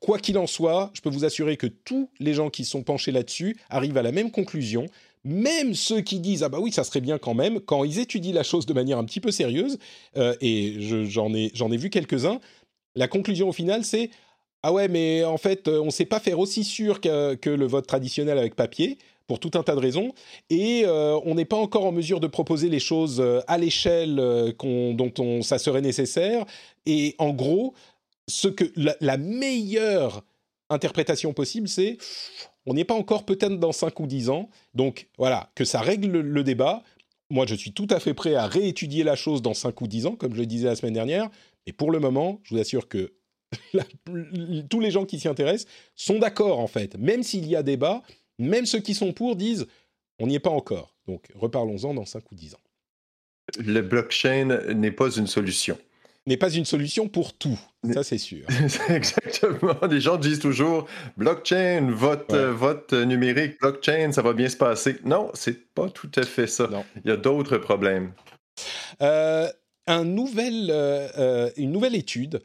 quoi 0.01 0.18
qu'il 0.18 0.36
en 0.36 0.48
soit, 0.48 0.90
je 0.94 1.01
peux 1.01 1.10
vous 1.10 1.24
assurer 1.24 1.56
que 1.56 1.68
tous 1.68 2.10
les 2.18 2.34
gens 2.34 2.51
qui 2.51 2.64
sont 2.64 2.82
penchés 2.82 3.12
là-dessus 3.12 3.56
arrivent 3.70 3.98
à 3.98 4.02
la 4.02 4.12
même 4.12 4.32
conclusion. 4.32 4.86
Même 5.22 5.74
ceux 5.74 6.01
qui 6.01 6.18
disent 6.18 6.43
ah 6.43 6.48
bah 6.48 6.59
oui 6.60 6.72
ça 6.72 6.82
serait 6.82 7.01
bien 7.01 7.18
quand 7.18 7.34
même, 7.34 7.60
quand 7.60 7.84
ils 7.84 8.01
étudient 8.01 8.34
la 8.34 8.43
chose 8.43 8.66
de 8.66 8.72
manière 8.72 8.98
un 8.98 9.05
petit 9.05 9.20
peu 9.20 9.30
sérieuse, 9.30 9.78
et 10.16 10.76
j'en 10.80 11.32
ai 11.32 11.52
j'en 11.55 11.70
ai 11.70 11.76
vu 11.76 11.90
quelques-uns, 11.90 12.40
la 12.97 13.06
conclusion 13.06 13.48
au 13.48 13.52
final 13.52 13.84
c'est 13.84 14.10
ah 14.62 14.72
ouais, 14.72 14.86
mais 14.89 15.24
en 15.24 15.39
fait, 15.39 15.66
euh, 15.66 15.80
on 15.80 15.86
ne 15.86 15.90
sait 15.90 16.06
pas 16.06 16.20
faire 16.20 16.39
aussi 16.39 16.62
sûr 16.62 17.01
que, 17.01 17.48
le 17.48 17.66
vote 17.66 17.86
traditionnel 17.86 18.39
avec 18.39 18.55
papier 18.55 18.98
pour 19.26 19.40
tout 19.40 19.51
un 19.55 19.62
tas 19.62 19.74
de 19.74 19.80
raisons, 19.80 20.12
et 20.51 20.82
euh, 20.84 21.18
on 21.24 21.34
n'est 21.34 21.44
pas 21.44 21.56
encore 21.56 21.84
en 21.84 21.93
mesure 21.93 22.20
de 22.20 22.26
proposer 22.26 22.68
les 22.68 22.80
choses 22.80 23.20
euh, 23.20 23.40
à 23.47 23.56
l'échelle 23.56 24.16
dont 24.16 25.14
on, 25.18 25.43
ça 25.43 25.59
serait 25.59 25.80
nécessaire. 25.80 26.44
Et 26.86 27.14
en 27.18 27.30
gros, 27.30 27.74
ce 28.28 28.48
que 28.48 28.64
la, 28.76 29.16
meilleure 29.16 30.22
interprétation 30.70 31.32
possible, 31.32 31.68
c'est 31.68 31.98
on 32.66 32.74
n'est 32.74 32.84
pas 32.84 32.94
encore 32.94 33.24
peut-être 33.24 33.59
dans 33.59 33.72
5 33.72 33.98
ou 34.01 34.06
10 34.06 34.28
ans, 34.30 34.51
donc 34.74 35.09
voilà, 35.18 35.51
que 35.55 35.64
ça 35.64 35.80
règle 35.80 36.20
le, 36.20 36.44
débat. 36.44 36.82
Moi, 37.30 37.47
je 37.47 37.55
suis 37.55 37.72
tout 37.72 37.89
à 37.90 38.01
fait 38.01 38.14
prêt 38.14 38.34
à 38.34 38.47
réétudier 38.47 39.02
la 39.02 39.16
chose 39.16 39.43
dans 39.43 39.55
5 39.55 39.80
ou 39.80 39.86
10 39.86 40.06
ans, 40.06 40.16
comme 40.16 40.34
je 40.34 40.40
le 40.40 40.47
disais 40.47 40.66
la 40.66 40.76
semaine 40.76 40.94
dernière, 40.94 41.30
mais 41.66 41.72
pour 41.72 41.90
le 41.90 41.98
moment, 41.98 42.40
je 42.44 42.55
vous 42.55 42.60
assure 42.60 42.89
que 42.89 43.12
tous 44.70 44.81
les 44.81 44.91
gens 44.91 45.05
qui 45.05 45.19
s'y 45.19 45.29
intéressent 45.29 45.70
sont 45.95 46.19
d'accord 46.19 46.59
en 46.59 46.66
fait. 46.66 46.97
Même 46.99 47.23
s'il 47.23 47.47
y 47.47 47.57
a 47.57 47.62
débat, 47.62 48.03
même 48.39 48.66
ceux 48.66 48.81
qui 48.81 48.95
sont 48.95 49.12
pour 49.12 49.37
disent 49.37 49.66
on 50.19 50.27
n'y 50.27 50.35
est 50.35 50.41
pas 50.41 50.51
encore. 50.51 50.95
Donc 51.07 51.29
reparlons-en 51.35 51.95
dans 51.95 52.05
5 52.05 52.31
ou 52.31 52.35
10 52.35 52.55
ans. 52.55 52.61
Le 53.59 53.81
blockchain 53.81 54.61
n'est 54.74 54.93
pas 54.93 55.11
une 55.11 55.27
solution. 55.27 55.79
N'est 56.27 56.37
pas 56.37 56.51
une 56.51 56.65
solution 56.65 57.09
pour 57.09 57.37
tout, 57.37 57.59
ça 57.93 58.05
c'est 58.05 58.19
sûr. 58.19 58.47
Exactement. 58.89 59.74
Les 59.91 60.01
gens 60.01 60.16
disent 60.16 60.39
toujours 60.39 60.87
blockchain, 61.16 61.91
vote, 61.91 62.33
vote 62.33 62.93
numérique, 62.93 63.59
blockchain, 63.59 64.12
ça 64.12 64.23
va 64.23 64.33
bien 64.33 64.49
se 64.49 64.57
passer. 64.57 64.99
Non, 65.05 65.33
c'est 65.35 65.74
pas 65.74 65.91
tout 65.91 66.11
à 66.15 66.23
fait 66.23 66.47
ça. 66.47 66.70
Il 67.05 67.09
y 67.09 67.12
a 67.12 67.16
d'autres 67.16 67.59
problèmes. 67.59 68.12
Euh, 69.01 69.49
un 69.87 70.05
nouvel, 70.05 70.71
une 71.57 71.73
nouvelle 71.73 71.95
étude 71.95 72.43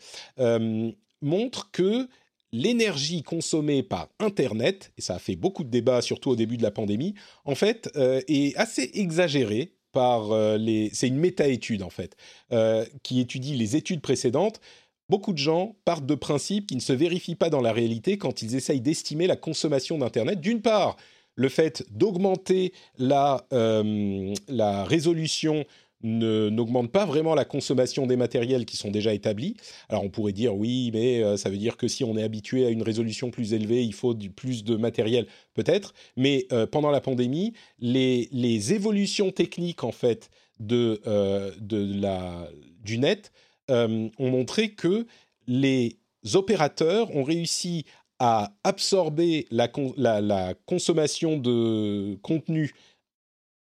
montre 1.21 1.71
que 1.71 2.07
l'énergie 2.51 3.23
consommée 3.23 3.83
par 3.83 4.09
Internet, 4.19 4.91
et 4.97 5.01
ça 5.01 5.15
a 5.15 5.19
fait 5.19 5.35
beaucoup 5.35 5.63
de 5.63 5.69
débats, 5.69 6.01
surtout 6.01 6.31
au 6.31 6.35
début 6.35 6.57
de 6.57 6.63
la 6.63 6.71
pandémie, 6.71 7.13
en 7.45 7.55
fait, 7.55 7.89
est 7.95 8.55
assez 8.57 8.89
exagérée 8.93 9.73
par 9.91 10.57
les... 10.57 10.89
C'est 10.93 11.07
une 11.07 11.17
méta-étude, 11.17 11.83
en 11.83 11.89
fait, 11.89 12.15
qui 13.03 13.19
étudie 13.19 13.55
les 13.55 13.75
études 13.75 14.01
précédentes 14.01 14.59
Beaucoup 15.09 15.31
de 15.31 15.37
gens 15.37 15.77
partent 15.85 16.05
de 16.05 16.15
principes 16.15 16.67
qui 16.67 16.75
ne 16.75 16.81
se 16.81 16.91
vérifient 16.91 17.35
pas 17.35 17.49
dans 17.49 17.61
la 17.61 17.71
réalité 17.71 18.17
quand 18.17 18.41
ils 18.41 18.55
essayent 18.55 18.81
d'estimer 18.81 19.25
la 19.25 19.37
consommation 19.37 19.97
d'Internet. 19.97 20.41
D'une 20.41 20.61
part, 20.61 20.97
le 21.35 21.47
fait 21.47 21.85
d'augmenter 21.91 22.73
la, 22.97 23.47
euh, 23.53 24.33
la 24.49 24.83
résolution 24.83 25.65
n'augmente 26.03 26.91
pas 26.91 27.05
vraiment 27.05 27.35
la 27.35 27.45
consommation 27.45 28.05
des 28.05 28.15
matériels 28.15 28.65
qui 28.65 28.77
sont 28.77 28.91
déjà 28.91 29.13
établis. 29.13 29.55
Alors 29.89 30.03
on 30.03 30.09
pourrait 30.09 30.33
dire 30.33 30.55
oui, 30.55 30.91
mais 30.93 31.23
euh, 31.23 31.37
ça 31.37 31.49
veut 31.49 31.57
dire 31.57 31.77
que 31.77 31.87
si 31.87 32.03
on 32.03 32.17
est 32.17 32.23
habitué 32.23 32.65
à 32.65 32.69
une 32.69 32.83
résolution 32.83 33.31
plus 33.31 33.53
élevée, 33.53 33.83
il 33.83 33.93
faut 33.93 34.13
du, 34.13 34.29
plus 34.29 34.63
de 34.63 34.75
matériel, 34.75 35.27
peut-être. 35.53 35.93
Mais 36.15 36.45
euh, 36.51 36.67
pendant 36.67 36.91
la 36.91 37.01
pandémie, 37.01 37.53
les, 37.79 38.27
évolutions 38.73 39.31
techniques 39.31 39.83
en 39.83 39.91
fait 39.91 40.29
de, 40.59 41.01
de 41.59 42.01
la, 42.01 42.49
du 42.83 42.97
net 42.97 43.31
euh, 43.69 44.09
ont 44.17 44.29
montré 44.29 44.69
que 44.69 45.05
les 45.45 45.97
opérateurs 46.33 47.13
ont 47.15 47.23
réussi 47.23 47.85
à 48.17 48.53
absorber 48.63 49.45
la, 49.51 49.67
consommation 50.65 51.37
de 51.37 52.17
contenu 52.21 52.73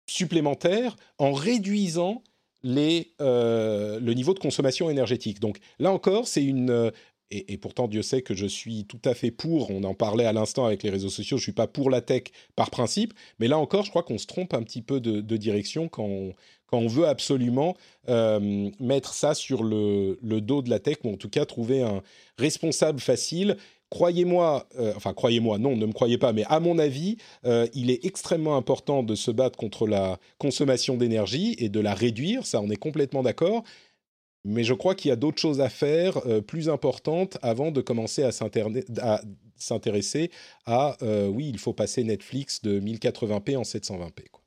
supplémentaire 0.07 0.97
en 1.19 1.33
réduisant 1.33 2.23
euh, 2.65 3.99
le 3.99 4.15
niveau 4.15 4.35
de 4.35 4.39
consommation 4.39 4.89
énergétique. 4.89 5.41
Donc 5.41 5.59
là 5.79 5.93
encore, 5.93 6.27
c'est 6.29 6.45
une... 6.45 6.71
Euh, 6.71 6.91
et, 7.35 7.57
pourtant, 7.57 7.89
Dieu 7.89 8.03
sait 8.03 8.21
que 8.21 8.35
je 8.35 8.45
suis 8.45 8.85
tout 8.85 9.01
à 9.07 9.15
fait 9.15 9.31
pour, 9.31 9.71
on 9.71 9.85
en 9.85 9.95
parlait 9.95 10.27
à 10.27 10.35
l'instant 10.35 10.67
avec 10.67 10.83
les 10.83 10.91
réseaux 10.91 11.09
sociaux, 11.09 11.39
je 11.39 11.41
ne 11.41 11.45
suis 11.45 11.53
pas 11.53 11.67
pour 11.67 11.89
la 11.89 12.03
tech 12.03 12.25
par 12.57 12.71
principe, 12.71 13.15
mais 13.39 13.49
là 13.49 13.57
encore, 13.57 13.87
je 13.87 13.91
crois 13.91 14.03
qu'on 14.03 14.19
se 14.19 14.27
trompe 14.27 14.53
un 14.53 14.63
petit 14.63 14.83
peu 14.83 15.01
de, 15.01 15.23
de 15.23 15.37
direction 15.39 15.89
quand 15.89 16.05
on, 16.05 16.35
quand 16.73 16.79
on 16.79 16.89
veut 16.89 17.07
absolument 17.07 17.77
euh, 18.09 18.71
mettre 18.81 19.13
ça 19.13 19.35
sur 19.35 19.63
le, 19.63 20.17
dos 20.23 20.63
de 20.63 20.71
la 20.71 20.79
tech, 20.79 20.97
ou 21.05 21.13
en 21.13 21.17
tout 21.17 21.29
cas 21.29 21.45
trouver 21.45 21.83
un 21.83 22.03
responsable 22.39 22.99
facile. 22.99 23.59
Croyez-moi, 23.93 24.67
euh, 24.79 24.95
enfin 24.97 25.13
croyez-moi, 25.13 25.59
non, 25.59 25.77
ne 25.77 25.85
me 25.85 25.93
croyez 25.93 26.17
pas, 26.17 26.33
mais 26.33 26.45
à 26.49 26.61
mon 26.61 26.79
avis, 26.79 27.19
euh, 27.45 27.67
il 27.75 27.91
est 27.91 28.07
extrêmement 28.07 28.57
important 28.57 29.03
de 29.03 29.15
se 29.15 29.31
battre 29.31 29.59
contre 29.59 29.87
la 29.87 30.19
consommation 30.39 30.97
d'énergie 30.97 31.55
et 31.59 31.69
de 31.69 31.79
la 31.79 31.93
réduire, 31.95 32.47
ça 32.47 32.63
on 32.63 32.71
est 32.71 32.77
complètement 32.77 33.23
d'accord. 33.23 33.65
Mais 34.45 34.65
je 34.65 34.73
crois 34.73 34.95
qu'il 34.95 35.11
y 35.11 35.13
a 35.13 35.17
d'autres 35.17 35.41
choses 35.41 35.61
à 35.61 35.69
faire 35.69 36.21
plus 36.47 36.69
importantes 36.69 37.37
avant 37.43 37.71
de 37.71 37.81
commencer 37.81 38.25
à 38.25 38.33
s'intéresser 38.33 40.31
à, 40.67 40.97
oui, 41.29 41.49
il 41.49 41.59
faut 41.59 41.75
passer 41.75 42.03
Netflix 42.03 42.63
de 42.63 42.81
1080p 42.81 43.57
en 43.59 43.63
720p. 43.63 44.31
Quoi. 44.33 44.43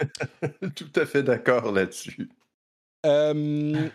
Tout 0.74 0.92
à 0.96 1.06
fait 1.06 1.22
d'accord 1.22 1.72
là-dessus. 1.72 2.28
Euh, 3.06 3.88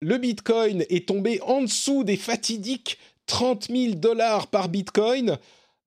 le 0.00 0.18
Bitcoin 0.18 0.84
est 0.88 1.08
tombé 1.08 1.40
en 1.42 1.62
dessous 1.62 2.04
des 2.04 2.16
fatidiques 2.16 2.98
30 3.26 3.68
000 3.70 3.94
dollars 3.94 4.48
par 4.48 4.68
Bitcoin. 4.68 5.38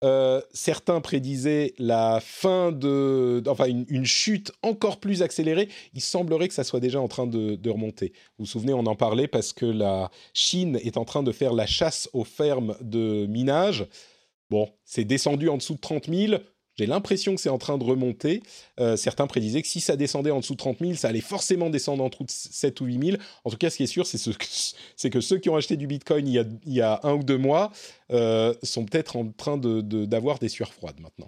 Euh, 0.03 0.41
certains 0.53 1.01
prédisaient 1.01 1.73
la 1.79 2.19
fin 2.21 2.71
de, 2.71 3.41
enfin 3.47 3.65
une, 3.65 4.05
chute 4.05 4.51
encore 4.61 4.99
plus 4.99 5.23
accélérée. 5.23 5.69
Il 5.95 6.01
semblerait 6.01 6.47
que 6.47 6.53
ça 6.53 6.63
soit 6.63 6.79
déjà 6.79 7.01
en 7.01 7.07
train 7.07 7.25
de, 7.25 7.55
de, 7.55 7.69
remonter. 7.69 8.13
Vous 8.37 8.45
vous 8.45 8.51
souvenez, 8.51 8.73
on 8.73 8.85
en 8.85 8.95
parlait 8.95 9.27
parce 9.27 9.53
que 9.53 9.65
la 9.65 10.11
Chine 10.33 10.79
est 10.83 10.97
en 10.97 11.05
train 11.05 11.23
de 11.23 11.31
faire 11.31 11.53
la 11.53 11.65
chasse 11.65 12.09
aux 12.13 12.23
fermes 12.23 12.75
de 12.81 13.25
minage. 13.25 13.87
Bon, 14.51 14.69
c'est 14.85 15.03
descendu 15.03 15.49
en 15.49 15.57
dessous 15.57 15.73
de 15.73 15.79
30 15.79 16.13
000. 16.13 16.41
J'ai 16.77 16.85
l'impression 16.85 17.33
que 17.33 17.41
c'est 17.41 17.49
en 17.49 17.57
train 17.57 17.77
de 17.77 17.83
remonter. 17.83 18.43
Euh, 18.79 18.95
certains 18.97 19.25
prédisaient 19.25 19.63
que 19.63 19.67
si 19.67 19.79
ça 19.79 19.95
descendait 19.95 20.29
en 20.29 20.39
dessous 20.39 20.53
de 20.53 20.59
30 20.59 20.77
000, 20.79 20.93
ça 20.93 21.07
allait 21.07 21.21
forcément 21.21 21.69
descendre 21.71 22.03
en 22.03 22.09
dessous 22.09 22.23
de 22.23 22.29
7 22.29 22.81
ou 22.81 22.85
8 22.85 23.05
000. 23.11 23.17
En 23.43 23.49
tout 23.49 23.57
cas, 23.57 23.69
ce 23.71 23.77
qui 23.77 23.83
est 23.83 23.87
sûr, 23.87 24.05
c'est 24.05 24.19
ce, 24.19 25.07
que 25.07 25.19
ceux 25.19 25.37
qui 25.39 25.49
ont 25.49 25.55
acheté 25.55 25.75
du 25.75 25.87
Bitcoin 25.87 26.27
il 26.27 26.47
y 26.65 26.81
a, 26.81 26.99
un 27.03 27.13
ou 27.13 27.23
deux 27.23 27.37
mois 27.37 27.71
euh, 28.11 28.53
sont 28.61 28.85
peut-être 28.85 29.15
en 29.15 29.27
train 29.31 29.57
d'avoir 29.57 30.35
de, 30.35 30.41
des 30.41 30.49
sueurs 30.49 30.73
froides 30.73 30.99
maintenant. 30.99 31.27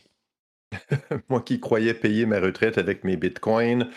Moi 1.30 1.42
qui 1.42 1.60
croyais 1.60 1.96
payer 1.96 2.28
ma 2.28 2.40
retraite 2.40 2.78
avec 2.78 3.04
mes 3.04 3.18
Bitcoins, 3.18 3.90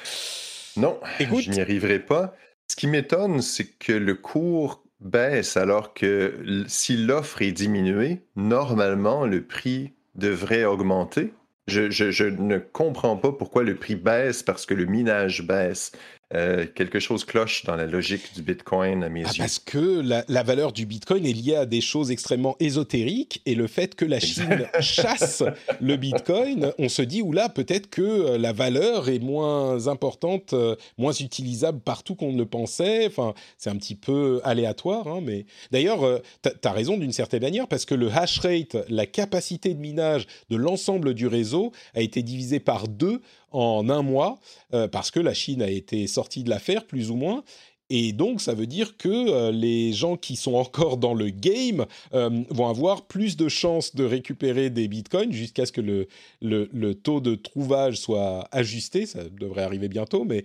non, 0.78 0.98
je 1.20 1.50
n'y 1.50 1.60
arriverai 1.60 1.98
pas. 1.98 2.34
Ce 2.66 2.76
qui 2.76 2.86
m'étonne, 2.86 3.42
c'est 3.42 3.66
que 3.66 3.92
le 3.92 4.14
cours 4.14 4.82
baisse 5.00 5.58
alors 5.58 5.92
que 5.92 6.64
si 6.66 6.96
l'offre 6.96 7.42
est 7.42 7.52
diminuée, 7.52 8.22
normalement, 8.36 9.26
le 9.26 9.44
prix 9.44 9.92
devrait 10.14 10.64
augmenter. 10.64 11.34
Je, 11.68 12.24
ne 12.24 12.58
comprends 12.58 13.16
pas 13.16 13.32
pourquoi 13.32 13.62
le 13.62 13.76
prix 13.76 13.94
baisse 13.94 14.42
parce 14.42 14.66
que 14.66 14.74
le 14.74 14.84
minage 14.84 15.46
baisse. 15.46 15.92
Euh, 16.34 16.66
quelque 16.74 16.98
chose 16.98 17.24
cloche 17.24 17.64
dans 17.64 17.76
la 17.76 17.86
logique 17.86 18.34
du 18.34 18.40
Bitcoin 18.40 19.04
à 19.04 19.10
mes 19.10 19.22
ah, 19.24 19.30
yeux. 19.32 19.38
Parce 19.38 19.58
que 19.58 20.00
la, 20.00 20.42
valeur 20.42 20.72
du 20.72 20.86
Bitcoin 20.86 21.26
est 21.26 21.32
liée 21.32 21.56
à 21.56 21.66
des 21.66 21.82
choses 21.82 22.10
extrêmement 22.10 22.56
ésotériques 22.58 23.42
et 23.44 23.54
le 23.54 23.66
fait 23.66 23.94
que 23.94 24.06
la 24.06 24.18
Chine 24.18 24.66
chasse 24.80 25.42
le 25.80 25.96
Bitcoin, 25.96 26.72
on 26.78 26.88
se 26.88 27.02
dit, 27.02 27.20
oula, 27.20 27.50
peut-être 27.50 27.90
que 27.90 28.00
euh, 28.00 28.38
la 28.38 28.54
valeur 28.54 29.10
est 29.10 29.18
moins 29.18 29.88
importante, 29.88 30.54
euh, 30.54 30.74
moins 30.96 31.12
utilisable 31.12 31.80
partout 31.80 32.14
qu'on 32.14 32.32
ne 32.32 32.38
le 32.38 32.46
pensait. 32.46 33.06
Enfin, 33.06 33.34
c'est 33.58 33.68
un 33.68 33.76
petit 33.76 33.94
peu 33.94 34.40
aléatoire. 34.42 35.08
Hein, 35.08 35.20
mais 35.22 35.44
D'ailleurs, 35.70 36.22
tu 36.42 36.50
as 36.64 36.72
raison 36.72 36.96
d'une 36.96 37.12
certaine 37.12 37.42
manière 37.42 37.68
parce 37.68 37.84
que 37.84 37.94
le 37.94 38.10
hash 38.10 38.38
rate, 38.38 38.76
la 38.88 39.04
capacité 39.04 39.74
de 39.74 39.80
minage 39.80 40.26
de 40.48 40.56
l'ensemble 40.56 41.12
du 41.12 41.26
réseau 41.26 41.72
a 41.94 42.00
été 42.00 42.22
divisé 42.22 42.58
par 42.58 42.88
deux 42.88 43.20
en 43.52 43.88
un 43.88 44.02
mois, 44.02 44.38
euh, 44.74 44.88
parce 44.88 45.10
que 45.10 45.20
la 45.20 45.34
Chine 45.34 45.62
a 45.62 45.70
été 45.70 46.06
sortie 46.06 46.44
de 46.44 46.50
l'affaire, 46.50 46.86
plus 46.86 47.10
ou 47.10 47.16
moins. 47.16 47.44
Et 47.90 48.12
donc, 48.12 48.40
ça 48.40 48.54
veut 48.54 48.66
dire 48.66 48.96
que 48.96 49.08
euh, 49.08 49.50
les 49.50 49.92
gens 49.92 50.16
qui 50.16 50.36
sont 50.36 50.54
encore 50.54 50.96
dans 50.96 51.12
le 51.12 51.28
game 51.28 51.84
euh, 52.14 52.30
vont 52.48 52.68
avoir 52.68 53.06
plus 53.06 53.36
de 53.36 53.48
chances 53.48 53.94
de 53.94 54.04
récupérer 54.04 54.70
des 54.70 54.88
bitcoins 54.88 55.32
jusqu'à 55.32 55.66
ce 55.66 55.72
que 55.72 55.82
le, 55.82 56.08
le, 56.40 56.94
taux 56.94 57.20
de 57.20 57.34
trouvage 57.34 57.96
soit 57.96 58.48
ajusté. 58.50 59.04
Ça 59.04 59.24
devrait 59.24 59.62
arriver 59.62 59.88
bientôt, 59.88 60.24
mais 60.24 60.44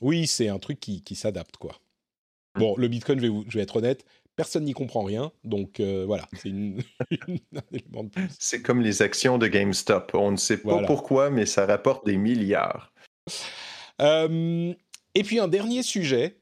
oui, 0.00 0.26
c'est 0.26 0.48
un 0.48 0.58
truc 0.58 0.78
qui, 0.78 1.02
qui 1.02 1.14
s'adapte, 1.16 1.56
quoi. 1.56 1.78
Bon, 2.54 2.74
le 2.78 2.88
bitcoin, 2.88 3.20
je 3.20 3.26
vais, 3.26 3.34
je 3.48 3.58
vais 3.58 3.64
être 3.64 3.76
honnête, 3.76 4.06
personne 4.36 4.64
n'y 4.64 4.74
comprend 4.74 5.02
rien. 5.02 5.32
Donc 5.44 5.80
euh, 5.80 6.04
voilà, 6.06 6.28
c'est 6.34 6.50
un 6.50 7.62
élément 7.72 8.04
de 8.04 8.10
plus. 8.10 8.28
C'est 8.38 8.62
comme 8.62 8.82
les 8.82 9.02
actions 9.02 9.38
de 9.38 9.46
GameStop. 9.48 10.12
On 10.14 10.30
ne 10.30 10.36
sait 10.36 10.58
pas 10.58 10.82
pourquoi, 10.84 11.30
mais 11.30 11.46
ça 11.46 11.66
rapporte 11.66 12.06
des 12.06 12.16
milliards. 12.16 12.92
Euh, 14.00 14.72
et 15.14 15.22
puis 15.22 15.40
un 15.40 15.48
dernier 15.48 15.82
sujet. 15.82 16.38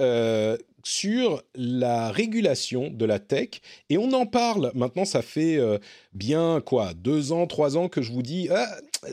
Euh, 0.00 0.56
sur 0.88 1.42
la 1.54 2.10
régulation 2.10 2.88
de 2.88 3.04
la 3.04 3.18
tech. 3.18 3.60
Et 3.90 3.98
on 3.98 4.10
en 4.14 4.24
parle. 4.24 4.72
Maintenant, 4.74 5.04
ça 5.04 5.20
fait 5.20 5.58
euh, 5.58 5.76
bien, 6.14 6.62
quoi, 6.64 6.94
deux 6.94 7.30
ans, 7.32 7.46
trois 7.46 7.76
ans 7.76 7.90
que 7.90 8.00
je 8.00 8.10
vous 8.10 8.22
dis, 8.22 8.48
ah, 8.50 8.66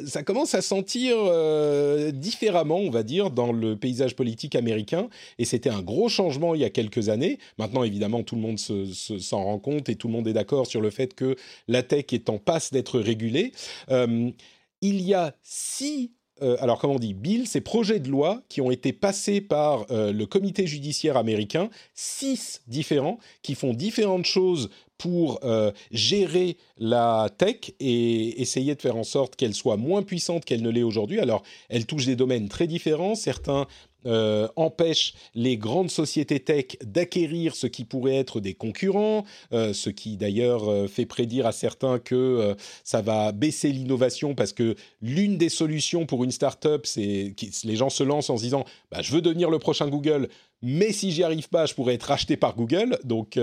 ça 0.05 0.23
commence 0.23 0.55
à 0.55 0.61
sentir 0.61 1.17
euh, 1.17 2.11
différemment, 2.11 2.77
on 2.77 2.89
va 2.89 3.03
dire, 3.03 3.29
dans 3.29 3.51
le 3.51 3.75
paysage 3.75 4.15
politique 4.15 4.55
américain. 4.55 5.09
Et 5.37 5.43
c'était 5.43 5.69
un 5.69 5.81
gros 5.81 6.07
changement 6.07 6.55
il 6.55 6.61
y 6.61 6.65
a 6.65 6.69
quelques 6.69 7.09
années. 7.09 7.39
Maintenant, 7.57 7.83
évidemment, 7.83 8.23
tout 8.23 8.35
le 8.35 8.41
monde 8.41 8.57
s'en 8.57 8.85
se, 8.85 9.35
rend 9.35 9.59
compte 9.59 9.89
et 9.89 9.95
tout 9.95 10.07
le 10.07 10.13
monde 10.13 10.29
est 10.29 10.33
d'accord 10.33 10.67
sur 10.67 10.79
le 10.79 10.91
fait 10.91 11.13
que 11.13 11.35
la 11.67 11.83
tech 11.83 12.05
est 12.13 12.29
en 12.29 12.37
passe 12.37 12.71
d'être 12.71 13.01
régulée. 13.01 13.51
Euh, 13.91 14.31
il 14.79 15.01
y 15.01 15.13
a 15.13 15.35
six 15.43 16.11
euh, 16.41 16.57
alors 16.59 16.79
comment 16.79 16.95
on 16.95 16.99
dit, 16.99 17.13
bill, 17.13 17.47
ces 17.47 17.61
projets 17.61 17.99
de 17.99 18.09
loi 18.09 18.41
qui 18.49 18.59
ont 18.61 18.71
été 18.71 18.91
passés 18.91 19.39
par 19.41 19.85
euh, 19.89 20.11
le 20.11 20.25
comité 20.25 20.67
judiciaire 20.67 21.17
américain, 21.17 21.69
six 21.93 22.61
différents, 22.67 23.19
qui 23.41 23.55
font 23.55 23.73
différentes 23.73 24.25
choses 24.25 24.69
pour 24.97 25.39
euh, 25.43 25.71
gérer 25.91 26.57
la 26.77 27.29
tech 27.37 27.71
et 27.79 28.41
essayer 28.41 28.75
de 28.75 28.81
faire 28.81 28.95
en 28.95 29.03
sorte 29.03 29.35
qu'elle 29.35 29.53
soit 29.53 29.77
moins 29.77 30.03
puissante 30.03 30.45
qu'elle 30.45 30.61
ne 30.61 30.69
l'est 30.69 30.83
aujourd'hui. 30.83 31.19
Alors, 31.19 31.43
elle 31.69 31.85
touche 31.85 32.05
des 32.05 32.15
domaines 32.15 32.49
très 32.49 32.67
différents. 32.67 33.15
Certains 33.15 33.67
euh, 34.05 34.47
empêche 34.55 35.13
les 35.33 35.57
grandes 35.57 35.89
sociétés 35.89 36.39
tech 36.39 36.77
d'acquérir 36.83 37.55
ce 37.55 37.65
qui 37.65 37.85
pourrait 37.85 38.15
être 38.15 38.39
des 38.39 38.53
concurrents, 38.53 39.25
euh, 39.51 39.73
ce 39.73 39.89
qui 39.89 40.15
d'ailleurs 40.15 40.69
euh, 40.69 40.87
fait 40.87 41.05
prédire 41.05 41.47
à 41.47 41.51
certains 41.51 41.97
que 41.97 42.55
ça 42.83 43.01
va 43.01 43.31
baisser 43.31 43.71
l'innovation 43.71 44.35
parce 44.35 44.53
que 44.53 44.75
l'une 45.01 45.37
des 45.37 45.49
solutions 45.49 46.05
pour 46.05 46.23
une 46.23 46.31
startup, 46.31 46.85
c'est 46.85 47.33
que 47.35 47.45
les 47.67 47.75
gens 47.75 47.89
se 47.89 48.03
lancent 48.03 48.29
en 48.29 48.37
se 48.37 48.43
disant 48.43 48.65
bah, 48.91 49.01
je 49.01 49.11
veux 49.11 49.21
devenir 49.21 49.49
le 49.49 49.59
prochain 49.59 49.87
Google, 49.87 50.29
mais 50.61 50.91
si 50.91 51.11
j'y 51.11 51.23
arrive 51.23 51.49
pas, 51.49 51.65
je 51.65 51.73
pourrais 51.73 51.95
être 51.95 52.03
racheté 52.03 52.37
par 52.37 52.55
Google. 52.55 52.99
Donc 53.03 53.39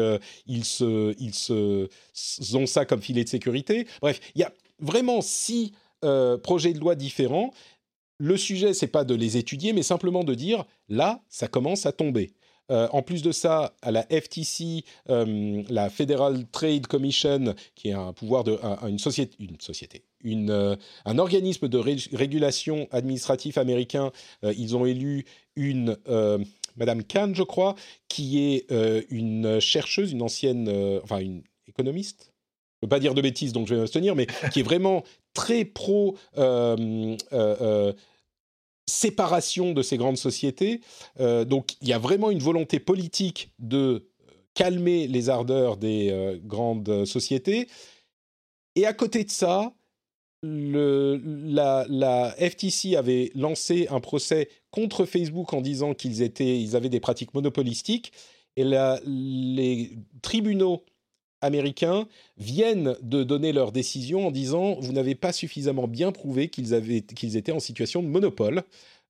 ils 0.47 0.65
se, 0.65 1.15
ils 1.19 1.35
se, 1.35 1.89
ont 2.55 2.67
ça 2.67 2.85
comme 2.85 3.03
filet 3.03 3.25
de 3.25 3.29
sécurité. 3.29 3.87
Bref, 4.01 4.21
il 4.35 4.41
y 4.41 4.45
a 4.45 4.53
vraiment 4.81 5.21
six 5.21 5.73
projets 6.43 6.73
de 6.73 6.81
loi 6.81 6.95
différents 6.95 7.53
le 8.19 8.37
sujet, 8.37 8.75
c'est 8.75 8.87
pas 8.87 9.05
de 9.05 9.15
les 9.15 9.37
étudier, 9.37 9.73
mais 9.73 9.83
simplement 9.83 10.25
de 10.25 10.35
dire 10.35 10.65
là, 10.89 11.23
ça 11.29 11.49
commence 11.49 11.87
à 11.87 11.93
tomber. 11.93 12.35
Euh, 12.71 12.89
en 12.93 13.03
plus 13.03 13.23
de 13.23 13.33
ça, 13.33 13.75
à 13.83 13.91
la 13.91 14.03
FTC, 14.05 14.85
euh, 15.11 15.63
la 15.69 15.91
Federal 15.91 16.47
Trade 16.51 16.87
Commission, 16.87 17.55
qui 17.75 17.89
est 17.89 17.93
un 17.93 18.13
pouvoir 18.13 18.45
de 18.45 18.59
une 18.89 18.99
société, 18.99 19.37
une 19.41 19.61
société, 19.61 20.05
euh, 20.25 20.77
un 21.05 21.19
organisme 21.19 21.69
de 21.69 21.79
régulation 21.79 22.89
administratif 22.91 23.59
américain, 23.59 24.11
ils 24.43 24.77
ont 24.77 24.87
élu 24.87 25.25
une 25.57 25.97
Madame 26.77 27.03
Kahn, 27.05 27.35
je 27.35 27.43
crois, 27.43 27.75
qui 28.09 28.39
est 28.41 28.67
une 29.11 29.61
chercheuse, 29.61 30.13
une 30.13 30.23
ancienne, 30.23 31.01
enfin 31.03 31.19
une 31.19 31.43
économiste. 31.67 32.33
Je 32.81 32.87
ne 32.87 32.89
veux 32.89 32.97
pas 32.97 33.01
dire 33.01 33.15
de 33.15 33.23
bêtises, 33.23 33.53
donc 33.53 33.69
je 33.69 33.75
vais 33.75 33.81
m'abstenir, 33.81 34.17
mais 34.17 34.27
qui 34.53 34.61
est 34.61 34.65
vraiment 34.65 35.05
très 35.35 35.65
pro 35.65 36.17
séparation 38.87 39.73
de 39.73 39.83
ces 39.83 39.97
grandes 39.97 40.17
sociétés. 40.17 40.81
Euh, 41.21 41.45
donc 41.45 41.75
il 41.81 41.89
y 41.89 41.93
a 41.93 41.99
vraiment 41.99 42.31
une 42.31 42.41
volonté 42.41 42.81
politique 42.81 43.51
de 43.59 44.09
calmer 44.55 45.07
les 45.07 45.29
ardeurs 45.29 45.77
des 45.77 46.11
euh, 46.11 46.39
grandes 46.43 47.05
sociétés. 47.05 47.69
Et 48.75 48.87
à 48.87 48.93
côté 48.93 49.25
de 49.25 49.31
ça, 49.31 49.73
la, 50.43 52.35
FTC 52.39 52.97
avait 52.97 53.31
lancé 53.35 53.87
un 53.91 54.01
procès 54.01 54.49
contre 54.71 55.05
Facebook 55.05 55.53
en 55.53 55.61
disant 55.61 55.95
qu'ils 55.95 56.21
ils 56.41 56.77
avaient 56.77 56.89
des 56.89 57.01
pratiques 57.01 57.35
monopolistiques. 57.35 58.13
Et 58.57 58.65
les 58.65 59.93
tribunaux 60.21 60.83
américains 61.43 62.07
viennent 62.39 62.97
de 63.03 63.23
donner 63.23 63.53
leur 63.53 63.73
décision 63.73 64.29
en 64.29 64.31
disant 64.31 64.77
vous 64.81 64.93
n'avez 64.93 65.15
pas 65.15 65.33
suffisamment 65.33 65.87
bien 65.87 66.13
prouvé 66.13 66.49
qu'ils 66.49 67.05
qu'ils 67.15 67.37
étaient 67.37 67.53
en 67.53 67.61
situation 67.61 68.03
de 68.03 68.09
monopole. 68.09 68.63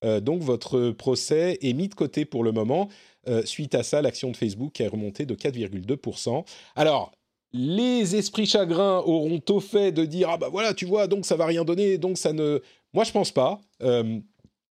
Euh, 0.05 0.21
donc 0.21 0.43
votre 0.43 0.91
procès 0.91 1.59
est 1.63 1.73
mis 1.73 1.89
de 1.89 1.95
côté 1.95 2.25
pour 2.25 2.43
le 2.43 2.53
moment. 2.53 2.89
Euh, 3.29 3.45
suite 3.45 3.75
à 3.75 3.83
ça, 3.83 4.03
l'action 4.03 4.31
de 4.31 4.37
Facebook 4.37 4.81
est 4.81 4.89
remontée 4.89 5.27
de 5.27 5.35
4,2%. 5.35 6.45
Alors, 6.75 7.13
les 7.53 8.17
esprits 8.17 8.47
chagrins 8.47 8.99
auront 9.05 9.43
au 9.49 9.61
fait 9.61 9.93
de 9.93 10.05
dire 10.05 10.31
ah 10.31 10.39
bah 10.39 10.49
voilà 10.51 10.73
tu 10.73 10.87
vois 10.87 11.07
donc 11.07 11.27
ça 11.27 11.37
va 11.37 11.45
rien 11.45 11.65
donner 11.65 11.99
donc 11.99 12.17
ça 12.17 12.33
ne 12.33 12.63
moi 12.95 13.05
je 13.05 13.13
pense 13.13 13.31
pas 13.31 13.61
euh, 13.83 14.21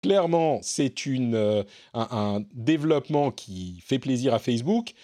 clairement 0.02 0.60
c'est 0.62 0.94
un, 1.92 2.42
développement 2.54 3.32
qui 3.32 3.82
fait 3.84 3.98
plaisir 3.98 4.32
à 4.32 4.38
Facebook 4.38 4.94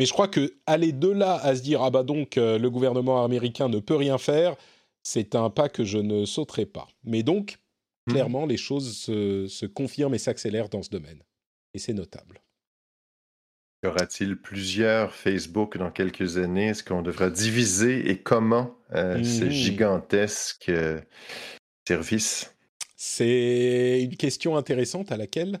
mais 0.00 0.06
je 0.06 0.14
crois 0.14 0.28
que 0.28 0.54
aller 0.64 0.92
de 0.92 1.08
là 1.08 1.34
à 1.34 1.54
se 1.54 1.60
dire 1.60 1.82
ah 1.82 1.90
bah 1.90 2.02
donc 2.02 2.38
euh, 2.38 2.58
le 2.58 2.70
gouvernement 2.70 3.22
américain 3.22 3.68
ne 3.68 3.80
peut 3.80 3.96
rien 3.96 4.16
faire, 4.16 4.56
c'est 5.02 5.34
un 5.34 5.50
pas 5.50 5.68
que 5.68 5.84
je 5.84 5.98
ne 5.98 6.24
sauterai 6.24 6.64
pas. 6.64 6.88
Mais 7.04 7.22
donc 7.22 7.58
mmh. 8.06 8.12
clairement 8.12 8.46
les 8.46 8.56
choses 8.56 8.96
se, 8.96 9.66
confirment 9.66 10.14
et 10.14 10.18
s'accélèrent 10.18 10.70
dans 10.70 10.82
ce 10.82 10.88
domaine 10.88 11.22
et 11.74 11.78
c'est 11.78 11.92
notable. 11.92 12.40
Y 13.84 13.88
aura-t-il 13.88 14.40
plusieurs 14.40 15.14
Facebook 15.14 15.76
dans 15.76 15.90
quelques 15.90 16.38
années? 16.38 16.68
Est-ce 16.68 16.82
qu'on 16.82 17.02
devra 17.02 17.28
diviser 17.28 18.08
et 18.08 18.22
comment 18.22 18.78
euh, 18.94 19.22
ces 19.22 19.44
mmh. 19.44 19.50
gigantesques 19.50 20.70
euh, 20.70 20.98
services? 21.86 22.54
C'est 22.96 24.00
une 24.02 24.16
question 24.16 24.56
intéressante 24.56 25.12
à 25.12 25.18
laquelle 25.18 25.60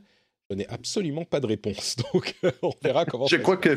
je 0.50 0.56
n'ai 0.56 0.68
absolument 0.68 1.24
pas 1.24 1.40
de 1.40 1.46
réponse. 1.46 1.96
Donc, 2.12 2.34
on 2.62 2.72
verra 2.82 3.04
comment. 3.04 3.26
Je 3.26 3.36
crois 3.36 3.56
que 3.56 3.70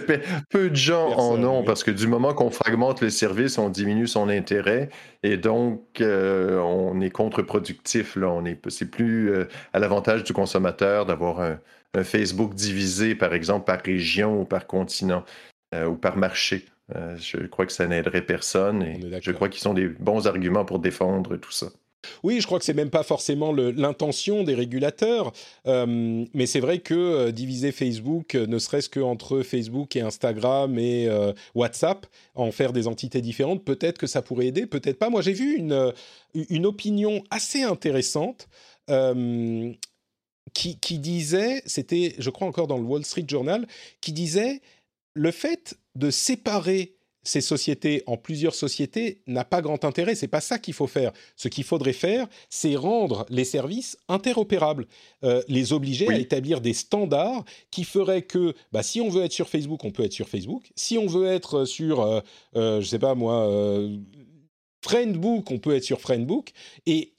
peu 0.49 0.69
de 0.69 0.75
gens 0.75 1.11
en 1.11 1.41
ont, 1.43 1.63
parce 1.63 1.83
que 1.83 1.91
du 1.91 2.07
moment 2.07 2.33
qu'on 2.33 2.49
fragmente 2.49 3.01
les 3.01 3.11
services, 3.11 3.57
on 3.57 3.69
diminue 3.69 4.07
son 4.07 4.27
intérêt, 4.27 4.89
et 5.21 5.37
donc 5.37 6.01
euh, 6.01 6.59
on 6.59 6.99
est 6.99 7.11
contre-productif. 7.11 8.17
On 8.17 8.45
est, 8.45 8.59
c'est 8.69 8.89
plus 8.89 9.31
euh, 9.31 9.45
à 9.73 9.79
l'avantage 9.79 10.23
du 10.23 10.33
consommateur 10.33 11.05
d'avoir 11.05 11.41
un, 11.41 11.59
Facebook 12.03 12.55
divisé, 12.55 13.13
par 13.13 13.35
exemple, 13.35 13.65
par 13.65 13.79
région 13.79 14.41
ou 14.41 14.45
par 14.45 14.65
continent 14.65 15.23
euh, 15.75 15.85
ou 15.85 15.95
par 15.95 16.17
marché. 16.17 16.65
je 16.89 17.45
crois 17.45 17.67
que 17.67 17.71
ça 17.71 17.85
n'aiderait 17.85 18.23
personne, 18.23 18.81
et 18.81 18.99
je 19.21 19.31
crois 19.31 19.47
qu'ils 19.47 19.61
sont 19.61 19.75
des 19.75 19.89
bons 19.89 20.25
arguments 20.25 20.65
pour 20.65 20.79
défendre 20.79 21.37
tout 21.37 21.51
ça. 21.51 21.67
Oui, 22.23 22.41
je 22.41 22.45
crois 22.45 22.59
que 22.59 22.65
c'est 22.65 22.73
même 22.73 22.89
pas 22.89 23.03
forcément 23.03 23.51
l'intention 23.53 24.43
des 24.43 24.55
régulateurs, 24.55 25.33
euh, 25.67 26.25
mais 26.33 26.45
c'est 26.45 26.59
vrai 26.59 26.79
que 26.79 26.93
euh, 26.93 27.31
diviser 27.31 27.71
Facebook, 27.71 28.35
euh, 28.35 28.45
ne 28.45 28.59
serait-ce 28.59 28.89
qu'entre 28.89 29.41
Facebook 29.41 29.95
et 29.95 30.01
Instagram 30.01 30.77
et 30.79 31.09
WhatsApp, 31.55 32.05
en 32.35 32.51
faire 32.51 32.73
des 32.73 32.87
entités 32.87 33.21
différentes, 33.21 33.63
peut-être 33.63 33.97
que 33.97 34.07
ça 34.07 34.21
pourrait 34.21 34.47
aider, 34.47 34.65
peut-être 34.65 34.99
pas. 34.99 35.09
Moi, 35.09 35.21
j'ai 35.21 35.33
vu 35.33 35.55
une, 35.55 36.65
opinion 36.65 37.23
assez 37.29 37.63
intéressante. 37.63 38.47
Qui, 40.53 40.99
disait, 40.99 41.63
c'était, 41.65 42.13
je 42.19 42.29
crois 42.29 42.47
encore 42.47 42.67
dans 42.67 42.77
le 42.77 42.83
Wall 42.83 43.03
Street 43.05 43.25
Journal, 43.27 43.65
qui 44.01 44.11
disait 44.11 44.61
le 45.15 45.31
fait 45.31 45.75
de 45.95 46.11
séparer 46.11 46.95
ces 47.23 47.41
sociétés 47.41 48.03
en 48.05 48.17
plusieurs 48.17 48.55
sociétés 48.55 49.21
n'a 49.27 49.45
pas 49.45 49.61
grand 49.61 49.85
intérêt. 49.85 50.15
C'est 50.15 50.27
pas 50.27 50.41
ça 50.41 50.59
qu'il 50.59 50.73
faut 50.73 50.87
faire. 50.87 51.11
Ce 51.35 51.47
qu'il 51.47 51.63
faudrait 51.63 51.93
faire, 51.93 52.27
c'est 52.49 52.75
rendre 52.75 53.25
les 53.29 53.45
services 53.45 53.97
interopérables, 54.07 54.87
euh, 55.23 55.41
les 55.47 55.73
obliger 55.73 56.09
à 56.09 56.17
établir 56.17 56.61
des 56.61 56.73
standards 56.73 57.45
qui 57.71 57.83
feraient 57.83 58.23
que, 58.23 58.53
bah, 58.71 58.83
si 58.83 59.01
on 59.01 59.09
veut 59.09 59.23
être 59.23 59.31
sur 59.31 59.49
Facebook, 59.49 59.83
on 59.83 59.91
peut 59.91 60.03
être 60.03 60.13
sur 60.13 60.29
Facebook. 60.29 60.71
Si 60.75 60.97
on 60.97 61.07
veut 61.07 61.27
être 61.27 61.65
sur, 61.65 62.01
euh, 62.01 62.19
euh, 62.55 62.81
je 62.81 62.87
sais 62.87 62.99
pas 62.99 63.15
moi, 63.15 63.49
Friendbook, 64.81 65.49
on 65.51 65.59
peut 65.59 65.75
être 65.75 65.83
sur 65.83 66.01
Friendbook 66.01 66.51
et 66.85 67.13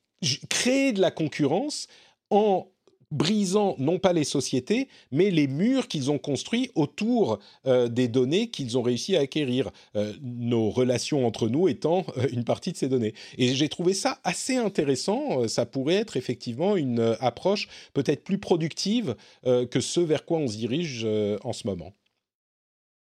créer 0.49 0.93
de 0.93 1.01
la 1.01 1.11
concurrence 1.11 1.87
en 2.31 2.69
brisant 3.15 3.77
non 3.79 3.99
pas 3.99 4.13
les 4.13 4.25
sociétés, 4.25 4.89
mais 5.13 5.31
les 5.31 5.47
murs 5.47 5.87
qu'ils 5.89 6.11
ont 6.11 6.19
construits 6.19 6.71
autour 6.75 7.39
euh, 7.67 7.89
des 7.89 8.09
données 8.09 8.49
qu'ils 8.49 8.77
ont 8.77 8.83
réussi 8.83 9.17
à 9.17 9.21
acquérir, 9.21 9.71
euh, 9.95 10.13
nos 10.21 10.69
relations 10.69 11.27
entre 11.27 11.49
nous 11.49 11.69
étant 11.69 12.05
euh, 12.19 12.27
une 12.33 12.45
partie 12.45 12.73
de 12.73 12.77
ces 12.77 12.89
données. 12.89 13.15
Et 13.39 13.55
j'ai 13.55 13.69
trouvé 13.69 13.95
ça 13.95 14.19
assez 14.25 14.57
intéressant, 14.57 15.47
ça 15.47 15.65
pourrait 15.65 15.95
être 15.95 16.17
effectivement 16.17 16.77
une 16.77 17.17
approche 17.21 17.69
peut-être 17.93 18.25
plus 18.25 18.39
productive 18.39 19.15
que 19.45 19.81
ce 19.81 20.01
vers 20.01 20.25
quoi 20.25 20.39
on 20.39 20.49
se 20.49 20.57
dirige 20.57 21.07
en 21.45 21.53
ce 21.53 21.67
moment. 21.67 21.93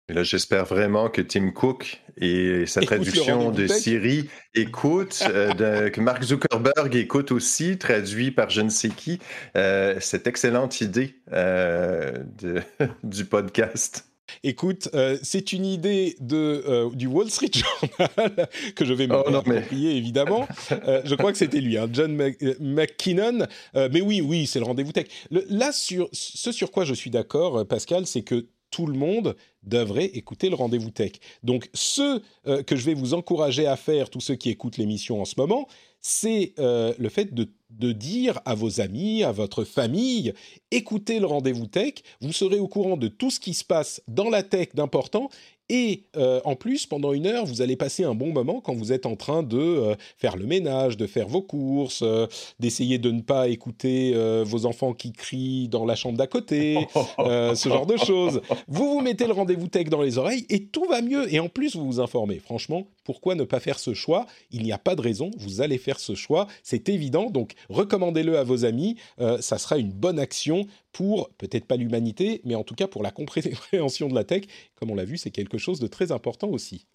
Et 0.10 0.14
là, 0.14 0.24
j'espère 0.24 0.66
vraiment 0.66 1.10
que 1.10 1.22
Tim 1.22 1.52
Cook 1.52 2.02
et 2.18 2.66
sa 2.66 2.82
traduction 2.82 3.52
de 3.52 3.68
Siri 3.68 4.30
écoute, 4.54 5.24
euh, 5.30 5.90
que 5.90 6.02
Mark 6.02 6.22
Zuckerberg 6.24 6.94
écoute 6.94 7.32
aussi, 7.32 7.78
traduit 7.78 8.32
par 8.32 8.50
je 8.50 8.62
ne 8.62 8.70
sais 8.70 8.90
qui, 8.90 9.20
euh, 9.56 9.96
cette 10.02 10.28
excellente 10.28 10.82
idée 10.82 11.16
euh, 11.32 12.12
de, 12.38 12.62
du 13.04 13.24
podcast. 13.24 14.10
Écoute, 14.44 14.90
c'est 15.22 15.54
une 15.54 15.66
idée 15.66 16.16
de, 16.20 16.94
du 16.96 17.08
Wall 17.08 17.30
Street 17.30 17.52
Journal 17.54 18.50
que 18.76 18.84
je 18.84 18.94
vais 18.94 19.08
oh, 19.10 19.30
m'approprier, 19.30 19.96
évidemment. 19.96 20.48
je 20.70 21.16
crois 21.16 21.32
que 21.32 21.38
c'était 21.38 21.62
lui, 21.62 21.78
hein, 21.78 21.88
John 21.92 22.14
McKinnon. 22.60 23.46
mais 23.74 24.02
oui, 24.02 24.20
oui, 24.20 24.48
c'est 24.48 24.60
le 24.60 24.66
rendez-vous 24.66 24.92
tech. 24.92 25.06
là, 25.30 25.72
sur, 25.72 26.10
ce 26.12 26.52
sur 26.52 26.72
quoi 26.72 26.84
je 26.84 26.94
suis 26.94 27.10
d'accord, 27.10 27.66
Pascal, 27.68 28.06
c'est 28.06 28.24
que 28.24 28.48
tout 28.74 28.88
le 28.88 28.98
monde 28.98 29.36
devrait 29.62 30.06
écouter 30.06 30.50
le 30.50 30.56
rendez-vous 30.56 30.90
tech. 30.90 31.12
Donc, 31.44 31.70
ce 31.76 32.22
euh, 32.48 32.64
que 32.64 32.76
je 32.76 32.84
vais 32.86 32.96
vous 32.96 33.14
encourager 33.14 33.68
à 33.68 33.78
faire, 33.78 34.10
tous 34.10 34.20
ceux 34.20 34.34
qui 34.34 34.50
écoutent 34.50 34.78
l'émission 34.78 35.22
en 35.22 35.26
ce 35.26 35.36
moment, 35.38 35.68
c'est 36.02 36.54
euh, 36.58 36.92
le 36.98 37.08
fait 37.08 37.36
de, 37.36 37.54
de, 37.70 37.92
dire 37.92 38.42
à 38.46 38.56
vos 38.56 38.82
amis, 38.82 39.24
à 39.24 39.32
votre 39.32 39.64
famille, 39.64 40.34
écoutez 40.74 41.20
le 41.20 41.28
rendez-vous 41.28 41.68
tech, 41.68 41.94
vous 42.20 42.34
serez 42.34 42.60
au 42.60 42.68
courant 42.68 42.98
de 42.98 43.08
tout 43.08 43.30
ce 43.30 43.40
qui 43.40 43.54
se 43.54 43.64
passe 43.64 44.02
dans 44.08 44.30
la 44.30 44.44
tech 44.44 44.70
d'important 44.74 45.30
et 45.70 46.04
euh, 46.18 46.42
en 46.44 46.56
plus, 46.56 46.86
pendant 46.86 47.14
une 47.14 47.26
heure, 47.26 47.46
vous 47.46 47.62
allez 47.62 47.76
passer 47.76 48.04
un 48.04 48.14
bon 48.14 48.32
moment 48.32 48.60
quand 48.60 48.76
vous 48.76 48.92
êtes 48.92 49.06
en 49.06 49.16
train 49.16 49.44
de 49.44 49.58
euh, 49.58 49.96
faire 50.18 50.36
le 50.36 50.46
ménage, 50.46 50.98
de 50.98 51.08
faire 51.08 51.28
vos 51.28 51.42
courses, 51.42 52.02
euh, 52.04 52.28
d'essayer 52.60 52.98
de 52.98 53.12
ne 53.12 53.22
pas 53.22 53.48
écouter 53.48 54.14
vos 54.44 54.66
enfants 54.66 54.94
qui 54.94 55.12
crient 55.12 55.70
dans 55.70 55.86
la 55.86 55.96
chambre 55.96 56.18
d'à 56.18 56.28
côté, 56.28 56.88
ce 57.18 57.70
genre 57.70 57.86
de 57.86 57.98
choses. 57.98 58.42
Vous 58.68 58.90
vous 58.90 59.02
mettez 59.02 59.26
le 59.26 59.34
rendez-vous 59.34 59.68
tech 59.68 59.86
dans 59.86 60.02
les 60.02 60.18
oreilles 60.18 60.46
et 60.50 60.66
tout 60.66 60.86
va 60.86 61.02
mieux. 61.02 61.34
Et 61.34 61.40
en 61.40 61.50
plus, 61.50 61.76
vous 61.76 61.86
vous 61.86 62.00
informez. 62.00 62.40
Franchement, 62.40 62.88
pourquoi 63.04 63.36
ne 63.36 63.44
pas 63.44 63.60
faire 63.60 63.80
ce 63.80 63.94
choix? 63.94 64.26
Il 64.52 64.64
n'y 64.64 64.72
a 64.72 64.78
pas 64.78 64.96
de 64.96 65.02
raison, 65.02 65.32
vous 65.38 65.62
allez 65.62 65.78
faire 65.78 66.00
ce 66.00 66.16
choix, 66.16 66.48
c'est 66.62 66.90
évident. 66.90 67.30
Donc, 67.30 67.54
recommandez-le 67.70 68.38
à 68.38 68.44
vos 68.44 68.66
amis. 68.66 68.98
ça 69.40 69.58
sera 69.58 69.78
une 69.78 69.92
bonne 69.92 70.20
action 70.20 70.63
pour 70.92 71.30
peut-être 71.38 71.66
pas 71.66 71.76
l'humanité, 71.76 72.42
mais 72.44 72.56
en 72.56 72.64
tout 72.64 72.76
cas 72.76 72.88
pour 72.88 73.04
la 73.04 73.12
compréhension 73.12 74.08
de 74.08 74.16
la 74.16 74.24
tech. 74.24 74.44
Comme 74.76 74.92
on 74.92 74.96
l'a 74.96 75.06
vu, 75.06 75.18
c'est 75.18 75.32
quelque 75.32 75.58
chose 75.58 75.80
de 75.80 75.88
très 75.88 76.12
important 76.12 76.50
aussi. 76.50 76.86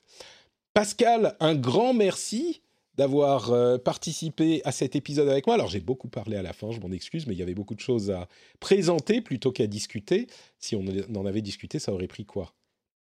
Pascal, 0.74 1.36
un 1.40 1.54
grand 1.54 1.94
merci 1.94 2.60
d'avoir 2.98 3.52
euh, 3.52 3.78
participé 3.78 4.60
à 4.64 4.72
cet 4.72 4.96
épisode 4.96 5.28
avec 5.28 5.46
moi. 5.46 5.54
Alors 5.54 5.68
j'ai 5.68 5.80
beaucoup 5.80 6.08
parlé 6.08 6.36
à 6.36 6.42
la 6.42 6.52
fin, 6.52 6.72
je 6.72 6.80
m'en 6.80 6.90
excuse, 6.90 7.26
mais 7.26 7.34
il 7.34 7.38
y 7.38 7.42
avait 7.42 7.54
beaucoup 7.54 7.76
de 7.76 7.80
choses 7.80 8.10
à 8.10 8.28
présenter 8.58 9.20
plutôt 9.20 9.52
qu'à 9.52 9.68
discuter. 9.68 10.26
Si 10.58 10.74
on 10.74 10.84
en 11.14 11.26
avait 11.26 11.42
discuté, 11.42 11.78
ça 11.78 11.92
aurait 11.92 12.08
pris 12.08 12.24
quoi? 12.24 12.52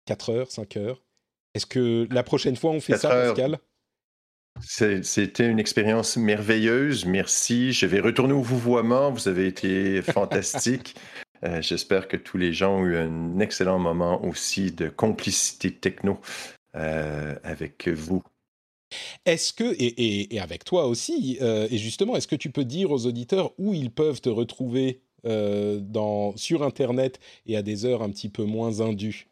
4 0.06 0.30
heures, 0.30 0.50
5 0.50 0.76
heures? 0.76 1.02
Est-ce 1.54 1.66
que 1.66 2.08
la 2.10 2.24
prochaine 2.24 2.56
fois 2.56 2.72
on 2.72 2.80
fait 2.80 2.96
ça, 2.96 3.08
Pascal? 3.08 3.58
C'était 4.60 5.48
une 5.48 5.58
expérience 5.58 6.16
merveilleuse. 6.16 7.04
Merci. 7.04 7.72
Je 7.72 7.86
vais 7.86 8.00
retourner 8.00 8.32
au 8.32 8.42
vouvoiement. 8.42 9.10
Vous 9.10 9.28
avez 9.28 9.46
été 9.46 10.02
fantastique. 10.02 10.94
Euh, 11.44 11.60
j'espère 11.60 12.08
que 12.08 12.16
tous 12.16 12.38
les 12.38 12.52
gens 12.52 12.78
ont 12.78 12.84
eu 12.84 12.96
un 12.96 13.38
excellent 13.40 13.78
moment 13.78 14.24
aussi 14.24 14.72
de 14.72 14.88
complicité 14.88 15.70
techno 15.70 16.20
euh, 16.74 17.34
avec 17.42 17.88
vous. 17.88 18.22
Est-ce 19.24 19.52
que, 19.52 19.74
et, 19.78 20.40
avec 20.40 20.64
toi 20.64 20.86
aussi, 20.86 21.38
euh, 21.42 21.66
et 21.70 21.78
justement, 21.78 22.16
est-ce 22.16 22.28
que 22.28 22.36
tu 22.36 22.50
peux 22.50 22.64
dire 22.64 22.90
aux 22.90 23.06
auditeurs 23.06 23.52
où 23.58 23.74
ils 23.74 23.90
peuvent 23.90 24.20
te 24.20 24.28
retrouver 24.28 25.02
dans, 25.24 26.36
sur 26.36 26.62
Internet 26.62 27.18
et 27.46 27.56
à 27.56 27.62
des 27.62 27.84
heures 27.84 28.00
un 28.00 28.10
petit 28.10 28.28
peu 28.28 28.44
moins 28.44 28.80
indues? 28.80 29.26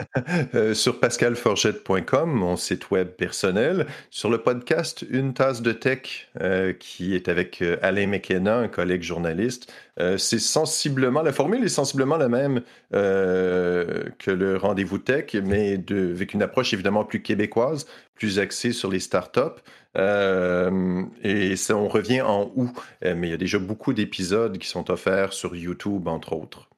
Euh, 0.54 0.74
sur 0.74 1.00
pascalforgette.com, 1.00 2.30
mon 2.30 2.56
site 2.56 2.90
web 2.90 3.08
personnel, 3.08 3.86
sur 4.10 4.30
le 4.30 4.38
podcast 4.38 5.04
Une 5.08 5.34
tasse 5.34 5.62
de 5.62 5.72
tech, 5.72 6.28
euh, 6.40 6.72
qui 6.72 7.14
est 7.14 7.28
avec 7.28 7.62
euh, 7.62 7.76
Alain 7.82 8.06
McKenna, 8.06 8.56
un 8.56 8.68
collègue 8.68 9.02
journaliste. 9.02 9.72
c'est 10.16 10.38
sensiblement, 10.38 11.22
la 11.22 11.32
formule 11.32 11.62
est 11.62 11.68
sensiblement 11.68 12.16
la 12.16 12.28
même 12.28 12.62
que 12.90 14.30
le 14.30 14.56
rendez-vous 14.56 14.98
tech, 14.98 15.34
mais 15.44 15.78
avec 15.90 16.32
une 16.32 16.42
approche 16.42 16.72
évidemment 16.72 17.04
plus 17.04 17.20
québécoise, 17.20 17.86
plus 18.14 18.38
axée 18.38 18.72
sur 18.72 18.90
les 18.90 19.00
startups. 19.00 19.60
et 19.94 21.56
ça, 21.56 21.76
on 21.76 21.88
revient 21.88 22.22
en 22.22 22.50
août, 22.56 22.70
mais 23.02 23.28
il 23.28 23.30
y 23.30 23.34
a 23.34 23.36
déjà 23.36 23.58
beaucoup 23.58 23.92
d'épisodes 23.92 24.56
qui 24.56 24.68
sont 24.68 24.90
offerts 24.90 25.34
sur 25.34 25.54
YouTube, 25.54 26.08
entre 26.08 26.32
autres. 26.32 26.69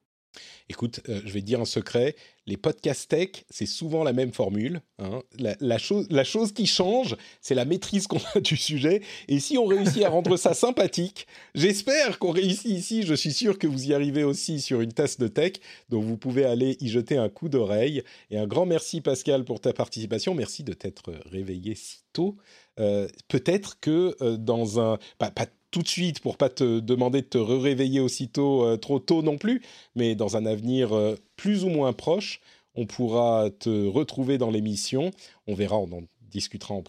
Écoute, 0.73 1.01
je 1.07 1.31
vais 1.31 1.41
te 1.41 1.45
dire 1.45 1.61
un 1.61 1.67
secret, 1.67 2.17
les 2.47 2.57
podcasts 2.57 3.11
tech, 3.11 3.45
c'est 3.51 3.67
souvent 3.67 4.05
la 4.05 4.15
même 4.15 4.33
formule. 4.33 4.81
Hein. 4.99 5.21
La, 5.39 5.77
chose, 5.77 6.53
qui 6.53 6.65
change, 6.67 7.15
c'est 7.43 7.55
la 7.55 7.67
maîtrise 7.67 8.07
qu'on 8.07 8.23
a 8.35 8.41
du 8.41 8.57
sujet. 8.57 9.03
Et 9.29 9.39
si 9.39 9.59
on 9.59 9.67
réussit 9.67 10.03
à 10.03 10.09
rendre 10.09 10.39
ça 10.39 10.55
sympathique, 10.55 11.27
j'espère 11.55 12.19
qu'on 12.19 12.31
réussit 12.31 12.71
ici. 12.71 13.03
Je 13.03 13.13
suis 13.13 13.35
sûr 13.35 13.59
que 13.59 13.67
vous 13.67 13.91
y 13.91 13.93
arrivez 13.93 14.25
aussi 14.25 14.63
sur 14.63 14.81
une 14.81 14.95
tasse 14.95 15.19
de 15.19 15.29
tech. 15.29 15.53
Donc 15.91 16.05
vous 16.05 16.17
pouvez 16.17 16.47
aller 16.47 16.79
y 16.81 16.89
jeter 16.89 17.19
un 17.19 17.29
coup 17.29 17.51
d'oreille. 17.51 18.03
Et 18.31 18.39
un 18.39 18.47
grand 18.47 18.65
merci 18.65 19.03
Pascal 19.03 19.45
pour 19.45 19.61
ta 19.61 19.75
participation. 19.75 20.35
Merci 20.35 20.65
de 20.65 20.73
t'être 20.73 21.13
réveillé 21.27 21.75
si 21.75 21.99
tôt. 22.15 22.39
Euh, 22.81 23.09
peut-être 23.29 23.79
que 23.79 24.17
euh, 24.23 24.39
dans 24.39 24.81
un... 24.81 24.99
Pas 25.19 25.31
tout 25.73 25.83
de 25.83 25.89
suite 25.89 26.21
pour 26.21 26.37
pas 26.37 26.51
te 26.51 26.79
demander 26.79 27.23
de 27.23 27.27
te 27.27 27.39
réveiller 27.39 27.99
aussitôt 27.99 28.65
euh, 28.65 28.77
trop 28.77 29.01
tôt 29.01 29.23
non 29.23 29.39
plus, 29.39 29.63
mais 29.97 30.15
dans 30.15 30.37
un 30.37 30.47
avenir 30.47 30.93
euh, 30.93 31.17
plus 31.37 31.65
ou 31.65 31.69
moins 31.69 31.93
proche, 31.93 32.41
on 32.77 32.87
pourra 32.87 33.51
te 33.59 33.87
retrouver 33.89 34.39
dans 34.39 34.51
l'émission. 34.51 35.11
On 35.49 35.55
verra, 35.55 35.79
on 35.79 35.91
en 35.93 36.03
discutera 36.31 36.75
en, 36.75 36.83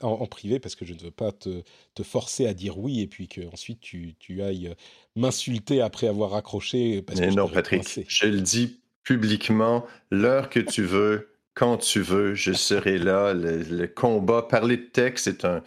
en, 0.00 0.26
privé 0.26 0.58
parce 0.58 0.74
que 0.74 0.86
je 0.86 0.94
ne 0.94 1.00
veux 1.00 1.10
pas 1.10 1.32
te, 1.32 1.62
forcer 2.02 2.46
à 2.46 2.54
dire 2.54 2.78
oui 2.78 3.00
et 3.00 3.06
puis 3.06 3.28
que 3.28 3.42
ensuite 3.52 3.80
tu, 3.80 4.14
tu 4.18 4.42
ailles 4.42 4.74
m'insulter 5.16 5.80
après 5.80 6.06
avoir 6.06 6.30
raccroché. 6.30 7.02
Parce 7.02 7.20
mais 7.20 7.30
non, 7.30 7.48
Patrick, 7.48 8.06
je 8.08 8.26
le 8.26 8.40
dis 8.40 8.80
publiquement, 9.02 9.84
l'heure 10.10 10.48
que 10.48 10.60
tu 10.60 10.82
veux, 10.82 11.28
quand 11.54 11.78
tu 11.78 12.00
veux, 12.00 12.34
je 12.34 12.52
serai 12.52 12.98
là. 12.98 13.32
Le, 13.34 13.62
le 13.62 13.86
combat, 13.86 14.42
parler 14.42 14.76
de 14.76 14.82
texte, 14.82 15.24
c'est 15.24 15.44
un, 15.44 15.62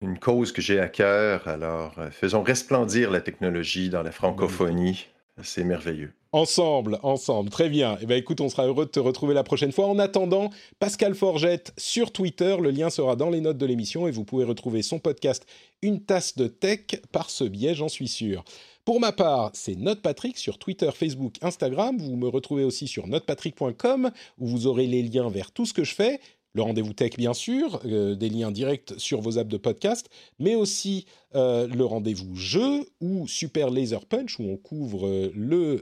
une 0.00 0.18
cause 0.18 0.52
que 0.52 0.62
j'ai 0.62 0.80
à 0.80 0.88
cœur. 0.88 1.46
Alors, 1.46 1.94
euh, 1.98 2.10
faisons 2.10 2.42
resplendir 2.42 3.10
la 3.10 3.20
technologie 3.20 3.90
dans 3.90 4.02
la 4.02 4.12
francophonie. 4.12 5.06
C'est 5.42 5.64
merveilleux. 5.64 6.12
Ensemble, 6.32 6.98
ensemble, 7.02 7.50
très 7.50 7.68
bien. 7.68 7.98
Eh 8.00 8.06
bien, 8.06 8.16
écoute, 8.16 8.40
on 8.40 8.48
sera 8.48 8.66
heureux 8.66 8.84
de 8.84 8.90
te 8.90 9.00
retrouver 9.00 9.34
la 9.34 9.42
prochaine 9.42 9.72
fois. 9.72 9.86
En 9.86 9.98
attendant, 9.98 10.50
Pascal 10.78 11.14
Forgette 11.14 11.72
sur 11.76 12.12
Twitter, 12.12 12.56
le 12.60 12.70
lien 12.70 12.90
sera 12.90 13.16
dans 13.16 13.30
les 13.30 13.40
notes 13.40 13.58
de 13.58 13.66
l'émission 13.66 14.06
et 14.06 14.10
vous 14.10 14.24
pouvez 14.24 14.44
retrouver 14.44 14.82
son 14.82 14.98
podcast 14.98 15.46
Une 15.82 16.00
tasse 16.04 16.36
de 16.36 16.46
tech 16.46 17.00
par 17.10 17.30
ce 17.30 17.44
biais, 17.44 17.74
j'en 17.74 17.88
suis 17.88 18.06
sûr. 18.06 18.44
Pour 18.84 19.00
ma 19.00 19.12
part, 19.12 19.50
c'est 19.54 19.76
NotePatrick 19.76 20.38
sur 20.38 20.58
Twitter, 20.58 20.90
Facebook, 20.94 21.34
Instagram. 21.42 21.96
Vous 21.98 22.16
me 22.16 22.28
retrouvez 22.28 22.64
aussi 22.64 22.86
sur 22.86 23.06
notepatrick.com 23.06 24.10
où 24.38 24.46
vous 24.46 24.66
aurez 24.66 24.86
les 24.86 25.02
liens 25.02 25.30
vers 25.30 25.50
tout 25.52 25.66
ce 25.66 25.72
que 25.72 25.84
je 25.84 25.94
fais 25.94 26.20
le 26.52 26.62
rendez-vous 26.62 26.92
tech 26.92 27.12
bien 27.16 27.34
sûr, 27.34 27.80
euh, 27.84 28.14
des 28.14 28.28
liens 28.28 28.50
directs 28.50 28.94
sur 28.98 29.20
vos 29.20 29.38
apps 29.38 29.50
de 29.50 29.56
podcast, 29.56 30.08
mais 30.38 30.54
aussi 30.54 31.06
euh, 31.36 31.68
le 31.68 31.84
rendez-vous 31.84 32.34
jeu 32.34 32.84
ou 33.00 33.28
Super 33.28 33.70
Laser 33.70 34.04
Punch 34.04 34.40
où 34.40 34.44
on 34.44 34.56
couvre 34.56 35.06
euh, 35.06 35.32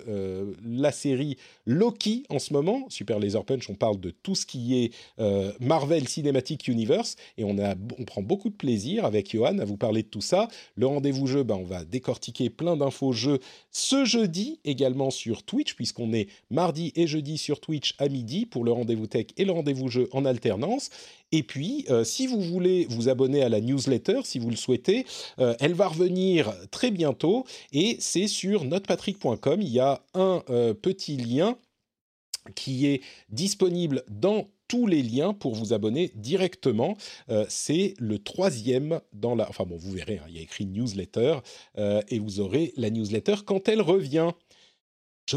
euh, 0.06 0.52
la 0.62 0.92
série 0.92 1.38
Loki 1.64 2.24
en 2.28 2.38
ce 2.38 2.52
moment. 2.52 2.84
Super 2.90 3.18
Laser 3.18 3.44
Punch, 3.44 3.70
on 3.70 3.74
parle 3.74 3.98
de 3.98 4.10
tout 4.10 4.34
ce 4.34 4.44
qui 4.44 4.78
est 4.78 4.92
Marvel 5.60 6.06
Cinematic 6.06 6.68
Universe 6.68 7.16
et 7.38 7.44
on, 7.44 7.58
a, 7.58 7.74
on 7.98 8.04
prend 8.04 8.22
beaucoup 8.22 8.50
de 8.50 8.54
plaisir 8.54 9.04
avec 9.04 9.32
Johan 9.32 9.58
à 9.58 9.64
vous 9.64 9.76
parler 9.76 10.02
de 10.02 10.08
tout 10.08 10.20
ça. 10.20 10.48
Le 10.76 10.86
rendez-vous 10.86 11.26
jeu, 11.26 11.42
ben, 11.44 11.56
on 11.56 11.64
va 11.64 11.84
décortiquer 11.84 12.50
plein 12.50 12.76
d'infos 12.76 13.12
jeux 13.12 13.38
ce 13.70 14.04
jeudi 14.04 14.60
également 14.64 15.10
sur 15.10 15.42
Twitch 15.42 15.74
puisqu'on 15.74 16.12
est 16.12 16.28
mardi 16.50 16.92
et 16.94 17.06
jeudi 17.06 17.38
sur 17.38 17.60
Twitch 17.60 17.94
à 17.98 18.08
midi 18.08 18.44
pour 18.46 18.64
le 18.64 18.72
rendez-vous 18.72 19.06
tech 19.06 19.26
et 19.36 19.44
le 19.44 19.52
rendez-vous 19.52 19.88
jeu 19.88 20.08
en 20.12 20.24
alternance. 20.24 20.90
Et 21.32 21.42
puis, 21.42 21.84
euh, 21.90 22.04
si 22.04 22.26
vous 22.26 22.40
voulez 22.40 22.86
vous 22.88 23.08
abonner 23.08 23.42
à 23.42 23.48
la 23.48 23.60
newsletter, 23.60 24.20
si 24.24 24.38
vous 24.38 24.50
le 24.50 24.56
souhaitez, 24.56 25.04
euh, 25.38 25.54
elle 25.60 25.74
va 25.74 25.88
revenir 25.88 26.54
très 26.70 26.90
bientôt 26.90 27.44
et 27.72 27.96
c'est 28.00 28.28
sur 28.28 28.64
notrepatrick.com. 28.64 29.60
Il 29.60 29.68
y 29.68 29.80
a 29.80 30.02
un 30.14 30.42
euh, 30.48 30.72
petit 30.74 31.16
lien 31.16 31.56
qui 32.54 32.86
est 32.86 33.02
disponible 33.28 34.04
dans 34.08 34.48
tous 34.68 34.86
les 34.86 35.02
liens 35.02 35.34
pour 35.34 35.54
vous 35.54 35.72
abonner 35.72 36.12
directement. 36.14 36.96
c'est 37.48 37.94
le 37.98 38.18
troisième 38.18 39.00
dans 39.14 39.34
la... 39.34 39.48
Enfin 39.48 39.64
bon, 39.64 39.76
vous 39.76 39.92
verrez, 39.92 40.18
hein, 40.18 40.26
il 40.28 40.36
y 40.36 40.38
a 40.38 40.42
écrit 40.42 40.66
newsletter 40.66 41.38
et 41.76 42.18
vous 42.18 42.40
aurez 42.40 42.72
la 42.76 42.90
newsletter 42.90 43.36
quand 43.46 43.68
elle 43.68 43.80
revient. 43.80 44.32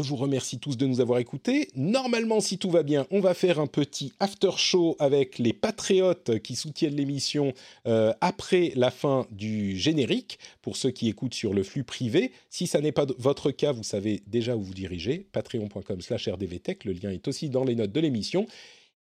vous 0.00 0.16
remercie 0.16 0.58
tous 0.58 0.78
de 0.78 0.86
nous 0.86 1.02
avoir 1.02 1.18
écoutés. 1.18 1.68
Normalement, 1.76 2.40
si 2.40 2.56
tout 2.56 2.70
va 2.70 2.82
bien, 2.82 3.06
on 3.10 3.20
va 3.20 3.34
faire 3.34 3.60
un 3.60 3.66
petit 3.66 4.14
after 4.20 4.52
show 4.56 4.96
avec 4.98 5.38
les 5.38 5.52
patriotes 5.52 6.38
qui 6.38 6.56
soutiennent 6.56 6.96
l'émission 6.96 7.52
euh, 7.86 8.14
après 8.22 8.72
la 8.74 8.90
fin 8.90 9.26
du 9.30 9.76
générique. 9.76 10.38
Pour 10.62 10.78
ceux 10.78 10.92
qui 10.92 11.10
écoutent 11.10 11.34
sur 11.34 11.52
le 11.52 11.62
flux 11.62 11.84
privé, 11.84 12.32
si 12.48 12.66
ça 12.66 12.80
n'est 12.80 12.90
pas 12.90 13.04
votre 13.18 13.50
cas, 13.50 13.72
vous 13.72 13.82
savez 13.82 14.22
déjà 14.26 14.56
où 14.56 14.62
vous 14.62 14.72
dirigez. 14.72 15.26
Patreon.com/rdvtech. 15.30 16.86
Le 16.86 16.92
lien 16.92 17.10
est 17.10 17.28
aussi 17.28 17.50
dans 17.50 17.64
les 17.64 17.74
notes 17.74 17.92
de 17.92 18.00
l'émission. 18.00 18.46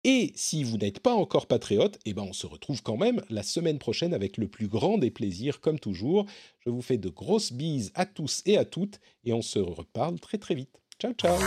Et 0.05 0.33
si 0.37 0.63
vous 0.63 0.77
n'êtes 0.79 1.01
pas 1.01 1.15
encore 1.15 1.47
patriote, 1.47 1.99
eh 2.05 2.15
ben 2.15 2.23
on 2.23 2.33
se 2.33 2.47
retrouve 2.47 2.83
quand 2.83 2.97
même 2.97 3.23
la 3.31 3.43
semaine 3.43 3.79
prochaine 3.79 4.15
avec 4.15 4.37
le 4.37 4.47
plus 4.47 4.69
grand 4.69 4.97
des 4.99 5.11
plaisirs, 5.11 5.61
comme 5.61 5.79
toujours. 5.79 6.27
Je 6.61 6.71
vous 6.71 6.83
fais 6.83 6.99
de 6.99 7.09
grosses 7.09 7.53
bises 7.53 7.91
à 7.95 8.07
tous 8.07 8.43
et 8.47 8.57
à 8.57 8.65
toutes, 8.65 9.01
et 9.25 9.33
on 9.33 9.43
se 9.43 9.59
reparle 9.59 10.21
très 10.21 10.39
très 10.39 10.55
vite. 10.55 10.81
Ciao 11.01 11.13
ciao 11.15 11.39